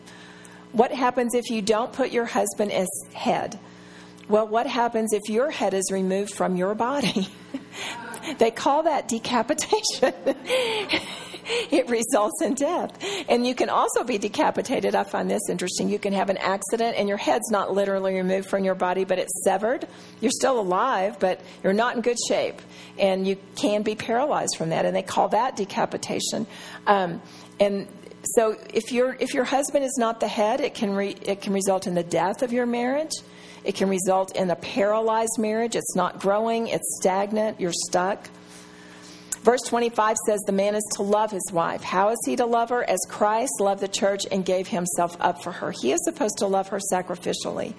What 0.75 0.91
happens 0.91 1.33
if 1.33 1.49
you 1.49 1.61
don't 1.61 1.93
put 1.93 2.11
your 2.11 2.25
husband 2.25 2.73
as 2.73 2.89
head? 3.13 3.57
Well, 4.27 4.45
what 4.45 4.67
happens 4.67 5.13
if 5.13 5.29
your 5.29 5.49
head 5.49 5.73
is 5.73 5.89
removed 5.89 6.33
from 6.33 6.57
your 6.57 6.75
body? 6.75 7.29
they 8.39 8.51
call 8.51 8.83
that 8.83 9.07
decapitation. 9.07 10.13
it 11.71 11.89
results 11.89 12.41
in 12.41 12.55
death. 12.55 12.91
And 13.29 13.47
you 13.47 13.55
can 13.55 13.69
also 13.69 14.03
be 14.03 14.17
decapitated. 14.17 14.95
I 14.95 15.05
find 15.05 15.31
this 15.31 15.43
interesting. 15.49 15.87
You 15.87 15.97
can 15.97 16.11
have 16.11 16.29
an 16.29 16.35
accident 16.39 16.97
and 16.97 17.07
your 17.07 17.17
head's 17.17 17.49
not 17.49 17.71
literally 17.71 18.15
removed 18.15 18.49
from 18.49 18.65
your 18.65 18.75
body, 18.75 19.05
but 19.05 19.17
it's 19.17 19.45
severed. 19.45 19.87
You're 20.19 20.31
still 20.31 20.59
alive, 20.59 21.21
but 21.21 21.39
you're 21.63 21.71
not 21.71 21.95
in 21.95 22.01
good 22.01 22.17
shape. 22.27 22.61
And 22.99 23.25
you 23.25 23.37
can 23.55 23.83
be 23.83 23.95
paralyzed 23.95 24.57
from 24.57 24.71
that. 24.71 24.85
And 24.85 24.93
they 24.93 25.03
call 25.03 25.29
that 25.29 25.55
decapitation. 25.55 26.47
Um, 26.85 27.21
and 27.61 27.87
so 28.35 28.57
if 28.73 28.91
your 28.91 29.15
if 29.19 29.33
your 29.33 29.45
husband 29.45 29.85
is 29.85 29.97
not 29.97 30.19
the 30.19 30.27
head, 30.27 30.59
it 30.59 30.73
can 30.73 30.93
re, 30.93 31.15
it 31.21 31.41
can 31.41 31.53
result 31.53 31.87
in 31.87 31.95
the 31.95 32.03
death 32.03 32.41
of 32.43 32.51
your 32.51 32.65
marriage. 32.65 33.13
It 33.63 33.75
can 33.75 33.89
result 33.89 34.35
in 34.35 34.51
a 34.51 34.55
paralyzed 34.55 35.39
marriage. 35.39 35.75
It's 35.75 35.95
not 35.95 36.19
growing. 36.19 36.67
It's 36.67 36.97
stagnant. 36.97 37.59
You're 37.59 37.73
stuck. 37.73 38.29
Verse 39.41 39.61
25 39.61 40.17
says 40.27 40.39
the 40.45 40.51
man 40.51 40.75
is 40.75 40.83
to 40.95 41.03
love 41.03 41.31
his 41.31 41.49
wife. 41.51 41.81
How 41.81 42.09
is 42.09 42.17
he 42.25 42.35
to 42.35 42.45
love 42.45 42.69
her? 42.69 42.83
As 42.83 42.99
Christ 43.07 43.53
loved 43.59 43.81
the 43.81 43.87
church 43.87 44.23
and 44.31 44.43
gave 44.43 44.67
himself 44.67 45.15
up 45.19 45.41
for 45.41 45.51
her. 45.51 45.71
He 45.71 45.91
is 45.91 46.03
supposed 46.03 46.39
to 46.39 46.47
love 46.47 46.67
her 46.69 46.79
sacrificially. 46.91 47.73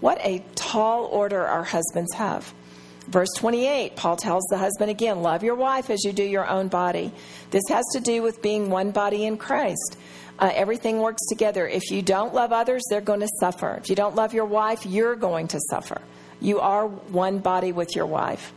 What 0.00 0.18
a 0.22 0.44
tall 0.54 1.06
order 1.06 1.44
our 1.44 1.64
husbands 1.64 2.12
have. 2.14 2.54
Verse 3.08 3.30
28, 3.38 3.96
Paul 3.96 4.16
tells 4.16 4.44
the 4.50 4.58
husband 4.58 4.90
again, 4.90 5.22
Love 5.22 5.42
your 5.42 5.54
wife 5.54 5.88
as 5.88 6.04
you 6.04 6.12
do 6.12 6.22
your 6.22 6.46
own 6.46 6.68
body. 6.68 7.10
This 7.50 7.64
has 7.70 7.84
to 7.94 8.00
do 8.00 8.22
with 8.22 8.42
being 8.42 8.68
one 8.68 8.90
body 8.90 9.24
in 9.24 9.38
Christ. 9.38 9.96
Uh, 10.38 10.50
everything 10.54 11.00
works 11.00 11.22
together. 11.28 11.66
If 11.66 11.90
you 11.90 12.02
don't 12.02 12.34
love 12.34 12.52
others, 12.52 12.82
they're 12.90 13.00
going 13.00 13.20
to 13.20 13.28
suffer. 13.40 13.80
If 13.82 13.88
you 13.88 13.96
don't 13.96 14.14
love 14.14 14.34
your 14.34 14.44
wife, 14.44 14.84
you're 14.84 15.16
going 15.16 15.48
to 15.48 15.60
suffer. 15.70 16.02
You 16.38 16.60
are 16.60 16.86
one 16.86 17.38
body 17.38 17.72
with 17.72 17.96
your 17.96 18.06
wife. 18.06 18.52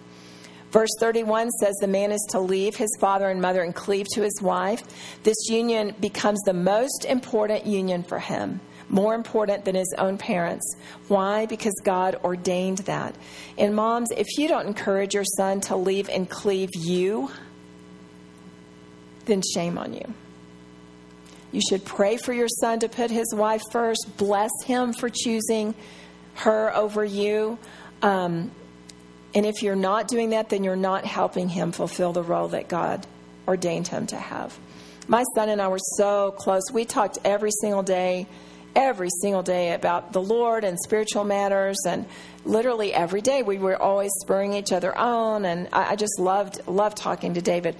Verse 0.71 0.91
31 0.99 1.49
says 1.51 1.75
the 1.81 1.87
man 1.87 2.11
is 2.11 2.25
to 2.31 2.39
leave 2.39 2.75
his 2.75 2.95
father 2.99 3.29
and 3.29 3.41
mother 3.41 3.61
and 3.61 3.73
cleave 3.73 4.07
to 4.13 4.21
his 4.21 4.41
wife. 4.41 4.83
This 5.23 5.49
union 5.49 5.95
becomes 5.99 6.39
the 6.41 6.53
most 6.53 7.05
important 7.05 7.65
union 7.65 8.03
for 8.03 8.19
him, 8.19 8.59
more 8.91 9.15
important 9.15 9.65
than 9.65 9.73
his 9.75 9.93
own 9.97 10.17
parents. 10.17 10.75
Why? 11.07 11.45
Because 11.45 11.73
God 11.83 12.19
ordained 12.23 12.79
that. 12.79 13.15
And 13.57 13.73
moms, 13.73 14.11
if 14.11 14.37
you 14.37 14.47
don't 14.47 14.67
encourage 14.67 15.13
your 15.13 15.23
son 15.23 15.61
to 15.61 15.75
leave 15.75 16.09
and 16.09 16.29
cleave 16.29 16.69
you, 16.75 17.31
then 19.25 19.41
shame 19.41 19.77
on 19.77 19.93
you. 19.93 20.13
You 21.51 21.61
should 21.67 21.85
pray 21.85 22.17
for 22.17 22.33
your 22.33 22.47
son 22.47 22.79
to 22.79 22.89
put 22.89 23.11
his 23.11 23.33
wife 23.33 23.61
first, 23.71 24.05
bless 24.17 24.51
him 24.65 24.93
for 24.93 25.09
choosing 25.09 25.73
her 26.35 26.75
over 26.75 27.03
you. 27.03 27.57
Um, 28.01 28.51
and 29.33 29.45
if 29.45 29.63
you're 29.63 29.75
not 29.75 30.07
doing 30.07 30.31
that, 30.31 30.49
then 30.49 30.63
you're 30.63 30.75
not 30.75 31.05
helping 31.05 31.49
him 31.49 31.71
fulfill 31.71 32.13
the 32.13 32.23
role 32.23 32.49
that 32.49 32.67
God 32.67 33.05
ordained 33.47 33.87
him 33.87 34.07
to 34.07 34.17
have. 34.17 34.57
My 35.07 35.23
son 35.35 35.49
and 35.49 35.61
I 35.61 35.67
were 35.67 35.79
so 35.97 36.31
close. 36.37 36.63
We 36.71 36.85
talked 36.85 37.17
every 37.23 37.51
single 37.61 37.83
day, 37.83 38.27
every 38.75 39.09
single 39.21 39.43
day 39.43 39.73
about 39.73 40.13
the 40.13 40.21
Lord 40.21 40.63
and 40.63 40.77
spiritual 40.79 41.23
matters, 41.23 41.77
and 41.87 42.05
literally 42.45 42.93
every 42.93 43.21
day 43.21 43.43
we 43.43 43.57
were 43.57 43.81
always 43.81 44.11
spurring 44.21 44.53
each 44.53 44.71
other 44.71 44.95
on. 44.97 45.45
And 45.45 45.67
I, 45.73 45.91
I 45.91 45.95
just 45.95 46.19
loved 46.19 46.67
loved 46.67 46.97
talking 46.97 47.33
to 47.35 47.41
David. 47.41 47.75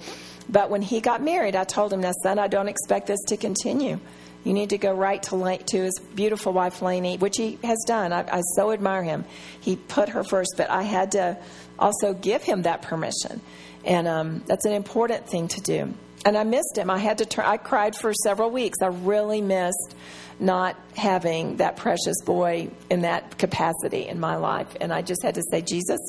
But 0.48 0.70
when 0.70 0.82
he 0.82 1.00
got 1.00 1.22
married, 1.22 1.56
I 1.56 1.64
told 1.64 1.92
him, 1.92 2.00
"Now, 2.00 2.12
son, 2.22 2.38
I 2.38 2.48
don't 2.48 2.68
expect 2.68 3.06
this 3.06 3.20
to 3.28 3.36
continue." 3.36 3.98
You 4.44 4.54
need 4.54 4.70
to 4.70 4.78
go 4.78 4.92
right 4.92 5.22
to, 5.24 5.56
to 5.56 5.76
his 5.78 6.00
beautiful 6.14 6.52
wife, 6.52 6.82
Lainey, 6.82 7.16
which 7.16 7.36
he 7.36 7.58
has 7.62 7.78
done. 7.86 8.12
I, 8.12 8.38
I 8.38 8.40
so 8.56 8.72
admire 8.72 9.04
him. 9.04 9.24
He 9.60 9.76
put 9.76 10.10
her 10.10 10.24
first, 10.24 10.54
but 10.56 10.68
I 10.68 10.82
had 10.82 11.12
to 11.12 11.38
also 11.78 12.12
give 12.12 12.42
him 12.42 12.62
that 12.62 12.82
permission. 12.82 13.40
And 13.84 14.08
um, 14.08 14.42
that's 14.46 14.64
an 14.64 14.72
important 14.72 15.28
thing 15.28 15.48
to 15.48 15.60
do. 15.60 15.94
And 16.24 16.36
I 16.36 16.44
missed 16.44 16.76
him. 16.76 16.88
I 16.88 16.98
had 16.98 17.18
to 17.18 17.26
turn, 17.26 17.44
I 17.44 17.56
cried 17.56 17.96
for 17.96 18.12
several 18.14 18.50
weeks. 18.50 18.78
I 18.80 18.86
really 18.86 19.40
missed 19.40 19.96
not 20.38 20.76
having 20.96 21.56
that 21.56 21.76
precious 21.76 22.20
boy 22.24 22.70
in 22.90 23.02
that 23.02 23.38
capacity 23.38 24.06
in 24.06 24.20
my 24.20 24.36
life. 24.36 24.68
And 24.80 24.92
I 24.92 25.02
just 25.02 25.22
had 25.22 25.34
to 25.36 25.42
say, 25.50 25.62
Jesus, 25.62 26.00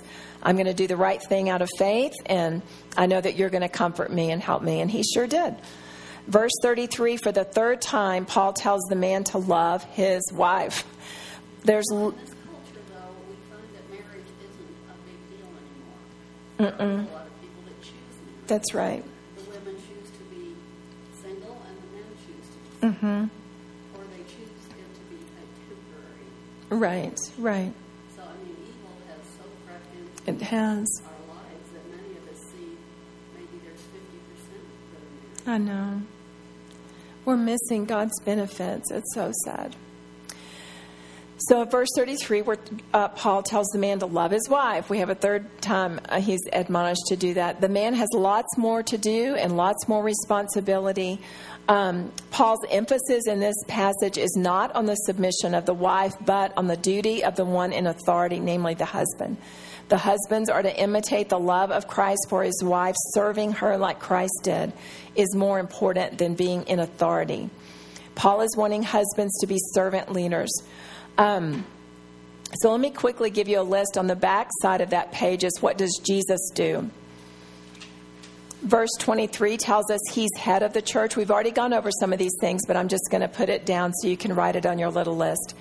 I'm 0.41 0.55
going 0.55 0.67
to 0.67 0.73
do 0.73 0.87
the 0.87 0.97
right 0.97 1.21
thing 1.21 1.49
out 1.49 1.61
of 1.61 1.69
faith, 1.77 2.13
and 2.25 2.61
I 2.97 3.05
know 3.05 3.21
that 3.21 3.35
you're 3.35 3.49
going 3.49 3.61
to 3.61 3.69
comfort 3.69 4.11
me 4.11 4.31
and 4.31 4.41
help 4.41 4.61
me. 4.61 4.81
And 4.81 4.89
he 4.89 5.03
sure 5.03 5.27
did. 5.27 5.55
Verse 6.27 6.51
33 6.61 7.17
for 7.17 7.31
the 7.31 7.43
third 7.43 7.81
time, 7.81 8.25
Paul 8.25 8.53
tells 8.53 8.81
the 8.89 8.95
man 8.95 9.23
to 9.25 9.37
love 9.37 9.83
his 9.83 10.21
wife. 10.33 10.85
There's. 11.63 11.85
Culture, 11.89 12.15
though, 12.89 13.13
we 13.29 13.35
find 13.51 13.67
that 18.47 18.63
Mm-hmm. 22.83 23.05
Or 23.05 24.03
they 24.11 24.23
choose 24.23 24.49
it 24.49 24.93
to 24.93 25.01
be 25.09 25.15
a 25.15 25.45
temporary. 25.69 26.27
Right, 26.69 27.17
right. 27.37 27.73
So, 28.13 28.21
I 28.23 28.43
mean, 28.43 28.57
evil 28.59 28.91
has 29.07 29.23
so 29.37 29.43
crept 29.65 29.87
into 29.95 30.43
It 30.43 30.45
has. 30.49 30.85
our 31.05 31.35
lives 31.35 31.69
that 31.71 31.89
many 31.89 32.17
of 32.17 32.27
us 32.29 32.39
see 32.51 32.75
maybe 33.35 33.63
there's 33.63 33.79
50% 33.79 35.45
that 35.45 35.49
are. 35.49 35.53
I 35.53 35.57
know. 35.59 36.01
We're 37.23 37.37
missing 37.37 37.85
God's 37.85 38.19
benefits. 38.25 38.91
It's 38.91 39.13
so 39.13 39.31
sad. 39.45 39.77
So, 41.47 41.61
in 41.61 41.69
verse 41.69 41.89
33, 41.97 42.41
where 42.43 42.57
uh, 42.93 43.09
Paul 43.09 43.43
tells 43.43 43.67
the 43.73 43.77
man 43.77 43.99
to 43.99 44.05
love 44.05 44.31
his 44.31 44.47
wife, 44.47 44.89
we 44.89 44.99
have 44.99 45.09
a 45.09 45.15
third 45.15 45.61
time 45.61 45.99
uh, 46.07 46.21
he's 46.21 46.39
admonished 46.53 47.07
to 47.07 47.17
do 47.17 47.33
that. 47.33 47.59
The 47.59 47.67
man 47.67 47.93
has 47.95 48.07
lots 48.13 48.57
more 48.57 48.81
to 48.83 48.97
do 48.97 49.35
and 49.35 49.57
lots 49.57 49.89
more 49.89 50.01
responsibility. 50.01 51.19
Um, 51.67 52.13
Paul's 52.31 52.65
emphasis 52.69 53.27
in 53.27 53.41
this 53.41 53.57
passage 53.67 54.17
is 54.17 54.37
not 54.37 54.73
on 54.73 54.85
the 54.85 54.95
submission 54.95 55.53
of 55.53 55.65
the 55.65 55.73
wife, 55.73 56.13
but 56.25 56.55
on 56.55 56.67
the 56.67 56.77
duty 56.77 57.25
of 57.25 57.35
the 57.35 57.43
one 57.43 57.73
in 57.73 57.87
authority, 57.87 58.39
namely 58.39 58.75
the 58.75 58.85
husband. 58.85 59.35
The 59.89 59.97
husbands 59.97 60.49
are 60.49 60.61
to 60.61 60.79
imitate 60.79 61.27
the 61.27 61.39
love 61.39 61.71
of 61.71 61.89
Christ 61.89 62.27
for 62.29 62.43
his 62.43 62.63
wife, 62.63 62.95
serving 63.11 63.51
her 63.53 63.77
like 63.77 63.99
Christ 63.99 64.39
did, 64.43 64.71
is 65.15 65.35
more 65.35 65.59
important 65.59 66.19
than 66.19 66.35
being 66.35 66.63
in 66.67 66.79
authority. 66.79 67.49
Paul 68.15 68.41
is 68.41 68.55
wanting 68.55 68.83
husbands 68.83 69.37
to 69.41 69.47
be 69.47 69.57
servant 69.73 70.13
leaders. 70.13 70.51
Um, 71.17 71.65
so 72.55 72.71
let 72.71 72.79
me 72.79 72.91
quickly 72.91 73.29
give 73.29 73.47
you 73.47 73.59
a 73.59 73.63
list 73.63 73.97
on 73.97 74.07
the 74.07 74.15
back 74.15 74.49
side 74.61 74.81
of 74.81 74.91
that 74.91 75.11
page 75.11 75.43
is 75.43 75.53
what 75.59 75.77
does 75.77 75.99
Jesus 76.03 76.51
do? 76.53 76.89
Verse 78.61 78.91
23 78.99 79.57
tells 79.57 79.91
us 79.91 79.99
he's 80.11 80.29
head 80.37 80.63
of 80.63 80.71
the 80.73 80.81
church. 80.81 81.17
We've 81.17 81.31
already 81.31 81.51
gone 81.51 81.73
over 81.73 81.89
some 81.99 82.13
of 82.13 82.19
these 82.19 82.35
things, 82.39 82.61
but 82.65 82.77
I'm 82.77 82.87
just 82.87 83.09
going 83.11 83.21
to 83.21 83.27
put 83.27 83.49
it 83.49 83.65
down 83.65 83.93
so 83.93 84.07
you 84.07 84.15
can 84.15 84.33
write 84.33 84.55
it 84.55 84.65
on 84.65 84.79
your 84.79 84.89
little 84.89 85.17
list. 85.17 85.55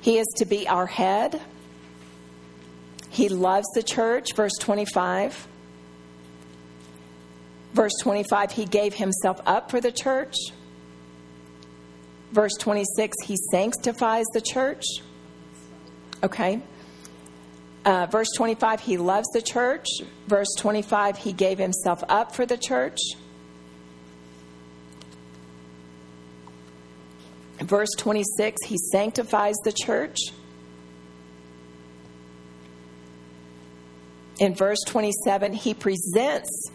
He 0.00 0.18
is 0.18 0.26
to 0.36 0.46
be 0.46 0.66
our 0.66 0.86
head. 0.86 1.40
He 3.10 3.28
loves 3.28 3.66
the 3.74 3.82
church, 3.82 4.34
verse 4.34 4.54
25. 4.60 5.46
Verse 7.74 7.92
25, 8.00 8.52
he 8.52 8.64
gave 8.64 8.94
himself 8.94 9.40
up 9.44 9.70
for 9.70 9.80
the 9.80 9.92
church. 9.92 10.34
Verse 12.32 12.52
26, 12.58 13.16
he 13.24 13.36
sanctifies 13.50 14.26
the 14.34 14.40
church. 14.40 14.84
Okay. 16.22 16.60
Uh, 17.84 18.06
verse 18.06 18.28
25, 18.36 18.80
he 18.80 18.98
loves 18.98 19.28
the 19.32 19.40
church. 19.40 19.86
Verse 20.26 20.48
25, 20.58 21.16
he 21.16 21.32
gave 21.32 21.58
himself 21.58 22.04
up 22.08 22.34
for 22.34 22.44
the 22.44 22.58
church. 22.58 22.98
Verse 27.60 27.88
26, 27.96 28.56
he 28.66 28.76
sanctifies 28.92 29.56
the 29.64 29.72
church. 29.72 30.18
In 34.38 34.54
verse 34.54 34.78
27, 34.86 35.52
he 35.54 35.74
presents 35.74 36.70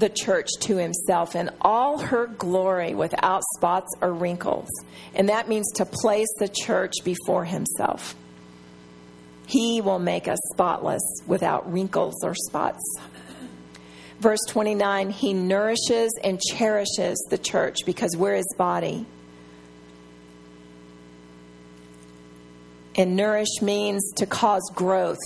the 0.00 0.08
church 0.08 0.48
to 0.60 0.76
himself 0.76 1.36
in 1.36 1.50
all 1.60 1.98
her 1.98 2.26
glory 2.26 2.94
without 2.94 3.42
spots 3.56 3.94
or 4.00 4.12
wrinkles. 4.12 4.68
And 5.14 5.28
that 5.28 5.48
means 5.48 5.70
to 5.74 5.84
place 5.84 6.28
the 6.38 6.48
church 6.48 6.94
before 7.04 7.44
himself. 7.44 8.16
He 9.46 9.80
will 9.80 9.98
make 9.98 10.28
us 10.28 10.38
spotless 10.52 11.02
without 11.26 11.70
wrinkles 11.72 12.24
or 12.24 12.34
spots. 12.34 12.82
Verse 14.20 14.40
29 14.48 15.10
He 15.10 15.34
nourishes 15.34 16.12
and 16.22 16.40
cherishes 16.40 17.26
the 17.30 17.38
church 17.38 17.78
because 17.84 18.16
we're 18.16 18.36
his 18.36 18.54
body. 18.56 19.06
And 22.96 23.16
nourish 23.16 23.62
means 23.62 24.12
to 24.16 24.26
cause 24.26 24.68
growth. 24.74 25.18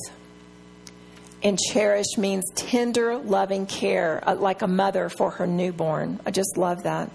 And 1.44 1.58
cherish 1.58 2.16
means 2.16 2.50
tender, 2.54 3.18
loving 3.18 3.66
care, 3.66 4.26
uh, 4.26 4.34
like 4.34 4.62
a 4.62 4.66
mother 4.66 5.10
for 5.10 5.30
her 5.32 5.46
newborn. 5.46 6.18
I 6.24 6.30
just 6.30 6.56
love 6.56 6.84
that. 6.84 7.10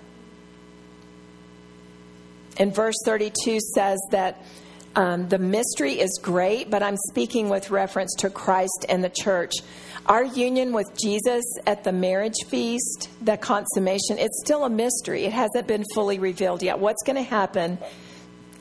And 2.58 2.76
verse 2.76 2.96
32 3.06 3.60
says 3.74 4.00
that 4.12 4.44
um, 4.96 5.30
the 5.30 5.40
mystery 5.40 6.00
is 6.00 6.20
great, 6.22 6.70
but 6.70 6.84
I'm 6.84 6.98
speaking 7.10 7.50
with 7.50 7.72
reference 7.72 8.14
to 8.20 8.30
Christ 8.30 8.86
and 8.88 9.04
the 9.04 9.10
church. 9.10 9.54
Our 10.06 10.24
union 10.24 10.74
with 10.74 10.88
Jesus 11.02 11.44
at 11.66 11.84
the 11.84 11.92
marriage 11.92 12.46
feast, 12.48 13.10
the 13.22 13.38
consummation, 13.38 14.18
it's 14.18 14.42
still 14.44 14.64
a 14.64 14.70
mystery. 14.70 15.26
It 15.26 15.34
hasn't 15.34 15.68
been 15.68 15.84
fully 15.96 16.20
revealed 16.20 16.62
yet. 16.62 16.80
What's 16.80 17.02
going 17.04 17.16
to 17.16 17.24
happen 17.24 17.78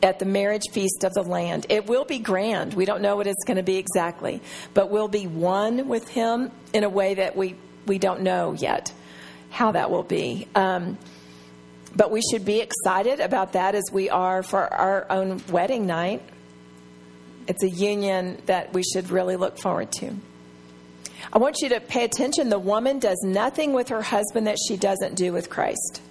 at 0.03 0.19
the 0.19 0.25
marriage 0.25 0.65
feast 0.73 1.05
of 1.05 1.15
the 1.15 1.23
Lamb? 1.23 1.63
It 1.69 1.87
will 1.87 2.05
be 2.05 2.19
grand. 2.19 2.75
We 2.75 2.85
don't 2.85 3.03
know 3.03 3.17
what 3.17 3.27
it's 3.27 3.45
going 3.47 3.57
to 3.57 3.63
be 3.63 3.77
exactly, 3.77 4.41
but 4.75 4.91
we'll 4.91 5.09
be 5.09 5.27
one 5.27 5.89
with 5.89 6.09
Him 6.09 6.51
in 6.73 6.85
a 6.85 6.89
way 6.89 7.15
that 7.15 7.37
we, 7.37 7.57
we 7.87 7.99
don't 7.99 8.23
know 8.23 8.53
yet 8.53 8.93
how 9.51 9.73
that 9.73 9.91
will 9.91 10.03
be. 10.03 10.47
Um, 10.55 10.99
but 11.97 12.11
we 12.11 12.21
should 12.31 12.45
be 12.45 12.61
excited 12.61 13.21
about 13.21 13.55
that 13.55 13.75
as 13.75 13.85
we 13.93 14.11
are 14.11 14.43
for 14.43 14.73
our 14.73 15.07
own 15.11 15.43
wedding 15.51 15.87
night. 15.87 16.23
It's 17.47 17.63
a 17.63 17.69
union 17.69 18.41
that 18.47 18.75
we 18.75 18.83
should 18.83 19.11
really 19.11 19.37
look 19.37 19.59
forward 19.59 19.91
to. 19.93 20.15
I 21.33 21.39
want 21.39 21.57
you 21.61 21.71
to 21.71 21.81
pay 21.81 22.05
attention. 22.05 22.51
The 22.51 22.59
woman 22.59 22.99
does 22.99 23.21
nothing 23.23 23.73
with 23.73 23.89
her 23.89 24.03
husband 24.03 24.47
that 24.47 24.59
she 24.67 24.77
doesn't 24.77 25.15
do 25.15 25.33
with 25.33 25.51
Christ. 25.51 26.03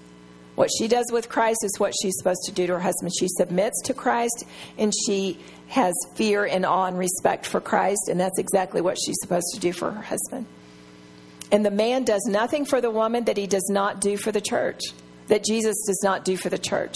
What 0.58 0.72
she 0.76 0.88
does 0.88 1.12
with 1.12 1.30
Christ 1.30 1.60
is 1.64 1.78
what 1.78 1.94
she's 2.02 2.18
supposed 2.18 2.42
to 2.48 2.52
do 2.52 2.66
to 2.66 2.74
her 2.74 2.80
husband. 2.80 3.14
She 3.16 3.28
submits 3.28 3.80
to 3.84 3.94
Christ 3.94 4.44
and 4.80 4.92
she 5.06 5.38
has 5.68 5.94
fear 6.16 6.46
and 6.46 6.66
awe 6.66 6.86
and 6.86 6.98
respect 6.98 7.46
for 7.46 7.62
Christ, 7.62 8.08
and 8.10 8.20
that's 8.20 8.40
exactly 8.40 8.82
what 8.82 8.98
she's 8.98 9.18
supposed 9.22 9.46
to 9.54 9.60
do 9.60 9.72
for 9.72 9.92
her 9.92 10.02
husband. 10.02 10.48
And 11.52 11.64
the 11.64 11.70
man 11.70 12.06
does 12.06 12.26
nothing 12.26 12.66
for 12.66 12.82
the 12.82 12.90
woman 12.90 13.26
that 13.26 13.38
he 13.38 13.46
does 13.46 13.70
not 13.70 14.02
do 14.02 14.18
for 14.18 14.32
the 14.32 14.42
church 14.42 14.82
that 15.28 15.44
Jesus 15.44 15.76
does 15.86 16.02
not 16.04 16.26
do 16.26 16.36
for 16.36 16.50
the 16.50 16.58
church. 16.58 16.96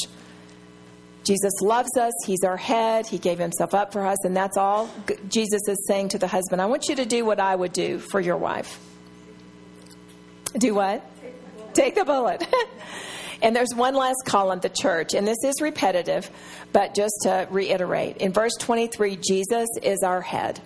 Jesus 1.23 1.53
loves 1.61 1.95
us. 1.97 2.13
He's 2.25 2.43
our 2.43 2.57
head. 2.57 3.05
He 3.05 3.19
gave 3.19 3.37
himself 3.37 3.75
up 3.75 3.93
for 3.93 4.03
us. 4.07 4.17
And 4.25 4.35
that's 4.35 4.57
all 4.57 4.89
Jesus 5.29 5.61
is 5.67 5.85
saying 5.87 6.09
to 6.09 6.17
the 6.17 6.25
husband. 6.25 6.63
I 6.63 6.65
want 6.65 6.89
you 6.89 6.95
to 6.95 7.05
do 7.05 7.25
what 7.25 7.39
I 7.39 7.55
would 7.55 7.73
do 7.73 7.99
for 7.99 8.19
your 8.19 8.37
wife. 8.37 8.79
Do 10.57 10.73
what? 10.73 11.05
Take 11.75 11.93
the 11.93 12.05
bullet. 12.05 12.43
and 13.41 13.55
there's 13.55 13.73
one 13.73 13.95
last 13.95 14.23
column, 14.25 14.59
the 14.59 14.69
church. 14.69 15.13
And 15.13 15.27
this 15.27 15.43
is 15.43 15.61
repetitive, 15.61 16.29
but 16.71 16.93
just 16.93 17.13
to 17.23 17.47
reiterate. 17.49 18.17
In 18.17 18.31
verse 18.31 18.53
23, 18.59 19.17
Jesus 19.17 19.67
is 19.81 20.03
our 20.03 20.21
head. 20.21 20.59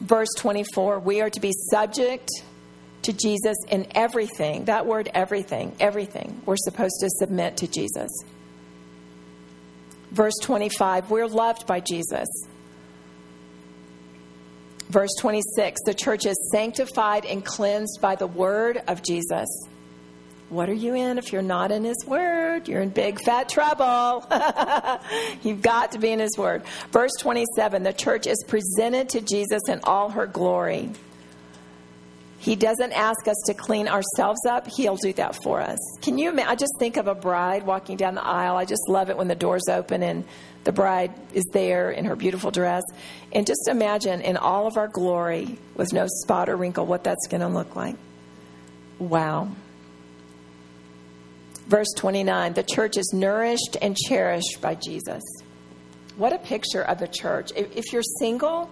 Verse 0.00 0.28
24, 0.38 1.00
we 1.00 1.20
are 1.20 1.30
to 1.30 1.40
be 1.40 1.52
subject 1.70 2.30
to 3.02 3.12
Jesus 3.12 3.56
in 3.68 3.86
everything. 3.94 4.64
That 4.66 4.86
word, 4.86 5.10
everything, 5.12 5.74
everything. 5.80 6.40
We're 6.46 6.56
supposed 6.56 7.00
to 7.00 7.10
submit 7.10 7.58
to 7.58 7.68
Jesus. 7.68 8.10
Verse 10.10 10.34
25, 10.42 11.10
we're 11.10 11.26
loved 11.26 11.66
by 11.66 11.80
Jesus. 11.80 12.28
Verse 14.88 15.10
26, 15.20 15.82
the 15.84 15.92
church 15.92 16.24
is 16.24 16.48
sanctified 16.50 17.26
and 17.26 17.44
cleansed 17.44 17.98
by 18.00 18.14
the 18.14 18.26
word 18.26 18.80
of 18.88 19.02
Jesus. 19.02 19.48
What 20.50 20.70
are 20.70 20.74
you 20.74 20.94
in 20.94 21.18
if 21.18 21.30
you're 21.30 21.42
not 21.42 21.70
in 21.70 21.84
His 21.84 22.04
Word? 22.06 22.68
You're 22.68 22.80
in 22.80 22.88
big 22.88 23.20
fat 23.20 23.50
trouble. 23.50 24.26
You've 25.42 25.60
got 25.60 25.92
to 25.92 25.98
be 25.98 26.10
in 26.10 26.20
His 26.20 26.38
Word. 26.38 26.62
Verse 26.90 27.12
27 27.20 27.82
the 27.82 27.92
church 27.92 28.26
is 28.26 28.42
presented 28.48 29.10
to 29.10 29.20
Jesus 29.20 29.62
in 29.68 29.80
all 29.84 30.10
her 30.10 30.26
glory. 30.26 30.90
He 32.38 32.54
doesn't 32.54 32.92
ask 32.92 33.26
us 33.26 33.36
to 33.46 33.54
clean 33.54 33.88
ourselves 33.88 34.40
up, 34.48 34.68
He'll 34.68 34.96
do 34.96 35.12
that 35.14 35.36
for 35.42 35.60
us. 35.60 35.78
Can 36.02 36.16
you 36.16 36.30
imagine? 36.30 36.50
I 36.50 36.54
just 36.54 36.72
think 36.78 36.96
of 36.96 37.08
a 37.08 37.14
bride 37.14 37.66
walking 37.66 37.96
down 37.96 38.14
the 38.14 38.24
aisle. 38.24 38.56
I 38.56 38.64
just 38.64 38.88
love 38.88 39.10
it 39.10 39.18
when 39.18 39.28
the 39.28 39.34
doors 39.34 39.68
open 39.68 40.02
and 40.02 40.24
the 40.64 40.72
bride 40.72 41.12
is 41.34 41.44
there 41.52 41.90
in 41.90 42.04
her 42.06 42.16
beautiful 42.16 42.50
dress. 42.50 42.84
And 43.32 43.46
just 43.46 43.68
imagine 43.68 44.20
in 44.22 44.36
all 44.36 44.66
of 44.66 44.76
our 44.76 44.88
glory, 44.88 45.58
with 45.74 45.92
no 45.92 46.06
spot 46.06 46.48
or 46.48 46.56
wrinkle, 46.56 46.86
what 46.86 47.04
that's 47.04 47.26
going 47.26 47.40
to 47.40 47.48
look 47.48 47.74
like. 47.76 47.96
Wow. 48.98 49.48
Verse 51.68 51.92
29 51.96 52.54
the 52.54 52.62
church 52.62 52.96
is 52.96 53.12
nourished 53.14 53.76
and 53.80 53.96
cherished 53.96 54.58
by 54.60 54.74
Jesus. 54.74 55.22
What 56.16 56.32
a 56.32 56.38
picture 56.38 56.82
of 56.82 56.98
the 56.98 57.06
church. 57.06 57.52
If, 57.54 57.76
if 57.76 57.92
you're 57.92 58.02
single, 58.18 58.70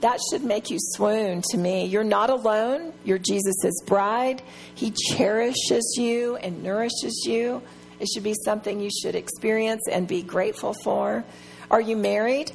that 0.00 0.18
should 0.30 0.42
make 0.42 0.70
you 0.70 0.78
swoon 0.80 1.42
to 1.50 1.58
me. 1.58 1.84
You're 1.86 2.04
not 2.04 2.30
alone. 2.30 2.92
You're 3.04 3.18
Jesus' 3.18 3.80
bride. 3.86 4.42
He 4.74 4.92
cherishes 4.92 5.96
you 5.98 6.36
and 6.36 6.62
nourishes 6.62 7.24
you. 7.26 7.62
It 8.00 8.08
should 8.12 8.24
be 8.24 8.34
something 8.44 8.80
you 8.80 8.90
should 9.02 9.14
experience 9.14 9.82
and 9.90 10.08
be 10.08 10.22
grateful 10.22 10.74
for. 10.82 11.24
Are 11.70 11.80
you 11.80 11.96
married? 11.96 12.50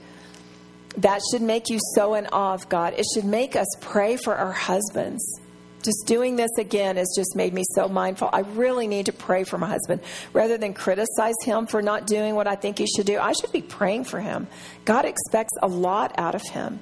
That 0.97 1.21
should 1.31 1.41
make 1.41 1.69
you 1.69 1.79
so 1.95 2.15
in 2.15 2.27
awe 2.27 2.53
of 2.53 2.67
God. 2.67 2.93
It 2.97 3.05
should 3.13 3.25
make 3.25 3.55
us 3.55 3.67
pray 3.79 4.17
for 4.17 4.35
our 4.35 4.51
husbands 4.51 5.39
just 5.83 6.05
doing 6.07 6.35
this 6.35 6.51
again 6.57 6.95
has 6.95 7.13
just 7.15 7.35
made 7.35 7.53
me 7.53 7.63
so 7.75 7.87
mindful. 7.87 8.29
I 8.31 8.39
really 8.39 8.87
need 8.87 9.07
to 9.07 9.13
pray 9.13 9.43
for 9.43 9.57
my 9.57 9.67
husband. 9.67 10.01
Rather 10.31 10.57
than 10.57 10.73
criticize 10.73 11.35
him 11.43 11.67
for 11.67 11.81
not 11.81 12.07
doing 12.07 12.35
what 12.35 12.47
I 12.47 12.55
think 12.55 12.77
he 12.77 12.87
should 12.87 13.05
do, 13.05 13.19
I 13.19 13.33
should 13.33 13.51
be 13.51 13.61
praying 13.61 14.05
for 14.05 14.19
him. 14.19 14.47
God 14.85 15.05
expects 15.05 15.53
a 15.61 15.67
lot 15.67 16.15
out 16.17 16.35
of 16.35 16.41
him. 16.41 16.79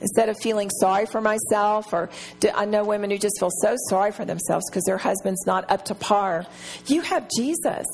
Instead 0.00 0.30
of 0.30 0.38
feeling 0.38 0.70
sorry 0.70 1.04
for 1.04 1.20
myself, 1.20 1.92
or 1.92 2.08
I 2.54 2.64
know 2.64 2.84
women 2.84 3.10
who 3.10 3.18
just 3.18 3.38
feel 3.38 3.50
so 3.60 3.76
sorry 3.90 4.12
for 4.12 4.24
themselves 4.24 4.64
because 4.70 4.84
their 4.84 4.96
husband's 4.96 5.46
not 5.46 5.70
up 5.70 5.84
to 5.86 5.94
par. 5.94 6.46
You 6.86 7.02
have 7.02 7.28
Jesus. 7.36 7.86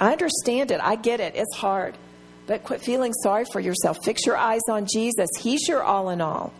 I 0.00 0.12
understand 0.12 0.70
it. 0.70 0.80
I 0.82 0.96
get 0.96 1.20
it. 1.20 1.34
It's 1.36 1.54
hard. 1.54 1.96
But 2.46 2.64
quit 2.64 2.80
feeling 2.80 3.12
sorry 3.22 3.44
for 3.52 3.60
yourself. 3.60 3.98
Fix 4.02 4.24
your 4.24 4.36
eyes 4.36 4.62
on 4.68 4.86
Jesus. 4.90 5.28
He's 5.38 5.68
your 5.68 5.82
all 5.82 6.08
in 6.08 6.22
all. 6.22 6.54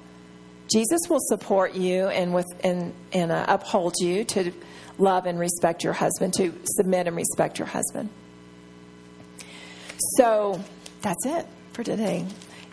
Jesus 0.69 1.01
will 1.09 1.21
support 1.21 1.75
you 1.75 2.09
and 2.09 2.35
with 2.35 2.47
and 2.65 2.93
and 3.13 3.31
uh, 3.33 3.45
uphold 3.49 3.95
you 4.01 4.25
to 4.25 4.53
love 4.99 5.27
and 5.27 5.39
respect 5.39 5.85
your 5.85 5.93
husband, 5.93 6.35
to 6.35 6.55
submit 6.65 7.07
and 7.07 7.17
respect 7.17 7.59
your 7.59 7.69
husband. 7.69 8.09
So 10.17 10.63
that's 11.01 11.27
it 11.27 11.47
for 11.73 11.85
today. 11.85 12.27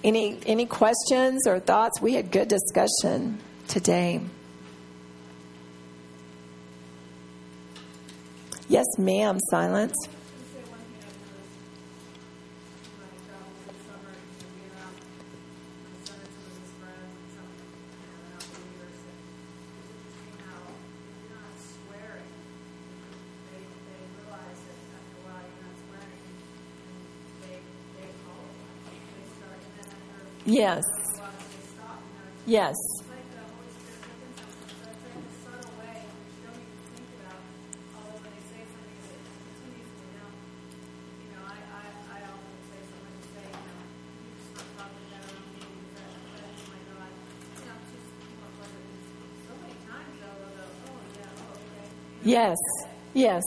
Any 0.04 0.40
any 0.46 0.66
questions 0.66 1.48
or 1.48 1.60
thoughts? 1.60 2.02
We 2.02 2.14
had 2.14 2.32
good 2.32 2.48
discussion 2.48 3.40
today. 3.68 4.22
Yes, 8.70 8.86
ma'am. 8.98 9.40
Silence. 9.50 9.96
Yes. 30.50 30.84
Yes. 32.48 32.76
Yes. 52.24 52.58
Yes. 53.14 53.44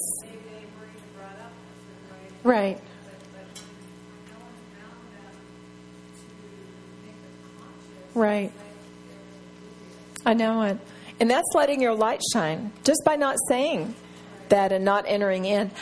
Right. 2.45 2.81
Right. 8.23 8.53
I 10.25 10.35
know 10.35 10.63
it. 10.63 10.79
And 11.19 11.29
that's 11.29 11.49
letting 11.55 11.83
your 11.83 11.93
light 11.93 12.21
shine 12.33 12.71
just 12.85 13.03
by 13.05 13.17
not 13.17 13.35
saying 13.49 13.97
that 14.49 14.71
and 14.71 14.85
not 14.85 15.07
entering 15.09 15.45
in. 15.45 15.73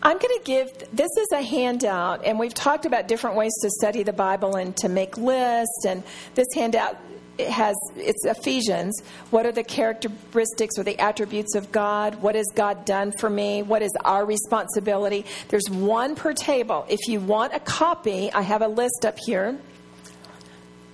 I'm 0.00 0.16
going 0.16 0.38
to 0.38 0.42
give 0.44 0.70
this 0.92 1.10
is 1.18 1.32
a 1.32 1.42
handout, 1.42 2.24
and 2.24 2.38
we've 2.38 2.54
talked 2.54 2.86
about 2.86 3.08
different 3.08 3.34
ways 3.34 3.52
to 3.62 3.70
study 3.70 4.04
the 4.04 4.12
Bible 4.12 4.54
and 4.54 4.76
to 4.76 4.88
make 4.88 5.18
lists. 5.18 5.84
And 5.88 6.04
this 6.36 6.46
handout 6.54 6.96
it 7.36 7.48
has 7.48 7.74
it's 7.96 8.24
Ephesians. 8.24 9.02
What 9.30 9.44
are 9.44 9.50
the 9.50 9.64
characteristics 9.64 10.78
or 10.78 10.84
the 10.84 11.00
attributes 11.00 11.56
of 11.56 11.72
God? 11.72 12.22
What 12.22 12.36
has 12.36 12.46
God 12.54 12.84
done 12.84 13.12
for 13.18 13.28
me? 13.28 13.62
What 13.62 13.82
is 13.82 13.90
our 14.04 14.24
responsibility? 14.24 15.24
There's 15.48 15.68
one 15.68 16.14
per 16.14 16.32
table. 16.32 16.86
If 16.88 17.08
you 17.08 17.18
want 17.18 17.54
a 17.54 17.60
copy, 17.60 18.32
I 18.32 18.42
have 18.42 18.62
a 18.62 18.68
list 18.68 19.04
up 19.04 19.18
here 19.18 19.58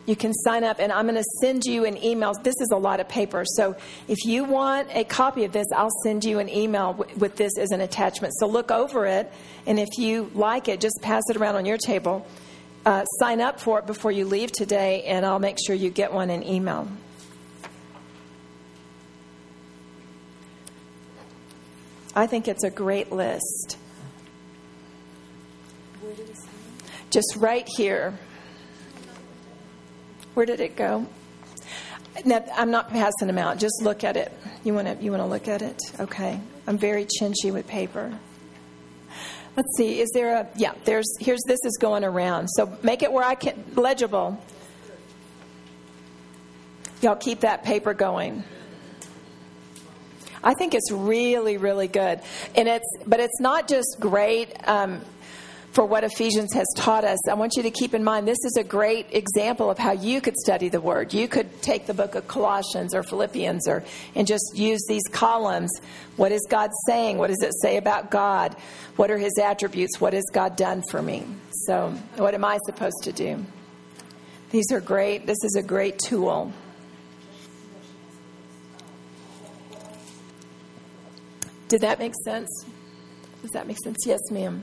you 0.07 0.17
can 0.17 0.35
sign 0.35 0.65
up 0.65 0.79
and 0.81 0.91
I'm 0.91 1.07
going 1.07 1.17
to 1.17 1.25
send 1.41 1.65
you 1.65 1.85
an 1.85 2.03
email. 2.03 2.35
This 2.35 2.57
is 2.61 2.71
a 2.73 2.77
lot 2.77 2.99
of 2.99 3.09
paper. 3.09 3.45
So 3.45 3.77
if 4.09 4.25
you 4.25 4.45
want 4.45 4.89
a 4.93 5.05
copy 5.05 5.45
of 5.45 5.53
this, 5.53 5.67
I'll 5.75 5.95
send 6.03 6.25
you 6.25 6.41
an 6.41 6.49
email 6.49 6.95
w- 6.95 7.19
with 7.19 7.37
this 7.37 7.57
as 7.57 7.71
an 7.71 7.81
attachment. 7.81 8.35
So 8.39 8.47
look 8.47 8.71
over 8.71 9.07
it. 9.07 9.33
And 9.67 9.79
if 9.79 9.99
you 9.99 10.31
like 10.35 10.69
it, 10.69 10.81
just 10.81 11.01
pass 11.03 11.23
it 11.31 11.37
around 11.37 11.55
on 11.55 11.67
your 11.67 11.79
table. 11.79 12.27
Uh, 12.85 13.05
sign 13.05 13.41
up 13.41 13.61
for 13.61 13.79
it 13.79 13.87
before 13.87 14.11
you 14.11 14.25
leave 14.25 14.51
today, 14.51 15.05
and 15.05 15.25
I'll 15.25 15.39
make 15.39 15.57
sure 15.65 15.77
you 15.77 15.89
get 15.89 16.13
one 16.13 16.31
in 16.31 16.43
email. 16.43 16.89
I 22.17 22.27
think 22.27 22.49
it's 22.49 22.65
a 22.65 22.71
great 22.71 23.13
list. 23.13 23.79
Just 27.11 27.37
right 27.37 27.69
here. 27.77 28.19
Where 30.35 30.47
did 30.47 30.61
it 30.61 30.77
go? 30.77 31.07
Now, 32.25 32.45
I'm 32.55 32.71
not 32.71 32.91
passing 32.91 33.27
them 33.27 33.39
out. 33.39 33.59
Just 33.59 33.83
look 33.83 34.05
at 34.05 34.17
it. 34.17 34.33
You 34.65 34.75
want 34.75 34.87
to 34.87 35.03
you 35.03 35.11
want 35.11 35.23
to 35.23 35.27
look 35.27 35.49
at 35.49 35.63
it? 35.63 35.81
Okay. 35.99 36.41
I'm 36.67 36.79
very 36.79 37.07
chinchy 37.07 37.53
with 37.53 37.67
paper. 37.67 38.19
Let's 39.57 39.77
see. 39.77 40.01
Is 40.01 40.11
there 40.15 40.37
a 40.37 40.49
yeah? 40.57 40.73
There's 40.85 41.17
here's 41.21 41.43
this 41.47 41.59
is 41.65 41.77
going 41.79 42.05
around. 42.05 42.49
So 42.49 42.77
make 42.83 43.03
it 43.03 43.13
where 43.13 43.25
I 43.25 43.35
can 43.35 43.65
legible. 43.75 44.41
Y'all 47.01 47.17
keep 47.17 47.41
that 47.41 47.65
paper 47.65 47.93
going. 47.93 48.45
I 50.45 50.55
think 50.55 50.75
it's 50.75 50.91
really 50.91 51.57
really 51.57 51.89
good, 51.89 52.21
and 52.55 52.69
it's 52.69 52.87
but 53.07 53.21
it's 53.21 53.41
not 53.41 53.69
just 53.69 53.97
great. 54.01 54.57
Um, 54.69 55.03
for 55.73 55.87
what 55.87 56.05
Ephesians 56.05 56.53
has 56.53 56.67
taught 56.77 57.03
us, 57.05 57.19
I 57.29 57.35
want 57.35 57.57
you 57.57 57.63
to 57.63 57.71
keep 57.71 57.95
in 57.95 58.05
mind 58.05 58.29
this 58.29 58.45
is 58.45 58.57
a 58.59 58.65
great 58.65 59.07
example 59.11 59.71
of 59.71 59.79
how 59.79 59.93
you 59.93 60.21
could 60.21 60.37
study 60.37 60.69
the 60.69 60.83
Word. 60.83 61.15
You 61.15 61.27
could 61.29 61.63
take 61.63 61.87
the 61.87 61.95
book 61.95 62.15
of 62.15 62.29
Colossians 62.29 62.95
or 62.95 63.03
Philippians 63.03 63.67
or 63.67 63.83
and 64.15 64.27
just 64.27 64.53
use 64.55 64.85
these 64.87 65.03
columns. 65.11 65.73
What 66.17 66.31
is 66.31 66.47
God 66.51 66.71
saying? 66.87 67.17
What 67.17 67.29
does 67.29 67.43
it 67.43 67.55
say 67.63 67.79
about 67.79 68.11
God? 68.11 68.55
What 68.97 69.11
are 69.11 69.17
His 69.17 69.33
attributes? 69.43 69.99
What 69.99 70.13
has 70.13 70.25
God 70.31 70.57
done 70.57 70.83
for 70.91 71.01
me? 71.01 71.25
So, 71.67 71.91
what 72.17 72.35
am 72.35 72.45
I 72.45 72.59
supposed 72.67 73.03
to 73.05 73.13
do? 73.13 73.43
These 74.51 74.71
are 74.73 74.81
great. 74.81 75.27
This 75.27 75.43
is 75.43 75.57
a 75.57 75.63
great 75.63 75.99
tool. 75.99 76.53
Did 81.69 81.81
that 81.81 81.99
make 81.99 82.13
sense? 82.23 82.67
Does 83.41 83.53
that 83.53 83.67
make 83.67 83.79
sense? 83.83 84.05
Yes, 84.07 84.21
ma'am. 84.31 84.63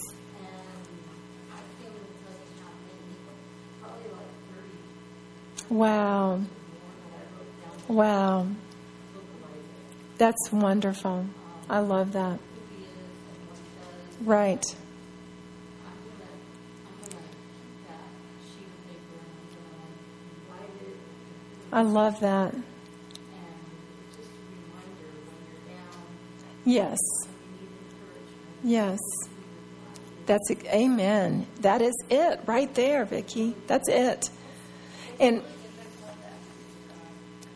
Wow. 5.71 6.41
Wow. 7.87 8.47
That's 10.17 10.51
wonderful. 10.51 11.25
I 11.69 11.79
love 11.79 12.11
that. 12.11 12.39
Right. 14.19 14.61
I 21.71 21.83
love 21.83 22.19
that. 22.19 22.53
A 22.53 22.57
Yes. 26.65 26.99
Yes. 28.61 28.99
That's 30.25 30.51
amen. 30.65 31.47
That 31.61 31.81
is 31.81 31.95
it 32.09 32.41
right 32.45 32.73
there, 32.75 33.05
Vicki. 33.05 33.55
That's 33.67 33.87
it. 33.87 34.29
And 35.17 35.41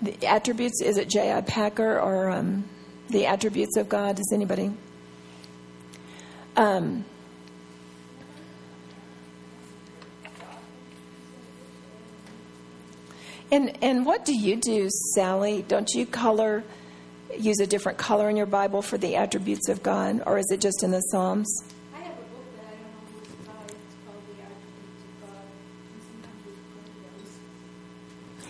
the 0.05 0.27
attributes 0.27 0.81
is 0.81 0.97
it 0.97 1.09
J.I. 1.09 1.41
Packer 1.41 1.99
or 1.99 2.29
um, 2.29 2.63
the 3.09 3.25
attributes 3.25 3.77
of 3.77 3.89
God? 3.89 4.15
Does 4.15 4.31
anybody? 4.33 4.71
Um, 6.55 7.03
and 13.51 13.77
and 13.83 14.05
what 14.05 14.25
do 14.25 14.33
you 14.33 14.55
do, 14.55 14.89
Sally? 15.15 15.65
Don't 15.67 15.89
you 15.93 16.05
color? 16.05 16.63
Use 17.37 17.59
a 17.59 17.67
different 17.67 17.97
color 17.97 18.29
in 18.29 18.37
your 18.37 18.45
Bible 18.45 18.81
for 18.81 18.97
the 18.97 19.15
attributes 19.17 19.67
of 19.67 19.83
God, 19.83 20.21
or 20.25 20.37
is 20.37 20.45
it 20.51 20.61
just 20.61 20.83
in 20.83 20.91
the 20.91 21.01
Psalms? 21.01 21.63
I 21.93 21.97
have 21.97 22.13
a 22.13 22.15
book 22.15 22.45
that 22.55 22.67
I 22.67 22.75
don't 22.77 22.93
know 22.93 23.03
who's 23.11 23.27
by. 23.45 23.51
It's 23.67 23.95
called 24.05 24.23
The 24.27 24.39
Attributes 24.43 25.03
of 25.03 25.19
God. 25.19 25.43
And 25.91 26.01
sometimes 26.07 26.39
we 26.45 26.51
print 26.71 26.87
those. 27.17 27.33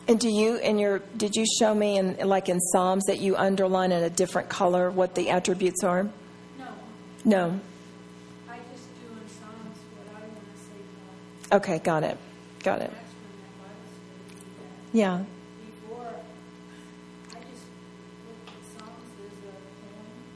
And 0.08 0.20
do 0.20 0.30
you 0.30 0.58
in 0.58 0.78
your 0.78 1.00
did 1.18 1.36
you 1.36 1.46
show 1.60 1.74
me 1.74 1.98
in 1.98 2.18
like 2.28 2.48
in 2.48 2.60
Psalms 2.60 3.06
that 3.06 3.20
you 3.20 3.36
underline 3.36 3.92
in 3.92 4.04
a 4.04 4.10
different 4.10 4.50
color 4.50 4.92
what 4.92 5.16
the 5.16 5.32
attributes 5.32 5.84
are? 5.84 6.04
No, 6.04 6.68
No. 7.24 7.60
I 8.48 8.58
just 8.72 8.88
do 9.02 9.08
in 9.12 9.28
Psalms 9.28 9.78
what 9.98 10.08
I 10.16 10.22
want 10.28 10.36
to 10.36 10.58
say 10.62 10.80
God. 11.50 11.58
Okay, 11.58 11.80
got 11.80 12.04
it. 12.04 12.18
Got 12.64 12.82
it. 12.82 12.92
That's 12.92 13.14
when 13.18 13.34
that 13.42 13.58
Bible 13.58 13.82
study 13.90 14.46
we 14.94 15.00
had. 15.00 15.18
Yeah. 15.18 15.24
Before, 15.66 16.14
I 17.32 17.40
just 17.50 17.66
looked 18.28 18.50
at 18.50 18.62
Psalms 18.78 19.10
as 19.26 19.34
a 19.42 19.58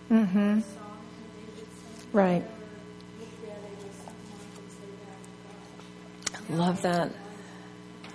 poem, 0.10 0.28
Mhm. 0.28 0.58
a 0.58 0.64
song 0.64 0.98
that 1.14 1.30
David 1.38 1.70
sang. 1.70 2.10
Right. 2.12 2.26
I 2.26 2.34
never 2.34 2.74
looked 3.22 3.44
at 3.46 3.62
it 3.70 3.86
as 3.86 3.98
something 4.02 4.34
I 4.34 4.50
could 4.58 4.70
say 4.74 4.90
back 5.06 5.22
to 5.22 5.34
God. 5.46 6.50
I 6.50 6.58
love 6.58 6.82
that. 6.82 7.12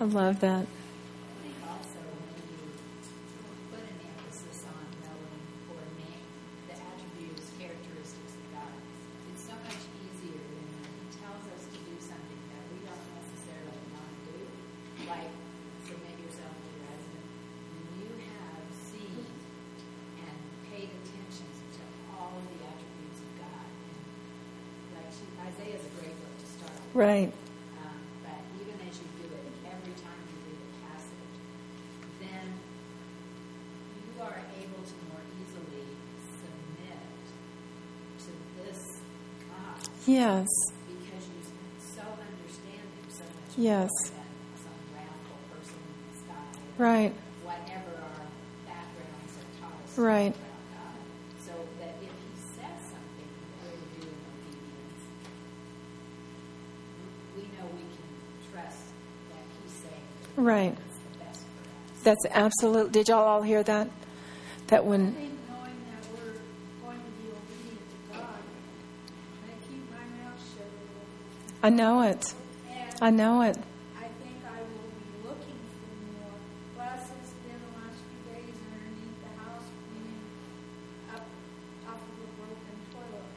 I 0.01 0.05
love 0.05 0.41
that. 0.41 0.67
I 0.67 1.47
think 1.47 1.59
also 1.71 2.01
when 2.03 2.35
you 2.51 2.59
put 3.71 3.79
an 3.87 3.99
emphasis 4.11 4.67
on 4.67 4.83
knowing 5.07 5.45
or 5.71 5.79
name 6.03 6.27
the 6.67 6.75
attributes, 6.75 7.47
characteristics 7.63 8.35
of 8.35 8.45
God, 8.59 8.75
it's 9.31 9.45
so 9.47 9.55
much 9.63 9.83
easier 10.03 10.41
when 10.51 10.67
He 10.99 11.07
tells 11.15 11.47
us 11.47 11.63
to 11.71 11.79
do 11.79 11.95
something 12.03 12.41
that 12.51 12.63
we 12.75 12.83
don't 12.83 13.07
necessarily 13.23 13.81
want 13.95 14.09
to 14.11 14.19
do, 14.35 14.39
like 15.07 15.31
submit 15.87 16.17
yourself 16.27 16.53
to 16.59 16.69
your 16.75 16.85
husband. 16.91 17.23
When 17.71 17.87
you 18.03 18.11
have 18.35 18.67
seen 18.75 19.23
and 20.27 20.37
paid 20.75 20.91
attention 20.91 21.49
to 21.79 21.83
all 22.19 22.35
of 22.35 22.45
the 22.51 22.59
attributes 22.67 23.21
of 23.23 23.31
God, 23.39 23.63
and 23.63 24.01
like 24.99 25.11
she, 25.15 25.23
Isaiah 25.39 25.79
is 25.79 25.87
a 25.87 25.93
great 26.03 26.19
book 26.19 26.35
to 26.35 26.49
start 26.51 26.75
with. 26.83 26.84
Right. 26.95 27.33
But 28.23 28.39
even 28.63 28.79
as 28.89 28.95
you 29.03 29.09
do 29.19 29.27
it, 29.35 29.51
every 29.67 29.95
time 29.99 30.15
you 30.31 30.55
passage, 30.87 31.35
then 32.23 32.47
you 33.99 34.23
are 34.23 34.39
able 34.63 34.79
to 34.79 34.95
more 35.11 35.23
easily 35.43 35.91
submit 36.39 37.03
to 38.23 38.31
this 38.63 39.03
God 39.51 39.75
Yes. 40.07 40.47
because 40.87 41.25
you 41.35 41.43
so 41.83 42.03
understand 42.15 42.87
so 43.11 43.25
much 43.27 43.59
Yes. 43.59 43.91
more 43.91 44.15
than 44.15 44.31
some 44.63 44.79
wrathful 44.95 45.39
person 45.51 45.83
in 45.83 45.99
the 46.07 46.19
sky. 46.23 46.47
or 46.79 46.85
Right. 46.87 47.13
Whatever 47.43 47.91
our 48.07 48.23
backgrounds 48.71 49.35
have 49.35 49.51
taught 49.59 49.83
us 49.83 49.99
Right. 49.99 50.31
about 50.31 50.63
God. 50.79 50.99
So 51.43 51.53
that 51.83 51.99
if 51.99 52.15
He 52.15 52.33
says 52.55 52.79
something, 52.87 53.31
we're 53.67 53.75
to 53.83 53.89
do 53.99 54.07
in 54.07 54.15
obedience 54.31 55.03
we 57.37 57.43
know 57.59 57.67
we 57.75 57.83
can 57.83 58.07
trust 58.53 58.87
that 59.31 59.43
he's 59.59 59.75
saying 59.83 60.07
Right. 60.37 60.71
it's 60.73 60.99
the 61.03 61.19
best 61.25 61.43
for 61.51 61.67
us. 61.67 61.91
That's 62.05 62.25
absolute. 62.31 62.93
Did 62.93 63.09
y'all 63.09 63.25
all 63.25 63.43
hear 63.43 63.63
that? 63.63 63.89
That 64.69 64.85
when 64.85 65.13
think 65.13 65.33
knowing 65.49 65.81
that 65.89 66.05
we're 66.13 66.37
going 66.85 67.01
to 67.01 67.11
be 67.17 67.29
obedient 67.33 67.81
to 67.81 67.99
God, 68.13 68.45
I 69.49 69.53
keep 69.67 69.83
my 69.91 70.05
mouth 70.21 70.41
shut 70.53 70.69
a 70.69 70.77
little. 70.85 71.09
I 71.63 71.71
know 71.71 72.03
it. 72.03 72.35
I 73.01 73.11
know 73.11 73.41
it. 73.43 73.57
I 73.97 74.05
think 74.21 74.37
I 74.45 74.61
will 74.61 74.91
be 75.01 75.29
looking 75.29 75.61
for 75.81 75.93
more. 76.13 76.37
Plus, 76.77 77.09
it's 77.21 77.33
been 77.41 77.57
the 77.57 77.73
last 77.81 77.99
few 78.05 78.21
days 78.37 78.57
underneath 78.69 79.19
the 79.25 79.33
house 79.41 79.65
cleaning 79.89 80.25
up 81.17 81.25
off 81.89 82.01
of 82.05 82.17
a 82.21 82.29
broken 82.37 82.77
toilet. 82.93 83.33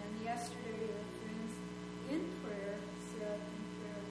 And 0.00 0.12
yesterday, 0.24 0.88
a 0.88 1.04
friends 1.20 1.52
in 2.08 2.20
prayer 2.40 2.76
said 3.16 3.36
in 3.36 3.60
prayer, 3.80 4.02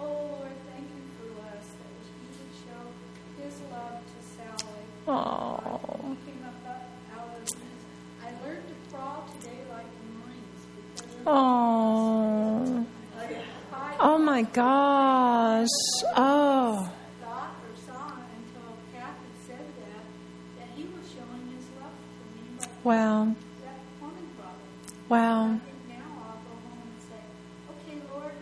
"Oh 0.00 0.32
Lord, 0.32 0.56
thank 0.72 0.88
you 0.88 1.04
for 1.20 1.28
us 1.52 1.64
that 1.76 1.92
He 2.08 2.24
would 2.28 2.52
show 2.64 2.82
His 3.40 3.54
love 3.72 4.00
to 4.04 4.18
Sally." 4.36 4.84
Oh. 5.08 5.80
He 6.04 6.32
came 6.32 6.44
up 6.44 6.60
out 7.16 7.32
of 7.32 7.40
his. 7.40 7.54
I 8.20 8.28
learned 8.44 8.66
to 8.68 8.76
crawl 8.92 9.24
today 9.40 9.56
like 9.72 9.86
Marines 10.04 10.62
because 10.76 11.14
of 11.14 11.26
Oh. 11.26 12.86
like, 13.16 13.36
I 13.72 13.96
Oh 14.00 14.18
my 14.18 14.42
gosh. 14.42 15.68
Oh. 16.16 16.90
thought 17.22 17.54
or 17.64 17.74
saw 17.86 18.12
until 18.36 18.76
Pat 18.92 19.16
had 19.16 19.36
said 19.46 19.64
that, 19.80 20.04
that 20.58 20.68
he 20.76 20.82
was 20.84 21.04
showing 21.08 21.44
his 21.56 21.64
love 21.80 21.96
for 22.18 22.26
me, 22.36 22.44
but 22.58 22.68
Wow. 22.84 23.34
that 23.64 23.78
plumbing 23.98 24.28
problem. 24.36 24.68
Wow. 25.08 25.44
I 25.44 25.48
think 25.48 25.88
now 25.88 26.04
I'll 26.20 26.40
go 26.44 26.54
home 26.68 26.84
and 26.84 27.00
say, 27.08 27.22
okay, 27.72 27.96
Lord, 28.12 28.36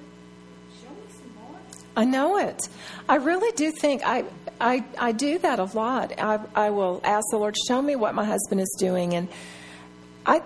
show 0.82 0.90
me 0.90 1.06
some 1.14 1.32
more. 1.40 1.60
I 1.96 2.04
know 2.04 2.36
it. 2.38 2.68
I 3.08 3.14
really 3.16 3.45
do 3.56 3.72
think 3.72 4.02
I, 4.04 4.24
I, 4.60 4.84
I 4.98 5.12
do 5.12 5.38
that 5.38 5.58
a 5.58 5.64
lot. 5.64 6.12
I, 6.18 6.38
I 6.54 6.70
will 6.70 7.00
ask 7.02 7.24
the 7.30 7.38
Lord, 7.38 7.56
show 7.66 7.82
me 7.82 7.96
what 7.96 8.14
my 8.14 8.24
husband 8.24 8.60
is 8.60 8.74
doing. 8.78 9.14
And 9.14 9.28
I, 10.24 10.42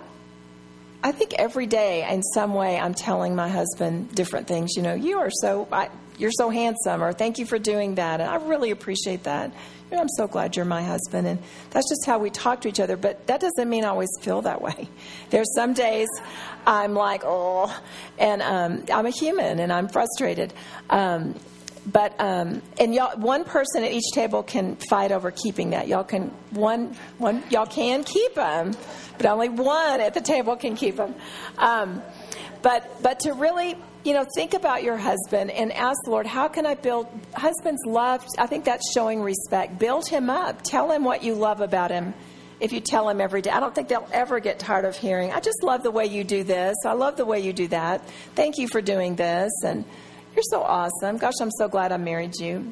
I 1.03 1.11
think 1.11 1.33
every 1.33 1.67
day 1.67 2.07
in 2.09 2.23
some 2.23 2.53
way 2.53 2.79
I'm 2.79 2.93
telling 2.93 3.35
my 3.35 3.49
husband 3.49 4.13
different 4.15 4.47
things. 4.47 4.75
You 4.75 4.81
know, 4.81 4.93
you 4.93 5.19
are 5.19 5.29
so, 5.29 5.67
I, 5.71 5.89
you're 6.17 6.31
so 6.31 6.49
handsome, 6.49 7.03
or 7.03 7.13
thank 7.13 7.39
you 7.39 7.45
for 7.45 7.59
doing 7.59 7.95
that. 7.95 8.21
And 8.21 8.29
I 8.29 8.35
really 8.35 8.71
appreciate 8.71 9.23
that. 9.23 9.51
You 9.89 9.97
know, 9.97 10.01
I'm 10.03 10.09
so 10.09 10.27
glad 10.27 10.55
you're 10.55 10.65
my 10.65 10.83
husband. 10.83 11.27
And 11.27 11.39
that's 11.71 11.89
just 11.89 12.05
how 12.05 12.19
we 12.19 12.29
talk 12.29 12.61
to 12.61 12.69
each 12.69 12.79
other. 12.79 12.95
But 12.95 13.27
that 13.27 13.41
doesn't 13.41 13.69
mean 13.69 13.83
I 13.83 13.89
always 13.89 14.11
feel 14.21 14.41
that 14.43 14.61
way. 14.61 14.87
There's 15.31 15.53
some 15.55 15.73
days 15.73 16.07
I'm 16.65 16.93
like, 16.93 17.23
oh, 17.25 17.77
and 18.17 18.41
um, 18.41 18.85
I'm 18.93 19.05
a 19.05 19.09
human 19.09 19.59
and 19.59 19.73
I'm 19.73 19.87
frustrated. 19.89 20.53
Um, 20.89 21.35
but 21.85 22.19
um, 22.19 22.61
and 22.79 22.93
y'all, 22.93 23.17
one 23.17 23.43
person 23.43 23.83
at 23.83 23.91
each 23.91 24.11
table 24.13 24.43
can 24.43 24.75
fight 24.89 25.11
over 25.11 25.31
keeping 25.31 25.71
that. 25.71 25.87
Y'all 25.87 26.03
can 26.03 26.31
one 26.51 26.95
one 27.17 27.43
y'all 27.49 27.65
can 27.65 28.03
keep 28.03 28.35
them, 28.35 28.75
but 29.17 29.25
only 29.25 29.49
one 29.49 29.99
at 29.99 30.13
the 30.13 30.21
table 30.21 30.55
can 30.55 30.75
keep 30.75 30.97
them. 30.97 31.15
Um, 31.57 32.01
but 32.61 33.01
but 33.01 33.21
to 33.21 33.33
really 33.33 33.75
you 34.03 34.13
know 34.13 34.25
think 34.35 34.53
about 34.53 34.83
your 34.83 34.97
husband 34.97 35.49
and 35.49 35.71
ask 35.71 35.97
the 36.05 36.11
Lord, 36.11 36.27
how 36.27 36.47
can 36.47 36.67
I 36.67 36.75
build 36.75 37.07
husbands 37.33 37.81
love? 37.85 38.23
I 38.37 38.45
think 38.45 38.65
that's 38.65 38.91
showing 38.93 39.21
respect. 39.21 39.79
Build 39.79 40.07
him 40.07 40.29
up. 40.29 40.61
Tell 40.61 40.91
him 40.91 41.03
what 41.03 41.23
you 41.23 41.33
love 41.33 41.61
about 41.61 41.89
him. 41.89 42.13
If 42.59 42.73
you 42.73 42.79
tell 42.79 43.09
him 43.09 43.19
every 43.19 43.41
day, 43.41 43.49
I 43.49 43.59
don't 43.59 43.73
think 43.73 43.87
they'll 43.87 44.07
ever 44.11 44.39
get 44.39 44.59
tired 44.59 44.85
of 44.85 44.95
hearing. 44.95 45.31
I 45.31 45.39
just 45.39 45.63
love 45.63 45.81
the 45.81 45.89
way 45.89 46.05
you 46.05 46.23
do 46.23 46.43
this. 46.43 46.75
I 46.85 46.93
love 46.93 47.17
the 47.17 47.25
way 47.25 47.39
you 47.39 47.53
do 47.53 47.67
that. 47.69 48.07
Thank 48.35 48.59
you 48.59 48.67
for 48.67 48.81
doing 48.81 49.15
this 49.15 49.51
and. 49.65 49.83
You're 50.35 50.43
so 50.43 50.61
awesome. 50.61 51.17
Gosh, 51.17 51.33
I'm 51.41 51.51
so 51.51 51.67
glad 51.67 51.91
I 51.91 51.97
married 51.97 52.35
you. 52.39 52.71